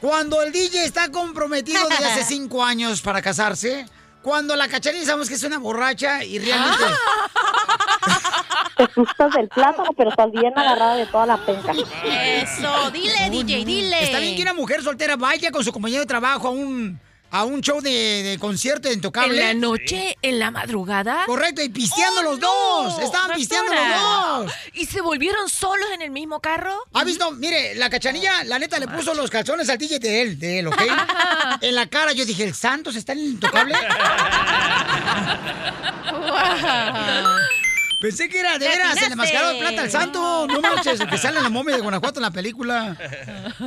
Cuando 0.01 0.41
el 0.41 0.53
DJ 0.53 0.85
está 0.85 1.11
comprometido 1.11 1.89
desde 1.89 2.05
hace 2.05 2.25
cinco 2.29 2.65
años 2.65 3.03
para 3.03 3.21
casarse. 3.21 3.85
Cuando 4.23 4.55
la 4.55 4.69
Cachanilla 4.69 5.07
sabemos 5.07 5.29
que 5.29 5.35
es 5.35 5.43
una 5.43 5.59
borracha 5.59 6.23
y 6.23 6.39
realmente. 6.39 6.85
Te 8.77 8.87
gustas 8.95 9.35
del 9.35 9.49
plátano, 9.49 9.91
pero 9.97 10.11
estás 10.11 10.31
bien 10.31 10.57
agarrada 10.57 10.95
de 10.95 11.07
toda 11.07 11.27
la 11.27 11.45
penca. 11.45 11.73
Eso, 12.05 12.91
dile, 12.93 13.29
DJ, 13.31 13.65
dile. 13.65 14.05
Está 14.05 14.21
bien 14.21 14.37
que 14.37 14.43
una 14.43 14.55
mujer 14.55 14.83
soltera 14.83 15.17
vaya 15.17 15.51
con 15.51 15.65
su 15.65 15.73
compañero 15.73 16.01
de 16.01 16.07
trabajo 16.07 16.49
a 16.49 16.51
un, 16.51 17.01
a 17.31 17.45
un 17.45 17.61
show 17.61 17.81
de, 17.81 18.23
de 18.23 18.39
concierto 18.39 18.89
de 18.89 18.95
Intocable. 18.95 19.41
¿En 19.41 19.47
la 19.47 19.55
noche? 19.69 20.17
¿En 20.23 20.39
la 20.39 20.51
madrugada? 20.51 21.25
Correcto, 21.27 21.63
y 21.63 21.69
pisteando 21.69 22.21
¡Oh, 22.21 22.25
los 22.25 22.39
no! 22.39 22.49
dos. 22.49 23.03
Estaban 23.03 23.37
pisteando 23.37 23.73
los 23.73 24.47
dos. 24.47 24.53
¿Y 24.75 24.87
se 24.87 25.01
volvieron 25.01 25.49
solos 25.49 25.87
en 25.95 26.03
el 26.03 26.11
mismo 26.11 26.41
carro? 26.41 26.77
¿Ha 26.93 27.05
visto? 27.05 27.31
Mire, 27.33 27.75
la 27.77 27.89
cachanilla, 27.89 28.45
la 28.45 28.59
neta, 28.59 28.79
le 28.79 28.89
puso 28.89 29.15
los 29.15 29.31
calzones 29.31 29.69
al 29.69 29.79
DJ 29.79 29.99
de 29.99 30.23
él, 30.23 30.39
de 30.39 30.59
él, 30.61 30.67
¿ok? 30.69 30.83
en 31.61 31.75
la 31.75 31.87
cara 31.87 32.13
yo 32.13 32.25
dije, 32.25 32.45
¿el 32.45 32.55
Santos 32.55 32.97
está 32.97 33.13
en 33.13 33.19
el 33.21 33.25
intocable? 33.27 33.75
Pensé 38.01 38.29
que 38.29 38.41
era 38.41 38.57
de 38.59 38.67
veras, 38.67 39.03
el 39.03 39.13
enmascarado 39.13 39.53
de 39.53 39.59
plata 39.61 39.83
al 39.83 39.91
santo. 39.91 40.47
No 40.49 40.61
manches, 40.61 40.99
el 41.01 41.09
que 41.09 41.19
sale 41.19 41.37
en 41.39 41.43
la 41.45 41.51
momia 41.51 41.77
de 41.77 41.83
Guanajuato 41.83 42.19
en 42.19 42.23
la 42.23 42.31
película. 42.31 42.97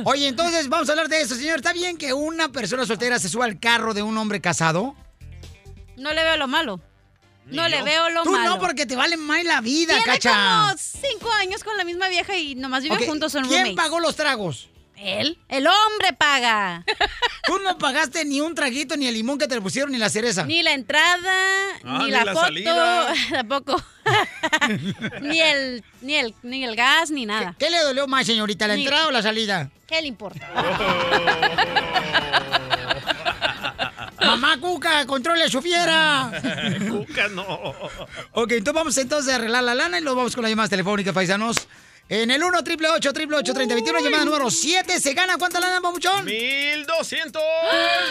Oye, 0.04 0.26
entonces 0.26 0.68
vamos 0.68 0.88
a 0.88 0.92
hablar 0.92 1.08
de 1.08 1.20
eso, 1.20 1.36
señor. 1.36 1.56
¿Está 1.56 1.72
bien 1.72 1.96
que 1.96 2.12
una 2.12 2.48
persona 2.50 2.84
soltera 2.84 3.18
se 3.18 3.28
suba 3.28 3.44
al 3.44 3.60
carro 3.60 3.94
de 3.94 4.02
un 4.02 4.16
hombre 4.18 4.40
casado? 4.40 4.96
No 5.96 6.12
le 6.12 6.24
veo 6.24 6.36
lo 6.36 6.48
malo. 6.48 6.80
No 7.46 7.68
le 7.68 7.82
veo 7.82 8.08
lo 8.10 8.22
Tú 8.24 8.32
malo. 8.32 8.50
no, 8.50 8.58
porque 8.58 8.86
te 8.86 8.96
vale 8.96 9.16
más 9.18 9.44
la 9.44 9.60
vida, 9.60 9.94
Tiene 9.94 10.04
cacha. 10.06 10.32
como 10.66 10.78
cinco 10.78 11.30
años 11.32 11.62
con 11.62 11.76
la 11.76 11.84
misma 11.84 12.08
vieja 12.08 12.36
y 12.36 12.54
nomás 12.54 12.82
viven 12.82 12.98
Ok, 12.98 13.04
juntos, 13.04 13.32
son 13.32 13.42
¿Quién 13.46 13.64
roommates. 13.66 13.76
pagó 13.76 14.00
los 14.00 14.16
tragos? 14.16 14.70
Él. 14.96 15.38
El 15.48 15.66
hombre 15.66 16.12
paga. 16.16 16.84
Tú 17.46 17.58
no 17.58 17.76
pagaste 17.78 18.24
ni 18.24 18.40
un 18.40 18.54
traguito, 18.54 18.96
ni 18.96 19.06
el 19.06 19.14
limón 19.14 19.38
que 19.38 19.46
te 19.46 19.54
le 19.54 19.60
pusieron, 19.60 19.90
ni 19.92 19.98
la 19.98 20.08
cereza. 20.08 20.44
Ni 20.44 20.62
la 20.62 20.72
entrada, 20.72 21.34
Ah, 21.84 21.98
ni, 21.98 22.04
ni 22.06 22.10
la, 22.10 22.24
la 22.24 22.32
foto, 22.32 22.44
salida. 22.46 23.14
tampoco. 23.30 23.82
ni 25.22 25.40
el, 25.40 25.84
ni 26.00 26.14
el, 26.16 26.34
ni 26.42 26.64
el 26.64 26.76
gas, 26.76 27.10
ni 27.10 27.26
nada. 27.26 27.54
¿Qué 27.58 27.70
le 27.70 27.78
dolió 27.80 28.06
más, 28.06 28.26
señorita, 28.26 28.66
la 28.68 28.76
Ni- 28.76 28.82
entrada 28.84 29.08
o 29.08 29.10
la 29.10 29.22
salida? 29.22 29.70
¿Qué 29.86 30.00
le 30.00 30.08
importa? 30.08 30.46
Mamá 34.24 34.58
Cuca, 34.58 35.06
controle 35.06 35.48
su 35.50 35.60
fiera. 35.60 36.30
Cuca 36.90 37.28
no. 37.28 37.42
ok, 38.32 38.52
entonces 38.52 38.74
vamos 38.74 38.96
entonces 38.98 39.32
a 39.32 39.36
arreglar 39.36 39.62
la 39.64 39.74
lana 39.74 39.98
y 39.98 40.02
luego 40.02 40.16
vamos 40.18 40.34
con 40.34 40.42
las 40.42 40.50
llamadas 40.50 40.70
telefónicas, 40.70 41.12
paisanos. 41.14 41.68
En 42.08 42.30
el 42.30 42.42
1 42.42 42.62
triple 42.64 42.88
8 42.90 43.12
triple 43.14 43.38
8 43.38 43.54
3021, 43.54 44.00
llamada 44.00 44.24
número 44.26 44.50
7, 44.50 45.00
¿se 45.00 45.14
gana 45.14 45.38
cuánta 45.38 45.58
lana, 45.58 45.80
papuchón? 45.80 46.26
1200 46.26 47.42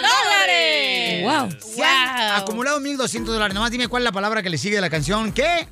dólares. 0.02 1.24
Wow. 1.24 1.50
Se 1.62 1.84
han 1.84 2.42
acumulado 2.42 2.80
1200 2.80 3.34
dólares. 3.36 3.54
Nomás 3.54 3.70
dime 3.70 3.88
cuál 3.88 4.02
es 4.02 4.06
la 4.06 4.12
palabra 4.12 4.42
que 4.42 4.50
le 4.50 4.58
sigue 4.58 4.76
de 4.76 4.82
la 4.82 4.90
canción. 4.90 5.32
¿Qué? 5.32 5.68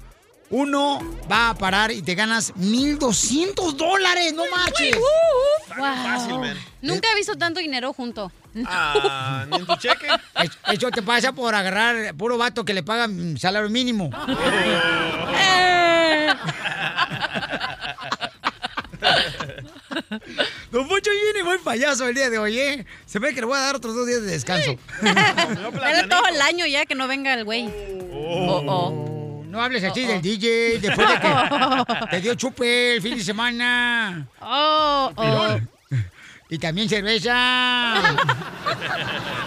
Uno 0.52 0.99
va 1.31 1.49
a 1.49 1.56
parar 1.56 1.91
y 1.91 2.03
te 2.03 2.14
ganas 2.14 2.56
1200 2.57 3.76
dólares, 3.76 4.34
no 4.34 4.43
marches. 4.52 4.98
Wow. 5.77 6.53
Nunca 6.81 7.07
he 7.11 7.15
visto 7.15 7.35
tanto 7.38 7.60
dinero 7.60 7.91
junto. 7.91 8.31
Ah, 8.65 9.45
¿ni 9.49 9.57
en 9.57 9.65
tu 9.65 9.76
cheque? 9.77 10.07
Eso- 10.72 10.91
te 10.91 11.02
pasa 11.02 11.31
por 11.31 11.56
agarrar 11.56 12.14
puro 12.15 12.38
vato 12.38 12.65
que 12.65 12.73
le 12.73 12.84
pagan 12.84 13.38
salario 13.39 13.69
mínimo. 13.69 14.11
Don 20.71 20.88
Poncho 20.88 21.11
viene 21.11 21.43
muy 21.43 21.57
payaso 21.59 22.07
el 22.07 22.15
día 22.15 22.29
de 22.29 22.38
hoy, 22.38 22.59
¿eh? 22.59 22.85
Se 23.05 23.19
ve 23.19 23.33
que 23.33 23.41
le 23.41 23.47
voy 23.47 23.57
a 23.57 23.61
dar 23.61 23.75
otros 23.75 23.95
dos 23.95 24.07
días 24.07 24.21
de 24.21 24.31
descanso. 24.31 24.75
Dale 25.01 26.07
todo 26.07 26.27
el 26.27 26.41
año 26.41 26.65
ya 26.65 26.85
que 26.85 26.95
no 26.95 27.07
venga 27.07 27.33
el 27.33 27.45
güey. 27.45 27.69
Oh, 28.13 28.63
oh. 28.67 29.43
No 29.45 29.61
hables 29.61 29.83
así 29.83 30.05
del 30.05 30.21
DJ 30.21 30.79
después 30.79 31.07
de 31.07 31.19
que 31.19 32.07
te 32.11 32.21
dio 32.21 32.35
chupe 32.35 32.95
el 32.95 33.01
fin 33.01 33.17
de 33.17 33.23
semana. 33.23 34.27
Oh, 34.41 35.11
oh. 35.15 35.59
Y 36.49 36.57
también 36.57 36.89
cerveza. 36.89 38.01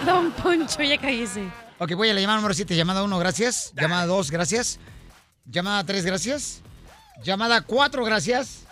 Don 0.05 0.31
Poncho, 0.31 0.81
ya 0.81 0.97
cállese. 0.97 1.47
Ok, 1.77 1.93
voy 1.93 2.09
a 2.09 2.13
la 2.13 2.21
llamada 2.21 2.37
número 2.37 2.53
7. 2.53 2.75
Llamada 2.75 3.03
1, 3.03 3.19
gracias. 3.19 3.73
Llamada 3.75 4.05
2, 4.07 4.31
gracias. 4.31 4.79
Llamada 5.45 5.83
3, 5.83 6.05
gracias. 6.05 6.61
Llamada 7.23 7.61
4, 7.61 8.03
gracias. 8.03 8.64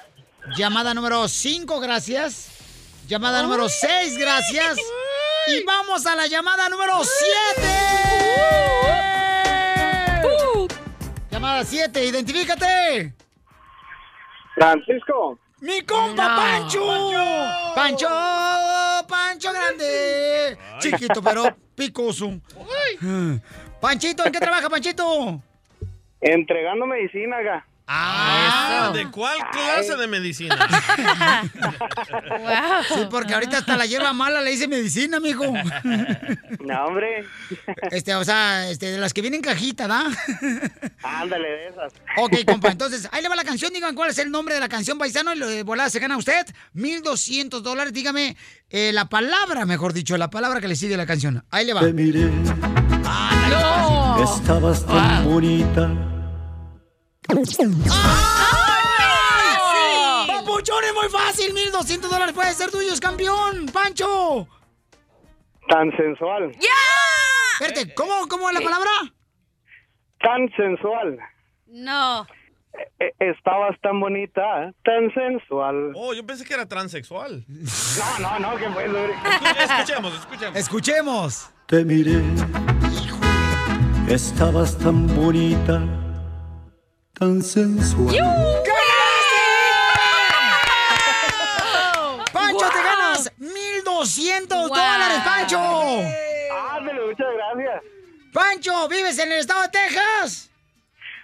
Llamada 0.57 0.93
número 0.93 1.27
5, 1.27 1.79
gracias. 1.79 2.49
Llamada 3.07 3.41
número 3.43 3.69
6, 3.69 4.17
gracias. 4.17 4.77
Y 5.47 5.63
vamos 5.63 6.05
a 6.05 6.15
la 6.15 6.27
llamada 6.27 6.69
número 6.69 7.01
7. 7.03 7.69
Llamada 11.31 11.63
7, 11.63 12.05
identifícate. 12.05 13.13
Francisco. 14.55 15.39
¡Mi 15.61 15.81
compa 15.81 16.27
No. 16.27 16.35
Pancho! 16.35 17.11
¡Pancho! 17.75 18.07
¡Pancho 19.07 19.51
grande! 19.53 20.57
Chiquito, 20.79 21.21
pero 21.21 21.55
picoso. 21.75 22.31
Panchito, 23.79 24.25
¿en 24.25 24.31
qué 24.31 24.39
trabaja, 24.39 24.69
Panchito? 24.69 25.41
Entregando 26.19 26.85
medicina, 26.85 27.37
acá. 27.37 27.65
Ah, 27.85 28.91
¿De 28.93 29.09
cuál 29.11 29.37
clase 29.51 29.95
de 29.97 30.07
medicina? 30.07 30.57
Sí, 32.87 33.07
porque 33.09 33.33
ahorita 33.33 33.57
hasta 33.57 33.75
la 33.77 33.85
hierba 33.85 34.13
mala 34.13 34.41
le 34.41 34.51
dice 34.51 34.67
medicina, 34.67 35.19
mijo. 35.19 35.45
No, 36.59 36.85
hombre. 36.85 37.25
Este, 37.91 38.15
o 38.15 38.23
sea, 38.23 38.69
este, 38.69 38.91
de 38.91 38.97
las 38.97 39.13
que 39.13 39.21
vienen 39.21 39.39
en 39.39 39.43
cajita, 39.43 39.87
¿da? 39.87 40.05
Ándale, 41.03 41.47
de 41.47 41.67
esas. 41.67 41.93
Ok, 42.17 42.35
compa, 42.45 42.69
entonces, 42.69 43.09
ahí 43.11 43.21
le 43.21 43.29
va 43.29 43.35
la 43.35 43.43
canción, 43.43 43.73
digan 43.73 43.95
cuál 43.95 44.11
es 44.11 44.17
el 44.17 44.31
nombre 44.31 44.55
de 44.55 44.61
la 44.61 44.69
canción, 44.69 44.97
paisano, 44.97 45.33
y 45.33 45.37
lo 45.37 45.47
de 45.47 45.63
volada 45.63 45.89
se 45.89 45.99
gana 45.99 46.17
usted 46.17 46.45
1,200 46.73 47.61
dólares, 47.63 47.93
dígame 47.93 48.37
eh, 48.69 48.91
la 48.93 49.09
palabra, 49.09 49.65
mejor 49.65 49.93
dicho, 49.93 50.17
la 50.17 50.29
palabra 50.29 50.61
que 50.61 50.67
le 50.67 50.75
sigue 50.75 50.95
a 50.95 50.97
la 50.97 51.05
canción. 51.05 51.43
Ahí 51.51 51.65
le 51.65 51.73
va. 51.73 51.81
Te 51.81 51.91
miré, 51.93 52.29
¡No! 53.49 54.23
estabas 54.23 54.85
tan 54.85 55.25
bonita. 55.25 55.91
¡Ay! 57.91 60.27
¡Papuchón, 60.27 60.83
es 60.83 60.93
muy 60.93 61.09
fácil! 61.09 61.53
1,200 61.53 62.09
dólares 62.09 62.33
puede 62.35 62.53
ser 62.53 62.71
tuyos, 62.71 62.99
campeón, 62.99 63.67
Pancho. 63.71 64.47
Tan 65.67 65.91
sensual. 65.97 66.51
¡Ya! 66.59 66.69
Espérate, 67.59 67.93
¿cómo, 67.95 68.27
cómo 68.27 68.49
es 68.49 68.55
la 68.55 68.61
palabra? 68.61 68.89
Tan 70.21 70.49
sensual. 70.55 71.17
No. 71.67 72.25
E- 72.99 73.13
estabas 73.19 73.79
tan 73.81 73.99
bonita, 73.99 74.71
tan 74.83 75.13
sensual. 75.13 75.91
Oh, 75.95 76.13
yo 76.13 76.25
pensé 76.25 76.43
que 76.43 76.53
era 76.53 76.67
transexual. 76.67 77.45
No, 77.47 78.19
no, 78.19 78.39
no, 78.39 78.55
que 78.57 78.69
fue. 78.69 78.85
Escuchemos, 78.85 80.13
escuchemos. 80.15 80.55
Escuchemos. 80.57 81.49
Te 81.67 81.85
miré, 81.85 82.21
estabas 84.09 84.77
tan 84.77 85.07
bonita, 85.15 85.81
tan 87.13 87.41
sensual. 87.41 88.15
¡Pancho, 92.31 92.69
te 92.69 92.83
ganas 92.83 93.31
1,200 93.37 94.69
dólares, 94.69 95.17
Pancho! 95.23 95.59
Ándale, 96.71 97.01
muchas 97.05 97.27
gracias. 97.35 97.83
Pancho, 98.33 98.87
¿vives 98.89 99.19
en 99.19 99.31
el 99.31 99.39
estado 99.39 99.61
de 99.63 99.69
Texas? 99.69 100.49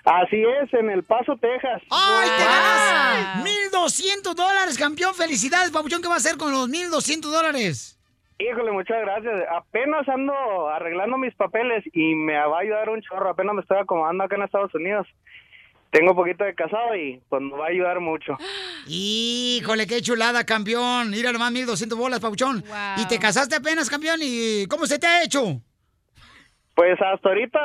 Así 0.06 0.42
es, 0.44 0.74
en 0.74 0.90
El 0.90 1.04
Paso, 1.04 1.36
Texas. 1.38 1.82
¡Ay, 1.92 2.30
te 2.38 2.44
ganas 2.44 3.44
1,200 3.44 4.36
dólares, 4.36 4.78
campeón! 4.78 5.14
¡Felicidades, 5.14 5.72
Papuchón! 5.72 6.02
¿Qué 6.02 6.08
va 6.08 6.16
a 6.16 6.18
hacer 6.18 6.38
con 6.38 6.52
los 6.52 6.70
1,200 6.70 7.32
dólares? 7.32 8.00
Híjole, 8.40 8.72
muchas 8.72 9.02
gracias. 9.02 9.42
Apenas 9.52 10.08
ando 10.08 10.70
arreglando 10.70 11.18
mis 11.18 11.36
papeles 11.36 11.84
y 11.92 12.16
me 12.16 12.38
va 12.38 12.58
a 12.58 12.62
ayudar 12.62 12.90
un 12.90 13.02
chorro. 13.02 13.30
Apenas 13.30 13.54
me 13.54 13.62
estoy 13.62 13.80
acomodando 13.80 14.24
acá 14.24 14.38
en 14.38 14.44
Estados 14.44 14.74
Unidos. 14.74 15.06
Tengo 15.92 16.12
un 16.12 16.18
poquito 16.18 16.44
de 16.44 16.54
casado 16.54 16.96
y 16.96 17.20
pues 17.30 17.42
me 17.42 17.58
va 17.58 17.66
a 17.66 17.70
ayudar 17.70 18.00
mucho. 18.00 18.38
Híjole, 18.88 19.88
qué 19.88 20.02
chulada, 20.02 20.46
campeón. 20.46 21.10
Mira 21.10 21.32
nomás, 21.32 21.52
1200 21.52 21.98
bolas, 21.98 22.20
Pabuchón. 22.20 22.64
Y 22.98 23.08
te 23.08 23.18
casaste 23.18 23.56
apenas, 23.56 23.90
campeón. 23.90 24.20
¿Y 24.22 24.68
cómo 24.68 24.86
se 24.86 25.00
te 25.00 25.08
ha 25.08 25.24
hecho? 25.24 25.62
Pues 26.80 26.98
hasta 27.02 27.28
ahorita, 27.28 27.60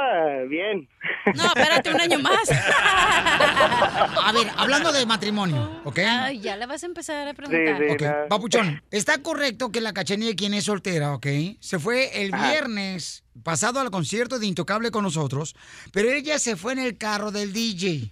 bien. 0.49 0.89
No, 1.37 1.45
espérate 1.47 1.89
un 1.89 2.01
año 2.01 2.19
más. 2.19 2.51
A 2.51 4.33
ver, 4.35 4.49
hablando 4.57 4.91
de 4.91 5.07
matrimonio, 5.07 5.83
¿ok? 5.85 6.01
Ay, 6.01 6.41
ya 6.41 6.57
le 6.57 6.67
vas 6.67 6.83
a 6.83 6.87
empezar 6.87 7.29
a 7.29 7.33
preguntar. 7.33 7.81
Ok, 7.93 8.29
Papuchón, 8.29 8.83
¿está 8.91 9.23
correcto 9.23 9.71
que 9.71 9.81
la 9.81 9.93
cachanilla, 9.93 10.35
quien 10.35 10.53
es 10.53 10.65
soltera, 10.65 11.13
ok? 11.13 11.29
Se 11.61 11.79
fue 11.79 12.25
el 12.25 12.35
Ajá. 12.35 12.51
viernes 12.51 13.25
pasado 13.45 13.79
al 13.79 13.93
concierto 13.93 14.41
de 14.41 14.47
Intocable 14.47 14.91
con 14.91 15.05
nosotros, 15.05 15.55
pero 15.93 16.11
ella 16.11 16.41
se 16.41 16.57
fue 16.57 16.73
en 16.73 16.81
el 16.81 16.99
carro 16.99 17.31
del 17.31 17.53
DJ, 17.53 18.11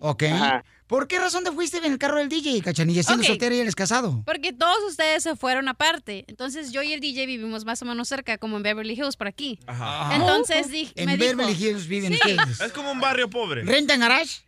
¿ok? 0.00 0.24
Ajá. 0.24 0.64
¿Por 0.92 1.08
qué 1.08 1.18
razón 1.18 1.42
te 1.42 1.50
fuiste 1.52 1.78
en 1.78 1.86
el 1.86 1.96
carro 1.96 2.18
del 2.18 2.28
DJ, 2.28 2.60
cachanilla, 2.60 3.02
siendo 3.02 3.22
Ok. 3.22 3.28
soltera 3.28 3.54
y 3.54 3.60
él 3.60 3.66
es 3.66 3.74
casado? 3.74 4.22
Porque 4.26 4.52
todos 4.52 4.76
ustedes 4.90 5.22
se 5.22 5.36
fueron 5.36 5.66
aparte. 5.68 6.26
Entonces 6.28 6.70
yo 6.70 6.82
y 6.82 6.92
el 6.92 7.00
DJ 7.00 7.24
vivimos 7.24 7.64
más 7.64 7.80
o 7.80 7.86
menos 7.86 8.08
cerca, 8.08 8.36
como 8.36 8.58
en 8.58 8.62
Beverly 8.62 8.92
Hills, 8.92 9.16
por 9.16 9.26
aquí. 9.26 9.58
Ajá. 9.66 10.14
Entonces 10.14 10.68
dije, 10.70 10.92
En 10.96 11.06
me 11.06 11.16
dijo, 11.16 11.34
Beverly 11.34 11.52
Hills 11.64 11.86
viven 11.86 12.12
Sí. 12.12 12.18
ustedes. 12.22 12.60
Es 12.60 12.72
como 12.72 12.92
un 12.92 13.00
barrio 13.00 13.30
pobre. 13.30 13.62
¿Rentan 13.64 14.00
garage? 14.00 14.42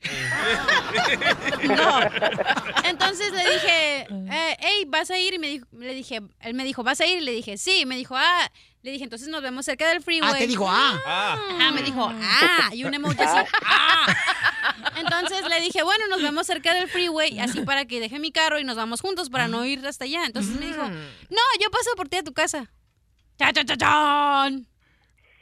No. 1.64 2.00
Entonces 2.84 3.32
le 3.32 3.50
dije, 3.50 4.00
eh, 4.30 4.56
hey, 4.60 4.84
¿vas 4.86 5.10
a 5.10 5.18
ir? 5.18 5.32
Y 5.32 5.38
me 5.38 5.48
dijo, 5.48 5.66
le 5.72 5.94
dije, 5.94 6.20
él 6.40 6.52
me 6.52 6.64
dijo, 6.64 6.82
¿vas 6.82 7.00
a 7.00 7.06
ir? 7.06 7.18
Y 7.18 7.24
le 7.24 7.32
dije, 7.32 7.56
sí. 7.56 7.86
Me 7.86 7.96
dijo, 7.96 8.16
ah. 8.18 8.52
Le 8.84 8.90
dije, 8.90 9.04
entonces 9.04 9.28
nos 9.28 9.40
vemos 9.40 9.64
cerca 9.64 9.88
del 9.88 10.02
freeway. 10.02 10.30
Ah, 10.30 10.36
te 10.36 10.46
dijo, 10.46 10.66
ah. 10.68 11.00
Ajá, 11.06 11.72
me 11.72 11.82
dijo, 11.82 12.06
ah. 12.06 12.68
Y 12.70 12.84
un 12.84 12.92
emoji 12.92 13.18
así, 13.18 13.48
ah. 13.64 14.14
Entonces 14.96 15.40
le 15.48 15.58
dije, 15.62 15.82
bueno, 15.82 16.06
nos 16.10 16.20
vemos 16.20 16.46
cerca 16.46 16.74
del 16.74 16.86
freeway, 16.90 17.38
así 17.40 17.62
para 17.62 17.86
que 17.86 17.98
deje 17.98 18.18
mi 18.18 18.30
carro 18.30 18.60
y 18.60 18.64
nos 18.64 18.76
vamos 18.76 19.00
juntos 19.00 19.30
para 19.30 19.48
no 19.48 19.64
ir 19.64 19.86
hasta 19.86 20.04
allá. 20.04 20.26
Entonces 20.26 20.60
me 20.60 20.66
dijo, 20.66 20.86
no, 20.86 21.40
yo 21.62 21.70
paso 21.70 21.96
por 21.96 22.10
ti 22.10 22.18
a 22.18 22.22
tu 22.22 22.34
casa. 22.34 22.70
¡Cha, 23.38 23.54
cha, 23.54 23.64
cha, 23.64 23.74
chan! 23.78 24.66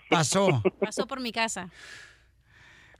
Pasó, 0.08 0.62
Pasó 0.78 1.08
por 1.08 1.18
mi 1.18 1.32
casa. 1.32 1.68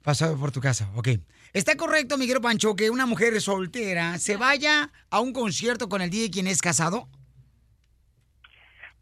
pasó 0.01 0.37
por 0.37 0.51
tu 0.51 0.59
casa, 0.59 0.89
ok. 0.95 1.07
¿Está 1.53 1.77
correcto, 1.77 2.17
Miguel 2.17 2.41
Pancho, 2.41 2.75
que 2.75 2.89
una 2.89 3.05
mujer 3.05 3.39
soltera 3.41 4.19
se 4.19 4.35
vaya 4.35 4.91
a 5.09 5.21
un 5.21 5.31
concierto 5.31 5.87
con 5.87 6.01
el 6.01 6.09
DJ 6.09 6.31
quien 6.31 6.47
es 6.47 6.61
casado? 6.61 7.07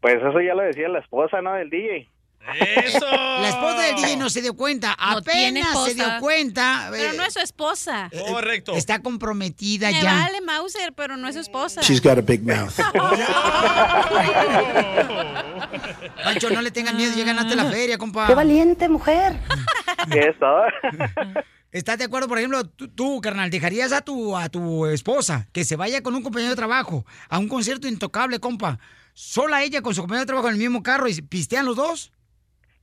Pues 0.02 0.16
eso 0.16 0.40
ya 0.40 0.54
lo 0.54 0.62
decía 0.62 0.88
la 0.88 0.98
esposa, 0.98 1.40
¿no? 1.40 1.54
Del 1.54 1.70
DJ. 1.70 2.08
¡Eso! 2.84 3.06
La 3.08 3.48
esposa 3.50 3.82
del 3.82 3.94
DJ 3.94 4.16
no 4.16 4.28
se 4.28 4.42
dio 4.42 4.56
cuenta, 4.56 4.96
No 4.98 5.18
apenas 5.18 5.84
se 5.84 5.94
dio 5.94 6.04
cuenta. 6.18 6.88
Pero 6.90 7.12
eh, 7.12 7.16
no 7.16 7.22
es 7.22 7.34
su 7.34 7.38
esposa. 7.38 8.10
Correcto. 8.28 8.74
Está 8.74 9.00
comprometida 9.00 9.92
Me 9.92 10.02
ya. 10.02 10.12
vale 10.12 10.40
Mauser, 10.40 10.92
pero 10.92 11.16
no 11.16 11.28
es 11.28 11.36
su 11.36 11.40
esposa. 11.40 11.82
She's 11.82 12.02
got 12.02 12.18
a 12.18 12.20
big 12.20 12.42
mouth. 12.42 12.74
Pancho, 16.24 16.50
no 16.50 16.62
le 16.62 16.72
tengas 16.72 16.94
miedo, 16.94 17.12
ya 17.16 17.24
ganaste 17.24 17.54
la 17.54 17.66
feria, 17.66 17.96
compa. 17.96 18.26
¡Qué 18.26 18.34
valiente 18.34 18.88
mujer! 18.88 19.34
Eso. 20.10 20.62
¿Estás 21.72 21.96
de 21.98 22.04
acuerdo, 22.04 22.28
por 22.28 22.38
ejemplo, 22.38 22.64
tú, 22.64 22.88
tú, 22.88 23.20
carnal, 23.22 23.50
dejarías 23.50 23.92
a 23.92 24.02
tu, 24.02 24.36
a 24.36 24.48
tu 24.50 24.86
esposa 24.86 25.48
que 25.52 25.64
se 25.64 25.74
vaya 25.76 26.02
con 26.02 26.14
un 26.14 26.22
compañero 26.22 26.50
de 26.50 26.56
trabajo 26.56 27.06
a 27.30 27.38
un 27.38 27.48
concierto 27.48 27.88
intocable, 27.88 28.38
compa? 28.40 28.78
¿Sola 29.14 29.62
ella 29.62 29.80
con 29.80 29.94
su 29.94 30.02
compañero 30.02 30.22
de 30.22 30.26
trabajo 30.26 30.48
en 30.48 30.54
el 30.54 30.60
mismo 30.60 30.82
carro 30.82 31.08
y 31.08 31.20
pistean 31.22 31.64
los 31.64 31.76
dos? 31.76 32.12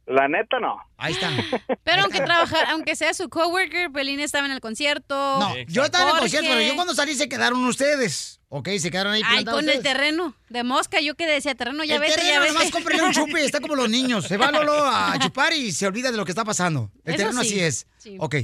La 0.07 0.27
neta, 0.27 0.59
no. 0.59 0.75
Ahí 0.97 1.13
está. 1.13 1.29
Pero 1.83 2.01
aunque 2.01 2.19
trabajar, 2.21 2.65
aunque 2.71 2.95
sea 2.95 3.13
su 3.13 3.29
coworker, 3.29 3.91
Pelín 3.91 4.19
estaba 4.19 4.47
en 4.47 4.51
el 4.53 4.59
concierto. 4.59 5.13
No, 5.39 5.55
yo 5.67 5.85
estaba 5.85 6.09
en 6.09 6.15
el 6.15 6.21
concierto, 6.21 6.49
pero 6.49 6.61
yo 6.61 6.73
cuando 6.73 6.95
salí 6.95 7.13
se 7.13 7.29
quedaron 7.29 7.63
ustedes. 7.65 8.41
Ok, 8.49 8.69
se 8.79 8.89
quedaron 8.89 9.13
ahí 9.13 9.21
Ay, 9.23 9.45
con 9.45 9.69
el 9.69 9.83
terreno 9.83 10.33
de 10.49 10.63
mosca, 10.63 10.99
yo 10.99 11.13
que 11.13 11.27
decía 11.27 11.53
terreno, 11.53 11.83
ya 11.83 11.95
el 11.95 12.01
vete, 12.01 12.15
terreno, 12.15 12.33
ya 12.33 12.39
vete. 12.39 12.53
nomás 12.53 13.03
un 13.03 13.11
chupe, 13.11 13.45
está 13.45 13.59
como 13.59 13.75
los 13.75 13.87
niños. 13.87 14.25
Se 14.25 14.37
va 14.37 14.51
Lolo 14.51 14.73
a 14.83 15.13
chupar 15.21 15.53
y 15.53 15.71
se 15.71 15.85
olvida 15.85 16.09
de 16.09 16.17
lo 16.17 16.25
que 16.25 16.31
está 16.31 16.43
pasando. 16.43 16.89
El 17.05 17.13
Eso 17.13 17.23
terreno 17.25 17.43
sí, 17.43 17.47
así 17.49 17.59
es. 17.59 17.87
sí. 17.99 18.17
Ok. 18.19 18.35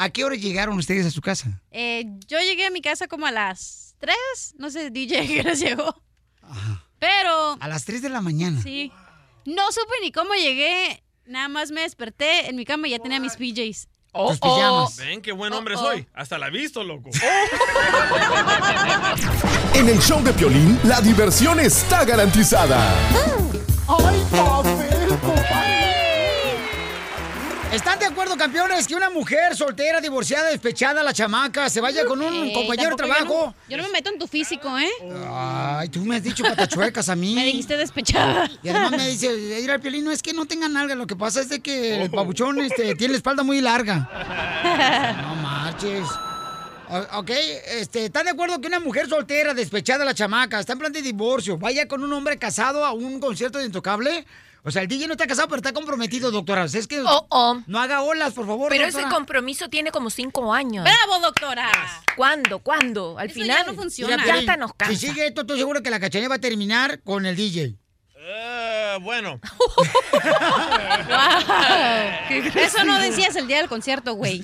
¿A 0.00 0.10
qué 0.10 0.24
hora 0.24 0.36
llegaron 0.36 0.78
ustedes 0.78 1.04
a 1.06 1.10
su 1.10 1.20
casa? 1.20 1.60
Eh, 1.72 2.04
yo 2.28 2.38
llegué 2.38 2.64
a 2.66 2.70
mi 2.70 2.80
casa 2.80 3.08
como 3.08 3.26
a 3.26 3.32
las 3.32 3.96
3, 3.98 4.16
no 4.56 4.70
sé, 4.70 4.90
DJ 4.90 5.26
que 5.26 5.40
hora 5.40 5.54
llegó. 5.54 6.02
Pero, 7.00 7.56
A 7.60 7.66
las 7.68 7.84
3 7.84 8.00
de 8.02 8.08
la 8.08 8.20
mañana. 8.20 8.62
sí, 8.62 8.92
no 9.44 9.72
supe 9.72 9.94
ni 10.00 10.12
cómo 10.12 10.34
llegué, 10.34 11.02
nada 11.26 11.48
más 11.48 11.72
me 11.72 11.80
desperté 11.80 12.48
en 12.48 12.54
mi 12.54 12.64
cama 12.64 12.86
y 12.86 12.92
ya 12.92 13.00
tenía 13.00 13.18
mis 13.18 13.34
PJs. 13.36 13.88
Tus 14.12 14.38
pijamas. 14.40 14.96
Ven 14.98 15.20
qué 15.20 15.32
buen 15.32 15.52
hombre 15.52 15.74
Oh, 15.76 15.80
oh. 15.80 15.82
soy. 15.82 16.06
Hasta 16.14 16.38
la 16.38 16.46
he 16.46 16.50
visto, 16.50 16.82
loco. 16.84 17.10
En 19.74 19.88
el 19.88 19.98
show 20.00 20.22
de 20.22 20.32
Piolín, 20.32 20.78
la 20.84 21.00
diversión 21.00 21.58
está 21.60 22.04
garantizada. 22.04 22.78
¡Ay, 23.88 24.22
papel, 24.30 24.97
¿Están 27.72 27.98
de 27.98 28.06
acuerdo, 28.06 28.36
campeones, 28.38 28.86
que 28.86 28.94
una 28.94 29.10
mujer 29.10 29.54
soltera, 29.54 30.00
divorciada, 30.00 30.48
despechada, 30.48 31.02
la 31.02 31.12
chamaca, 31.12 31.68
se 31.68 31.82
vaya 31.82 32.06
con 32.06 32.20
un 32.22 32.50
compañero 32.54 32.88
de 32.88 32.90
yo 32.92 32.96
trabajo? 32.96 33.46
no- 33.48 33.54
Yo 33.68 33.76
no, 33.76 33.82
me 33.84 33.90
meto 33.90 34.08
en 34.10 34.18
tu 34.18 34.26
físico, 34.26 34.76
¿eh? 34.78 34.88
Ay, 35.30 35.88
tú 35.90 36.02
me 36.02 36.16
has 36.16 36.22
dicho 36.22 36.42
patachuecas 36.44 37.10
a 37.10 37.14
mí. 37.14 37.34
Me 37.34 37.44
dijiste 37.44 37.76
despechada. 37.76 38.50
Y 38.62 38.70
además 38.70 38.92
me 38.92 39.08
dice, 39.10 39.30
ir 39.60 39.70
al 39.70 39.80
piolín, 39.80 40.04
no 40.04 40.10
es 40.12 40.22
que 40.22 40.32
no 40.32 40.46
tenga 40.46 40.66
nalga, 40.68 40.94
lo 40.94 41.06
que 41.06 41.14
pasa 41.14 41.40
es 41.42 41.50
de 41.50 41.60
que 41.60 42.02
el 42.02 42.10
pabuchón 42.10 42.58
este, 42.60 42.94
tiene 42.94 43.12
la 43.12 43.18
espalda 43.18 43.42
muy 43.42 43.60
larga. 43.60 44.08
No 45.22 45.34
marches. 45.36 46.06
O- 46.90 47.18
Ok, 47.18 47.30
este, 47.30 48.06
¿están 48.06 48.24
de 48.24 48.30
acuerdo 48.30 48.60
que 48.62 48.66
una 48.66 48.80
mujer 48.80 49.08
soltera, 49.10 49.52
despechada, 49.52 50.06
la 50.06 50.14
chamaca, 50.14 50.58
está 50.58 50.72
en 50.72 50.78
plan 50.78 50.92
de 50.92 51.02
divorcio, 51.02 51.58
vaya 51.58 51.86
con 51.86 52.02
un 52.02 52.10
hombre 52.14 52.38
casado 52.38 52.82
a 52.86 52.92
un 52.92 53.20
concierto 53.20 53.58
de 53.58 53.66
Intocable? 53.66 54.24
O 54.68 54.70
sea, 54.70 54.82
el 54.82 54.88
DJ 54.88 55.06
no 55.06 55.14
está 55.14 55.26
casado, 55.26 55.48
pero 55.48 55.56
está 55.58 55.72
comprometido, 55.72 56.30
doctora. 56.30 56.64
O 56.64 56.68
sea, 56.68 56.78
es 56.78 56.86
que 56.86 56.98
no 56.98 57.80
haga 57.80 58.02
olas, 58.02 58.34
por 58.34 58.46
favor, 58.46 58.68
Pero 58.68 58.84
ese 58.84 59.02
compromiso 59.04 59.68
tiene 59.68 59.90
como 59.90 60.10
cinco 60.10 60.52
años. 60.52 60.84
¡Bravo, 60.84 61.22
doctora! 61.22 61.70
¿Cuándo? 62.16 62.58
¿Cuándo? 62.58 63.18
Al 63.18 63.30
Eso 63.30 63.40
final 63.40 63.64
ya 63.64 63.72
no 63.72 63.74
funciona. 63.74 64.16
Ya 64.18 64.24
Piolín, 64.24 64.40
hasta 64.50 64.56
nos 64.58 64.74
cansa. 64.74 64.94
Si 64.94 65.06
sigue 65.06 65.26
esto, 65.26 65.40
estoy 65.40 65.58
seguro 65.58 65.82
que 65.82 65.90
la 65.90 65.98
cachanilla 65.98 66.28
va 66.28 66.34
a 66.34 66.40
terminar 66.40 67.00
con 67.02 67.24
el 67.24 67.34
DJ. 67.34 67.76
Eh, 68.30 68.98
bueno. 69.00 69.40
Eso 72.54 72.84
no 72.84 72.98
decías 72.98 73.34
el 73.36 73.46
día 73.46 73.56
del 73.56 73.68
concierto, 73.68 74.12
güey. 74.12 74.42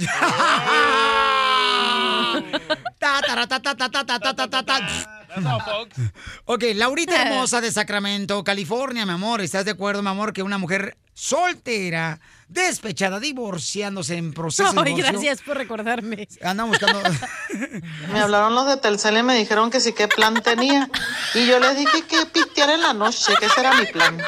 ok, 6.47 6.65
Laurita 6.75 7.23
hermosa 7.23 7.61
de 7.61 7.71
Sacramento, 7.71 8.43
California, 8.43 9.05
mi 9.05 9.13
amor. 9.13 9.43
¿Estás 9.43 9.67
de 9.67 9.73
acuerdo, 9.73 10.03
mi 10.03 10.09
amor, 10.09 10.33
que 10.33 10.43
una 10.43 10.57
mujer 10.57 10.97
soltera 11.13 12.21
despechada, 12.49 13.21
divorciándose 13.21 14.17
en 14.17 14.33
proceso 14.33 14.73
de 14.73 14.81
Ay, 14.81 14.85
divorcio? 14.95 15.13
gracias 15.13 15.43
por 15.43 15.57
recordarme. 15.57 16.29
Andamos 16.43 16.79
buscando. 16.79 17.03
Me 18.13 18.21
hablaron 18.21 18.55
los 18.55 18.67
de 18.67 18.77
Telcel 18.77 19.19
y 19.19 19.23
me 19.23 19.35
dijeron 19.37 19.71
que 19.71 19.81
sí, 19.81 19.93
qué 19.93 20.09
plan 20.09 20.35
tenía. 20.43 20.89
Y 21.35 21.47
yo 21.47 21.59
les 21.59 21.77
dije 21.77 22.03
que 22.03 22.27
pistear 22.27 22.71
en 22.71 22.83
la 22.83 22.93
noche, 22.93 23.33
que 23.39 23.47
ese 23.47 23.61
era 23.61 23.75
mi 23.75 23.87
plan. 23.87 24.19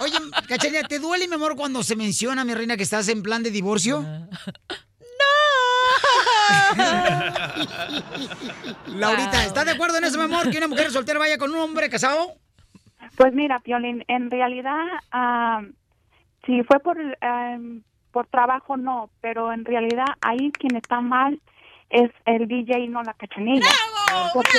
Oye, 0.00 0.16
Cachanilla, 0.48 0.82
¿te 0.84 0.98
duele, 0.98 1.28
mi 1.28 1.34
amor, 1.34 1.56
cuando 1.56 1.82
se 1.82 1.96
menciona, 1.96 2.44
mi 2.44 2.54
reina, 2.54 2.76
que 2.76 2.82
estás 2.82 3.08
en 3.08 3.22
plan 3.22 3.42
de 3.42 3.50
divorcio? 3.50 4.02
Laurita, 8.86 9.44
¿estás 9.44 9.64
de 9.64 9.72
acuerdo 9.72 9.98
en 9.98 10.04
eso, 10.04 10.18
mi 10.18 10.24
amor, 10.24 10.50
que 10.50 10.58
una 10.58 10.68
mujer 10.68 10.90
soltera 10.90 11.18
vaya 11.18 11.38
con 11.38 11.50
un 11.50 11.58
hombre 11.58 11.88
casado? 11.90 12.36
Pues 13.16 13.34
mira, 13.34 13.58
Piolín, 13.58 14.04
en 14.08 14.30
realidad, 14.30 14.84
ah, 15.12 15.62
si 16.44 16.62
fue 16.64 16.80
por, 16.80 16.98
em, 17.20 17.82
por 18.12 18.26
trabajo, 18.26 18.76
no, 18.76 19.10
pero 19.20 19.52
en 19.52 19.64
realidad 19.64 20.06
ahí 20.20 20.50
quien 20.52 20.76
está 20.76 21.00
mal 21.00 21.40
es 21.90 22.10
el 22.24 22.46
DJ 22.46 22.80
y 22.80 22.88
no 22.88 23.02
la 23.02 23.14
cachanilla. 23.14 23.66
Porque 24.32 24.58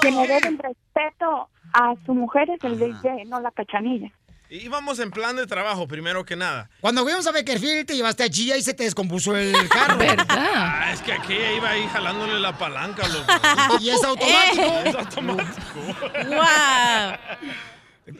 quien 0.00 0.16
le 0.16 0.26
deben 0.26 0.58
respeto 0.58 1.48
a 1.72 1.94
su 2.04 2.14
mujer 2.14 2.50
es 2.50 2.62
el 2.64 2.78
DJ, 2.78 3.24
no 3.26 3.40
la 3.40 3.50
cachanilla. 3.50 4.10
Íbamos 4.50 4.98
en 4.98 5.12
plan 5.12 5.36
de 5.36 5.46
trabajo, 5.46 5.86
primero 5.86 6.24
que 6.24 6.34
nada. 6.34 6.68
Cuando 6.80 7.04
fuimos 7.04 7.24
a 7.24 7.30
Beckerfield, 7.30 7.86
te 7.86 7.94
llevaste 7.94 8.24
a 8.24 8.26
Gia 8.26 8.56
y 8.56 8.62
se 8.62 8.74
te 8.74 8.82
descompuso 8.82 9.36
el 9.36 9.54
carro. 9.68 10.00
Ah, 10.28 10.90
es 10.92 11.00
que 11.02 11.12
aquella 11.12 11.52
iba 11.52 11.70
ahí 11.70 11.86
jalándole 11.86 12.40
la 12.40 12.56
palanca, 12.58 13.06
loco. 13.06 13.78
¿Y 13.80 13.90
es 13.90 14.02
automático? 14.02 14.62
Es 14.84 14.94
automático. 14.96 15.80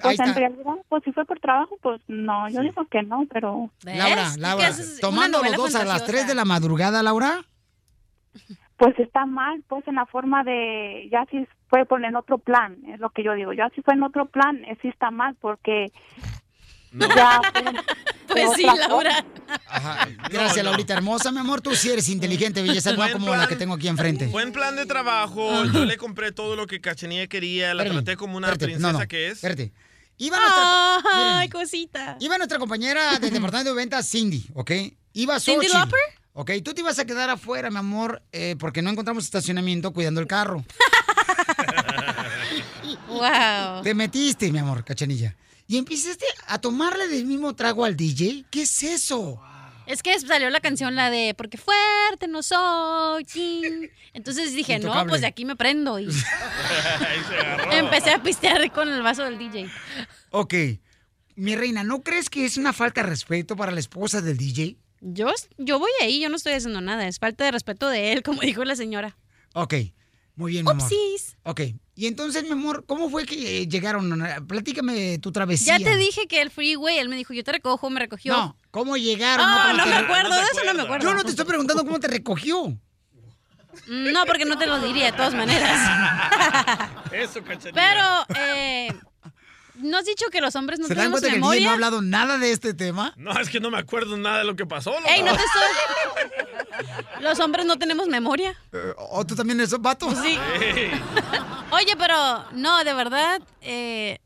Pues 0.03 0.21
en 0.21 0.35
realidad, 0.35 0.75
pues 0.89 1.03
si 1.05 1.13
fue 1.13 1.25
por 1.25 1.41
trabajo, 1.41 1.77
pues 1.83 2.01
no, 2.07 2.49
yo 2.49 2.61
digo 2.61 2.87
que 2.89 3.03
no, 3.03 3.27
pero... 3.33 3.71
Laura, 3.83 4.33
Laura, 4.37 4.71
tomando 5.01 5.43
los 5.43 5.57
dos 5.57 5.75
a 5.75 5.85
las 5.85 6.05
3 6.05 6.29
de 6.29 6.35
la 6.35 6.45
madrugada, 6.45 7.03
Laura. 7.03 7.45
Pues 8.81 8.99
está 8.99 9.27
mal, 9.27 9.63
pues 9.69 9.87
en 9.87 9.97
la 9.97 10.07
forma 10.07 10.43
de, 10.43 11.07
ya 11.13 11.27
si 11.31 11.47
fue 11.69 11.85
por 11.85 12.03
en 12.03 12.17
otro 12.17 12.39
plan, 12.39 12.79
es 12.89 12.99
lo 12.99 13.11
que 13.11 13.23
yo 13.23 13.35
digo, 13.35 13.53
ya 13.53 13.69
si 13.75 13.83
fue 13.83 13.93
en 13.93 14.03
otro 14.03 14.25
plan, 14.25 14.65
eh, 14.65 14.79
sí 14.81 14.89
está 14.89 15.11
mal, 15.11 15.37
porque 15.39 15.93
ya 16.93 17.43
Pues 18.27 18.51
sí, 18.57 18.63
Laura. 18.65 19.25
Ajá. 19.67 20.09
Gracias, 20.31 20.65
Laurita 20.65 20.95
hermosa, 20.95 21.31
mi 21.33 21.41
amor. 21.41 21.61
Tú 21.61 21.75
sí 21.75 21.91
eres 21.91 22.09
inteligente, 22.09 22.63
belleza, 22.63 22.93
no 22.93 23.13
como 23.13 23.27
plan. 23.27 23.41
la 23.41 23.49
que 23.49 23.57
tengo 23.57 23.75
aquí 23.75 23.89
enfrente. 23.89 24.29
Buen 24.29 24.53
plan 24.53 24.77
de 24.77 24.87
trabajo. 24.87 25.65
Yo 25.65 25.85
le 25.85 25.97
compré 25.97 26.31
todo 26.33 26.55
lo 26.55 26.67
que 26.69 26.81
Cachanilla 26.81 27.27
quería. 27.27 27.75
La 27.75 27.83
Espérame, 27.83 28.05
traté 28.05 28.17
como 28.17 28.37
una 28.37 28.47
espérate, 28.47 28.67
princesa 28.67 28.93
no, 28.93 29.01
no, 29.01 29.09
que 29.09 29.27
es. 29.27 29.33
Espérate. 29.33 29.73
Iba 30.17 30.39
nuestra, 30.39 31.39
Ay, 31.41 31.49
cosita. 31.49 32.17
iba 32.21 32.39
nuestra 32.39 32.59
compañera 32.59 33.19
del 33.19 33.31
departamento 33.33 33.71
de 33.71 33.77
ventas, 33.77 34.09
Cindy, 34.09 34.47
¿ok? 34.55 34.71
Iba 35.15 35.41
¿Cindy 35.41 35.67
Xochitl, 35.67 35.77
Lauper? 35.77 36.20
Ok, 36.33 36.53
tú 36.65 36.75
te 36.75 36.81
ibas 36.81 36.99
a 36.99 37.05
quedar 37.05 37.29
afuera, 37.29 37.71
mi 37.71 37.77
amor, 37.79 38.23
eh, 38.33 38.55
porque 38.59 38.83
no 38.83 38.91
encontramos 38.91 39.25
estacionamiento 39.25 39.93
cuidando 39.93 40.21
el 40.21 40.27
carro. 40.27 40.65
Wow. 43.09 43.83
Te 43.83 43.95
metiste, 43.95 44.51
mi 44.53 44.59
amor, 44.59 44.85
cachanilla. 44.85 45.37
Y 45.67 45.77
empezaste 45.79 46.25
a 46.47 46.59
tomarle 46.61 47.09
del 47.09 47.27
mismo 47.27 47.55
trago 47.55 47.85
al 47.85 47.97
DJ. 47.97 48.45
¿Qué 48.51 48.63
es 48.63 48.83
eso? 48.83 49.41
Es 49.87 50.03
que 50.03 50.19
salió 50.21 50.49
la 50.51 50.61
canción, 50.61 50.95
la 50.95 51.11
de 51.11 51.35
Porque 51.37 51.59
fuerte 51.59 52.29
no 52.29 52.43
soy. 52.43 53.25
chin". 53.25 53.91
Entonces 54.13 54.55
dije, 54.55 54.79
no, 54.79 55.07
pues 55.07 55.21
de 55.21 55.27
aquí 55.27 55.45
me 55.45 55.57
prendo. 55.57 55.99
Y 55.99 56.09
empecé 57.73 58.11
a 58.11 58.23
pistear 58.23 58.71
con 58.73 58.89
el 58.89 59.03
vaso 59.03 59.25
del 59.25 59.39
DJ. 59.39 59.69
Ok. 60.31 60.55
Mi 61.35 61.57
reina, 61.57 61.83
¿no 61.85 62.03
crees 62.03 62.31
que 62.31 62.45
es 62.45 62.57
una 62.57 62.73
falta 62.73 63.03
de 63.03 63.09
respeto 63.09 63.57
para 63.57 63.73
la 63.73 63.81
esposa 63.81 64.21
del 64.21 64.37
DJ? 64.37 64.77
Yo, 65.01 65.29
yo 65.59 65.79
voy 65.79 65.91
ahí, 66.03 66.21
yo 66.21 66.29
no 66.29 66.37
estoy 66.37 66.53
haciendo 66.53 66.81
nada. 66.81 67.07
Es 67.07 67.19
falta 67.19 67.45
de 67.45 67.53
respeto 67.53 67.89
de 67.89 68.13
él, 68.13 68.23
como 68.25 68.43
dijo 68.43 68.65
la 68.65 68.77
señora. 68.77 69.17
Ok. 69.55 69.75
Muy 70.37 70.53
bien, 70.53 70.65
mi 70.65 70.71
amor. 70.71 70.85
Upsis. 70.85 71.37
Ok. 71.43 71.61
Y 71.95 72.07
entonces, 72.07 72.45
mi 72.45 72.53
amor, 72.53 72.85
¿cómo 72.87 73.11
fue 73.11 73.27
que 73.27 73.61
eh, 73.61 73.69
llegaron? 73.69 74.25
Platícame 74.47 75.19
tu 75.19 75.33
travesía. 75.33 75.77
Ya 75.77 75.85
te 75.85 75.97
dije 75.97 76.27
que 76.29 76.41
el 76.41 76.51
freeway, 76.51 76.99
él 76.99 77.11
me 77.11 77.17
dijo, 77.17 77.35
yo 77.35 77.45
te 77.45 77.53
recojo, 77.53 77.91
me 77.91 78.01
recogió. 78.01 78.33
No, 78.33 78.57
¿cómo 78.71 78.97
llegaron? 78.97 79.45
Ah, 79.47 79.67
¿Cómo 79.67 79.77
no 79.77 79.85
te 79.85 79.91
me 79.91 79.97
acuerdo, 79.97 80.35
de 80.35 80.41
eso 80.41 80.65
no 80.65 80.75
me 80.75 80.83
acuerdo. 80.83 81.09
Yo 81.09 81.15
no 81.15 81.25
te 81.25 81.31
estoy 81.31 81.45
preguntando 81.45 81.85
cómo 81.85 82.01
te 82.01 82.09
recogió. 82.09 82.75
No, 83.87 84.25
porque 84.27 84.45
no 84.45 84.57
te 84.57 84.67
lo 84.67 84.81
diría 84.81 85.07
de 85.07 85.13
todas 85.13 85.35
maneras. 85.35 85.79
Eso, 87.13 87.43
Cachanilla. 87.43 87.73
Pero, 87.75 88.41
eh, 88.41 88.89
¿no 89.83 89.99
has 89.99 90.05
dicho 90.05 90.27
que 90.31 90.41
los 90.41 90.55
hombres 90.57 90.79
no 90.81 90.87
¿Se 90.87 90.95
dan 90.95 91.05
tenemos 91.05 91.21
cuenta 91.21 91.29
que 91.29 91.37
el 91.37 91.41
DJ 91.43 91.47
no 91.47 91.51
ha 91.51 91.55
memoria? 91.55 91.73
hablado 91.73 92.03
nada 92.03 92.39
de 92.39 92.53
este 92.53 92.75
tema? 92.75 93.13
No, 93.17 93.39
es 93.39 93.49
que 93.49 93.61
no 93.61 93.71
me 93.71 93.79
acuerdo 93.79 94.17
nada 94.17 94.39
de 94.39 94.45
lo 94.45 94.57
que 94.57 94.67
pasó. 94.67 94.91
loco. 94.93 95.05
Ey, 95.09 95.23
no 95.23 95.33
te 95.37 95.43
estoy... 95.43 97.21
Los 97.21 97.39
hombres 97.41 97.67
no 97.67 97.79
tenemos 97.79 98.09
memoria. 98.09 98.57
Eh, 98.73 98.95
¿O 98.97 99.25
tú 99.27 99.35
también 99.35 99.61
eres 99.61 99.79
vato? 99.79 100.07
Pues 100.07 100.19
sí. 100.21 100.39
Oye, 101.71 101.95
pero 101.99 102.45
no, 102.53 102.83
de 102.85 102.95
verdad, 102.95 103.43
eh, 103.61 104.19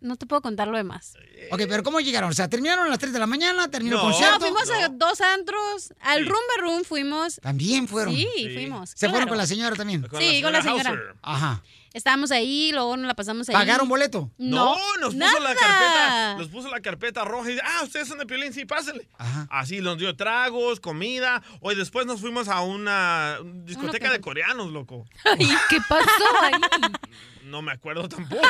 no 0.00 0.16
te 0.16 0.26
puedo 0.26 0.40
contar 0.40 0.68
lo 0.68 0.76
demás. 0.76 1.14
Ok, 1.50 1.62
pero 1.68 1.82
¿cómo 1.82 2.00
llegaron? 2.00 2.30
O 2.30 2.32
sea, 2.32 2.48
terminaron 2.48 2.86
a 2.86 2.88
las 2.88 2.98
3 2.98 3.12
de 3.12 3.18
la 3.18 3.26
mañana, 3.26 3.68
terminó 3.70 3.96
el 3.96 4.02
No, 4.02 4.08
concierto. 4.10 4.40
fuimos 4.40 4.70
a 4.70 4.88
dos 4.88 5.20
antros, 5.20 5.92
al 6.00 6.24
Room 6.26 6.40
Room 6.60 6.84
fuimos. 6.84 7.36
También 7.42 7.86
fueron. 7.86 8.14
Sí, 8.14 8.26
fuimos. 8.54 8.90
Se 8.94 9.08
fueron 9.10 9.28
con 9.28 9.36
la 9.38 9.46
señora 9.46 9.76
también. 9.76 10.06
Sí, 10.18 10.40
con 10.42 10.52
la 10.52 10.62
señora. 10.62 11.14
Ajá. 11.22 11.62
Estábamos 11.92 12.30
ahí, 12.30 12.70
luego 12.72 12.96
nos 12.96 13.06
la 13.06 13.14
pasamos 13.14 13.48
ahí. 13.48 13.54
¿Pagaron 13.54 13.88
boleto? 13.88 14.30
No, 14.38 14.76
nos 15.00 15.14
puso 15.14 15.18
nada. 15.18 15.40
la 15.40 15.54
carpeta, 15.54 16.34
nos 16.36 16.48
puso 16.48 16.68
la 16.68 16.80
carpeta 16.80 17.24
roja 17.24 17.48
y 17.48 17.52
dice, 17.52 17.64
ah, 17.64 17.82
ustedes 17.82 18.08
son 18.08 18.18
de 18.18 18.26
Piolín, 18.26 18.52
sí, 18.52 18.64
pásenle. 18.64 19.08
Así 19.50 19.80
nos 19.80 19.98
dio 19.98 20.14
tragos, 20.16 20.80
comida. 20.80 21.42
Hoy 21.60 21.74
después 21.74 22.06
nos 22.06 22.20
fuimos 22.20 22.48
a 22.48 22.60
una 22.60 23.38
discoteca 23.64 24.10
de 24.10 24.20
coreanos, 24.20 24.70
loco. 24.70 25.06
¿Y 25.38 25.48
qué 25.68 25.78
pasó 25.88 26.42
ahí? 26.42 26.52
No 27.48 27.62
me 27.62 27.72
acuerdo 27.72 28.06
tampoco. 28.10 28.42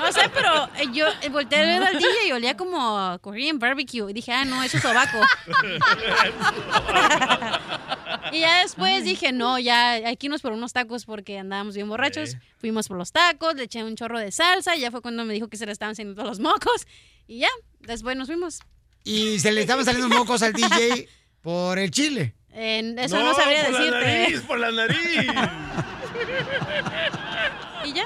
No 0.00 0.10
sé, 0.10 0.30
pero 0.32 0.70
eh, 0.76 0.88
yo 0.90 1.04
eh, 1.20 1.28
volteé 1.28 1.58
a 1.58 1.66
ver 1.66 1.82
al 1.82 1.98
DJ 1.98 2.28
y 2.28 2.32
olía 2.32 2.56
como 2.56 3.18
Korean 3.20 3.58
barbecue. 3.58 4.10
Y 4.10 4.14
dije, 4.14 4.32
ah, 4.32 4.46
no, 4.46 4.62
eso 4.62 4.78
es 4.78 4.82
sobaco. 4.82 5.18
y 8.32 8.40
ya 8.40 8.62
después 8.62 9.04
dije, 9.04 9.32
no, 9.32 9.58
ya 9.58 9.92
hay 9.92 10.16
que 10.16 10.26
irnos 10.26 10.42
por 10.42 10.52
unos 10.52 10.72
tacos 10.72 11.04
porque 11.04 11.38
andábamos 11.38 11.74
bien 11.74 11.88
borrachos. 11.88 12.36
Fuimos 12.58 12.88
por 12.88 12.96
los 12.96 13.12
tacos, 13.12 13.54
le 13.54 13.64
eché 13.64 13.84
un 13.84 13.96
chorro 13.96 14.18
de 14.18 14.32
salsa. 14.32 14.76
Y 14.76 14.80
ya 14.80 14.90
fue 14.90 15.02
cuando 15.02 15.24
me 15.24 15.34
dijo 15.34 15.48
que 15.48 15.56
se 15.56 15.66
le 15.66 15.72
estaban 15.72 15.94
saliendo 15.94 16.20
todos 16.20 16.38
los 16.38 16.40
mocos. 16.40 16.86
Y 17.26 17.40
ya, 17.40 17.48
después 17.80 18.16
nos 18.16 18.28
fuimos. 18.28 18.60
Y 19.04 19.38
se 19.38 19.52
le 19.52 19.62
estaban 19.62 19.84
saliendo 19.84 20.14
mocos 20.14 20.42
al 20.42 20.52
DJ 20.52 21.08
por 21.40 21.78
el 21.78 21.90
chile. 21.90 22.34
Eh, 22.52 22.94
eso 22.98 23.22
no, 23.22 23.34
sabría 23.34 23.64
por 23.64 23.72
decirte. 23.72 23.90
la 23.90 24.00
nariz, 24.00 24.40
por 24.42 24.58
la 24.58 24.72
nariz. 24.72 24.98
y 27.84 27.92
ya. 27.92 28.04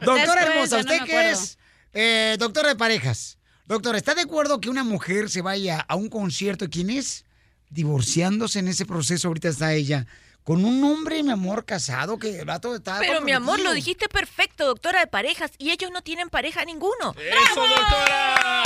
Doctora 0.00 0.24
Después, 0.24 0.46
hermosa, 0.46 0.76
no 0.76 0.80
usted 0.80 1.04
que 1.04 1.12
acuerdo. 1.12 1.30
es 1.30 1.58
eh, 1.92 2.36
doctora 2.38 2.68
de 2.68 2.76
parejas. 2.76 3.38
Doctora, 3.66 3.98
¿está 3.98 4.14
de 4.14 4.22
acuerdo 4.22 4.60
que 4.60 4.68
una 4.68 4.82
mujer 4.82 5.30
se 5.30 5.42
vaya 5.42 5.80
a 5.80 5.94
un 5.94 6.08
concierto? 6.08 6.68
¿Quién 6.68 6.90
es? 6.90 7.24
Divorciándose 7.70 8.58
en 8.58 8.68
ese 8.68 8.84
proceso, 8.86 9.28
ahorita 9.28 9.48
está 9.48 9.72
ella. 9.74 10.06
Con 10.42 10.64
un 10.64 10.82
hombre, 10.82 11.22
mi 11.22 11.30
amor, 11.30 11.64
casado, 11.64 12.18
que 12.18 12.40
el 12.40 12.44
vato 12.46 12.74
está... 12.74 12.98
Pero 12.98 13.20
mi 13.20 13.30
amor, 13.30 13.60
lo 13.60 13.72
dijiste 13.72 14.08
perfecto, 14.08 14.66
doctora 14.66 15.00
de 15.00 15.06
parejas, 15.06 15.52
y 15.58 15.70
ellos 15.70 15.90
no 15.92 16.02
tienen 16.02 16.30
pareja 16.30 16.64
ninguno. 16.64 17.14
¡Eso, 17.16 17.60
doctora! 17.60 18.64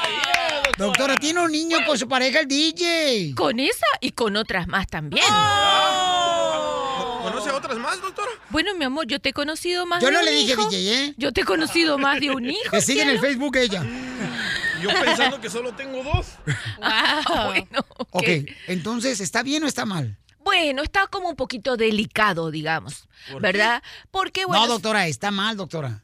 Doctora, 0.78 1.16
tiene 1.16 1.40
un 1.40 1.50
niño 1.52 1.78
con 1.86 1.98
su 1.98 2.08
pareja, 2.08 2.40
el 2.40 2.48
DJ. 2.48 3.34
Con 3.36 3.58
esa 3.60 3.86
y 4.00 4.12
con 4.12 4.36
otras 4.36 4.68
más 4.68 4.86
también. 4.86 5.24
¿Conoce 7.22 7.50
a 7.50 7.56
otras 7.56 7.76
más, 7.78 8.00
doctora? 8.00 8.28
Bueno, 8.50 8.74
mi 8.74 8.84
amor, 8.84 9.06
yo 9.06 9.18
te 9.20 9.30
he 9.30 9.32
conocido 9.32 9.84
más 9.84 10.00
Yo 10.00 10.08
de 10.08 10.12
no 10.14 10.18
un 10.20 10.24
le 10.26 10.30
dije. 10.30 10.54
DJ, 10.56 11.04
¿eh? 11.04 11.14
Yo 11.16 11.32
te 11.32 11.40
he 11.40 11.44
conocido 11.44 11.98
más 11.98 12.20
de 12.20 12.30
un 12.30 12.48
hijo. 12.50 12.70
Que 12.70 12.80
sigue 12.80 13.02
en 13.02 13.10
el. 13.10 13.18
Facebook 13.20 13.56
ella. 13.56 13.82
Yo 14.82 14.90
pensando 14.90 15.40
que 15.40 15.50
solo 15.50 15.72
tengo 15.74 16.02
dos. 16.02 16.26
Ah, 16.82 17.22
bueno, 17.46 17.86
Ok, 18.10 18.28
entonces, 18.68 19.20
¿está 19.20 19.42
bien 19.42 19.64
o 19.64 19.66
está 19.66 19.84
mal? 19.86 20.16
Bueno, 20.40 20.82
está 20.82 21.06
como 21.06 21.30
un 21.30 21.36
poquito 21.36 21.76
delicado, 21.76 22.50
digamos, 22.50 23.08
¿verdad? 23.40 23.82
Porque, 24.10 24.44
bueno, 24.44 24.66
no, 24.66 24.72
doctora, 24.72 25.06
está 25.06 25.30
mal, 25.30 25.56
doctora. 25.56 26.02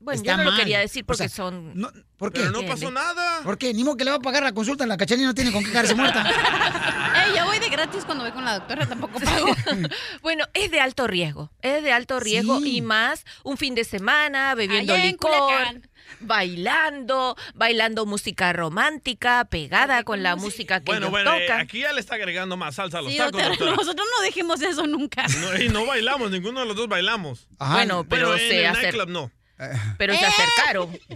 bueno 0.00 0.16
está 0.20 0.32
yo 0.32 0.36
no 0.38 0.50
lo 0.50 0.56
quería 0.56 0.80
decir 0.80 1.04
O 1.04 1.06
porque 1.06 1.28
sea, 1.28 1.36
son... 1.44 1.78
no, 1.78 1.88
¿Por 2.16 2.32
qué? 2.32 2.40
Pero 2.40 2.50
no 2.52 2.66
pasó 2.66 2.90
nada. 2.90 3.42
¿Por 3.44 3.56
qué? 3.58 3.72
Ni 3.72 3.84
modo 3.84 3.96
que 3.96 4.04
le 4.04 4.10
va 4.10 4.16
a 4.16 4.20
pagar 4.20 4.42
la 4.42 4.52
consulta, 4.52 4.84
la 4.86 4.96
cachanilla 4.96 5.28
no 5.28 5.34
tiene 5.34 5.52
con 5.52 5.62
qué 5.64 5.70
quedarse 5.70 5.94
muerta. 5.94 6.22
Ey, 7.26 7.36
yo 7.36 7.44
voy 7.46 7.58
de 7.60 7.68
gratis 7.68 8.04
cuando 8.04 8.24
voy 8.24 8.32
con 8.32 8.44
la 8.44 8.58
doctora, 8.58 8.86
tampoco 8.86 9.20
pago. 9.20 9.46
Bueno, 10.20 10.44
es 10.52 10.70
de 10.72 10.80
alto 10.80 11.06
riesgo, 11.06 11.50
es 11.62 11.82
de 11.84 11.92
alto 11.92 12.18
riesgo 12.18 12.58
Sí. 12.60 12.76
y 12.78 12.82
más 12.82 13.24
un 13.44 13.56
fin 13.56 13.74
de 13.76 13.84
semana 13.84 14.54
bebiendo 14.56 14.92
Allá 14.94 15.04
en 15.04 15.12
licor, 15.12 15.30
Culiacán. 15.30 15.89
Bailando, 16.20 17.36
bailando 17.54 18.06
música 18.06 18.52
romántica, 18.52 19.44
pegada 19.46 20.02
con 20.04 20.22
la 20.22 20.36
música 20.36 20.80
que 20.80 20.86
Bueno, 20.86 21.06
ellos 21.06 21.10
bueno, 21.10 21.34
eh, 21.34 21.40
tocan. 21.46 21.60
aquí 21.60 21.80
ya 21.80 21.92
le 21.92 22.00
está 22.00 22.14
agregando 22.16 22.56
más 22.56 22.74
salsa 22.76 22.98
a 22.98 23.02
los 23.02 23.10
Sí, 23.12 23.18
tacos, 23.18 23.32
doctora, 23.32 23.48
doctora. 23.50 23.76
nosotros 23.76 24.06
no 24.18 24.22
dejemos 24.24 24.60
eso 24.62 24.86
nunca. 24.86 25.26
No, 25.28 25.56
y 25.62 25.68
no 25.68 25.86
bailamos, 25.86 26.30
ninguno 26.30 26.60
de 26.60 26.66
los 26.66 26.76
dos 26.76 26.88
bailamos. 26.88 27.48
Ajá. 27.58 27.74
Bueno, 27.74 28.04
pero 28.08 28.28
Bueno, 28.28 28.42
en 28.42 28.48
se 28.48 28.60
el 28.60 28.66
acer- 28.70 28.82
nightclub 28.82 29.08
no. 29.08 29.30
pero 29.98 30.14
se 30.14 30.24
acercaron. 30.26 30.98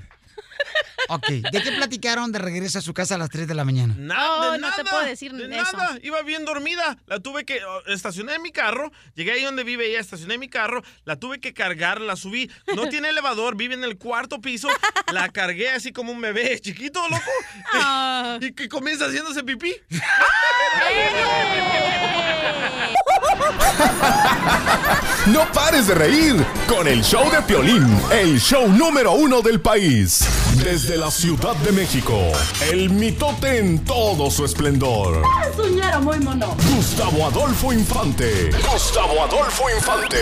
Ok, 1.09 1.27
¿de 1.29 1.63
qué 1.63 1.73
platicaron 1.73 2.33
de 2.33 2.39
regreso 2.39 2.79
a 2.79 2.83
su 2.83 2.95
casa 2.95 3.17
a 3.17 3.19
las 3.19 3.29
3 3.31 3.47
de 3.47 3.55
la 3.55 3.65
mañana? 3.65 3.95
Nada, 3.99 4.49
Oh, 4.49 4.53
de 4.53 4.59
no 4.59 4.71
te 4.75 4.85
puedo 4.85 5.05
decir 5.05 5.33
de 5.33 5.45
eso. 5.45 5.77
nada. 5.77 5.99
Iba 6.03 6.23
bien 6.23 6.45
dormida. 6.45 6.97
La 7.07 7.21
tuve 7.21 7.45
que 7.45 7.63
oh, 7.65 7.83
estacioné 7.87 8.35
en 8.35 8.43
mi 8.43 8.53
carro. 8.53 8.91
Llegué 9.15 9.33
ahí 9.33 9.43
donde 9.43 9.65
vive 9.65 9.87
ella, 9.89 10.01
estacioné 10.01 10.39
mi 10.39 10.49
carro. 10.49 10.83
La 11.05 11.17
tuve 11.17 11.41
que 11.41 11.53
cargar, 11.53 12.01
la 12.01 12.17
subí. 12.17 12.51
No 12.75 12.89
tiene 12.89 13.11
elevador, 13.11 13.57
vive 13.57 13.75
en 13.75 13.85
el 13.85 13.99
cuarto 13.99 14.41
piso. 14.41 14.69
La 15.13 15.29
cargué 15.29 15.71
así 15.71 15.93
como 15.93 16.13
un 16.13 16.21
bebé 16.21 16.59
chiquito, 16.61 17.01
loco. 17.09 17.23
Ah. 17.75 18.39
Y 18.41 18.53
que 18.53 18.69
comienza 18.69 19.07
haciéndose 19.07 19.43
pipí. 19.45 19.75
No 25.27 25.51
pares 25.53 25.87
de 25.87 25.95
reír 25.95 26.37
con 26.69 26.87
el 26.87 27.03
show 27.03 27.31
de 27.31 27.41
Piolín, 27.41 27.99
el 28.13 28.39
show 28.39 28.69
número 28.69 29.13
uno 29.13 29.41
del 29.41 29.59
país. 29.59 30.21
Desde 30.63 30.99
la 30.99 31.11
Ciudad 31.11 31.57
de 31.57 31.73
México, 31.73 32.21
el 32.71 32.91
mitote 32.91 33.59
en 33.59 33.83
todo 33.85 34.31
su 34.31 34.45
esplendor. 34.45 35.23
Soñara 35.57 35.99
muy 35.99 36.21
mono. 36.21 36.55
Gustavo 36.77 37.27
Adolfo 37.27 37.73
Infante. 37.73 38.51
Gustavo 38.71 39.25
Adolfo 39.25 39.65
Infante. 39.75 40.19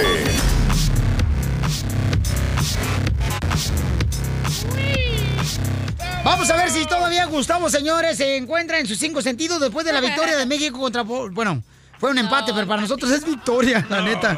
Vamos 6.24 6.48
a 6.48 6.56
ver 6.56 6.70
si 6.70 6.86
todavía 6.86 7.24
Gustavo, 7.26 7.68
señores, 7.68 8.18
se 8.18 8.36
encuentra 8.36 8.78
en 8.78 8.86
sus 8.86 8.98
cinco 8.98 9.20
sentidos 9.20 9.60
después 9.60 9.84
de 9.84 9.92
la 9.92 10.00
victoria 10.00 10.36
de 10.36 10.46
México 10.46 10.78
contra... 10.78 11.02
Bueno, 11.02 11.64
fue 12.02 12.10
un 12.10 12.18
empate, 12.18 12.52
pero 12.52 12.66
para 12.66 12.80
nosotros 12.80 13.12
es 13.12 13.24
victoria, 13.24 13.86
la 13.88 14.02
neta. 14.02 14.36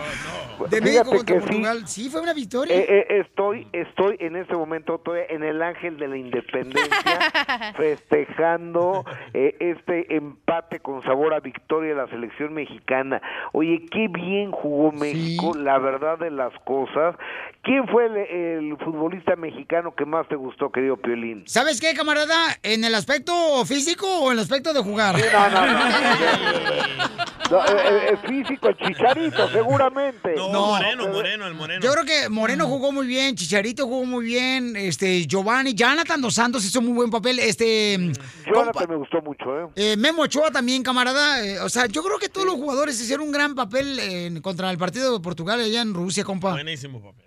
De 0.71 0.81
México 0.81 1.05
Fíjate 1.05 1.17
contra 1.17 1.35
que 1.35 1.41
sí. 1.41 1.47
Portugal. 1.47 1.89
Sí, 1.89 2.11
fue 2.11 2.21
una 2.21 2.33
victoria. 2.33 2.77
Eh, 2.77 2.87
eh, 2.89 3.21
estoy, 3.21 3.67
estoy 3.73 4.17
en 4.21 4.37
este 4.37 4.55
momento 4.55 4.99
todavía 4.99 5.27
en 5.29 5.43
el 5.43 5.63
ángel 5.63 5.99
de 5.99 6.09
la 6.09 6.17
independencia, 6.17 7.73
festejando 7.77 9.05
eh, 9.33 9.57
este 9.61 10.17
empate 10.17 10.81
con 10.81 11.03
sabor 11.03 11.35
a 11.35 11.41
victoria 11.41 11.91
de 11.91 11.97
la 11.97 12.09
selección 12.09 12.55
mexicana. 12.55 13.21
Oye, 13.53 13.87
qué 13.91 14.09
bien 14.09 14.51
jugó 14.53 14.93
México, 14.93 15.55
la 15.57 15.79
verdad 15.79 16.19
de 16.19 16.31
las 16.31 16.53
cosas. 16.65 17.17
¿Quién 17.63 17.89
fue 17.89 18.07
el, 18.07 18.17
el 18.17 18.77
futbolista 18.79 19.37
mexicano 19.37 19.95
que 19.95 20.05
más 20.05 20.29
te 20.29 20.37
gustó, 20.37 20.71
querido 20.71 20.97
Piolín? 20.97 21.45
¿Sabes 21.47 21.81
qué, 21.81 21.95
camarada? 21.95 22.35
¿En 22.63 22.85
el 22.85 22.95
aspecto 22.95 23.33
físico 23.65 24.07
o 24.07 24.27
en 24.31 24.39
el 24.39 24.45
aspecto 24.45 24.73
de 24.73 24.83
jugar? 24.83 25.15
No, 25.33 25.51
no, 25.51 25.67
no. 25.67 27.25
No, 27.51 27.61
físico, 28.27 28.69
el 28.69 28.77
chicharito, 28.79 29.49
seguramente. 29.51 30.35
No, 30.35 30.51
Moreno, 30.61 31.09
Moreno, 31.09 31.47
el 31.47 31.55
Moreno. 31.55 31.83
Yo 31.83 31.93
creo 31.93 32.05
que 32.05 32.29
Moreno 32.29 32.67
jugó 32.67 32.93
muy 32.93 33.07
bien, 33.07 33.35
Chicharito 33.37 33.85
jugó 33.87 34.05
muy 34.05 34.25
bien, 34.27 34.77
este 34.77 35.27
Giovanni, 35.27 35.75
Jonathan 35.75 36.21
Dos 36.21 36.35
Santos 36.35 36.65
hizo 36.65 36.81
muy 36.83 36.93
buen 36.93 37.11
papel, 37.11 37.39
este 37.39 38.13
Jonathan 38.47 38.87
me 38.91 38.97
gustó 38.97 39.21
mucho, 39.23 39.45
¿eh? 39.61 39.69
eh, 39.77 39.97
Memo 39.97 40.23
Ochoa 40.23 40.51
también, 40.51 40.83
camarada. 40.83 41.45
eh, 41.45 41.61
o 41.61 41.69
sea, 41.69 41.87
yo 41.87 42.03
creo 42.03 42.19
que 42.19 42.29
todos 42.29 42.47
los 42.47 42.57
jugadores 42.57 43.01
hicieron 43.01 43.27
un 43.27 43.33
gran 43.33 43.55
papel 43.55 43.99
en- 43.99 44.41
contra 44.43 44.71
el 44.71 44.79
partido 44.79 45.13
de 45.13 45.21
Portugal 45.21 45.61
allá 45.61 45.83
en 45.83 45.95
Rusia, 45.95 46.25
compa. 46.25 46.53
Buenísimo 46.53 47.03
papel. 47.03 47.24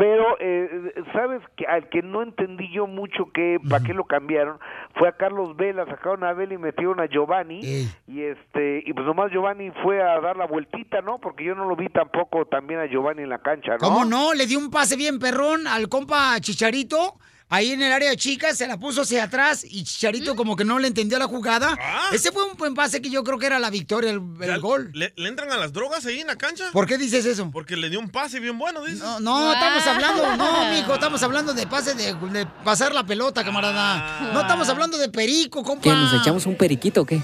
Pero, 0.00 0.38
eh, 0.40 0.94
¿sabes? 1.12 1.42
que 1.58 1.66
Al 1.66 1.90
que 1.90 2.00
no 2.00 2.22
entendí 2.22 2.72
yo 2.72 2.86
mucho 2.86 3.30
que 3.34 3.58
para 3.68 3.84
qué 3.84 3.92
lo 3.92 4.04
cambiaron 4.04 4.58
fue 4.94 5.06
a 5.06 5.12
Carlos 5.12 5.54
Vela, 5.58 5.84
sacaron 5.84 6.24
a 6.24 6.32
Vela 6.32 6.54
y 6.54 6.58
metieron 6.58 7.00
a 7.00 7.06
Giovanni. 7.06 7.60
Y 8.08 8.22
este 8.22 8.82
y 8.86 8.94
pues 8.94 9.04
nomás 9.04 9.30
Giovanni 9.30 9.70
fue 9.82 10.00
a 10.02 10.18
dar 10.20 10.38
la 10.38 10.46
vueltita, 10.46 11.02
¿no? 11.02 11.18
Porque 11.18 11.44
yo 11.44 11.54
no 11.54 11.66
lo 11.66 11.76
vi 11.76 11.90
tampoco 11.90 12.46
también 12.46 12.80
a 12.80 12.86
Giovanni 12.86 13.24
en 13.24 13.28
la 13.28 13.40
cancha, 13.40 13.72
¿no? 13.72 13.78
¿Cómo 13.78 14.06
no? 14.06 14.32
Le 14.32 14.46
dio 14.46 14.58
un 14.58 14.70
pase 14.70 14.96
bien 14.96 15.18
perrón 15.18 15.66
al 15.66 15.90
compa 15.90 16.40
Chicharito. 16.40 17.18
Ahí 17.52 17.72
en 17.72 17.82
el 17.82 17.92
área 17.92 18.14
chica 18.14 18.54
se 18.54 18.68
la 18.68 18.78
puso 18.78 19.02
hacia 19.02 19.24
atrás 19.24 19.64
y 19.68 19.82
Chicharito 19.82 20.36
como 20.36 20.54
que 20.54 20.64
no 20.64 20.78
le 20.78 20.86
entendió 20.86 21.18
la 21.18 21.26
jugada. 21.26 21.76
Ese 22.12 22.30
fue 22.30 22.44
un 22.44 22.56
buen 22.56 22.74
pase 22.76 23.02
que 23.02 23.10
yo 23.10 23.24
creo 23.24 23.38
que 23.38 23.46
era 23.46 23.58
la 23.58 23.70
victoria, 23.70 24.12
el, 24.12 24.22
el 24.40 24.60
gol. 24.60 24.92
¿Le, 24.94 25.12
le 25.16 25.28
entran 25.28 25.50
a 25.50 25.56
las 25.56 25.72
drogas 25.72 26.06
ahí 26.06 26.20
en 26.20 26.28
la 26.28 26.36
cancha? 26.36 26.66
¿Por 26.72 26.86
qué 26.86 26.96
dices 26.96 27.24
eso? 27.26 27.50
Porque 27.50 27.76
le 27.76 27.90
dio 27.90 27.98
un 27.98 28.08
pase 28.08 28.38
bien 28.38 28.56
bueno, 28.56 28.84
dices. 28.84 29.00
No, 29.00 29.18
no, 29.18 29.52
estamos 29.52 29.84
hablando, 29.84 30.36
no, 30.36 30.70
mijo, 30.70 30.94
estamos 30.94 31.20
hablando 31.24 31.52
de 31.52 31.66
pase 31.66 31.94
de, 31.94 32.14
de 32.14 32.46
pasar 32.64 32.94
la 32.94 33.04
pelota, 33.04 33.42
camarada. 33.42 34.30
No 34.32 34.42
estamos 34.42 34.68
hablando 34.68 34.96
de 34.96 35.08
perico, 35.08 35.64
compa. 35.64 35.82
¿Qué, 35.82 35.90
nos 35.90 36.14
echamos 36.22 36.46
un 36.46 36.54
periquito 36.56 37.02
o 37.02 37.04
qué? 37.04 37.20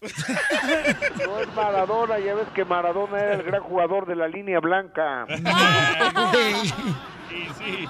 No 0.00 1.38
es 1.40 1.54
Maradona, 1.54 2.18
ya 2.18 2.34
ves 2.34 2.48
que 2.54 2.64
Maradona 2.64 3.20
era 3.20 3.34
el 3.34 3.42
gran 3.42 3.62
jugador 3.62 4.06
de 4.06 4.16
la 4.16 4.28
línea 4.28 4.60
blanca. 4.60 5.26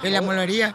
En 0.03 0.13
la 0.13 0.23
molería. 0.23 0.75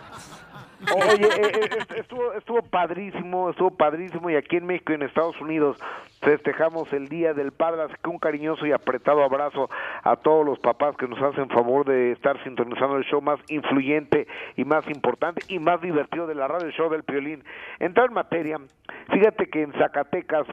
Oye, 0.95 1.25
eh, 1.25 1.51
eh, 1.53 1.69
estuvo, 1.97 2.33
estuvo 2.33 2.61
padrísimo, 2.61 3.49
estuvo 3.49 3.71
padrísimo 3.71 4.29
y 4.29 4.35
aquí 4.35 4.57
en 4.57 4.65
México 4.65 4.91
y 4.91 4.95
en 4.95 5.03
Estados 5.03 5.39
Unidos 5.41 5.77
festejamos 6.21 6.91
el 6.93 7.07
Día 7.07 7.33
del 7.33 7.51
Padre, 7.51 7.83
así 7.83 7.95
que 8.03 8.09
un 8.09 8.19
cariñoso 8.19 8.65
y 8.65 8.71
apretado 8.71 9.23
abrazo 9.23 9.69
a 10.03 10.15
todos 10.17 10.45
los 10.45 10.59
papás 10.59 10.95
que 10.97 11.07
nos 11.07 11.21
hacen 11.21 11.49
favor 11.49 11.85
de 11.85 12.11
estar 12.11 12.41
sintonizando 12.43 12.97
el 12.97 13.05
show 13.05 13.21
más 13.21 13.39
influyente 13.49 14.27
y 14.55 14.65
más 14.65 14.87
importante 14.87 15.41
y 15.47 15.59
más 15.59 15.81
divertido 15.81 16.27
de 16.27 16.35
la 16.35 16.47
radio, 16.47 16.67
el 16.67 16.73
show 16.73 16.89
del 16.89 17.03
Piolín. 17.03 17.43
Entrar 17.79 18.07
en 18.07 18.13
materia, 18.13 18.57
fíjate 19.09 19.49
que 19.49 19.63
en 19.63 19.73
Zacatecas 19.73 20.47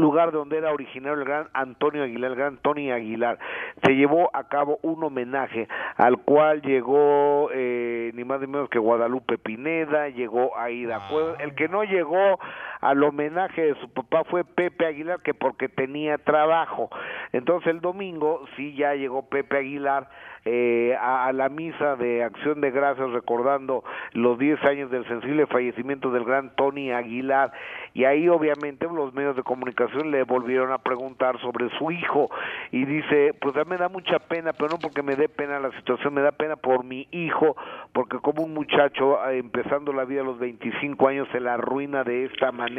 lugar 0.00 0.32
donde 0.32 0.58
era 0.58 0.72
originario 0.72 1.18
el 1.18 1.24
gran 1.24 1.48
Antonio 1.52 2.02
Aguilar, 2.04 2.30
el 2.30 2.36
gran 2.36 2.56
Tony 2.58 2.90
Aguilar, 2.90 3.38
se 3.82 3.94
llevó 3.94 4.30
a 4.34 4.48
cabo 4.48 4.78
un 4.82 5.04
homenaje 5.04 5.68
al 5.96 6.18
cual 6.18 6.62
llegó 6.62 7.50
eh, 7.52 8.10
ni 8.14 8.24
más 8.24 8.40
ni 8.40 8.46
menos 8.46 8.68
que 8.68 8.78
Guadalupe 8.78 9.38
Pineda, 9.38 10.08
llegó 10.08 10.56
Aida 10.56 11.08
Cuevas, 11.10 11.40
el 11.40 11.54
que 11.54 11.68
no 11.68 11.84
llegó 11.84 12.38
al 12.82 13.02
homenaje 13.04 13.62
de 13.62 13.74
su 13.76 13.88
papá 13.88 14.24
fue 14.24 14.44
Pepe 14.44 14.86
Aguilar, 14.86 15.20
que 15.22 15.34
porque 15.34 15.68
tenía 15.68 16.18
trabajo. 16.18 16.90
Entonces 17.32 17.68
el 17.68 17.80
domingo 17.80 18.44
sí 18.56 18.74
ya 18.74 18.94
llegó 18.94 19.28
Pepe 19.28 19.58
Aguilar 19.58 20.08
eh, 20.44 20.96
a, 21.00 21.26
a 21.26 21.32
la 21.32 21.48
misa 21.48 21.94
de 21.94 22.24
acción 22.24 22.60
de 22.60 22.72
gracias 22.72 23.08
recordando 23.10 23.84
los 24.12 24.36
10 24.36 24.64
años 24.64 24.90
del 24.90 25.06
sensible 25.06 25.46
fallecimiento 25.46 26.10
del 26.10 26.24
gran 26.24 26.56
Tony 26.56 26.90
Aguilar. 26.90 27.52
Y 27.94 28.04
ahí 28.04 28.28
obviamente 28.28 28.88
los 28.92 29.14
medios 29.14 29.36
de 29.36 29.44
comunicación 29.44 30.10
le 30.10 30.24
volvieron 30.24 30.72
a 30.72 30.78
preguntar 30.78 31.40
sobre 31.40 31.70
su 31.78 31.92
hijo. 31.92 32.30
Y 32.72 32.84
dice 32.84 33.32
pues 33.40 33.56
a 33.56 33.62
mí 33.62 33.70
me 33.70 33.76
da 33.76 33.88
mucha 33.88 34.18
pena 34.18 34.52
pero 34.52 34.70
no 34.70 34.78
porque 34.78 35.02
me 35.02 35.14
dé 35.14 35.28
pena 35.28 35.60
la 35.60 35.70
situación 35.76 36.14
me 36.14 36.20
da 36.20 36.32
pena 36.32 36.56
por 36.56 36.84
mi 36.84 37.06
hijo 37.12 37.56
porque 37.92 38.18
como 38.18 38.42
un 38.42 38.52
muchacho 38.52 39.24
eh, 39.28 39.38
empezando 39.38 39.92
la 39.92 40.04
vida 40.04 40.22
a 40.22 40.24
los 40.24 40.40
25 40.40 41.06
años 41.06 41.28
se 41.30 41.38
la 41.38 41.54
arruina 41.54 42.02
de 42.02 42.24
esta 42.24 42.50
manera 42.50 42.71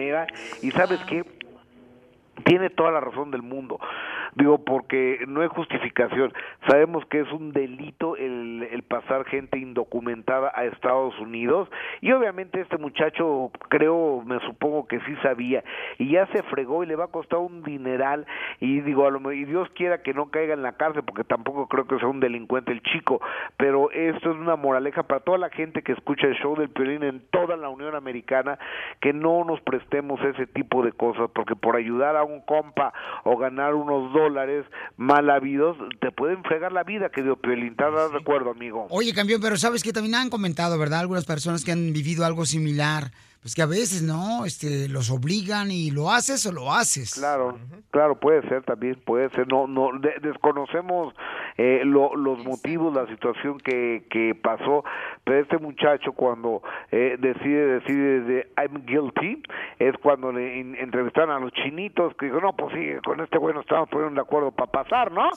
y 0.61 0.71
sabes 0.71 0.99
qué 1.07 1.23
tiene 2.43 2.69
toda 2.69 2.91
la 2.91 2.99
razón 2.99 3.31
del 3.31 3.41
mundo. 3.41 3.79
Digo, 4.35 4.63
porque 4.63 5.19
no 5.27 5.43
es 5.43 5.49
justificación. 5.49 6.33
Sabemos 6.67 7.05
que 7.05 7.21
es 7.21 7.31
un 7.31 7.51
delito 7.51 8.15
el, 8.17 8.67
el 8.71 8.83
pasar 8.83 9.25
gente 9.25 9.57
indocumentada 9.59 10.51
a 10.55 10.65
Estados 10.65 11.17
Unidos 11.19 11.69
y 12.01 12.11
obviamente 12.11 12.61
este 12.61 12.77
muchacho 12.77 13.51
creo, 13.69 14.23
me 14.25 14.39
supongo 14.41 14.87
que 14.87 14.99
sí 15.01 15.15
sabía 15.21 15.63
y 15.97 16.11
ya 16.11 16.25
se 16.27 16.43
fregó 16.43 16.83
y 16.83 16.87
le 16.87 16.95
va 16.95 17.05
a 17.05 17.07
costar 17.07 17.39
un 17.39 17.63
dineral 17.63 18.25
y 18.59 18.81
digo, 18.81 19.07
a 19.07 19.11
lo 19.11 19.31
y 19.31 19.45
Dios 19.45 19.69
quiera 19.75 20.01
que 20.01 20.13
no 20.13 20.29
caiga 20.29 20.53
en 20.53 20.63
la 20.63 20.73
cárcel 20.73 21.03
porque 21.03 21.23
tampoco 21.23 21.67
creo 21.67 21.87
que 21.87 21.97
sea 21.99 22.07
un 22.07 22.19
delincuente 22.19 22.71
el 22.71 22.81
chico, 22.81 23.21
pero 23.57 23.91
esto 23.91 24.31
es 24.31 24.37
una 24.37 24.55
moraleja 24.55 25.03
para 25.03 25.21
toda 25.21 25.37
la 25.37 25.49
gente 25.49 25.81
que 25.81 25.93
escucha 25.93 26.27
el 26.27 26.35
show 26.35 26.55
del 26.55 26.69
Piolín 26.69 27.03
en 27.03 27.21
toda 27.29 27.57
la 27.57 27.69
Unión 27.69 27.95
Americana 27.95 28.59
que 28.99 29.13
no 29.13 29.43
nos 29.43 29.61
prestemos 29.61 30.19
ese 30.21 30.47
tipo 30.47 30.83
de 30.83 30.91
cosas 30.91 31.29
porque 31.33 31.55
por 31.55 31.75
ayudar 31.75 32.15
a 32.15 32.23
un 32.23 32.41
compa 32.41 32.93
o 33.23 33.37
ganar 33.37 33.73
unos 33.75 34.11
dólares 34.23 34.65
mal 34.97 35.29
habidos 35.29 35.77
te 35.99 36.11
pueden 36.11 36.43
fregar 36.43 36.71
la 36.71 36.83
vida, 36.83 37.09
querido 37.09 37.35
Piolín, 37.35 37.71
¿estás 37.71 38.11
de 38.11 38.17
acuerdo, 38.17 38.51
amigo? 38.51 38.87
Oye, 38.89 39.13
campeón, 39.13 39.41
pero 39.41 39.57
sabes 39.57 39.83
que 39.83 39.93
también 39.93 40.15
han 40.15 40.29
comentado, 40.29 40.77
¿verdad? 40.77 40.99
Algunas 40.99 41.25
personas 41.25 41.63
que 41.63 41.71
han 41.71 41.93
vivido 41.93 42.25
algo 42.25 42.45
similar, 42.45 43.11
pues 43.43 43.53
que 43.55 43.61
a 43.61 43.65
veces, 43.67 44.01
¿no? 44.01 44.45
Este, 44.45 44.87
los 44.89 45.11
obligan 45.11 45.69
y 45.69 45.91
lo 45.91 46.09
haces 46.09 46.45
o 46.45 46.51
lo 46.53 46.71
haces. 46.71 47.13
Claro, 47.15 47.59
claro, 47.91 48.17
puede 48.19 48.41
ser 48.47 48.63
también, 48.63 48.95
puede 49.05 49.29
ser. 49.31 49.47
No, 49.49 49.67
no, 49.67 49.89
de- 49.99 50.15
desconocemos 50.21 51.13
eh, 51.57 51.81
lo- 51.83 52.15
los 52.15 52.43
motivos, 52.45 52.95
la 52.95 53.05
situación 53.07 53.57
que, 53.59 54.05
que 54.09 54.33
pasó, 54.33 54.85
pero 55.25 55.41
este 55.41 55.57
muchacho 55.57 56.13
cuando 56.13 56.63
eh, 56.91 57.17
decide, 57.19 57.79
decide 57.81 58.21
de 58.21 58.47
I'm 58.57 58.85
guilty, 58.85 59.43
es 59.77 59.93
cuando 60.01 60.31
le 60.31 60.57
in- 60.59 60.75
entrevistaron 60.75 61.31
a 61.35 61.39
los 61.39 61.51
chinitos 61.51 62.15
que 62.15 62.27
dijo, 62.27 62.39
no, 62.39 62.55
pues 62.55 62.73
sí, 62.73 62.87
con 63.05 63.19
este 63.19 63.37
güey 63.37 63.53
nos 63.53 63.65
estamos 63.65 63.89
poniendo 63.89 64.15
de 64.15 64.25
acuerdo 64.25 64.51
para 64.51 64.71
pasar, 64.71 65.11
¿no? 65.11 65.29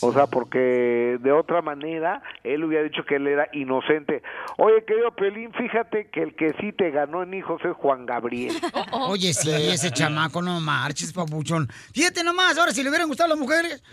O 0.00 0.12
sea, 0.12 0.26
porque 0.26 1.18
de 1.20 1.32
otra 1.32 1.62
manera 1.62 2.22
él 2.44 2.64
hubiera 2.64 2.84
dicho 2.84 3.04
que 3.04 3.16
él 3.16 3.26
era 3.26 3.48
inocente. 3.52 4.22
Oye, 4.56 4.84
querido 4.86 5.10
Pelín, 5.12 5.52
fíjate 5.54 6.08
que 6.10 6.22
el 6.22 6.34
que 6.36 6.54
sí 6.60 6.72
te 6.72 6.90
ganó 6.90 7.22
en 7.22 7.34
hijos 7.34 7.60
es 7.64 7.72
Juan 7.76 8.06
Gabriel. 8.06 8.54
Oye, 8.92 9.32
sí, 9.34 9.50
ese 9.50 9.90
chamaco, 9.90 10.42
no 10.42 10.60
marches, 10.60 11.12
papuchón. 11.12 11.68
Fíjate 11.94 12.22
nomás, 12.24 12.56
ahora 12.58 12.72
si 12.72 12.82
le 12.82 12.88
hubieran 12.90 13.08
gustado 13.08 13.28
las 13.30 13.38
mujeres. 13.38 13.82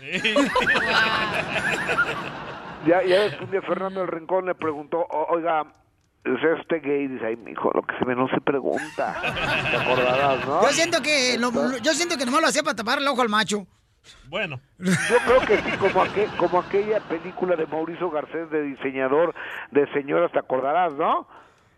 Ya, 2.86 3.02
ya 3.02 3.36
un 3.42 3.50
día 3.50 3.62
Fernando 3.62 4.00
del 4.00 4.08
Rincón 4.08 4.46
le 4.46 4.54
preguntó, 4.54 4.98
"O- 5.10 5.26
oiga, 5.34 5.62
¿es 6.24 6.60
usted 6.60 6.80
gay? 6.82 7.08
Dice, 7.08 7.26
ay, 7.26 7.36
mijo, 7.36 7.70
lo 7.74 7.82
que 7.82 7.98
se 7.98 8.04
ve 8.04 8.14
no 8.14 8.28
se 8.28 8.40
pregunta. 8.40 9.20
Te 9.70 9.76
acordarás, 9.76 10.46
¿no? 10.46 10.62
Yo 10.62 10.68
siento 10.68 11.02
que 11.02 11.36
lo- 11.36 11.78
yo 11.78 11.92
siento 11.94 12.16
que 12.16 12.24
nomás 12.24 12.42
lo 12.42 12.46
hacía 12.48 12.62
para 12.62 12.76
tapar 12.76 12.98
el 12.98 13.08
ojo 13.08 13.22
al 13.22 13.28
macho. 13.28 13.66
Bueno. 14.28 14.60
Yo 14.78 14.92
creo 15.26 15.40
que 15.46 15.56
sí, 15.70 15.76
como, 15.78 16.02
aquel- 16.04 16.36
como 16.36 16.60
aquella 16.60 17.00
película 17.08 17.56
de 17.56 17.66
Mauricio 17.66 18.10
Garcés 18.10 18.50
de 18.50 18.62
diseñador 18.62 19.34
de 19.70 19.86
señoras, 19.92 20.32
te 20.32 20.38
acordarás, 20.38 20.92
¿no? 20.94 21.26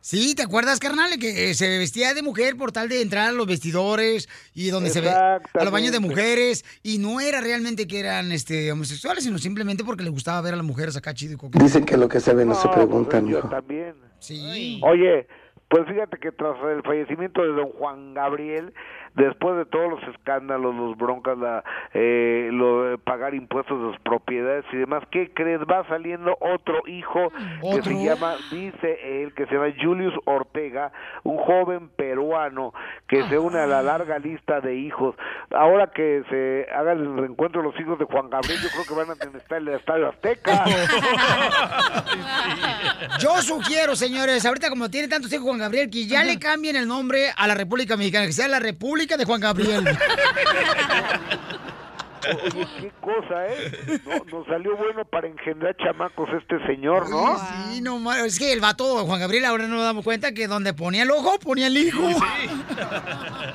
Sí, 0.00 0.34
¿te 0.36 0.42
acuerdas, 0.42 0.78
carnal? 0.78 1.18
Que 1.18 1.50
eh, 1.50 1.54
se 1.54 1.76
vestía 1.78 2.14
de 2.14 2.22
mujer 2.22 2.56
por 2.56 2.70
tal 2.70 2.88
de 2.88 3.02
entrar 3.02 3.28
a 3.28 3.32
los 3.32 3.46
vestidores 3.48 4.28
y 4.54 4.70
donde 4.70 4.90
se 4.90 5.00
ve 5.00 5.10
a 5.10 5.40
los 5.60 5.72
baños 5.72 5.90
de 5.90 5.98
mujeres 5.98 6.64
y 6.84 6.98
no 6.98 7.20
era 7.20 7.40
realmente 7.40 7.88
que 7.88 7.98
eran 7.98 8.30
este 8.30 8.70
homosexuales, 8.70 9.24
sino 9.24 9.38
simplemente 9.38 9.82
porque 9.82 10.04
le 10.04 10.10
gustaba 10.10 10.40
ver 10.40 10.54
a 10.54 10.56
las 10.56 10.64
mujeres 10.64 10.96
acá 10.96 11.14
chido 11.14 11.34
y 11.34 11.36
coqueto. 11.36 11.62
Dicen 11.64 11.84
que 11.84 11.96
lo 11.96 12.08
que 12.08 12.20
se 12.20 12.32
ve 12.32 12.44
no, 12.44 12.54
se 12.54 12.68
pregunta, 12.68 13.20
pues, 13.20 13.32
yo 13.32 13.40
también. 13.48 13.96
Sí. 14.20 14.80
Oye, 14.84 15.26
pues 15.68 15.84
fíjate 15.88 16.16
que 16.18 16.30
tras 16.30 16.54
el 16.72 16.82
fallecimiento 16.84 17.42
de 17.42 17.48
don 17.48 17.70
Juan 17.72 18.14
Gabriel, 18.14 18.72
después 19.14 19.56
de 19.56 19.66
todos 19.66 19.90
los 19.90 20.02
escándalos, 20.14 20.74
los 20.74 20.96
broncas, 20.96 21.38
la, 21.38 21.64
eh, 21.94 22.50
lo 22.52 22.84
de 22.84 22.98
pagar 22.98 23.34
impuestos 23.34 23.80
de 23.80 23.92
sus 23.92 24.00
propiedades 24.00 24.64
y 24.72 24.76
demás, 24.76 25.04
¿qué 25.10 25.30
crees? 25.32 25.60
Va 25.60 25.86
saliendo 25.88 26.36
otro 26.40 26.86
hijo 26.86 27.30
que 27.62 27.82
se 27.82 28.04
llama, 28.04 28.36
dice 28.50 29.22
él, 29.22 29.32
que 29.34 29.46
se 29.46 29.54
llama 29.54 29.72
Julius 29.80 30.14
Ortega, 30.24 30.92
un 31.24 31.38
joven 31.38 31.88
peruano 31.90 32.72
que 33.06 33.22
se 33.28 33.38
une 33.38 33.58
a 33.58 33.66
la 33.66 33.82
larga 33.82 34.18
lista 34.18 34.60
de 34.60 34.76
hijos. 34.76 35.14
Ahora 35.50 35.88
que 35.88 36.22
se 36.28 36.66
haga 36.72 36.92
el 36.92 37.16
reencuentro 37.16 37.62
de 37.62 37.68
los 37.68 37.80
hijos 37.80 37.98
de 37.98 38.04
Juan 38.04 38.30
Gabriel, 38.30 38.58
yo 38.62 38.68
creo 38.70 38.84
que 38.84 38.94
van 38.94 39.10
a 39.10 39.38
estar 39.38 39.60
en 39.60 39.68
el 39.68 39.74
Estadio 39.74 40.08
Azteca. 40.08 40.64
Yo 43.18 43.42
sugiero, 43.42 43.96
señores, 43.96 44.44
ahorita 44.44 44.70
como 44.70 44.90
tiene 44.90 45.08
tantos 45.08 45.32
hijos 45.32 45.44
Juan 45.44 45.58
Gabriel, 45.58 45.90
que 45.90 46.06
ya 46.06 46.24
le 46.24 46.38
cambien 46.38 46.76
el 46.76 46.86
nombre 46.86 47.32
a 47.36 47.46
la 47.46 47.54
República 47.54 47.96
Mexicana, 47.96 48.26
que 48.26 48.32
sea 48.32 48.48
la 48.48 48.60
República 48.60 48.97
de 49.06 49.24
Juan 49.24 49.40
Gabriel. 49.40 49.84
Oye, 52.26 52.66
qué 52.80 52.92
cosa, 53.00 53.46
¿eh? 53.46 54.00
No, 54.06 54.38
nos 54.38 54.46
salió 54.46 54.76
bueno 54.76 55.04
para 55.04 55.28
engendrar 55.28 55.76
chamacos 55.76 56.28
este 56.40 56.64
señor, 56.66 57.08
¿no? 57.10 57.32
Oye, 57.32 57.38
Sí, 57.74 57.80
no 57.80 58.12
es 58.12 58.38
que 58.38 58.52
el 58.52 58.60
vato 58.60 59.06
Juan 59.06 59.20
Gabriel 59.20 59.44
ahora 59.44 59.66
nos 59.66 59.82
damos 59.82 60.04
cuenta 60.04 60.32
que 60.32 60.46
donde 60.46 60.74
ponía 60.74 61.02
el 61.02 61.10
ojo, 61.10 61.38
ponía 61.38 61.66
el 61.66 61.76
hijo. 61.76 62.02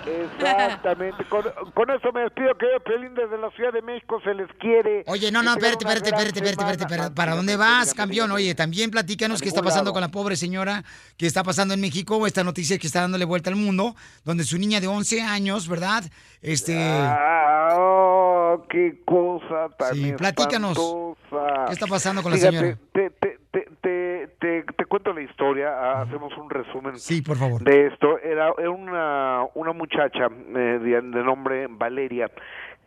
Exactamente. 0.06 1.26
Con, 1.26 1.44
con 1.74 1.90
eso 1.90 2.12
me 2.12 2.22
despido, 2.22 2.58
que 2.58 2.68
Pelín 2.86 3.14
desde 3.16 3.38
la 3.38 3.50
Ciudad 3.52 3.74
de 3.74 3.82
México 3.82 4.20
se 4.24 4.34
les 4.34 4.48
quiere. 4.60 5.04
Oye, 5.08 5.32
no, 5.32 5.44
no, 5.44 5.52
espérate, 5.52 5.86
espérate, 5.86 6.10
espérate, 6.10 6.40
espérate, 6.40 6.84
espérate. 6.84 7.16
¿Para 7.16 7.36
dónde 7.36 7.56
vas, 7.56 7.94
campeón? 7.94 8.32
Oye, 8.32 8.56
también 8.56 8.92
platícanos 8.92 9.42
qué 9.42 9.50
está 9.50 9.62
pasando 9.62 9.86
lado. 9.86 9.94
con 9.94 10.02
la 10.02 10.10
pobre 10.10 10.36
señora 10.36 10.84
que 11.18 11.26
está 11.26 11.44
pasando 11.44 11.74
en 11.74 11.82
México, 11.82 12.26
esta 12.28 12.44
noticia 12.44 12.78
que 12.78 12.88
está 12.88 13.02
dándole 13.02 13.26
vuelta 13.26 13.50
al 13.50 13.56
mundo, 13.56 13.96
donde 14.24 14.44
su 14.44 14.58
niña 14.58 14.80
de 14.80 14.88
11 14.88 15.22
años, 15.22 15.68
¿verdad? 15.68 16.04
Este... 16.42 16.78
Ah, 16.80 17.70
oh, 17.76 18.53
qué 18.70 19.02
cosa 19.06 19.70
tan 19.78 19.94
Sí, 19.96 20.14
platícanos. 20.18 20.78
espantosa. 20.78 21.66
¿Qué 21.68 21.74
está 21.74 21.88
pasando 21.88 22.22
con 22.22 22.32
la 22.32 22.38
señora? 22.38 22.78
Te, 22.94 23.10
te, 23.10 23.38
te, 23.52 23.68
te, 23.82 24.28
te- 24.40 24.64
te 24.64 24.86
cuento 24.86 25.12
la 25.14 25.22
historia, 25.22 25.70
ah, 25.70 26.02
hacemos 26.04 26.36
un 26.38 26.50
resumen 26.50 26.98
Sí, 26.98 27.22
por 27.22 27.38
favor. 27.38 27.64
de 27.64 27.88
esto. 27.88 28.20
Era, 28.20 28.54
era 28.58 28.70
una, 28.72 29.46
una 29.56 29.74
muchacha 29.74 30.28
eh, 30.30 30.80
de, 30.82 31.02
de 31.02 31.24
nombre 31.24 31.68
Valeria 31.70 32.30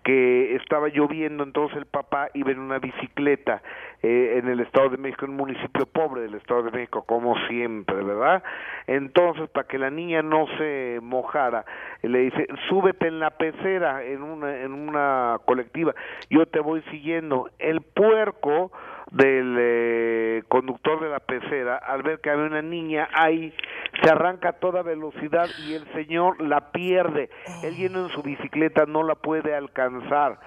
que 0.05 0.55
estaba 0.55 0.86
lloviendo, 0.88 1.43
entonces 1.43 1.76
el 1.78 1.86
papá 1.86 2.28
iba 2.34 2.52
en 2.52 2.60
una 2.60 2.78
bicicleta 2.78 3.60
eh, 4.02 4.39
en 4.39 4.48
el 4.48 4.60
Estado 4.60 4.90
de 4.90 4.98
México, 4.98 5.24
en 5.24 5.32
un 5.32 5.39
municipio 5.39 5.86
pobre 5.86 6.23
del 6.23 6.35
Estado 6.35 6.64
de 6.64 6.70
México, 6.70 7.02
como 7.02 7.36
siempre, 7.48 7.97
¿verdad? 8.02 8.43
Entonces, 8.86 9.48
para 9.51 9.66
que 9.66 9.78
la 9.78 9.90
niña 9.90 10.23
no 10.23 10.47
se 10.59 11.01
mojara, 11.02 11.64
le 12.02 12.18
dice, 12.20 12.47
súbete 12.68 13.09
en 13.09 13.20
la 13.20 13.31
pecera, 13.31 14.05
en 14.05 14.23
una, 14.23 14.60
en 14.60 14.73
una 14.73 15.39
colectiva, 15.44 15.94
yo 16.31 16.47
te 16.47 16.60
voy 16.60 16.82
siguiendo. 16.90 17.48
El 17.59 17.81
puerco 17.81 18.70
del 19.10 19.56
eh, 19.59 20.43
conductor 20.48 21.01
de 21.01 21.09
la 21.09 21.20
pecera, 21.20 21.77
al 21.77 22.02
ver 22.02 22.20
que 22.20 22.31
había 22.31 22.47
una 22.47 22.62
niña 22.62 23.09
ahí, 23.14 23.52
se 24.02 24.10
arranca 24.10 24.51
a 24.51 24.52
toda 24.55 24.82
velocidad 24.82 25.47
y 25.66 25.74
el 25.74 25.86
señor 25.93 26.40
la 26.40 26.73
pierde. 26.73 27.31
Él 27.62 27.77
yendo 27.77 28.06
en 28.06 28.09
su 28.10 28.23
bicicleta 28.23 28.85
no 28.86 29.02
la 29.02 29.14
puede 29.14 29.55
alcanzar. 29.55 30.39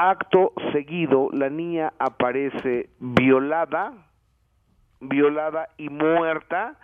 Acto 0.00 0.52
seguido, 0.70 1.28
la 1.32 1.50
niña 1.50 1.92
aparece 1.98 2.88
violada, 3.00 3.92
violada 5.00 5.70
y 5.76 5.88
muerta 5.88 6.76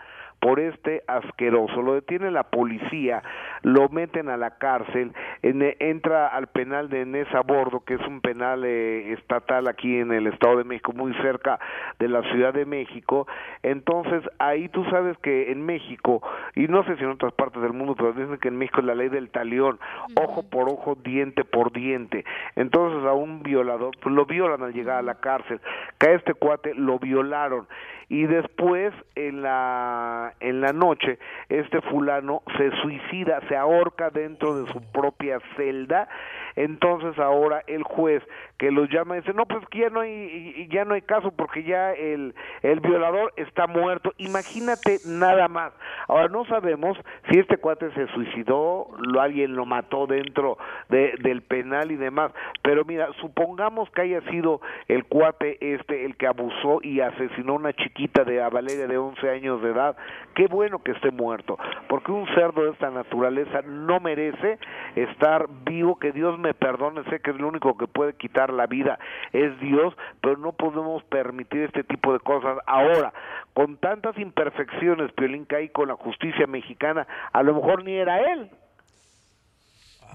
por 0.45 0.61
este 0.61 1.03
asqueroso. 1.07 1.81
Lo 1.81 1.95
detiene 1.95 2.31
la 2.31 2.43
policía, 2.43 3.23
lo 3.63 3.89
meten 3.89 4.29
a 4.29 4.37
la 4.37 4.59
cárcel, 4.59 5.11
en- 5.41 5.75
entra 5.79 6.27
al 6.27 6.49
penal 6.49 6.91
de 6.91 7.01
Enés 7.01 7.35
a 7.35 7.41
Bordo, 7.41 7.81
que 7.81 7.95
es 7.95 8.01
un 8.07 8.21
penal 8.21 8.63
eh, 8.67 9.15
estatal 9.15 9.69
aquí 9.69 9.99
en 9.99 10.13
el 10.13 10.27
Estado 10.27 10.59
de 10.59 10.65
México, 10.65 10.93
muy 10.93 11.15
cerca 11.23 11.59
de 11.99 12.09
la 12.09 12.21
Ciudad 12.31 12.53
de 12.53 12.67
México. 12.67 13.27
Entonces, 13.63 14.23
ahí 14.39 14.69
tú 14.69 14.85
sabes 14.91 15.17
que 15.23 15.51
en 15.51 15.65
México, 15.65 16.21
y 16.55 16.69
no 16.69 16.85
sé 16.85 16.99
si 16.99 17.05
en 17.05 17.11
otras 17.13 17.33
partes 17.33 17.63
del 17.63 17.73
mundo, 17.73 17.95
pero 17.97 18.13
dicen 18.13 18.37
que 18.37 18.49
en 18.49 18.59
México 18.59 18.81
es 18.81 18.87
la 18.87 18.95
ley 18.95 19.09
del 19.09 19.31
talión, 19.31 19.79
ojo 20.23 20.43
por 20.43 20.69
ojo, 20.69 20.95
diente 21.03 21.45
por 21.45 21.73
diente. 21.73 22.27
Entonces, 22.55 23.03
a 23.09 23.15
un 23.15 23.43
violador, 23.43 23.93
pues 24.03 24.15
lo 24.15 24.27
violan 24.27 24.63
al 24.63 24.75
llegar 24.75 24.99
a 24.99 25.03
la 25.03 25.15
cárcel, 25.15 25.59
que 25.99 26.09
a 26.09 26.13
este 26.13 26.35
cuate 26.35 26.75
lo 26.75 26.99
violaron 26.99 27.67
y 28.09 28.27
después 28.27 28.93
en 29.15 29.43
la 29.43 30.35
en 30.41 30.61
la 30.61 30.73
noche 30.73 31.19
este 31.49 31.81
fulano 31.83 32.43
se 32.57 32.71
suicida, 32.83 33.41
se 33.49 33.57
ahorca 33.57 34.11
dentro 34.11 34.63
de 34.63 34.73
su 34.73 34.81
propia 34.93 35.41
celda. 35.57 36.09
Entonces 36.57 37.19
ahora 37.19 37.63
el 37.67 37.83
juez 37.83 38.23
que 38.59 38.71
los 38.71 38.89
llama 38.89 39.17
dice, 39.17 39.33
"No, 39.35 39.47
pues 39.47 39.67
que 39.69 39.81
ya 39.81 39.91
no 39.91 40.01
hay 40.01 40.11
y- 40.13 40.63
y 40.63 40.69
ya 40.69 40.85
no 40.85 40.95
hay 40.95 41.03
caso 41.03 41.33
porque 41.33 41.63
ya 41.65 41.93
el 41.93 42.35
el 42.63 42.81
violador 42.81 43.33
está 43.37 43.67
muerto." 43.67 44.13
Imagínate 44.19 45.01
nada 45.05 45.49
más. 45.49 45.73
Ahora 46.09 46.29
no 46.29 46.45
sabemos 46.47 46.97
si 47.31 47.39
este 47.39 47.57
cuate 47.57 47.91
se 47.93 48.07
suicidó, 48.09 48.89
lo 48.99 49.21
alguien 49.21 49.55
lo 49.57 49.67
mató 49.67 50.07
dentro 50.07 50.59
de, 50.89 51.15
del 51.21 51.43
penal 51.43 51.91
y 51.91 51.97
demás, 51.97 52.33
pero 52.63 52.85
mira, 52.85 53.09
supongamos 53.21 53.91
que 53.91 54.03
haya 54.03 54.21
sido 54.31 54.61
el 54.89 55.05
cuate 55.05 55.59
este 55.75 56.05
el 56.05 56.17
que 56.17 56.27
abusó 56.27 56.81
y 56.83 57.01
asesinó 57.01 57.53
a 57.55 57.57
una 57.57 57.73
chiquita 57.73 58.25
de 58.25 58.43
a 58.43 58.49
Valeria 58.49 58.87
de 58.87 58.99
11 58.99 59.29
años 59.31 59.63
de 59.63 59.71
edad, 59.71 59.97
qué 60.35 60.47
bueno 60.47 60.83
que 60.83 60.93
esté 60.93 61.11
muerto, 61.11 61.59
porque 61.89 62.13
un 62.13 62.27
cerdo 62.35 62.65
de 62.65 62.71
esta 62.71 62.91
naturaleza 62.91 63.63
no 63.63 64.01
merece 64.01 64.59
estar 64.97 65.47
vivo, 65.65 65.99
que 65.99 66.13
Dios 66.13 66.39
me 66.39 66.55
perdone, 66.55 67.03
sé 67.11 67.21
que 67.21 67.31
es 67.31 67.37
lo 67.39 67.49
único 67.49 67.77
que 67.77 67.87
puede 67.87 68.15
quitar 68.15 68.44
la 68.53 68.67
vida 68.67 68.99
es 69.33 69.59
Dios, 69.61 69.95
pero 70.21 70.37
no 70.37 70.53
podemos 70.53 71.03
permitir 71.05 71.63
este 71.63 71.85
tipo 71.85 72.13
de 72.13 72.21
cosas 72.21 72.59
ahora, 72.67 73.13
con 73.53 73.77
tantas 73.77 74.19
imperfecciones, 74.19 75.13
Piolín, 75.13 75.47
hay 75.57 75.69
con 75.69 75.89
la 75.89 75.95
justicia 75.95 76.47
mexicana, 76.47 77.07
a 77.33 77.43
lo 77.43 77.55
mejor 77.55 77.85
ni 77.85 77.95
era 77.95 78.21
él. 78.33 78.51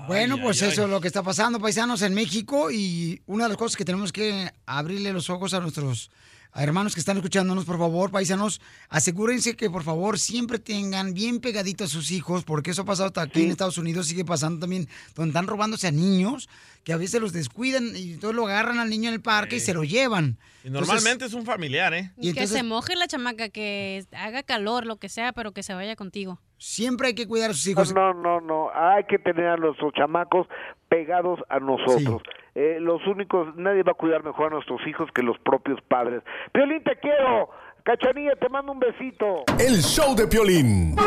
Bueno, 0.08 0.38
pues 0.42 0.62
eso 0.62 0.84
es 0.84 0.90
lo 0.90 1.02
que 1.02 1.08
está 1.08 1.24
pasando, 1.24 1.60
paisanos, 1.60 2.02
en 2.02 2.14
México. 2.14 2.72
Y 2.72 3.22
una 3.28 3.44
de 3.44 3.50
las 3.50 3.58
cosas 3.58 3.76
que 3.76 3.86
tenemos 3.86 4.12
que 4.12 4.50
abrirle 4.66 5.14
los 5.14 5.30
ojos 5.30 5.54
a 5.54 5.60
nuestros 5.60 6.12
hermanos 6.56 6.94
que 6.94 7.00
están 7.00 7.18
escuchándonos, 7.18 7.66
por 7.66 7.78
favor, 7.78 8.12
paisanos, 8.12 8.62
asegúrense 8.90 9.56
que 9.56 9.70
por 9.70 9.84
favor 9.84 10.20
siempre 10.20 10.60
tengan 10.60 11.14
bien 11.14 11.40
pegaditos 11.40 11.92
a 11.92 11.94
sus 11.94 12.12
hijos, 12.12 12.44
porque 12.44 12.72
eso 12.72 12.82
ha 12.82 12.86
pasado 12.86 13.08
hasta 13.08 13.22
aquí 13.22 13.44
en 13.44 13.52
Estados 13.52 13.78
Unidos, 13.78 14.08
sigue 14.08 14.26
pasando 14.26 14.60
también, 14.60 14.88
donde 15.16 15.30
están 15.30 15.48
robándose 15.48 15.88
a 15.88 15.92
niños, 15.92 16.50
que 16.84 16.94
a 16.94 16.98
veces 16.98 17.22
los 17.22 17.34
descuidan 17.34 17.96
y 17.96 18.14
entonces 18.14 18.36
lo 18.36 18.48
agarran 18.48 18.80
al 18.80 18.90
niño 18.90 19.10
en 19.10 19.16
el 19.16 19.22
parque 19.22 19.58
y 19.58 19.60
se 19.60 19.74
lo 19.74 19.84
llevan. 19.84 20.38
Y 20.64 20.70
normalmente 20.70 21.26
es 21.26 21.34
un 21.34 21.46
familiar, 21.46 21.94
¿eh? 21.94 22.12
Y 22.18 22.34
que 22.34 22.48
se 22.48 22.64
moje 22.64 22.96
la 22.96 23.08
chamaca, 23.08 23.50
que 23.50 24.06
haga 24.12 24.44
calor, 24.44 24.86
lo 24.86 24.98
que 24.98 25.10
sea, 25.10 25.34
pero 25.34 25.54
que 25.54 25.64
se 25.64 25.74
vaya 25.74 25.96
contigo. 25.96 26.42
Siempre 26.60 27.08
hay 27.08 27.16
que 27.16 27.26
cuidar 27.26 27.52
a 27.52 27.54
sus 27.54 27.68
hijos. 27.68 27.94
No, 27.96 28.14
no, 28.14 28.42
no, 28.42 28.70
hay 28.74 29.06
que 29.06 29.18
tener 29.18 29.48
a 29.48 29.56
nuestros 29.56 29.94
chamacos 29.94 30.46
pegados 30.90 31.40
a 31.48 31.60
nosotros. 31.60 32.22
Eh, 32.54 32.80
los 32.82 33.06
únicos, 33.08 33.56
nadie 33.56 33.82
va 33.84 33.94
a 33.94 33.96
cuidar 33.96 34.26
mejor 34.26 34.48
a 34.48 34.50
nuestros 34.56 34.86
hijos 34.86 35.10
que 35.16 35.24
los 35.24 35.40
propios 35.40 35.80
padres. 35.88 36.22
Piolín, 36.52 36.84
te 36.84 36.98
quiero. 36.98 37.50
Cachanilla, 37.84 38.36
te 38.36 38.50
mando 38.50 38.74
un 38.74 38.80
besito. 38.80 39.46
El 39.58 39.82
show 39.82 40.14
de 40.16 40.28
Piolín. 40.28 40.98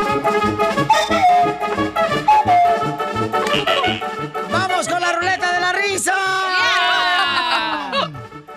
¡Vamos 4.51 4.89
con 4.89 5.01
la 5.01 5.11
ruleta 5.13 5.53
de 5.53 5.59
la 5.61 5.71
risa! 5.73 6.15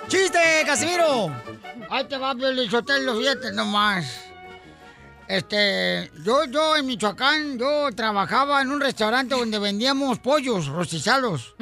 ¡Chiste, 0.07 0.39
Casimiro! 0.65 1.31
Ahí 1.91 2.05
te 2.09 2.17
va, 2.17 2.35
Piolichotelo, 2.35 3.17
fíjate 3.17 3.53
nomás. 3.53 4.33
Este, 5.29 6.11
yo, 6.23 6.45
yo 6.45 6.77
en 6.77 6.87
Michoacán, 6.87 7.59
yo 7.59 7.89
trabajaba 7.95 8.63
en 8.63 8.71
un 8.71 8.81
restaurante 8.81 9.35
donde 9.35 9.59
vendíamos 9.59 10.19
pollos 10.21 10.67
rostizados. 10.67 11.55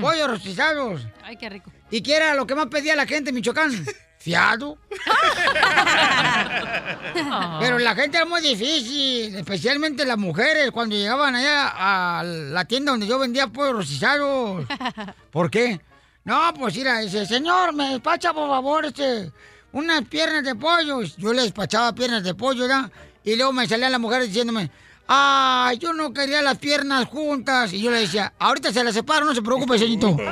Pollos 0.00 0.28
rostizados. 0.28 1.02
Ay, 1.22 1.36
qué 1.36 1.48
rico. 1.48 1.70
¿Y 1.90 2.02
qué 2.02 2.16
era 2.16 2.34
lo 2.34 2.46
que 2.46 2.54
más 2.54 2.66
pedía 2.66 2.96
la 2.96 3.06
gente 3.06 3.30
en 3.30 3.36
Michoacán? 3.36 3.70
Fiado. 4.18 4.78
Pero 7.60 7.78
la 7.78 7.94
gente 7.94 8.16
era 8.16 8.26
muy 8.26 8.40
difícil, 8.40 9.34
especialmente 9.34 10.04
las 10.04 10.18
mujeres, 10.18 10.70
cuando 10.70 10.94
llegaban 10.94 11.34
allá 11.34 11.72
a 11.74 12.22
la 12.22 12.64
tienda 12.64 12.92
donde 12.92 13.08
yo 13.08 13.18
vendía 13.18 13.48
pollos 13.48 13.74
rostizados. 13.74 14.64
¿Por 15.30 15.50
qué? 15.50 15.80
No, 16.24 16.54
pues 16.54 16.76
mira, 16.76 17.00
dice, 17.00 17.26
señor, 17.26 17.74
me 17.74 17.90
despacha 17.90 18.32
por 18.32 18.48
favor 18.48 18.84
este, 18.84 19.32
unas 19.72 20.02
piernas 20.02 20.44
de 20.44 20.54
pollo. 20.54 21.02
Yo 21.02 21.32
le 21.32 21.42
despachaba 21.42 21.92
piernas 21.92 22.22
de 22.22 22.32
pollo, 22.34 22.62
¿verdad? 22.62 22.92
Y 23.24 23.36
luego 23.36 23.52
me 23.52 23.68
salían 23.68 23.92
las 23.92 24.00
mujeres 24.00 24.28
diciéndome, 24.28 24.70
ay, 25.06 25.78
yo 25.78 25.92
no 25.92 26.12
quería 26.12 26.42
las 26.42 26.58
piernas 26.58 27.06
juntas. 27.06 27.72
Y 27.72 27.82
yo 27.82 27.90
le 27.90 28.00
decía, 28.00 28.32
ahorita 28.38 28.72
se 28.72 28.82
las 28.82 28.94
separo, 28.94 29.24
no 29.24 29.34
se 29.34 29.42
preocupe, 29.42 29.78
señorito. 29.78 30.16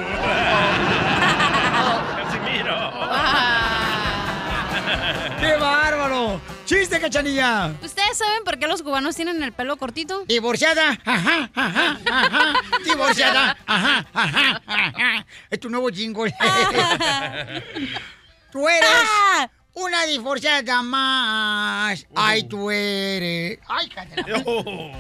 ¡Qué 5.41 5.57
bárbaro! 5.57 6.41
¡Chiste, 6.67 7.01
cachanilla! 7.01 7.69
¿Ustedes 7.83 7.91
¿Ustedes 7.91 8.19
saben 8.19 8.45
por 8.45 8.59
qué 8.59 8.67
los 8.67 8.83
cubanos 8.83 9.17
tienen 9.17 9.43
el 9.43 9.53
pelo 9.53 9.77
cortito? 9.77 10.25
Divorciada, 10.27 10.99
ajá, 11.05 11.51
ajá, 11.55 11.99
ajá. 12.11 12.53
Divorciada, 12.85 13.57
ajá, 13.67 14.07
ajá, 14.13 14.63
ajá. 14.67 15.27
Es 15.49 15.61
tu 15.61 15.71
nuevo 15.71 15.89
jingle. 15.89 16.35
Tú 18.53 18.69
eres 18.69 18.91
una 19.85 20.05
divorciada 20.07 20.83
más. 20.83 22.07
Ay, 22.15 22.45
tú 22.45 22.71
eres. 22.71 23.59
Ay, 23.69 23.89
cállate. 23.89 24.33
Oh. 24.47 24.93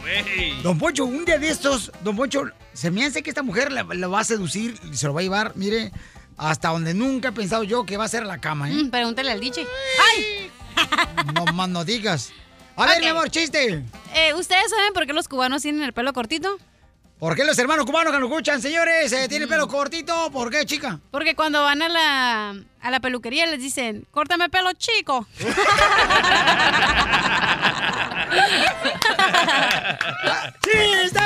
Don 0.62 0.78
Poncho, 0.78 1.04
un 1.04 1.24
día 1.24 1.38
de 1.38 1.50
estos, 1.50 1.92
Don 2.02 2.16
Poncho, 2.16 2.44
se 2.72 2.90
me 2.90 3.04
hace 3.04 3.22
que 3.22 3.30
esta 3.30 3.42
mujer 3.42 3.72
la 3.72 3.82
va 3.84 4.20
a 4.20 4.24
seducir 4.24 4.78
y 4.90 4.96
se 4.96 5.06
lo 5.06 5.14
va 5.14 5.20
a 5.20 5.22
llevar, 5.22 5.52
mire, 5.56 5.92
hasta 6.40 6.70
donde 6.70 6.94
nunca 6.94 7.28
he 7.28 7.32
pensado 7.32 7.64
yo 7.64 7.84
que 7.84 7.96
va 7.98 8.04
a 8.04 8.08
ser 8.08 8.24
la 8.24 8.40
cama, 8.40 8.70
¿eh? 8.70 8.74
Mm, 8.74 8.90
pregúntale 8.90 9.30
al 9.30 9.40
DJ. 9.40 9.66
¡Ay! 10.14 10.50
No 11.34 11.44
más 11.52 11.68
no 11.68 11.84
digas. 11.84 12.32
A 12.76 12.86
ver, 12.86 13.00
mi 13.00 13.06
amor, 13.08 13.30
chiste. 13.30 13.84
Eh, 14.14 14.32
¿Ustedes 14.34 14.70
saben 14.70 14.94
por 14.94 15.06
qué 15.06 15.12
los 15.12 15.28
cubanos 15.28 15.60
tienen 15.60 15.82
el 15.82 15.92
pelo 15.92 16.14
cortito? 16.14 16.58
¿Por 17.20 17.36
qué 17.36 17.44
los 17.44 17.58
hermanos 17.58 17.84
cubanos 17.84 18.14
que 18.14 18.18
nos 18.18 18.30
escuchan, 18.30 18.62
señores, 18.62 19.12
eh, 19.12 19.28
tienen 19.28 19.46
pelo 19.46 19.68
cortito? 19.68 20.30
¿Por 20.32 20.50
qué, 20.50 20.64
chica? 20.64 20.98
Porque 21.10 21.34
cuando 21.36 21.62
van 21.62 21.82
a 21.82 21.88
la, 21.90 22.54
a 22.80 22.90
la 22.90 23.00
peluquería 23.00 23.44
les 23.46 23.60
dicen, 23.60 24.06
córtame 24.10 24.48
pelo 24.48 24.72
chico. 24.72 25.26
¡Chiste! 30.64 31.20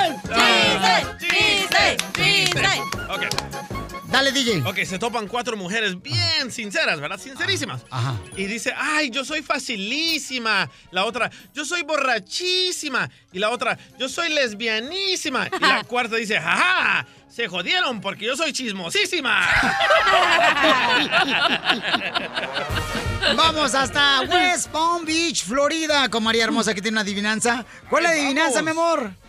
¡Chiste! 1.20 1.96
¡Chiste! 2.12 2.82
Ok. 3.08 3.83
Dale, 4.14 4.30
DJ. 4.30 4.62
Ok, 4.64 4.84
se 4.84 4.96
topan 4.96 5.26
cuatro 5.26 5.56
mujeres 5.56 6.00
bien 6.00 6.52
sinceras, 6.52 7.00
¿verdad? 7.00 7.18
Sincerísimas. 7.18 7.84
Ajá. 7.90 8.14
Y 8.36 8.44
dice, 8.44 8.72
ay, 8.76 9.10
yo 9.10 9.24
soy 9.24 9.42
facilísima. 9.42 10.70
La 10.92 11.04
otra, 11.04 11.32
yo 11.52 11.64
soy 11.64 11.82
borrachísima. 11.82 13.10
Y 13.32 13.40
la 13.40 13.50
otra, 13.50 13.76
yo 13.98 14.08
soy 14.08 14.28
lesbianísima. 14.28 15.48
Y 15.48 15.60
la 15.60 15.82
cuarta 15.88 16.14
dice, 16.14 16.38
jaja, 16.38 17.04
se 17.28 17.48
jodieron 17.48 18.00
porque 18.00 18.26
yo 18.26 18.36
soy 18.36 18.52
chismosísima. 18.52 19.40
Vamos 23.36 23.74
hasta 23.74 24.20
West 24.20 24.68
Palm 24.68 25.04
Beach, 25.04 25.42
Florida, 25.42 26.08
con 26.08 26.22
María 26.22 26.44
Hermosa, 26.44 26.72
que 26.72 26.80
tiene 26.80 26.94
una 26.94 27.00
adivinanza. 27.00 27.66
¿Cuál 27.90 28.04
es 28.04 28.10
la 28.10 28.16
adivinanza, 28.16 28.62
mi 28.62 28.70
amor? 28.70 29.23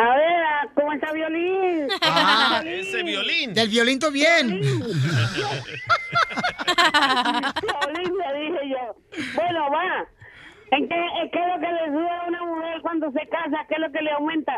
A 0.00 0.14
ver, 0.14 0.70
¿cómo 0.74 0.92
está 0.92 1.10
Violín? 1.12 1.88
Ah, 2.02 2.62
ese 2.64 3.02
violín. 3.02 3.52
Del 3.52 3.68
violín 3.68 3.98
bien. 4.12 4.60
Violín 4.60 4.92
le 8.16 8.38
dije 8.38 8.60
yo. 8.70 8.94
Bueno, 9.34 9.70
va. 9.72 10.06
¿En 10.70 10.88
qué, 10.88 10.94
en 10.94 11.30
qué 11.30 11.38
es 11.40 11.46
lo 11.48 11.58
que 11.60 11.72
le 11.72 11.86
sube 11.86 12.10
a 12.10 12.26
una 12.28 12.44
mujer 12.44 12.80
cuando 12.82 13.10
se 13.10 13.26
casa? 13.28 13.56
¿Qué 13.68 13.74
es 13.74 13.80
lo 13.80 13.90
que 13.90 14.02
le 14.02 14.12
aumenta? 14.12 14.52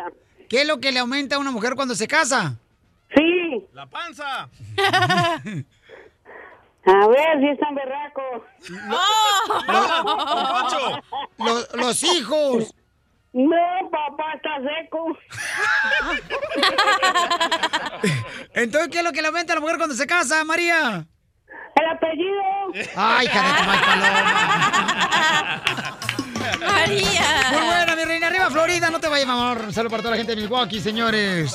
¿Qué 0.51 0.61
es 0.61 0.67
lo 0.67 0.79
que 0.79 0.93
le 0.93 0.99
aumenta 0.99 1.37
a 1.37 1.39
una 1.39 1.53
mujer 1.53 1.75
cuando 1.75 1.95
se 1.95 2.07
casa? 2.07 2.59
Sí. 3.17 3.67
La 3.73 3.87
panza. 3.87 4.51
A 6.87 7.07
ver 7.09 7.41
si 7.41 7.49
es 7.49 7.59
tan 7.59 7.75
berraco. 7.75 8.45
Los, 11.39 11.75
los 11.75 12.03
hijos. 12.03 12.75
No, 13.33 13.91
papá, 13.91 14.35
está 14.35 14.51
seco. 14.59 15.17
Entonces, 18.55 18.89
¿qué 18.91 18.99
es 18.99 19.05
lo 19.05 19.13
que 19.13 19.23
le 19.23 19.29
aumenta 19.29 19.53
a 19.53 19.57
la 19.57 19.61
mujer 19.61 19.77
cuando 19.77 19.95
se 19.95 20.07
casa, 20.07 20.43
María? 20.45 21.07
El 21.77 21.87
apellido. 21.87 22.43
Ay, 22.97 23.27
hija 23.27 23.43
de 23.43 23.59
tu 23.59 23.65
mal 23.65 23.81
paloma. 23.85 25.63
María. 26.61 27.51
Muy 27.53 27.63
buena, 27.67 27.97
mi 27.97 28.05
reina. 28.05 28.27
Arriba, 28.27 28.51
Florida. 28.51 28.91
No 28.91 28.99
te 29.01 29.09
vayas, 29.09 29.29
amor. 29.29 29.63
Un 29.67 29.73
saludo 29.73 29.91
para 29.91 30.03
toda 30.03 30.11
la 30.13 30.17
gente 30.19 30.35
de 30.35 30.43
Milwaukee, 30.43 30.81
señores. 30.81 31.55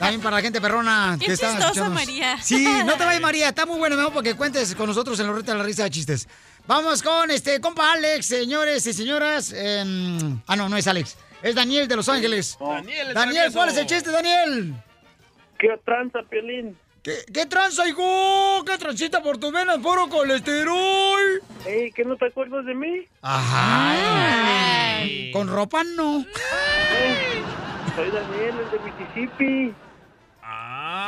También 0.00 0.20
para 0.20 0.36
la 0.36 0.42
gente 0.42 0.60
perrona 0.60 1.16
Qué 1.20 1.26
que 1.26 1.36
chistosa. 1.36 1.88
María. 1.88 2.36
Sí, 2.42 2.66
no 2.84 2.96
te 2.96 3.04
vayas, 3.04 3.22
María. 3.22 3.48
Está 3.50 3.64
muy 3.64 3.78
bueno, 3.78 3.94
mi 3.94 4.02
amor, 4.02 4.12
porque 4.12 4.34
cuentes 4.34 4.74
con 4.74 4.86
nosotros 4.88 5.18
en 5.20 5.28
la 5.28 5.32
reta 5.32 5.52
de 5.52 5.58
la 5.58 5.64
risa 5.64 5.84
de 5.84 5.90
chistes. 5.90 6.28
Vamos 6.70 7.02
con 7.02 7.32
este 7.32 7.60
compa 7.60 7.94
Alex, 7.94 8.26
señores 8.26 8.86
y 8.86 8.92
señoras. 8.92 9.52
Em, 9.52 10.40
ah, 10.46 10.54
no, 10.54 10.68
no 10.68 10.76
es 10.76 10.86
Alex. 10.86 11.18
Es 11.42 11.56
Daniel 11.56 11.88
de 11.88 11.96
Los 11.96 12.08
Ángeles. 12.08 12.56
Daniel, 12.60 13.08
el 13.08 13.14
Daniel, 13.14 13.52
¿cuál 13.52 13.70
es 13.70 13.76
el 13.76 13.86
chiste, 13.86 14.12
Daniel? 14.12 14.74
¿Qué 15.58 15.76
tranza, 15.84 16.20
Piolín? 16.30 16.78
¿Qué, 17.02 17.24
qué 17.34 17.46
tranza, 17.46 17.88
hijo? 17.88 18.64
¿Qué 18.64 18.78
transita 18.78 19.20
por 19.20 19.38
tus 19.38 19.50
venas? 19.50 19.78
¿Puro 19.78 20.08
colesterol? 20.08 21.42
Ey, 21.66 21.90
¿qué 21.90 22.04
no 22.04 22.16
te 22.16 22.26
acuerdas 22.26 22.64
de 22.64 22.74
mí? 22.76 23.04
Ajá. 23.20 25.00
Con 25.32 25.48
ropa 25.48 25.82
no. 25.82 26.24
Soy 27.96 28.10
Daniel, 28.12 28.54
el 28.60 28.70
de 28.70 28.78
Mississippi. 28.78 29.74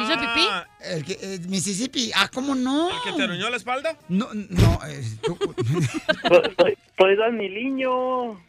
¿Hizo 0.01 0.13
pipí? 0.19 0.49
El 0.81 1.05
que, 1.05 1.13
eh, 1.21 1.39
Mississippi. 1.49 2.11
Ah, 2.15 2.29
¿cómo 2.33 2.55
no? 2.55 2.89
¿El 2.91 2.97
que 3.05 3.13
te 3.17 3.23
aruñó 3.25 3.49
la 3.51 3.57
espalda? 3.57 3.97
No, 4.09 4.29
no. 4.33 4.79
eh, 4.87 5.03
tú- 5.23 5.39
Soy, 6.59 6.77
soy 6.99 7.17
Daniliño. 7.17 8.41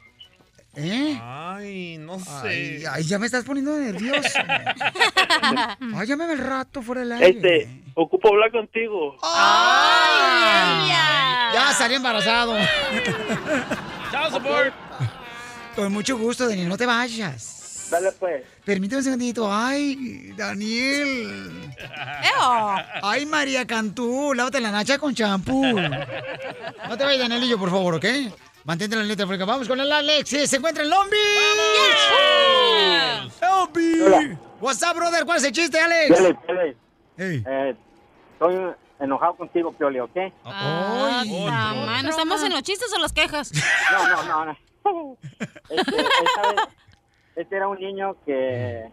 ¿Eh? 0.76 1.20
Ay, 1.22 1.98
no 2.00 2.18
sé. 2.20 2.48
Ay, 2.48 2.84
ay, 2.92 3.04
ya 3.04 3.20
me 3.20 3.28
estás 3.28 3.44
poniendo 3.46 3.78
nervioso. 3.78 4.40
Ay, 5.96 6.08
llámame 6.08 6.34
el 6.34 6.40
rato 6.40 6.82
fuera 6.82 7.02
del 7.02 7.12
aire. 7.12 7.30
Este, 7.30 7.82
ocupo 7.94 8.30
hablar 8.30 8.52
contigo. 8.52 9.16
Ya 11.54 11.74
salí 11.78 11.94
embarazado. 11.96 12.56
Chao, 14.12 14.32
support. 14.32 14.74
Con 15.76 15.94
mucho 15.94 16.18
gusto, 16.18 16.48
Daniel, 16.48 16.70
no 16.70 16.78
te 16.78 16.86
vayas. 16.88 17.63
Dale, 17.90 18.12
pues. 18.14 18.44
Permíteme 18.66 19.00
un 19.00 19.04
segundito. 19.04 19.48
Ay, 19.52 20.34
Daniel. 20.36 21.72
¡Eo! 21.80 22.76
Ay, 23.02 23.26
María 23.26 23.66
Cantú, 23.68 24.34
lávate 24.34 24.60
la 24.60 24.72
nacha 24.72 24.98
con 24.98 25.14
champú. 25.14 25.64
No 25.64 26.98
te 26.98 27.04
vayas, 27.04 27.20
Danielillo, 27.20 27.58
por 27.58 27.70
favor, 27.70 27.96
¿ok? 27.96 28.06
Mantente 28.66 28.96
en 28.96 29.02
la 29.02 29.08
letra 29.08 29.26
porque 29.26 29.44
vamos 29.44 29.68
con 29.68 29.80
el 29.80 29.92
Alex. 29.92 30.30
Se 30.30 30.56
encuentra 30.56 30.84
en 30.84 30.90
Long 30.90 31.10
Beach. 31.10 32.02
Long 33.42 33.74
Beach. 33.74 34.38
What's 34.62 34.82
up, 34.84 34.96
brother? 34.96 35.26
¿Cuál 35.26 35.38
es 35.38 35.44
el 35.44 35.52
chiste, 35.52 35.80
Alex? 35.80 36.20
Ey. 37.18 37.44
Eh, 37.46 37.76
estoy 38.34 38.56
enojado 39.00 39.36
contigo, 39.36 39.74
Pioli, 39.74 40.00
¿ok? 40.00 40.18
Ah, 40.46 41.24
ta 41.26 41.74
mano, 41.86 42.10
¿Estamos 42.10 42.42
en 42.44 42.54
los 42.54 42.64
chistes 42.64 42.92
o 42.94 43.00
las 43.00 43.12
quejas? 43.12 43.52
No, 43.92 44.08
no, 44.08 44.24
no. 44.24 44.46
no. 44.46 44.58
Este, 45.70 45.96
esta 46.02 46.42
vez, 46.50 46.60
este 47.36 47.56
era 47.56 47.68
un 47.68 47.80
niño 47.80 48.16
que 48.26 48.90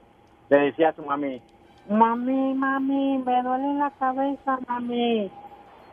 le 0.48 0.56
decía 0.58 0.90
a 0.90 0.94
su 0.94 1.02
mami, 1.02 1.40
mami, 1.88 2.54
mami, 2.54 3.18
me 3.18 3.42
duele 3.42 3.74
la 3.74 3.90
cabeza, 3.98 4.58
mami. 4.68 5.30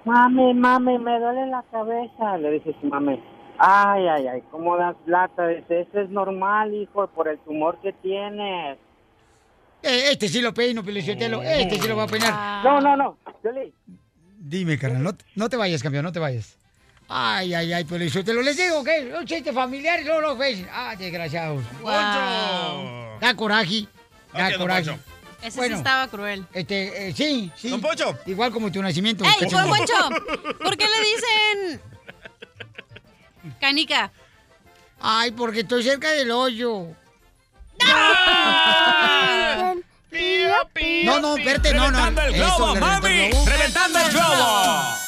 Mami, 0.06 0.54
mami, 0.54 0.98
me 1.00 1.20
duele 1.20 1.48
la 1.48 1.64
cabeza. 1.70 2.38
Le 2.38 2.52
dice 2.52 2.74
su 2.80 2.88
mami, 2.88 3.22
ay, 3.58 4.08
ay, 4.08 4.28
ay, 4.28 4.44
¿cómo 4.52 4.78
das 4.78 4.96
lata? 5.06 5.48
Dice, 5.48 5.82
eso 5.82 6.00
es 6.00 6.10
normal, 6.10 6.74
hijo, 6.74 7.08
por 7.08 7.28
el 7.28 7.38
tumor 7.40 7.78
que 7.82 7.92
tienes. 7.94 8.78
Eh, 9.84 10.12
Este 10.12 10.28
sí 10.30 10.42
lo 10.42 10.54
peino, 10.54 10.84
Pelichotelo. 10.84 11.42
Este 11.44 11.76
sí 11.76 11.88
lo 11.88 11.98
va 11.98 12.04
a 12.04 12.08
peinar. 12.08 12.64
No, 12.64 12.80
no, 12.80 12.96
no. 12.96 13.18
Dime, 14.40 14.78
carnal, 14.78 15.04
no, 15.04 15.12
no 15.36 15.50
te 15.50 15.58
vayas, 15.58 15.84
campeón, 15.84 16.04
no 16.06 16.12
te 16.12 16.20
vayas. 16.20 16.57
Ay, 17.10 17.54
ay, 17.54 17.74
ay, 17.74 17.84
Pelichotelo. 17.86 18.42
Les 18.42 18.58
digo 18.58 18.84
que 18.84 19.14
un 19.18 19.26
chiste 19.26 19.54
familiar 19.54 20.00
y 20.02 20.04
luego 20.04 20.22
lo 20.22 20.36
ves. 20.38 20.60
Ah, 20.72 20.96
desgraciados. 20.98 21.64
Poncho. 21.82 23.18
Da 23.22 23.34
coraje. 23.36 23.88
Da 24.34 24.50
don 24.52 24.60
coraje. 24.60 25.00
Ese 25.42 25.58
Bueno. 25.58 25.76
sí 25.76 25.80
estaba 25.80 26.08
cruel. 26.10 26.46
Este, 26.52 27.10
eh, 27.10 27.14
sí, 27.16 27.52
sí. 27.56 27.70
Don 27.70 27.80
Poncho. 27.80 28.18
Igual 28.26 28.52
como 28.52 28.72
tu 28.72 28.82
nacimiento. 28.82 29.24
¡Ey. 29.24 29.50
Juan 29.50 29.70
Poncho! 29.70 30.10
¿Por 30.64 30.76
qué 30.78 30.86
le 30.86 31.00
dicen 31.06 31.82
canica? 33.62 34.12
Ay, 35.00 35.32
porque 35.32 35.62
estoy 35.62 35.84
cerca 35.84 36.12
del 36.12 36.32
hoyo. 36.32 36.88
Pío, 40.10 40.50
pío, 40.74 41.06
No, 41.06 41.20
no, 41.20 41.38
espérate, 41.38 41.74
no, 41.74 41.92
no. 41.92 41.98
Reventando 42.00 42.22
el 42.24 42.36
Eso, 42.36 42.56
globo, 42.58 42.76
mami. 42.76 43.30
Reventando 43.46 44.00
el 44.00 44.10
globo. 44.12 45.07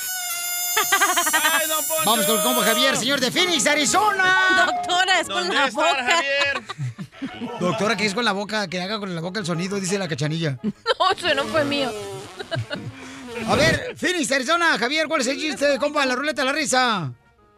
Ay, 0.91 1.67
don 1.67 1.77
Poncho. 1.87 2.03
Vamos 2.05 2.25
con 2.25 2.37
el 2.37 2.43
compa 2.43 2.61
Javier, 2.63 2.95
señor 2.97 3.19
de 3.19 3.31
Phoenix, 3.31 3.67
Arizona. 3.67 4.65
Doctora, 4.65 5.19
es 5.19 5.27
con 5.27 5.37
¿Dónde 5.37 5.55
la 5.55 5.65
está 5.67 5.81
boca. 5.81 6.03
Javier? 6.03 7.59
Doctora, 7.59 7.97
que 7.97 8.05
es 8.05 8.13
con 8.13 8.25
la 8.25 8.31
boca, 8.31 8.67
que 8.67 8.81
haga 8.81 8.99
con 8.99 9.13
la 9.13 9.21
boca 9.21 9.39
el 9.39 9.45
sonido, 9.45 9.79
dice 9.79 9.97
la 9.97 10.07
cachanilla. 10.07 10.57
No, 10.63 11.11
eso 11.11 11.33
no 11.35 11.43
fue 11.45 11.63
mío. 11.65 11.89
A 13.47 13.55
ver, 13.55 13.95
Phoenix, 13.95 14.31
Arizona, 14.31 14.77
Javier, 14.77 15.07
¿cuál 15.07 15.21
es 15.21 15.27
el 15.27 15.37
chiste, 15.37 15.77
compa? 15.79 16.05
La 16.05 16.15
ruleta 16.15 16.41
de 16.41 16.45
la 16.47 16.53
risa. 16.53 17.11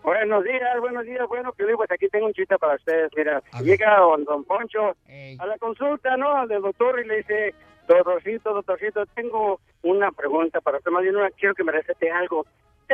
Buenos 0.04 0.44
días, 0.44 0.80
buenos 0.80 1.06
días. 1.06 1.28
Bueno, 1.28 1.52
Piolín, 1.54 1.76
pues 1.76 1.92
aquí 1.92 2.08
tengo 2.10 2.26
un 2.28 2.34
chiste 2.34 2.58
para 2.58 2.76
ustedes. 2.76 3.12
Mira, 3.16 3.42
llega 3.62 3.98
don, 4.00 4.24
don 4.26 4.44
Poncho 4.46 4.96
a 5.40 5.46
la 5.46 5.58
consulta, 5.60 6.18
¿no? 6.18 6.36
Al 6.36 6.48
del 6.48 6.62
doctor 6.62 7.00
y 7.00 7.08
le 7.08 7.18
dice, 7.18 7.54
doctorcito, 7.88 8.54
doctorcito, 8.54 9.06
tengo 9.08 9.60
una 9.84 10.12
pregunta 10.12 10.60
para 10.62 10.78
usted. 10.78 10.92
Más 10.92 11.04
bien, 11.04 11.16
una, 11.16 11.30
quiero 11.32 11.54
que 11.54 11.64
me 11.64 11.72
recete 11.72 12.10
algo. 12.12 12.46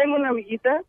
Tengo 0.02 0.15
una 0.15 0.30
amiguita 0.30 0.82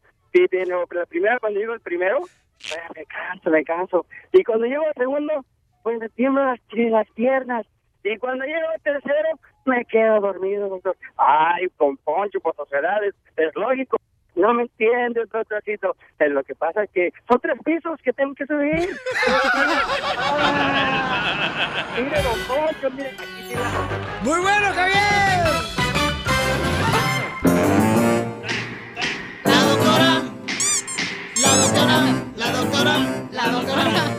no, 0.69 0.87
pero 0.87 1.01
la 1.01 1.07
primera, 1.07 1.39
cuando 1.41 1.59
llego 1.59 1.73
el 1.75 1.81
primero, 1.81 2.19
pues, 2.21 2.79
me 2.95 3.05
canso, 3.07 3.51
me 3.51 3.65
canso. 3.65 4.07
Y 4.33 4.45
cuando 4.45 4.67
llego 4.67 4.85
el 4.87 4.95
segundo, 4.95 5.45
pues 5.83 5.99
me 5.99 6.09
tiemblan 6.11 6.47
las, 6.49 6.61
las 6.91 7.11
piernas. 7.13 7.67
Y 8.05 8.17
cuando 8.19 8.45
llego 8.45 8.71
el 8.75 8.81
tercero, 8.83 9.29
me 9.65 9.85
quedo 9.87 10.21
dormido, 10.21 10.69
doctor. 10.69 10.97
Ay, 11.17 11.67
con 11.77 11.97
Poncho, 11.97 12.39
por 12.41 12.55
sus 12.55 12.71
edades, 12.73 13.15
es 13.37 13.55
lógico. 13.57 13.97
No 14.37 14.53
me 14.55 14.63
entiende, 14.63 15.25
doctorcito. 15.33 15.97
Eh, 16.21 16.29
Lo 16.29 16.45
que 16.45 16.55
pasa 16.55 16.85
es 16.85 16.91
que 16.91 17.11
son 17.29 17.41
tres 17.41 17.59
pisos 17.65 18.01
que 18.03 18.13
tengo 18.13 18.35
que 18.35 18.47
subir. 18.47 18.89
Mire, 21.97 22.23
don 22.23 22.39
Poncho, 22.47 22.91
mire, 22.95 23.09
aquí 23.09 23.25
tiene 23.49 23.63
la- 23.63 24.23
¡Muy 24.23 24.41
bueno, 24.41 24.67
Javier! 24.73 25.79
La 32.53 32.59
doctora, 32.59 33.29
la 33.33 33.49
doctora. 33.51 34.15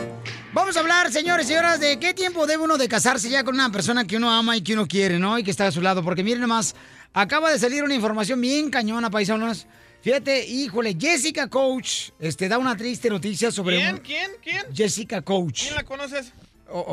Vamos 0.52 0.76
a 0.76 0.80
hablar, 0.80 1.12
señores 1.12 1.46
y 1.46 1.48
señoras, 1.50 1.80
de 1.80 1.98
qué 1.98 2.12
tiempo 2.14 2.46
debe 2.46 2.64
uno 2.64 2.76
de 2.76 2.88
casarse 2.88 3.28
ya 3.30 3.44
con 3.44 3.54
una 3.54 3.70
persona 3.70 4.06
que 4.06 4.16
uno 4.16 4.30
ama 4.32 4.56
y 4.56 4.62
que 4.62 4.74
uno 4.74 4.86
quiere, 4.86 5.18
¿no? 5.18 5.38
Y 5.38 5.44
que 5.44 5.50
está 5.50 5.66
a 5.66 5.72
su 5.72 5.80
lado. 5.80 6.02
Porque 6.02 6.24
miren 6.24 6.40
nomás, 6.40 6.74
acaba 7.12 7.50
de 7.50 7.58
salir 7.58 7.84
una 7.84 7.94
información 7.94 8.40
bien 8.40 8.70
cañona, 8.70 9.10
paisanos. 9.10 9.66
Fíjate, 10.02 10.46
híjole, 10.46 10.96
Jessica 10.98 11.48
Coach 11.48 12.10
este, 12.18 12.48
da 12.48 12.58
una 12.58 12.76
triste 12.76 13.10
noticia 13.10 13.50
sobre... 13.52 13.76
¿Quién? 13.76 13.94
un- 13.94 14.00
¿Quién? 14.00 14.30
¿Quién? 14.42 14.62
Jessica 14.74 15.22
Coach. 15.22 15.62
¿Quién 15.64 15.74
la 15.74 15.84
conoces? 15.84 16.32
Oh, 16.72 16.84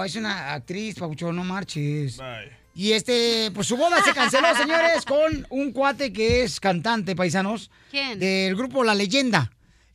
oh, 0.00 0.04
es 0.04 0.14
una 0.16 0.52
actriz, 0.52 0.96
Paucho, 0.96 1.32
no 1.32 1.42
marches. 1.44 2.16
Bye. 2.18 2.58
Y 2.74 2.92
este, 2.92 3.50
pues 3.54 3.66
su 3.66 3.76
boda 3.76 4.02
se 4.04 4.12
canceló, 4.12 4.54
señores, 4.56 5.04
con 5.06 5.46
un 5.50 5.72
cuate 5.72 6.12
que 6.12 6.42
es 6.44 6.60
cantante, 6.60 7.16
paisanos. 7.16 7.70
¿Quién? 7.90 8.18
Del 8.18 8.54
grupo 8.56 8.84
La 8.84 8.94
Leyenda. 8.94 9.50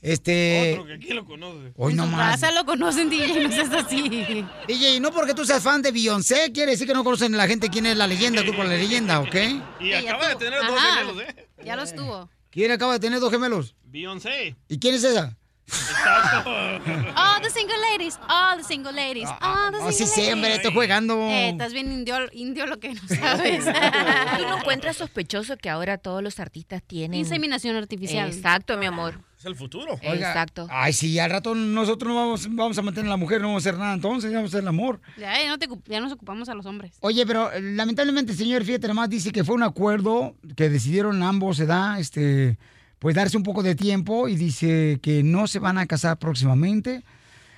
Este. 0.06 0.74
Otro 0.74 0.86
que 0.86 1.00
quién 1.00 1.16
lo 1.16 1.26
conoce. 1.26 1.72
Hoy 1.78 1.94
en 1.94 1.98
no 1.98 2.04
su 2.06 2.12
más. 2.12 2.40
casa 2.40 2.52
lo 2.52 2.64
conocen, 2.64 3.10
DJ, 3.10 3.40
no 3.48 3.52
seas 3.52 3.74
así. 3.74 4.46
DJ, 4.68 5.00
no 5.00 5.12
porque 5.12 5.34
tú 5.34 5.44
seas 5.46 5.64
fan 5.64 5.82
de 5.82 5.92
Beyoncé, 5.92 6.52
quiere 6.54 6.74
decir 6.74 6.86
que 6.86 6.94
no 6.94 7.04
conocen 7.04 7.36
la 7.36 7.48
gente 7.48 7.70
quién 7.70 7.88
es 7.88 7.98
la 7.98 8.06
leyenda, 8.06 8.42
el 8.42 8.46
grupo 8.48 8.64
La 8.64 8.76
Leyenda, 8.76 9.20
¿ok? 9.20 9.36
Y 9.80 9.94
acaba 9.94 10.30
de 10.30 10.36
tener 10.36 10.60
dos 10.60 10.80
gemelos, 10.80 11.22
¿eh? 11.24 11.48
Ya 11.64 11.76
los 11.76 11.96
tuvo. 11.96 12.30
¿Quién 12.52 12.72
acaba 12.72 12.94
de 12.94 13.00
tener 13.00 13.20
dos 13.20 13.32
gemelos? 13.32 13.74
Beyoncé. 13.84 14.56
¿Y 14.70 14.78
quién 14.78 14.94
es 14.94 15.04
esa? 15.04 15.36
All 17.16 17.42
the 17.42 17.50
single 17.50 17.76
ladies, 17.92 18.20
all 18.30 18.58
the 18.58 18.64
single 18.64 18.92
ladies, 18.94 19.28
all 19.42 19.72
the 19.72 19.80
Oh, 19.82 19.92
sí, 19.92 20.06
single 20.06 20.14
sí, 20.26 20.32
hombre, 20.32 20.50
ladies. 20.52 20.66
estoy 20.68 20.74
jugando. 20.84 21.16
Eh, 21.30 21.50
estás 21.50 21.74
bien 21.74 21.92
indio, 21.92 22.18
indio 22.34 22.68
lo 22.68 22.80
que 22.80 22.94
no 22.94 23.02
sabes. 23.08 23.66
¿Tú 23.66 24.44
no 24.48 24.60
encuentras 24.60 24.98
sospechoso 24.98 25.58
que 25.58 25.70
ahora 25.72 25.98
todos 25.98 26.22
los 26.22 26.40
artistas 26.40 26.84
tienen... 26.86 27.20
Inseminación 27.20 27.76
artificial. 27.76 28.28
Exacto, 28.30 28.78
mi 28.78 28.86
amor. 28.86 29.20
Es 29.46 29.50
el 29.50 29.56
futuro. 29.56 30.00
Oiga, 30.02 30.30
Exacto. 30.30 30.68
Ay, 30.72 30.92
sí, 30.92 31.20
al 31.20 31.30
rato 31.30 31.54
nosotros 31.54 32.12
no 32.12 32.16
vamos, 32.16 32.48
vamos 32.50 32.78
a 32.80 32.82
mantener 32.82 33.06
a 33.06 33.12
la 33.12 33.18
mujer, 33.18 33.42
no 33.42 33.50
vamos 33.50 33.64
a 33.64 33.70
hacer 33.70 33.80
nada, 33.80 33.94
entonces 33.94 34.34
vamos 34.34 34.48
a 34.48 34.50
hacer 34.50 34.62
el 34.62 34.68
amor. 34.68 35.00
Ya, 35.20 35.40
ya 35.40 35.48
no 35.50 35.60
te 35.60 35.68
ya 35.86 36.00
nos 36.00 36.12
ocupamos 36.12 36.50
a 36.50 36.56
los 36.56 36.66
hombres. 36.66 36.94
Oye, 37.02 37.28
pero 37.28 37.52
eh, 37.52 37.62
lamentablemente, 37.62 38.34
señor, 38.34 38.64
fíjate 38.64 38.88
nomás, 38.88 39.08
dice 39.08 39.32
que 39.32 39.44
fue 39.44 39.54
un 39.54 39.62
acuerdo 39.62 40.36
que 40.56 40.68
decidieron 40.70 41.22
ambos, 41.22 41.58
se 41.58 41.68
da, 41.68 42.00
este, 42.00 42.58
pues 42.98 43.14
darse 43.14 43.38
un 43.38 43.44
poco 43.44 43.62
de 43.62 43.76
tiempo 43.76 44.28
y 44.28 44.36
dice 44.36 45.00
que 45.04 45.22
no 45.22 45.46
se 45.46 45.60
van 45.60 45.78
a 45.78 45.86
casar 45.86 46.18
próximamente. 46.18 47.04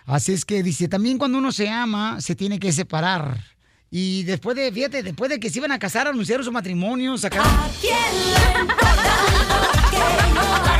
Así 0.05 0.33
es 0.33 0.43
que 0.43 0.63
dice, 0.63 0.89
también 0.89 1.17
cuando 1.17 1.37
uno 1.37 1.53
se 1.53 1.69
ama, 1.69 2.19
se 2.19 2.35
tiene 2.35 2.59
que 2.59 2.73
separar. 2.73 3.37
Y 3.89 4.23
después 4.23 4.57
de, 4.57 4.73
fíjate, 4.73 5.03
después 5.03 5.29
de 5.29 5.39
que 5.39 5.49
se 5.49 5.59
iban 5.59 5.71
a 5.71 5.79
casar, 5.79 6.05
anunciaron 6.05 6.43
su 6.43 6.51
matrimonio, 6.51 7.17
sacaron... 7.17 7.47
No 10.33 10.76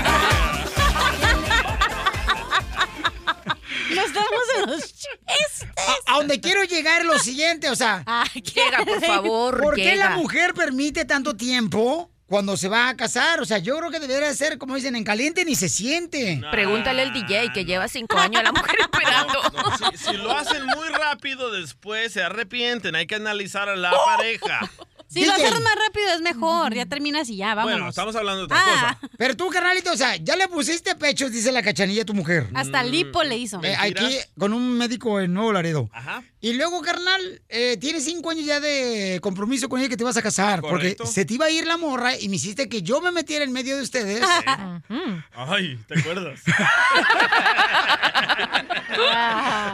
los 4.67 4.81
chistes. 4.81 5.67
A, 6.07 6.13
a 6.13 6.17
donde 6.17 6.39
quiero 6.39 6.63
llegar 6.63 7.01
es 7.01 7.07
lo 7.07 7.19
siguiente, 7.19 7.69
o 7.69 7.75
sea... 7.75 8.03
Llega, 8.33 8.85
por 8.85 9.03
favor, 9.03 9.61
¿Por 9.61 9.75
qué 9.75 9.95
la 9.95 10.11
mujer 10.11 10.53
permite 10.53 11.05
tanto 11.05 11.35
tiempo 11.35 12.11
cuando 12.27 12.57
se 12.57 12.67
va 12.67 12.89
a 12.89 12.97
casar? 12.97 13.39
O 13.41 13.45
sea, 13.45 13.57
yo 13.57 13.77
creo 13.77 13.91
que 13.91 13.99
debería 13.99 14.33
ser, 14.33 14.57
como 14.57 14.75
dicen, 14.75 14.95
en 14.95 15.03
caliente 15.03 15.45
ni 15.45 15.55
se 15.55 15.69
siente. 15.69 16.41
Pregúntale 16.51 17.01
al 17.01 17.13
DJ 17.13 17.51
que 17.53 17.65
lleva 17.65 17.87
cinco 17.87 18.17
años 18.17 18.41
a 18.41 18.43
la 18.43 18.51
mujer 18.51 18.75
esperando. 18.79 19.39
Si, 19.77 19.97
si 19.97 20.17
lo 20.17 20.31
hacen 20.31 20.65
muy 20.65 20.87
rápido, 20.89 21.51
después 21.51 22.13
se 22.13 22.23
arrepienten. 22.23 22.95
Hay 22.95 23.05
que 23.05 23.15
analizar 23.15 23.69
a 23.69 23.75
la 23.75 23.91
pareja. 23.91 24.59
Si 25.07 25.23
lo 25.25 25.31
haces 25.31 25.51
más 25.51 25.75
rápido 25.87 26.09
es 26.15 26.21
mejor. 26.21 26.73
Ya 26.73 26.85
terminas 26.85 27.29
y 27.29 27.37
ya, 27.37 27.55
vámonos. 27.55 27.73
Bueno, 27.79 27.89
estamos 27.89 28.15
hablando 28.15 28.39
de 28.41 28.45
otra 28.45 28.57
Ah. 28.59 28.97
cosa. 28.99 29.09
Pero 29.17 29.37
tú, 29.37 29.47
carnalito, 29.49 29.91
o 29.91 29.95
sea, 29.97 30.15
ya 30.17 30.35
le 30.35 30.47
pusiste 30.49 30.95
pechos, 30.95 31.31
dice 31.31 31.51
la 31.51 31.63
cachanilla 31.63 32.01
a 32.01 32.05
tu 32.05 32.13
mujer. 32.13 32.47
Hasta 32.53 32.83
lipo 32.83 33.23
le 33.23 33.37
hizo. 33.37 33.63
Eh, 33.63 33.75
aquí 33.79 34.17
con 34.37 34.51
un 34.53 34.77
médico 34.77 35.19
en 35.21 35.33
Nuevo 35.33 35.53
Laredo. 35.53 35.89
Ajá. 35.93 36.23
Y 36.41 36.53
luego, 36.53 36.81
carnal, 36.81 37.41
eh, 37.49 37.77
tienes 37.79 38.03
cinco 38.05 38.29
años 38.29 38.45
ya 38.45 38.59
de 38.59 39.19
compromiso 39.21 39.69
con 39.69 39.79
ella 39.79 39.89
que 39.89 39.97
te 39.97 40.03
vas 40.03 40.17
a 40.17 40.21
casar. 40.21 40.61
Correcto. 40.61 41.03
Porque 41.03 41.13
se 41.13 41.25
te 41.25 41.33
iba 41.33 41.45
a 41.45 41.49
ir 41.49 41.65
la 41.65 41.77
morra 41.77 42.17
y 42.19 42.29
me 42.29 42.35
hiciste 42.35 42.67
que 42.69 42.81
yo 42.83 43.01
me 43.01 43.11
metiera 43.11 43.43
en 43.45 43.51
medio 43.53 43.75
de 43.77 43.81
ustedes. 43.83 44.21
Ay, 45.35 45.79
¿te 45.87 45.99
acuerdas? 45.99 46.39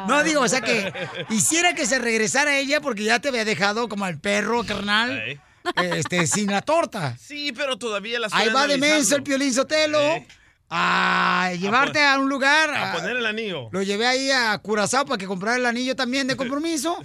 No, 0.08 0.24
digo, 0.24 0.42
o 0.42 0.48
sea 0.48 0.62
que 0.62 0.92
hiciera 1.30 1.74
que 1.76 1.86
se 1.86 1.98
regresara 2.00 2.58
ella 2.58 2.82
porque 2.82 3.04
ya 3.04 3.20
te 3.20 3.30
había 3.30 3.46
dejado 3.46 3.88
como 3.88 4.06
al 4.06 4.20
perro, 4.20 4.64
carnal. 4.66 5.33
Este, 5.76 6.27
sin 6.27 6.52
la 6.52 6.61
torta. 6.61 7.18
Sí, 7.18 7.52
pero 7.52 7.77
todavía 7.77 8.19
la 8.19 8.27
Ahí 8.31 8.49
va 8.49 8.68
de 8.68 8.77
menso 8.77 9.15
el 9.15 9.23
Piolín 9.23 9.53
Sotelo 9.53 9.99
a 10.76 11.52
llevarte 11.60 12.02
a, 12.03 12.19
un 12.19 12.30
lugar. 12.30 12.73
A 12.73 12.94
poner 12.94 13.18
el 13.18 13.26
anillo. 13.26 13.69
Lo 13.72 13.84
llevé 13.84 14.07
ahí 14.07 14.31
a 14.31 14.57
Curazao 14.57 15.06
para 15.06 15.18
que 15.18 15.27
comprara 15.27 15.57
el 15.57 15.65
anillo 15.65 15.95
también 15.95 16.27
de 16.27 16.35
compromiso. 16.38 16.98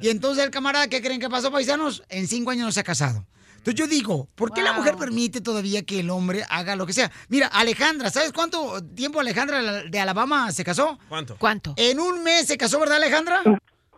Y 0.00 0.08
entonces 0.08 0.44
el 0.44 0.50
camarada, 0.50 0.88
¿qué 0.88 1.02
creen 1.02 1.20
que 1.20 1.28
pasó, 1.28 1.50
paisanos? 1.50 2.04
En 2.08 2.28
cinco 2.28 2.50
años 2.50 2.66
no 2.66 2.72
se 2.72 2.80
ha 2.80 2.84
casado. 2.84 3.26
Entonces 3.56 3.74
yo 3.74 3.86
digo, 3.88 4.28
¿por 4.36 4.52
qué 4.52 4.62
la 4.62 4.72
mujer 4.72 4.96
permite 4.96 5.40
todavía 5.40 5.82
que 5.82 6.00
el 6.00 6.10
hombre 6.10 6.44
haga 6.48 6.76
lo 6.76 6.86
que 6.86 6.92
sea? 6.92 7.10
Mira, 7.28 7.48
Alejandra, 7.48 8.08
¿sabes 8.08 8.32
cuánto 8.32 8.82
tiempo 8.94 9.18
Alejandra 9.20 9.82
de 9.82 10.00
Alabama 10.00 10.52
se 10.52 10.64
casó? 10.64 10.98
¿Cuánto? 11.08 11.36
¿Cuánto? 11.38 11.74
En 11.76 11.98
un 11.98 12.22
mes 12.22 12.46
se 12.46 12.56
casó, 12.56 12.78
¿verdad, 12.78 12.98
Alejandra? 12.98 13.42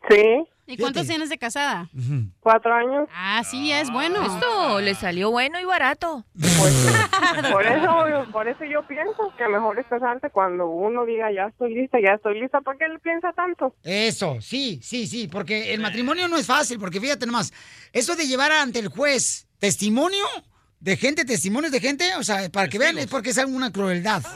Sí. 0.08 0.44
¿Y 0.70 0.76
cuántos 0.76 1.06
tienes 1.06 1.28
de 1.28 1.38
casada? 1.38 1.88
Cuatro 2.38 2.72
años. 2.72 3.09
Ah, 3.12 3.42
sí, 3.44 3.72
es 3.72 3.90
bueno. 3.90 4.22
Esto 4.22 4.80
le 4.80 4.94
salió 4.94 5.30
bueno 5.30 5.59
y 5.59 5.64
barato. 5.64 6.24
Por 7.51 7.66
eso, 7.66 8.32
por 8.32 8.48
eso 8.48 8.64
yo 8.64 8.86
pienso 8.86 9.32
que 9.36 9.47
mejor 9.48 9.78
es 9.78 9.86
casarse 9.86 10.30
cuando 10.30 10.66
uno 10.66 11.05
diga 11.05 11.32
ya 11.32 11.47
estoy 11.47 11.74
lista, 11.74 11.98
ya 12.01 12.14
estoy 12.14 12.40
lista. 12.40 12.60
¿Para 12.60 12.78
qué 12.78 12.88
le 12.88 12.98
piensa 12.98 13.32
tanto? 13.32 13.74
Eso, 13.82 14.40
sí, 14.40 14.80
sí, 14.82 15.06
sí, 15.06 15.28
porque 15.28 15.72
el 15.74 15.80
matrimonio 15.80 16.28
no 16.28 16.36
es 16.36 16.47
fácil, 16.47 16.78
porque 16.78 17.01
fíjate 17.01 17.26
nomás, 17.26 17.52
eso 17.92 18.16
de 18.16 18.26
llevar 18.26 18.52
ante 18.52 18.78
el 18.78 18.88
juez 18.88 19.47
testimonio 19.59 20.24
de 20.81 20.97
gente, 20.97 21.24
testimonios 21.27 21.70
de 21.73 21.81
gente, 21.81 22.05
o 22.16 22.23
sea, 22.23 22.48
para 22.51 22.69
que 22.69 22.78
vean, 22.78 22.97
es 22.98 23.07
porque 23.07 23.31
es 23.31 23.39
una 23.39 23.70
crueldad. 23.70 24.23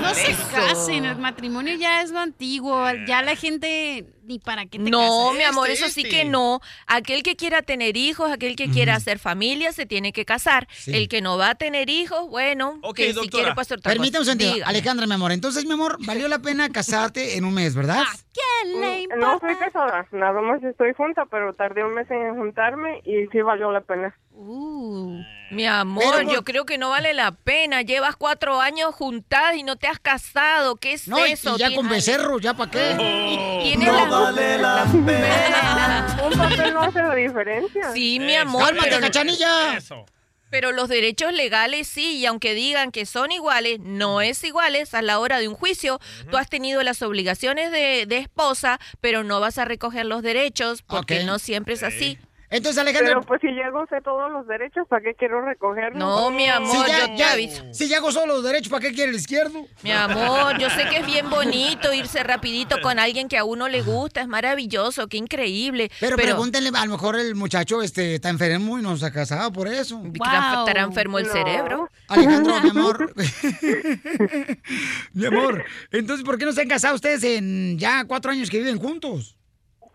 No 0.00 0.14
se 0.14 0.36
casen, 0.54 1.04
el 1.04 1.16
matrimonio 1.18 1.74
ya 1.76 2.02
es 2.02 2.10
lo 2.10 2.18
antiguo, 2.20 2.84
ya 3.06 3.22
la 3.22 3.34
gente 3.34 4.06
ni 4.24 4.38
para 4.38 4.66
qué 4.66 4.78
te 4.78 4.90
No, 4.90 4.98
casas. 5.28 5.36
mi 5.38 5.42
amor, 5.44 5.70
eso 5.70 5.88
sí 5.88 6.04
que 6.04 6.24
no. 6.24 6.60
Aquel 6.86 7.22
que 7.22 7.34
quiera 7.36 7.62
tener 7.62 7.96
hijos, 7.96 8.30
aquel 8.30 8.54
que 8.56 8.68
quiera 8.70 8.94
hacer 8.94 9.18
familia, 9.18 9.72
se 9.72 9.86
tiene 9.86 10.12
que 10.12 10.24
casar. 10.24 10.68
Sí. 10.72 10.92
El 10.94 11.08
que 11.08 11.20
no 11.22 11.38
va 11.38 11.50
a 11.50 11.54
tener 11.54 11.88
hijos, 11.90 12.28
bueno, 12.28 12.78
Ok, 12.82 12.96
que 12.96 13.14
si 13.14 13.28
quiere 13.28 13.54
pues 13.54 13.70
otra 13.72 13.90
Permítame 13.92 14.20
un 14.20 14.26
sentido, 14.26 14.54
Dígame. 14.54 14.70
Alejandra, 14.70 15.06
mi 15.06 15.14
amor, 15.14 15.32
entonces, 15.32 15.64
mi 15.64 15.72
amor, 15.72 15.96
valió 16.00 16.28
la 16.28 16.40
pena 16.40 16.68
casarte 16.70 17.36
en 17.36 17.44
un 17.44 17.54
mes, 17.54 17.74
¿verdad? 17.74 18.02
¿Quién 18.32 18.80
le 18.80 19.06
Mm, 19.06 19.18
No 19.20 19.34
estoy 19.36 19.54
casada, 19.56 20.06
nada 20.12 20.40
más 20.42 20.62
estoy 20.62 20.92
junta, 20.94 21.24
pero 21.30 21.52
tardé 21.54 21.84
un 21.84 21.94
mes 21.94 22.10
en 22.10 22.34
juntarme 22.36 23.00
y 23.04 23.26
sí 23.32 23.40
valió 23.42 23.70
la 23.72 23.80
pena. 23.80 24.14
Uh. 24.38 25.22
Mi 25.50 25.64
amor, 25.66 26.14
Pero, 26.18 26.30
yo 26.32 26.44
creo 26.44 26.66
que 26.66 26.76
no 26.76 26.90
vale 26.90 27.14
la 27.14 27.32
pena. 27.32 27.80
Llevas 27.82 28.16
cuatro 28.16 28.60
años 28.60 28.94
juntadas 28.94 29.56
y 29.56 29.62
no 29.62 29.76
te 29.76 29.86
has 29.86 29.98
casado. 29.98 30.76
¿Qué 30.76 30.92
es 30.92 31.08
No, 31.08 31.16
eso? 31.24 31.54
y 31.56 31.58
ya 31.58 31.74
con 31.74 31.88
becerro, 31.88 32.38
¿ya 32.38 32.52
para 32.52 32.70
qué? 32.70 33.60
Y 33.64 33.68
Tienes 33.70 33.88
No 33.88 33.94
la- 34.06 34.18
vale 34.18 34.58
la 34.58 34.84
pena. 34.92 36.18
Un 36.24 36.38
papel 36.38 36.74
no 36.74 36.80
hace 36.82 36.98
la 37.02 37.14
diferencia. 37.14 37.92
Sí, 37.92 38.18
mi 38.20 38.34
amor, 38.34 38.64
¡Cálmate, 38.66 38.88
pero, 38.90 39.00
cachanilla! 39.00 39.76
Eso. 39.78 40.04
pero 40.50 40.72
los 40.72 40.88
derechos 40.88 41.32
legales 41.32 41.86
sí, 41.88 42.18
y 42.18 42.26
aunque 42.26 42.52
digan 42.54 42.90
que 42.90 43.06
son 43.06 43.32
iguales, 43.32 43.78
no 43.80 44.20
es 44.20 44.42
iguales 44.44 44.92
a 44.94 45.00
la 45.00 45.18
hora 45.18 45.38
de 45.38 45.48
un 45.48 45.54
juicio. 45.54 45.98
Tú 46.30 46.36
has 46.36 46.50
tenido 46.50 46.82
las 46.82 47.00
obligaciones 47.02 47.70
de, 47.72 48.04
de 48.06 48.18
esposa, 48.18 48.80
pero 49.00 49.24
no 49.24 49.40
vas 49.40 49.56
a 49.58 49.64
recoger 49.64 50.04
los 50.06 50.22
derechos 50.22 50.82
porque 50.82 51.24
no 51.24 51.38
siempre 51.38 51.72
es 51.74 51.82
así. 51.82 52.18
Entonces, 52.48 52.80
Alejandra... 52.80 53.14
Pero 53.14 53.26
pues 53.26 53.40
si 53.40 53.48
ya 53.54 53.70
gocé 53.70 54.00
todos 54.02 54.30
los 54.30 54.46
derechos, 54.46 54.86
¿para 54.88 55.02
qué 55.02 55.14
quiero 55.14 55.40
recogerlos? 55.44 55.98
No, 55.98 56.30
mi 56.30 56.48
amor, 56.48 56.70
si 56.86 56.92
ya, 56.92 57.00
yo 57.00 57.06
te 57.06 57.16
ya- 57.16 57.32
aviso. 57.32 57.64
si 57.72 57.88
ya 57.88 58.00
gozó 58.00 58.24
los 58.26 58.42
derechos, 58.44 58.68
¿para 58.68 58.82
qué 58.82 58.92
quiere 58.92 59.10
el 59.10 59.16
izquierdo? 59.16 59.66
Mi 59.82 59.90
amor, 59.92 60.56
yo 60.58 60.70
sé 60.70 60.84
que 60.88 60.98
es 60.98 61.06
bien 61.06 61.28
bonito 61.28 61.92
irse 61.92 62.22
rapidito 62.22 62.76
con 62.82 62.98
alguien 62.98 63.28
que 63.28 63.36
a 63.36 63.44
uno 63.44 63.68
le 63.68 63.82
gusta, 63.82 64.20
es 64.20 64.28
maravilloso, 64.28 65.08
qué 65.08 65.16
increíble. 65.16 65.90
Pero, 66.00 66.16
pregúntenle, 66.16 66.70
a 66.74 66.84
lo 66.86 66.92
mejor 66.92 67.16
el 67.16 67.34
muchacho 67.34 67.82
este, 67.82 68.14
está 68.14 68.28
enfermo 68.28 68.78
y 68.78 68.82
no 68.82 68.96
se 68.96 69.06
ha 69.06 69.10
casado 69.12 69.52
por 69.52 69.66
eso. 69.68 70.00
Estará- 70.04 70.60
estará 70.60 70.82
enfermo 70.82 71.18
el 71.18 71.26
cerebro. 71.26 71.90
Alejandro, 72.08 72.60
mi 72.62 72.70
amor. 72.70 73.12
mi 75.12 75.26
amor, 75.26 75.64
entonces, 75.90 76.24
¿por 76.24 76.38
qué 76.38 76.44
no 76.44 76.52
se 76.52 76.62
han 76.62 76.68
casado 76.68 76.94
ustedes 76.94 77.24
en 77.24 77.78
ya 77.78 78.04
cuatro 78.04 78.30
años 78.30 78.50
que 78.50 78.58
viven 78.58 78.78
juntos? 78.78 79.36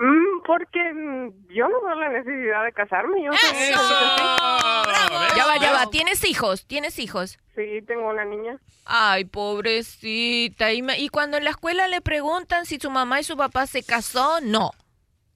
Mm, 0.03 0.41
porque 0.47 0.93
mm, 0.93 1.47
yo 1.53 1.67
no 1.69 1.81
veo 1.83 1.95
la 1.95 2.09
necesidad 2.09 2.63
de 2.65 2.71
casarme. 2.73 3.23
Yo 3.23 3.31
soy 3.33 3.49
¡Eso! 3.57 3.79
feliz. 3.79 5.35
Ya 5.37 5.45
va, 5.45 5.57
ya 5.61 5.71
va. 5.73 5.89
¿Tienes 5.91 6.23
hijos? 6.25 6.65
¿Tienes 6.65 6.97
hijos? 6.99 7.37
Sí, 7.55 7.81
tengo 7.85 8.09
una 8.09 8.25
niña. 8.25 8.57
Ay, 8.85 9.25
pobrecita. 9.25 10.71
Y, 10.73 10.81
me- 10.81 10.97
y 10.99 11.09
cuando 11.09 11.37
en 11.37 11.43
la 11.43 11.51
escuela 11.51 11.87
le 11.87 12.01
preguntan 12.01 12.65
si 12.65 12.79
su 12.79 12.89
mamá 12.89 13.19
y 13.19 13.23
su 13.23 13.37
papá 13.37 13.67
se 13.67 13.83
casó, 13.83 14.39
no. 14.41 14.71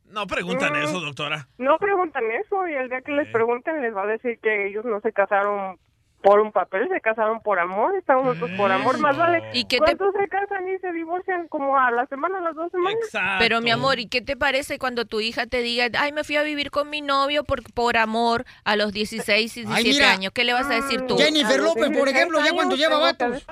No 0.05 0.27
preguntan 0.27 0.73
Mm. 0.73 0.83
eso, 0.83 0.99
doctora. 0.99 1.47
No 1.57 1.77
preguntan 1.77 2.23
eso 2.31 2.67
y 2.67 2.73
el 2.73 2.89
día 2.89 3.01
que 3.01 3.11
les 3.11 3.27
pregunten 3.31 3.81
les 3.81 3.95
va 3.95 4.03
a 4.03 4.07
decir 4.07 4.39
que 4.41 4.67
ellos 4.67 4.85
no 4.85 4.99
se 5.01 5.11
casaron 5.11 5.77
por 6.25 6.39
un 6.39 6.51
papel, 6.51 6.89
se 6.91 6.99
casaron 7.01 7.39
por 7.41 7.59
amor, 7.59 7.95
están 7.95 8.23
juntos 8.23 8.49
por 8.57 8.71
amor, 8.71 8.97
más 8.97 9.15
vale. 9.15 9.43
¿Y 9.53 9.65
qué 9.65 9.77
te- 9.77 9.95
¿Cuántos 9.95 10.11
se 10.19 10.27
casan 10.27 10.67
y 10.67 10.79
se 10.79 10.91
divorcian 10.91 11.47
como 11.49 11.77
a 11.77 11.91
la 11.91 12.07
semana, 12.07 12.39
a 12.39 12.41
las 12.41 12.55
dos 12.55 12.71
semanas? 12.71 13.37
Pero 13.37 13.61
mi 13.61 13.69
amor, 13.69 13.99
¿y 13.99 14.07
qué 14.07 14.21
te 14.21 14.35
parece 14.35 14.79
cuando 14.79 15.05
tu 15.05 15.21
hija 15.21 15.45
te 15.45 15.61
diga, 15.61 15.85
ay, 15.99 16.13
me 16.13 16.23
fui 16.23 16.35
a 16.37 16.41
vivir 16.41 16.71
con 16.71 16.89
mi 16.89 17.01
novio 17.01 17.43
por, 17.43 17.61
por 17.73 17.95
amor 17.97 18.43
a 18.63 18.75
los 18.75 18.91
16 18.91 19.55
y 19.55 19.65
17 19.65 19.87
mira. 19.87 20.11
años? 20.11 20.31
¿Qué 20.33 20.43
le 20.45 20.53
vas 20.53 20.65
a 20.65 20.73
decir 20.73 21.05
tú? 21.05 21.15
Jennifer 21.15 21.59
López, 21.59 21.95
por 21.95 22.09
ejemplo, 22.09 22.39
ya 22.43 22.53
cuando 22.53 22.75
lleva 22.75 22.97
vatos. 22.97 23.45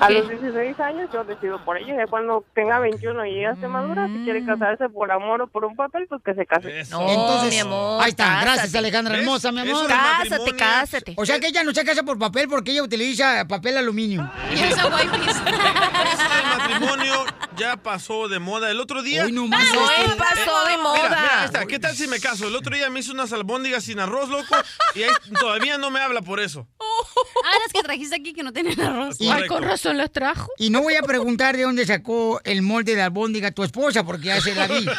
A 0.00 0.10
los 0.10 0.28
16 0.28 0.80
años 0.80 1.10
yo 1.12 1.24
decido 1.24 1.62
por 1.64 1.76
ella, 1.76 1.94
ya 1.96 2.06
cuando 2.06 2.44
tenga 2.54 2.78
21 2.78 3.26
y 3.26 3.38
ella 3.40 3.52
esté 3.52 3.68
madura, 3.68 4.06
si 4.08 4.24
quiere 4.24 4.44
casarse 4.44 4.88
por 4.88 5.10
amor 5.12 5.42
o 5.42 5.46
por 5.46 5.64
un 5.64 5.76
papel, 5.76 6.06
pues 6.08 6.22
que 6.24 6.34
se 6.34 6.46
case. 6.46 6.84
No, 6.90 7.00
Entonces, 7.08 7.50
mi 7.50 7.58
amor. 7.60 8.02
ahí 8.02 8.10
está, 8.10 8.24
cásate. 8.24 8.44
gracias 8.46 8.74
Alejandra 8.74 9.18
hermosa, 9.18 9.52
mi 9.52 9.60
amor. 9.60 9.86
Cásate, 9.86 10.56
cásate. 10.56 11.14
O 11.16 11.26
sea 11.26 11.38
que 11.38 11.48
ella 11.48 11.62
no 11.64 11.72
se 11.74 11.84
casa 11.84 12.02
por 12.02 12.18
papel 12.18 12.48
porque 12.48 12.72
ella 12.72 12.82
utiliza 12.82 13.44
papel 13.46 13.76
aluminio. 13.76 14.30
Eso 14.52 14.90
del 14.90 16.44
matrimonio 16.58 17.24
ya 17.56 17.76
pasó 17.76 18.28
de 18.28 18.38
moda. 18.38 18.70
El 18.70 18.80
otro 18.80 19.02
día. 19.02 19.24
Hoy 19.24 19.32
no 19.32 19.46
más 19.46 19.64
No 19.74 19.90
este. 19.90 20.16
pasó 20.16 20.64
de 20.66 20.70
Mira, 20.76 20.82
moda. 20.82 21.08
mira, 21.08 21.38
ahí 21.40 21.44
está. 21.46 21.66
¿Qué 21.66 21.78
tal 21.78 21.94
si 21.94 22.06
me 22.06 22.20
caso? 22.20 22.48
El 22.48 22.56
otro 22.56 22.74
día 22.74 22.88
me 22.90 23.00
hizo 23.00 23.12
unas 23.12 23.32
albóndigas 23.32 23.84
sin 23.84 23.98
arroz, 24.00 24.28
loco, 24.28 24.54
y 24.94 25.02
ahí 25.02 25.10
todavía 25.38 25.78
no 25.78 25.90
me 25.90 26.00
habla 26.00 26.22
por 26.22 26.40
eso. 26.40 26.66
Ah, 27.44 27.56
las 27.64 27.72
que 27.72 27.82
trajiste 27.82 28.16
aquí 28.16 28.32
que 28.32 28.42
no 28.42 28.52
tienen 28.52 28.78
arroz. 28.80 29.16
Ay, 29.20 29.26
Correcto. 29.28 29.54
con 29.54 29.62
razón 29.64 29.96
las 29.96 30.10
trajo. 30.12 30.50
Y 30.58 30.70
no 30.70 30.82
voy 30.82 30.94
a 30.96 31.02
preguntar 31.02 31.56
de 31.56 31.62
dónde 31.62 31.86
sacó 31.86 32.40
el 32.44 32.62
molde 32.62 32.94
de 32.94 33.02
albóndiga 33.02 33.50
tu 33.50 33.64
esposa 33.64 34.04
porque 34.04 34.26
ya 34.26 34.40
se 34.40 34.54
la 34.54 34.66
vi. 34.66 34.84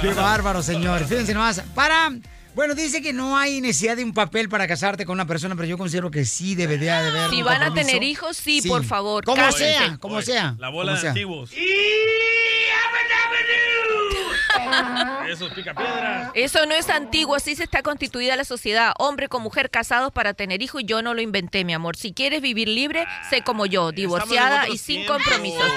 Qué 0.00 0.12
bárbaro, 0.12 0.62
señor. 0.62 1.04
Fíjense 1.06 1.34
nomás. 1.34 1.60
Para. 1.74 2.12
Bueno, 2.54 2.76
dice 2.76 3.02
que 3.02 3.12
no 3.12 3.36
hay 3.36 3.60
necesidad 3.60 3.96
de 3.96 4.04
un 4.04 4.14
papel 4.14 4.48
para 4.48 4.68
casarte 4.68 5.04
con 5.04 5.14
una 5.14 5.26
persona, 5.26 5.56
pero 5.56 5.66
yo 5.66 5.76
considero 5.76 6.12
que 6.12 6.24
sí 6.24 6.54
debería 6.54 7.02
de 7.02 7.08
haber. 7.10 7.30
Si 7.30 7.38
un 7.38 7.44
van 7.46 7.64
a 7.64 7.74
tener 7.74 8.00
hijos, 8.04 8.36
sí, 8.36 8.62
por 8.68 8.84
favor, 8.84 9.24
Como 9.24 9.50
sea, 9.50 9.96
como 9.98 10.22
sea. 10.22 10.54
La 10.58 10.68
bola 10.68 10.92
como 10.92 10.94
de 10.94 11.00
sea. 11.00 11.12
Antiguos. 14.78 15.30
Esos 15.30 15.52
picapiedras. 15.52 16.30
Eso 16.34 16.66
no 16.66 16.74
es 16.74 16.90
antiguo, 16.90 17.34
así 17.34 17.54
se 17.54 17.64
está 17.64 17.82
constituida 17.82 18.36
la 18.36 18.44
sociedad. 18.44 18.92
Hombre 18.98 19.28
con 19.28 19.42
mujer 19.42 19.70
casados 19.70 20.12
para 20.12 20.34
tener 20.34 20.62
hijos 20.62 20.82
y 20.82 20.84
yo 20.84 21.02
no 21.02 21.14
lo 21.14 21.20
inventé, 21.20 21.64
mi 21.64 21.74
amor. 21.74 21.96
Si 21.96 22.12
quieres 22.12 22.42
vivir 22.42 22.68
libre, 22.68 23.06
sé 23.30 23.42
como 23.42 23.66
yo, 23.66 23.92
divorciada 23.92 24.68
y 24.68 24.78
sin 24.78 24.96
tiempos. 24.96 25.16
compromisos. 25.16 25.70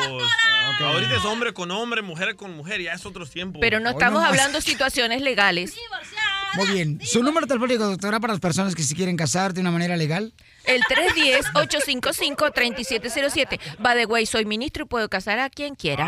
Ahorita 0.80 1.16
es 1.16 1.26
hombre 1.26 1.54
con 1.54 1.72
hombre, 1.72 2.02
mujer 2.02 2.36
con 2.36 2.56
mujer, 2.56 2.82
ya 2.82 2.94
es 2.94 3.06
otros 3.06 3.32
tiempos. 3.32 3.60
Pero 3.60 3.80
no 3.80 3.92
estamos 3.92 4.24
hablando 4.24 4.60
de 4.60 4.62
situaciones 4.62 5.22
legales. 5.22 5.76
Muy 6.54 6.68
bien. 6.68 7.00
¿Su 7.04 7.24
número 7.24 7.48
telefónico, 7.48 7.86
doctora, 7.86 8.20
para 8.20 8.34
las 8.34 8.40
personas 8.40 8.76
que 8.76 8.84
se 8.84 8.96
quieren 8.96 9.18
casar 9.18 9.54
de 9.54 9.62
una 9.62 9.72
manera 9.72 9.98
legal? 9.98 10.34
El 10.66 10.82
310-855-3707. 10.84 13.60
Va 13.84 13.96
de 13.96 14.06
güey, 14.06 14.26
soy 14.26 14.46
ministro 14.46 14.86
y 14.86 14.88
puedo 14.88 15.10
casar 15.10 15.40
a 15.40 15.50
quien 15.50 15.76
quiera. 15.76 16.06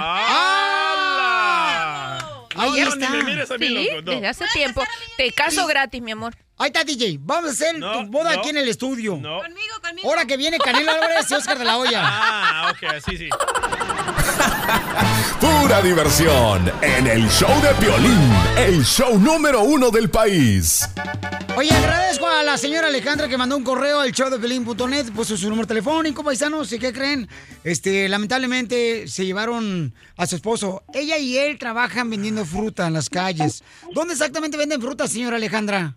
Ahí 2.60 2.76
Ya 2.78 2.88
está. 2.88 3.58
Sí, 3.58 3.90
desde 4.04 4.28
hace 4.28 4.46
tiempo. 4.54 4.84
Te 5.18 5.32
caso 5.32 5.66
gratis, 5.68 6.02
mi 6.02 6.12
amor. 6.12 6.36
Ahí 6.62 6.68
está, 6.68 6.84
DJ. 6.84 7.20
Vamos 7.22 7.52
a 7.52 7.54
hacer 7.54 7.80
tu 7.80 8.12
boda 8.12 8.36
no. 8.36 8.42
aquí 8.42 8.50
en 8.50 8.58
el 8.58 8.68
estudio. 8.68 9.16
No. 9.16 9.40
Ahora 10.04 10.26
que 10.26 10.36
viene 10.36 10.58
Canelo 10.58 10.92
Álvarez 10.92 11.32
y 11.32 11.34
Oscar 11.34 11.58
de 11.58 11.64
la 11.64 11.78
Hoya. 11.78 12.02
Ah, 12.04 12.74
ok, 12.74 13.02
sí, 13.08 13.18
sí. 13.18 13.30
Pura 15.40 15.82
diversión 15.82 16.70
en 16.82 17.08
el 17.08 17.30
show 17.30 17.62
de 17.62 17.74
Piolín, 17.76 18.34
el 18.58 18.84
show 18.84 19.18
número 19.18 19.62
uno 19.62 19.90
del 19.90 20.10
país. 20.10 20.90
Oye, 21.56 21.72
agradezco 21.72 22.28
a 22.28 22.44
la 22.44 22.58
señora 22.58 22.88
Alejandra 22.88 23.30
que 23.30 23.38
mandó 23.38 23.56
un 23.56 23.64
correo 23.64 24.02
al 24.02 24.12
showdepelín.net, 24.12 25.14
puso 25.14 25.38
su 25.38 25.50
número 25.50 25.66
telefónico, 25.66 26.26
paisanos, 26.26 26.74
¿y 26.74 26.80
qué 26.80 26.92
creen? 26.92 27.30
Este, 27.64 28.10
lamentablemente 28.10 29.08
se 29.08 29.26
llevaron 29.26 29.94
a 30.18 30.28
su 30.28 30.36
esposo. 30.36 30.84
Ella 30.94 31.18
y 31.18 31.38
él 31.38 31.58
trabajan 31.58 32.10
vendiendo 32.10 32.46
fruta 32.46 32.88
en 32.88 32.94
las 32.94 33.10
calles. 33.10 33.64
¿Dónde 33.94 34.14
exactamente 34.14 34.58
venden 34.58 34.82
fruta, 34.82 35.08
señora 35.08 35.38
Alejandra? 35.38 35.96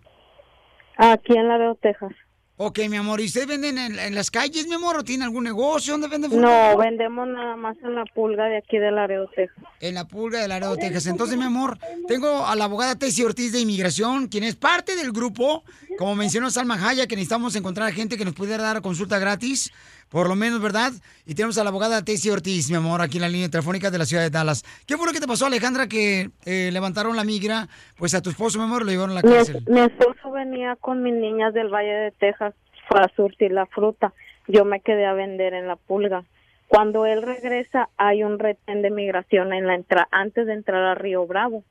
Aquí 0.97 1.35
en 1.35 1.47
Laredo, 1.47 1.75
Texas. 1.75 2.11
Ok, 2.55 2.81
mi 2.87 2.97
amor, 2.97 3.19
¿y 3.19 3.25
ustedes 3.25 3.47
venden 3.47 3.79
en, 3.79 3.97
en 3.97 4.13
las 4.13 4.29
calles, 4.29 4.67
mi 4.67 4.75
amor, 4.75 4.97
o 4.97 5.03
tiene 5.03 5.23
algún 5.23 5.43
negocio 5.43 5.93
donde 5.93 6.07
venden 6.07 6.29
fruta? 6.29 6.71
No, 6.71 6.77
vendemos 6.77 7.27
nada 7.27 7.55
más 7.55 7.75
en 7.83 7.95
la 7.95 8.05
pulga 8.05 8.45
de 8.45 8.57
aquí 8.57 8.77
de 8.77 8.91
Laredo, 8.91 9.27
Texas. 9.35 9.57
En 9.79 9.95
la 9.95 10.07
pulga 10.07 10.39
de 10.39 10.47
Laredo, 10.47 10.77
Texas. 10.77 11.07
Entonces, 11.07 11.35
mi 11.35 11.45
amor, 11.45 11.79
tengo 12.07 12.45
a 12.45 12.55
la 12.55 12.65
abogada 12.65 12.95
Tessie 12.95 13.25
Ortiz 13.25 13.51
de 13.53 13.59
Inmigración, 13.59 14.27
quien 14.27 14.43
es 14.43 14.55
parte 14.55 14.95
del 14.95 15.11
grupo, 15.11 15.63
como 15.97 16.15
mencionó 16.15 16.51
Salma 16.51 16.75
Haya, 16.87 17.07
que 17.07 17.15
necesitamos 17.15 17.55
encontrar 17.55 17.91
gente 17.91 18.17
que 18.17 18.25
nos 18.25 18.35
pudiera 18.35 18.61
dar 18.61 18.83
consulta 18.83 19.17
gratis, 19.17 19.73
por 20.13 20.29
lo 20.29 20.35
menos, 20.35 20.61
¿verdad? 20.61 20.91
Y 21.25 21.33
tenemos 21.33 21.57
a 21.57 21.63
la 21.63 21.71
abogada 21.71 22.05
Tessie 22.05 22.31
Ortiz, 22.31 22.69
mi 22.69 22.77
amor, 22.77 23.01
aquí 23.01 23.17
en 23.17 23.23
la 23.23 23.29
línea 23.29 23.49
telefónica 23.49 23.89
de 23.89 23.97
la 23.97 24.05
ciudad 24.05 24.21
de 24.21 24.29
Dallas. 24.29 24.63
¿Qué 24.85 24.95
fue 24.95 25.07
lo 25.07 25.11
que 25.11 25.19
te 25.19 25.25
pasó, 25.25 25.47
Alejandra, 25.47 25.87
que 25.87 26.29
eh, 26.45 26.69
levantaron 26.71 27.15
la 27.15 27.23
migra? 27.23 27.67
Pues 27.97 28.13
a 28.13 28.21
tu 28.21 28.29
esposo, 28.29 28.59
mi 28.59 28.65
amor, 28.65 28.85
lo 28.85 28.91
llevaron 28.91 29.17
a 29.17 29.21
la 29.21 29.21
cárcel. 29.23 29.63
mi 29.67 29.79
esposo 29.79 30.29
venía 30.29 30.75
con 30.75 31.01
mis 31.01 31.15
niñas 31.15 31.55
del 31.55 31.69
Valle 31.69 31.93
de 31.93 32.11
Texas 32.11 32.53
para 32.87 33.11
surtir 33.15 33.53
la 33.53 33.65
fruta. 33.65 34.13
Yo 34.47 34.65
me 34.65 34.81
quedé 34.81 35.07
a 35.07 35.13
vender 35.13 35.55
en 35.55 35.67
la 35.67 35.77
pulga. 35.77 36.23
Cuando 36.67 37.07
él 37.07 37.23
regresa, 37.23 37.89
hay 37.97 38.23
un 38.23 38.37
retén 38.37 38.83
de 38.83 38.91
migración 38.91 39.51
en 39.51 39.65
la 39.65 39.73
entrada 39.73 40.07
antes 40.11 40.45
de 40.45 40.53
entrar 40.53 40.83
a 40.83 40.93
Río 40.93 41.25
Bravo 41.25 41.63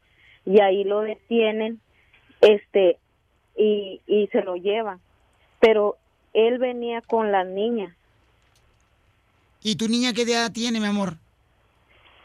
y 0.44 0.60
ahí 0.60 0.82
lo 0.82 1.02
detienen, 1.02 1.78
este, 2.40 2.98
y, 3.56 4.00
y 4.08 4.26
se 4.32 4.42
lo 4.42 4.56
llevan. 4.56 4.98
Pero 5.60 5.96
él 6.34 6.58
venía 6.58 7.02
con 7.02 7.30
las 7.30 7.46
niñas. 7.46 7.94
¿Y 9.62 9.76
tu 9.76 9.88
niña 9.88 10.12
qué 10.12 10.22
edad 10.22 10.52
tiene, 10.52 10.80
mi 10.80 10.86
amor? 10.86 11.16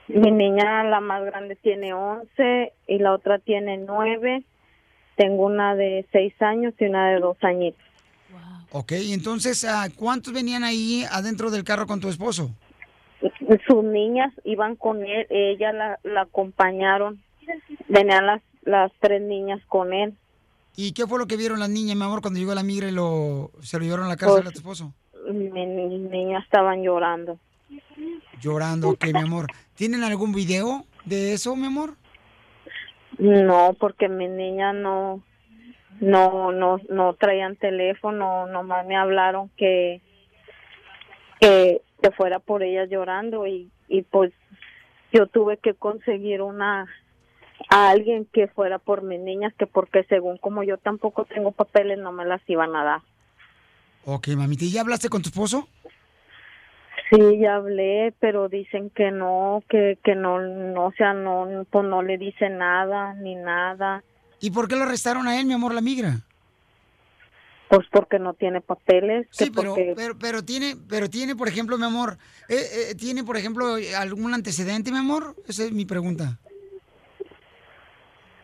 Mi 0.08 0.32
niña, 0.32 0.84
la 0.86 1.02
más 1.02 1.24
grande, 1.26 1.56
tiene 1.56 1.94
11 1.94 2.74
y 2.88 3.00
la 3.00 3.14
otra 3.14 3.40
tiene 3.40 3.78
9. 3.78 4.44
Tengo 5.18 5.46
una 5.46 5.76
de 5.76 6.06
6 6.12 6.34
años 6.42 6.74
y 6.80 6.86
una 6.86 7.10
de 7.10 7.20
2 7.20 7.38
añitos. 7.42 7.82
Ok, 8.72 8.92
entonces, 8.94 9.66
ah, 9.66 9.88
¿cuántos 9.96 10.34
venían 10.34 10.64
ahí 10.64 11.04
adentro 11.12 11.50
del 11.52 11.64
carro 11.64 11.88
con 11.88 12.00
tu 12.00 12.10
esposo? 12.10 12.52
Sus 13.68 13.84
niñas 13.84 14.32
iban 14.44 14.76
con 14.76 15.04
él, 15.04 15.26
ella 15.30 15.72
la, 15.74 16.00
la 16.04 16.22
acompañaron. 16.22 17.22
Venían 17.88 18.26
las, 18.26 18.42
las 18.64 18.92
tres 19.00 19.22
niñas 19.22 19.62
con 19.68 19.94
él. 19.94 20.14
¿Y 20.76 20.92
qué 20.92 21.08
fue 21.08 21.18
lo 21.18 21.26
que 21.28 21.38
vieron 21.38 21.60
las 21.60 21.70
niñas, 21.70 21.96
mi 21.96 22.04
amor, 22.04 22.22
cuando 22.22 22.40
llegó 22.40 22.54
la 22.54 22.62
migra 22.62 22.88
y 22.88 22.92
lo, 22.92 23.52
se 23.62 23.78
lo 23.80 23.84
llevaron 23.86 24.06
a 24.06 24.10
la 24.10 24.18
cárcel 24.18 24.44
Pues- 24.44 24.48
a 24.50 24.52
tu 24.52 24.60
esposo? 24.60 24.94
Mi- 25.28 25.66
Mis 25.66 26.00
niñas 26.10 26.44
estaban 26.44 26.84
llorando. 26.84 27.38
Llorando, 28.42 28.90
ok, 28.90 29.06
mi 29.14 29.22
amor. 29.22 29.48
¿Tienen 29.76 30.04
algún 30.04 30.32
video 30.34 30.86
de 31.06 31.34
eso, 31.34 31.56
mi 31.56 31.66
amor? 31.68 31.96
No, 33.18 33.76
porque 33.80 34.08
mis 34.10 34.30
niñas 34.30 34.76
no, 34.76 35.22
no, 36.00 36.52
no, 36.52 36.80
no 36.90 37.14
traían 37.16 37.56
teléfono, 37.56 38.46
nomás 38.48 38.86
me 38.86 38.96
hablaron 38.96 39.50
que, 39.58 40.02
que, 41.40 41.82
que 42.02 42.12
fuera 42.12 42.40
por 42.40 42.62
ellas 42.64 42.90
llorando 42.90 43.48
y, 43.48 43.72
y 43.88 44.04
pues 44.04 44.32
yo 45.12 45.26
tuve 45.28 45.58
que 45.58 45.74
conseguir 45.74 46.42
una, 46.44 46.86
a 47.70 47.90
alguien 47.90 48.26
que 48.32 48.48
fuera 48.48 48.78
por 48.78 49.02
mis 49.02 49.20
niñas, 49.20 49.54
que 49.58 49.66
porque 49.66 50.04
según 50.04 50.38
como 50.38 50.62
yo 50.64 50.78
tampoco 50.78 51.26
tengo 51.26 51.52
papeles 51.52 51.98
no 51.98 52.12
me 52.12 52.24
las 52.26 52.42
iban 52.48 52.76
a 52.76 52.84
dar. 52.84 53.02
Ok, 54.10 54.30
mamita. 54.38 54.64
¿Y 54.64 54.72
ya 54.72 54.82
hablaste 54.82 55.10
con 55.10 55.22
tu 55.22 55.28
esposo? 55.28 55.68
Sí, 57.10 57.40
ya 57.42 57.56
hablé, 57.56 58.14
pero 58.22 58.48
dicen 58.48 58.90
que 58.90 59.12
no, 59.12 59.62
que, 59.70 60.00
que 60.02 60.16
no, 60.16 60.40
no, 60.40 60.86
o 60.88 60.92
sea, 60.94 61.14
no, 61.14 61.66
pues 61.70 61.86
no 61.86 62.02
le 62.02 62.18
dice 62.18 62.50
nada, 62.50 63.14
ni 63.16 63.36
nada. 63.36 64.04
¿Y 64.40 64.52
por 64.52 64.70
qué 64.70 64.78
lo 64.78 64.84
arrestaron 64.84 65.28
a 65.28 65.38
él, 65.38 65.46
mi 65.46 65.54
amor, 65.54 65.74
la 65.74 65.82
migra? 65.82 66.22
Pues 67.70 67.86
porque 67.92 68.18
no 68.18 68.34
tiene 68.34 68.62
papeles. 68.62 69.28
que 69.38 69.46
Sí, 69.46 69.52
pero, 69.54 69.72
porque- 69.76 69.94
pero, 69.98 70.18
pero 70.18 70.42
tiene, 70.44 70.76
pero 70.88 71.10
tiene, 71.10 71.36
por 71.36 71.50
ejemplo, 71.50 71.78
mi 71.78 71.84
amor, 71.84 72.18
eh, 72.48 72.56
eh, 72.92 72.96
tiene, 72.96 73.26
por 73.26 73.36
ejemplo, 73.36 73.76
algún 73.98 74.34
antecedente, 74.34 74.90
mi 74.90 75.00
amor. 75.00 75.36
Esa 75.50 75.66
es 75.66 75.74
mi 75.74 75.86
pregunta. 75.86 76.40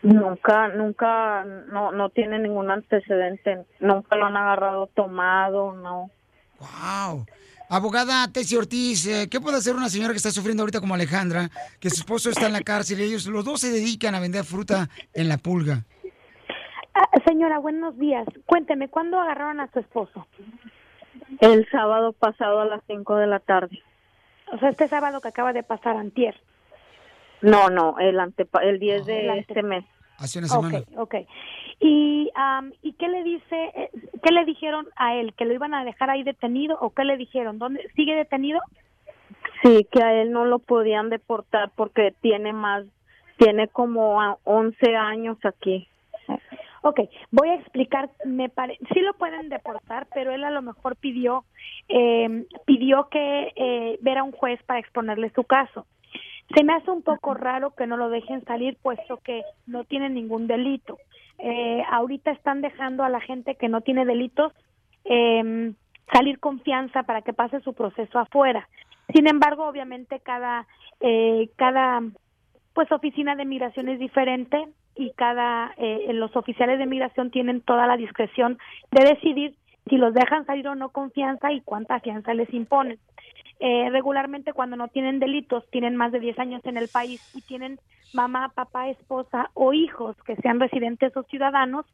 Nunca, 0.03 0.67
nunca, 0.67 1.45
no, 1.71 1.93
no 1.93 2.09
tiene 2.09 2.37
ningún 2.37 2.69
antecedente. 2.69 3.65
Nunca 3.79 4.17
lo 4.17 4.25
han 4.25 4.35
agarrado 4.35 4.87
tomado, 4.87 5.73
no. 5.73 6.11
Wow. 6.59 7.25
Abogada 7.69 8.27
Tessie 8.27 8.57
Ortiz, 8.57 9.07
eh, 9.07 9.29
¿qué 9.31 9.39
puede 9.39 9.57
hacer 9.57 9.75
una 9.75 9.89
señora 9.89 10.13
que 10.13 10.17
está 10.17 10.29
sufriendo 10.29 10.61
ahorita 10.61 10.81
como 10.81 10.93
Alejandra, 10.93 11.49
que 11.79 11.89
su 11.89 12.01
esposo 12.01 12.29
está 12.29 12.47
en 12.47 12.53
la 12.53 12.61
cárcel 12.61 12.99
y 12.99 13.03
ellos 13.03 13.25
los 13.27 13.45
dos 13.45 13.61
se 13.61 13.71
dedican 13.71 14.13
a 14.13 14.19
vender 14.19 14.43
fruta 14.43 14.89
en 15.13 15.29
la 15.29 15.37
pulga? 15.37 15.85
Ah, 16.93 17.07
señora, 17.25 17.57
buenos 17.59 17.97
días. 17.97 18.27
Cuénteme, 18.45 18.89
¿cuándo 18.89 19.19
agarraron 19.19 19.61
a 19.61 19.71
su 19.71 19.79
esposo? 19.79 20.27
El 21.39 21.67
sábado 21.71 22.11
pasado 22.11 22.59
a 22.59 22.65
las 22.65 22.81
5 22.87 23.15
de 23.15 23.27
la 23.27 23.39
tarde. 23.39 23.81
O 24.51 24.59
sea, 24.59 24.69
este 24.69 24.87
sábado 24.89 25.21
que 25.21 25.29
acaba 25.29 25.53
de 25.53 25.63
pasar 25.63 25.95
antier. 25.95 26.35
No, 27.43 27.69
no, 27.69 27.95
el 27.99 28.19
antepa 28.19 28.63
el 28.63 28.79
10 28.79 29.05
de 29.05 29.19
El 29.25 29.29
ante- 29.29 29.41
este 29.41 29.61
mes. 29.63 29.85
Hace 30.17 30.39
una 30.39 30.47
semana. 30.47 30.79
Ok, 30.79 30.97
ok. 30.97 31.15
¿Y, 31.79 32.31
am, 32.35 32.71
¿y 32.81 32.93
qué 32.93 33.09
le 33.09 33.23
dice, 33.23 33.71
eh, 33.75 33.89
qué 34.23 34.31
le 34.31 34.45
dijeron 34.45 34.87
a 34.95 35.15
él? 35.15 35.33
¿Que 35.35 35.45
lo 35.45 35.53
iban 35.53 35.73
a 35.73 35.83
dejar 35.83 36.09
ahí 36.09 36.23
detenido 36.23 36.77
o 36.79 36.91
qué 36.91 37.03
le 37.03 37.17
dijeron? 37.17 37.59
¿Dónde 37.59 37.87
sigue 37.95 38.15
detenido? 38.15 38.59
Sí, 39.61 39.85
que 39.91 40.01
a 40.03 40.13
él 40.21 40.31
no 40.31 40.45
lo 40.45 40.59
podían 40.59 41.09
deportar 41.09 41.71
porque 41.75 42.13
tiene 42.21 42.53
más, 42.53 42.85
tiene 43.37 43.67
como 43.67 44.21
a 44.21 44.37
11 44.43 44.95
años 44.95 45.37
aquí. 45.43 45.87
Ok, 46.83 46.99
voy 47.31 47.49
a 47.49 47.55
explicar. 47.55 48.09
Me 48.25 48.49
pare... 48.49 48.77
Sí 48.93 48.99
lo 48.99 49.13
pueden 49.13 49.49
deportar, 49.49 50.07
pero 50.13 50.31
él 50.33 50.43
a 50.43 50.49
lo 50.51 50.61
mejor 50.61 50.95
pidió 50.97 51.43
eh, 51.89 52.45
pidió 52.65 53.07
que 53.09 53.51
eh, 53.55 53.97
ver 54.01 54.17
a 54.17 54.23
un 54.23 54.31
juez 54.31 54.61
para 54.63 54.79
exponerle 54.79 55.31
su 55.35 55.43
caso. 55.43 55.85
Se 56.55 56.63
me 56.63 56.73
hace 56.73 56.91
un 56.91 57.01
poco 57.01 57.33
raro 57.33 57.71
que 57.71 57.87
no 57.87 57.97
lo 57.97 58.09
dejen 58.09 58.43
salir, 58.45 58.77
puesto 58.81 59.17
que 59.17 59.43
no 59.65 59.83
tiene 59.85 60.09
ningún 60.09 60.47
delito. 60.47 60.97
Eh, 61.39 61.83
ahorita 61.89 62.31
están 62.31 62.61
dejando 62.61 63.03
a 63.03 63.09
la 63.09 63.19
gente 63.19 63.55
que 63.55 63.69
no 63.69 63.81
tiene 63.81 64.05
delitos 64.05 64.53
eh, 65.05 65.73
salir 66.11 66.39
confianza 66.39 67.03
para 67.03 67.21
que 67.21 67.33
pase 67.33 67.59
su 67.61 67.73
proceso 67.73 68.19
afuera. 68.19 68.67
Sin 69.13 69.27
embargo, 69.27 69.67
obviamente 69.67 70.19
cada 70.19 70.67
eh, 70.99 71.49
cada 71.55 72.01
pues 72.73 72.91
oficina 72.91 73.35
de 73.35 73.45
migración 73.45 73.89
es 73.89 73.99
diferente 73.99 74.67
y 74.95 75.11
cada 75.11 75.73
eh, 75.77 76.11
los 76.13 76.35
oficiales 76.35 76.79
de 76.79 76.85
migración 76.85 77.31
tienen 77.31 77.61
toda 77.61 77.87
la 77.87 77.97
discreción 77.97 78.57
de 78.91 79.03
decidir 79.03 79.55
si 79.89 79.97
los 79.97 80.13
dejan 80.13 80.45
salir 80.45 80.67
o 80.67 80.75
no 80.75 80.89
confianza 80.89 81.51
y 81.51 81.61
cuánta 81.61 81.99
fianza 81.99 82.33
les 82.33 82.53
imponen. 82.53 82.99
Eh, 83.59 83.89
regularmente 83.91 84.53
cuando 84.53 84.75
no 84.75 84.87
tienen 84.87 85.19
delitos, 85.19 85.69
tienen 85.69 85.95
más 85.95 86.11
de 86.11 86.19
10 86.19 86.37
años 86.39 86.61
en 86.65 86.77
el 86.77 86.89
país 86.89 87.21
y 87.33 87.41
tienen 87.41 87.79
mamá, 88.13 88.51
papá, 88.53 88.89
esposa 88.89 89.49
o 89.53 89.73
hijos 89.73 90.15
que 90.23 90.35
sean 90.37 90.59
residentes 90.59 91.15
o 91.15 91.23
ciudadanos, 91.23 91.85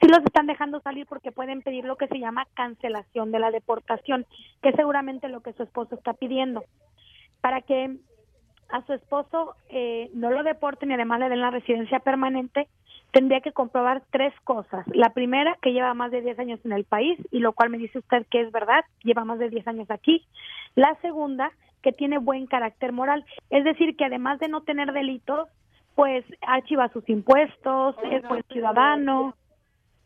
sí 0.00 0.08
los 0.08 0.24
están 0.24 0.46
dejando 0.46 0.80
salir 0.80 1.06
porque 1.06 1.32
pueden 1.32 1.62
pedir 1.62 1.84
lo 1.84 1.96
que 1.96 2.08
se 2.08 2.18
llama 2.18 2.46
cancelación 2.54 3.30
de 3.32 3.38
la 3.38 3.50
deportación, 3.50 4.26
que 4.62 4.70
es 4.70 4.76
seguramente 4.76 5.28
lo 5.28 5.40
que 5.40 5.52
su 5.52 5.62
esposo 5.62 5.94
está 5.94 6.14
pidiendo. 6.14 6.64
Para 7.40 7.62
que 7.62 7.96
a 8.68 8.84
su 8.86 8.92
esposo 8.92 9.54
eh, 9.68 10.10
no 10.14 10.30
lo 10.30 10.42
deporten 10.42 10.90
y 10.90 10.94
además 10.94 11.20
le 11.20 11.28
den 11.28 11.40
la 11.40 11.50
residencia 11.50 12.00
permanente, 12.00 12.68
tendría 13.12 13.40
que 13.40 13.52
comprobar 13.52 14.02
tres 14.10 14.32
cosas. 14.44 14.86
La 14.88 15.10
primera, 15.10 15.56
que 15.62 15.72
lleva 15.72 15.94
más 15.94 16.10
de 16.10 16.20
10 16.20 16.38
años 16.38 16.60
en 16.64 16.72
el 16.72 16.84
país, 16.84 17.18
y 17.30 17.40
lo 17.40 17.52
cual 17.52 17.70
me 17.70 17.78
dice 17.78 17.98
usted 17.98 18.26
que 18.30 18.40
es 18.40 18.52
verdad, 18.52 18.84
lleva 19.02 19.24
más 19.24 19.38
de 19.38 19.50
10 19.50 19.66
años 19.68 19.90
aquí. 19.90 20.24
La 20.74 20.94
segunda, 21.02 21.52
que 21.82 21.92
tiene 21.92 22.18
buen 22.18 22.46
carácter 22.46 22.92
moral, 22.92 23.24
es 23.50 23.64
decir, 23.64 23.96
que 23.96 24.04
además 24.04 24.38
de 24.38 24.48
no 24.48 24.62
tener 24.62 24.92
delitos, 24.92 25.48
pues 25.94 26.24
archiva 26.42 26.88
sus 26.88 27.08
impuestos, 27.08 27.96
es 28.10 28.22
buen 28.28 28.42
ciudadano. 28.44 29.34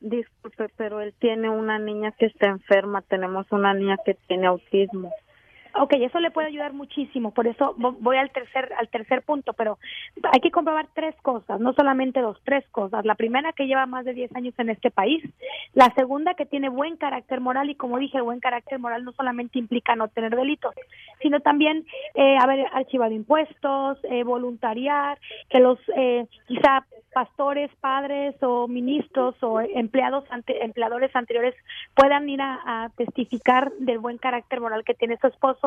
Disculpe, 0.01 0.69
pero 0.77 1.01
él 1.01 1.15
tiene 1.19 1.49
una 1.49 1.79
niña 1.79 2.13
que 2.13 2.27
está 2.27 2.49
enferma, 2.49 3.03
tenemos 3.03 3.51
una 3.53 3.75
niña 3.75 3.97
que 4.05 4.15
tiene 4.27 4.47
autismo. 4.47 5.11
Ok, 5.77 5.95
eso 5.95 6.21
le 6.21 6.31
puede 6.31 6.47
ayudar 6.49 6.73
muchísimo, 6.73 7.33
por 7.33 7.47
eso 7.49 7.75
vo- 7.77 7.97
voy 7.99 8.17
al 8.17 8.31
tercer 8.31 8.73
al 8.79 8.89
tercer 8.89 9.23
punto, 9.23 9.53
pero 9.55 9.79
hay 10.33 10.41
que 10.41 10.53
comprobar 10.53 10.87
tres 10.95 11.17
cosas, 11.23 11.59
no 11.59 11.73
solamente 11.73 12.21
dos, 12.21 12.41
tres 12.45 12.65
cosas. 12.71 13.05
La 13.05 13.17
primera 13.17 13.53
que 13.53 13.67
lleva 13.67 13.85
más 13.87 14.05
de 14.05 14.15
10 14.15 14.35
años 14.37 14.55
en 14.59 14.71
este 14.71 14.93
país, 14.93 15.23
la 15.73 15.93
segunda 15.97 16.35
que 16.35 16.47
tiene 16.47 16.69
buen 16.69 16.97
carácter 16.97 17.41
moral 17.41 17.71
y 17.71 17.75
como 17.75 17.99
dije, 17.99 18.21
buen 18.21 18.39
carácter 18.41 18.79
moral 18.79 19.05
no 19.05 19.13
solamente 19.13 19.59
implica 19.59 19.97
no 19.97 20.07
tener 20.09 20.37
delitos, 20.37 20.75
sino 21.21 21.41
también 21.41 21.85
eh, 22.15 22.37
haber 22.39 22.67
archivado 22.73 23.13
impuestos, 23.13 23.99
eh, 24.05 24.23
voluntariar, 24.23 25.19
que 25.51 25.59
los 25.59 25.79
eh, 25.97 26.27
quizá 26.47 26.85
pastores, 27.13 27.71
padres 27.81 28.35
o 28.43 28.67
ministros 28.67 29.37
o 29.41 29.61
empleados 29.61 30.25
ante, 30.31 30.65
empleadores 30.65 31.15
anteriores 31.15 31.55
puedan 31.95 32.29
ir 32.29 32.41
a 32.43 32.91
testificar 32.97 33.71
del 33.79 34.01
buen 34.01 34.19
carácter 34.19 34.61
moral 34.61 34.83
que 34.85 34.95
tiene 34.95 35.17
su 35.19 35.29
esposo 35.29 35.64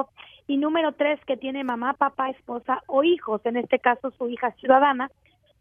y 0.47 0.57
número 0.57 0.93
tres 0.93 1.19
que 1.25 1.37
tiene 1.37 1.63
mamá, 1.63 1.93
papá, 1.93 2.29
esposa 2.29 2.83
o 2.87 3.03
hijos, 3.03 3.41
en 3.45 3.57
este 3.57 3.79
caso 3.79 4.11
su 4.17 4.29
hija 4.29 4.51
ciudadana, 4.59 5.09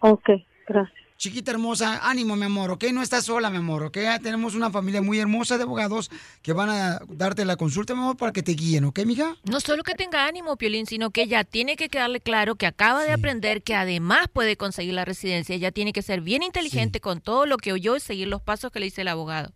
Ok, 0.01 0.31
gracias. 0.67 1.08
Chiquita 1.19 1.51
hermosa, 1.51 1.99
ánimo, 2.09 2.37
mi 2.37 2.45
amor, 2.45 2.71
¿ok? 2.71 2.85
No 2.93 3.01
estás 3.01 3.25
sola, 3.25 3.49
mi 3.49 3.57
amor, 3.57 3.83
¿ok? 3.83 3.97
Ya 3.97 4.19
Tenemos 4.19 4.55
una 4.55 4.71
familia 4.71 5.01
muy 5.01 5.19
hermosa 5.19 5.57
de 5.57 5.63
abogados 5.63 6.09
que 6.41 6.53
van 6.53 6.69
a 6.69 7.01
darte 7.09 7.43
la 7.43 7.57
consulta, 7.57 7.93
mi 7.93 7.99
amor, 7.99 8.15
para 8.15 8.31
que 8.31 8.41
te 8.41 8.53
guíen, 8.53 8.85
¿ok, 8.85 8.99
mija? 9.05 9.35
No 9.43 9.59
solo 9.59 9.83
que 9.83 9.95
tenga 9.95 10.27
ánimo, 10.27 10.55
Piolín, 10.55 10.85
sino 10.85 11.09
que 11.09 11.23
ella 11.23 11.43
tiene 11.43 11.75
que 11.75 11.89
quedarle 11.89 12.21
claro 12.21 12.55
que 12.55 12.65
acaba 12.65 13.03
de 13.03 13.11
aprender 13.11 13.63
que 13.63 13.75
además 13.75 14.27
puede 14.31 14.55
conseguir 14.55 14.93
la 14.93 15.03
residencia. 15.03 15.55
Ella 15.55 15.73
tiene 15.73 15.91
que 15.91 16.03
ser 16.03 16.21
bien 16.21 16.41
inteligente 16.41 17.01
con 17.01 17.19
todo 17.19 17.45
lo 17.45 17.57
que 17.57 17.73
oyó 17.73 17.97
y 17.97 17.99
seguir 17.99 18.29
los 18.29 18.41
pasos 18.41 18.71
que 18.71 18.79
le 18.79 18.85
dice 18.85 19.01
el 19.01 19.09
abogado. 19.09 19.51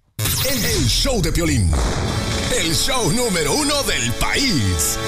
El 0.49 0.85
show 0.89 1.21
de 1.21 1.31
Piolín. 1.31 1.71
El 2.59 2.75
show 2.75 3.09
número 3.13 3.53
uno 3.53 3.83
del 3.83 4.11
país. 4.19 4.99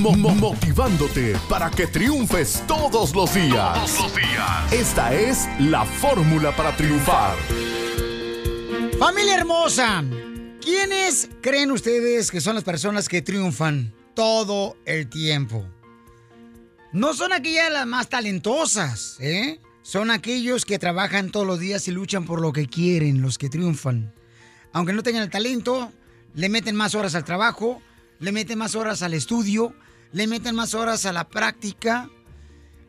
Mo- 0.00 0.12
mo- 0.16 0.34
motivándote 0.34 1.36
para 1.48 1.70
que 1.70 1.86
triunfes 1.86 2.62
todos 2.66 3.14
los 3.14 3.34
días. 3.34 3.74
Todos 3.74 4.00
los 4.00 4.16
días. 4.16 4.72
Esta 4.72 5.12
es 5.12 5.46
la 5.58 5.84
fórmula 5.84 6.56
para 6.56 6.74
triunfar. 6.74 7.36
Familia 8.98 9.36
hermosa, 9.36 10.02
¿quiénes 10.62 11.28
creen 11.42 11.70
ustedes 11.70 12.30
que 12.30 12.40
son 12.40 12.54
las 12.54 12.64
personas 12.64 13.08
que 13.08 13.20
triunfan 13.20 13.92
todo 14.14 14.76
el 14.86 15.08
tiempo? 15.08 15.66
No 16.92 17.12
son 17.12 17.32
aquellas 17.34 17.70
las 17.70 17.86
más 17.86 18.08
talentosas, 18.08 19.16
¿eh? 19.20 19.60
Son 19.82 20.10
aquellos 20.10 20.64
que 20.64 20.78
trabajan 20.78 21.30
todos 21.30 21.46
los 21.46 21.58
días 21.60 21.86
y 21.88 21.90
luchan 21.90 22.24
por 22.24 22.40
lo 22.40 22.52
que 22.52 22.66
quieren, 22.68 23.20
los 23.20 23.36
que 23.36 23.48
triunfan. 23.50 24.14
Aunque 24.72 24.92
no 24.94 25.02
tengan 25.02 25.22
el 25.24 25.30
talento, 25.30 25.92
le 26.34 26.48
meten 26.48 26.74
más 26.76 26.94
horas 26.94 27.14
al 27.14 27.24
trabajo, 27.24 27.82
le 28.18 28.32
meten 28.32 28.58
más 28.58 28.74
horas 28.74 29.02
al 29.02 29.14
estudio, 29.14 29.74
le 30.12 30.26
meten 30.26 30.54
más 30.54 30.74
horas 30.74 31.06
a 31.06 31.12
la 31.12 31.28
práctica, 31.28 32.10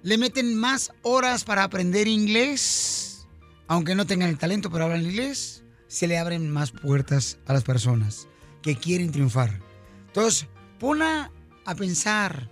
le 0.04 0.18
meten 0.18 0.56
más 0.56 0.92
horas 1.04 1.44
para 1.44 1.64
aprender 1.64 2.08
inglés. 2.08 3.28
Aunque 3.68 3.96
no 3.96 4.06
tengan 4.06 4.30
el 4.30 4.38
talento 4.38 4.70
para 4.70 4.86
hablar 4.86 5.02
inglés, 5.02 5.64
se 5.88 6.08
le 6.08 6.18
abren 6.18 6.50
más 6.50 6.72
puertas 6.72 7.38
a 7.46 7.54
las 7.54 7.64
personas 7.64 8.28
que 8.62 8.76
quieren 8.76 9.12
triunfar. 9.12 9.60
Entonces, 10.08 10.48
pon 10.80 11.02
a, 11.02 11.32
pensar 11.78 12.50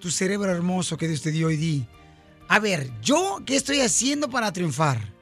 tu 0.00 0.10
cerebro 0.10 0.50
hermoso 0.50 0.96
que 0.96 1.08
Dios 1.08 1.20
te 1.20 1.30
dio 1.30 1.50
y 1.50 1.56
di, 1.56 1.86
a 2.48 2.58
ver, 2.58 2.90
¿yo 3.02 3.42
qué 3.44 3.56
estoy 3.56 3.80
haciendo 3.80 4.30
para 4.30 4.52
triunfar? 4.52 5.12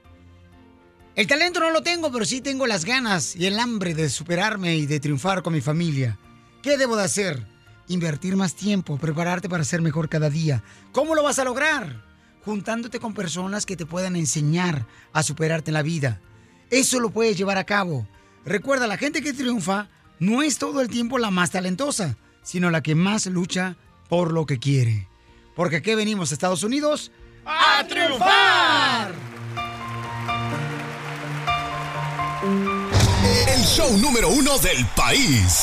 El 1.16 1.26
talento 1.26 1.58
no 1.58 1.70
lo 1.70 1.82
tengo, 1.82 2.12
pero 2.12 2.24
sí 2.24 2.40
tengo 2.40 2.66
las 2.66 2.84
ganas 2.84 3.34
y 3.34 3.46
el 3.46 3.58
hambre 3.58 3.94
de 3.94 4.08
superarme 4.08 4.76
y 4.76 4.86
de 4.86 5.00
triunfar 5.00 5.42
con 5.42 5.52
mi 5.52 5.60
familia. 5.60 6.18
¿Qué 6.62 6.76
debo 6.76 6.96
de 6.96 7.04
hacer? 7.04 7.53
Invertir 7.88 8.36
más 8.36 8.54
tiempo, 8.54 8.96
prepararte 8.98 9.48
para 9.48 9.64
ser 9.64 9.82
mejor 9.82 10.08
cada 10.08 10.30
día. 10.30 10.62
¿Cómo 10.92 11.14
lo 11.14 11.22
vas 11.22 11.38
a 11.38 11.44
lograr? 11.44 12.04
Juntándote 12.44 12.98
con 12.98 13.14
personas 13.14 13.66
que 13.66 13.76
te 13.76 13.86
puedan 13.86 14.16
enseñar 14.16 14.86
a 15.12 15.22
superarte 15.22 15.70
en 15.70 15.74
la 15.74 15.82
vida. 15.82 16.20
Eso 16.70 17.00
lo 17.00 17.10
puedes 17.10 17.36
llevar 17.36 17.58
a 17.58 17.64
cabo. 17.64 18.06
Recuerda, 18.44 18.86
la 18.86 18.96
gente 18.96 19.22
que 19.22 19.32
triunfa 19.32 19.88
no 20.18 20.42
es 20.42 20.58
todo 20.58 20.80
el 20.80 20.88
tiempo 20.88 21.18
la 21.18 21.30
más 21.30 21.50
talentosa, 21.50 22.16
sino 22.42 22.70
la 22.70 22.82
que 22.82 22.94
más 22.94 23.26
lucha 23.26 23.76
por 24.08 24.32
lo 24.32 24.46
que 24.46 24.58
quiere. 24.58 25.08
Porque 25.54 25.76
aquí 25.76 25.94
venimos 25.94 26.30
a 26.30 26.34
Estados 26.34 26.62
Unidos 26.62 27.10
¡A 27.46 27.84
triunfar! 27.86 29.12
El 33.48 33.62
show 33.64 33.98
número 33.98 34.28
uno 34.30 34.58
del 34.58 34.84
país. 34.96 35.62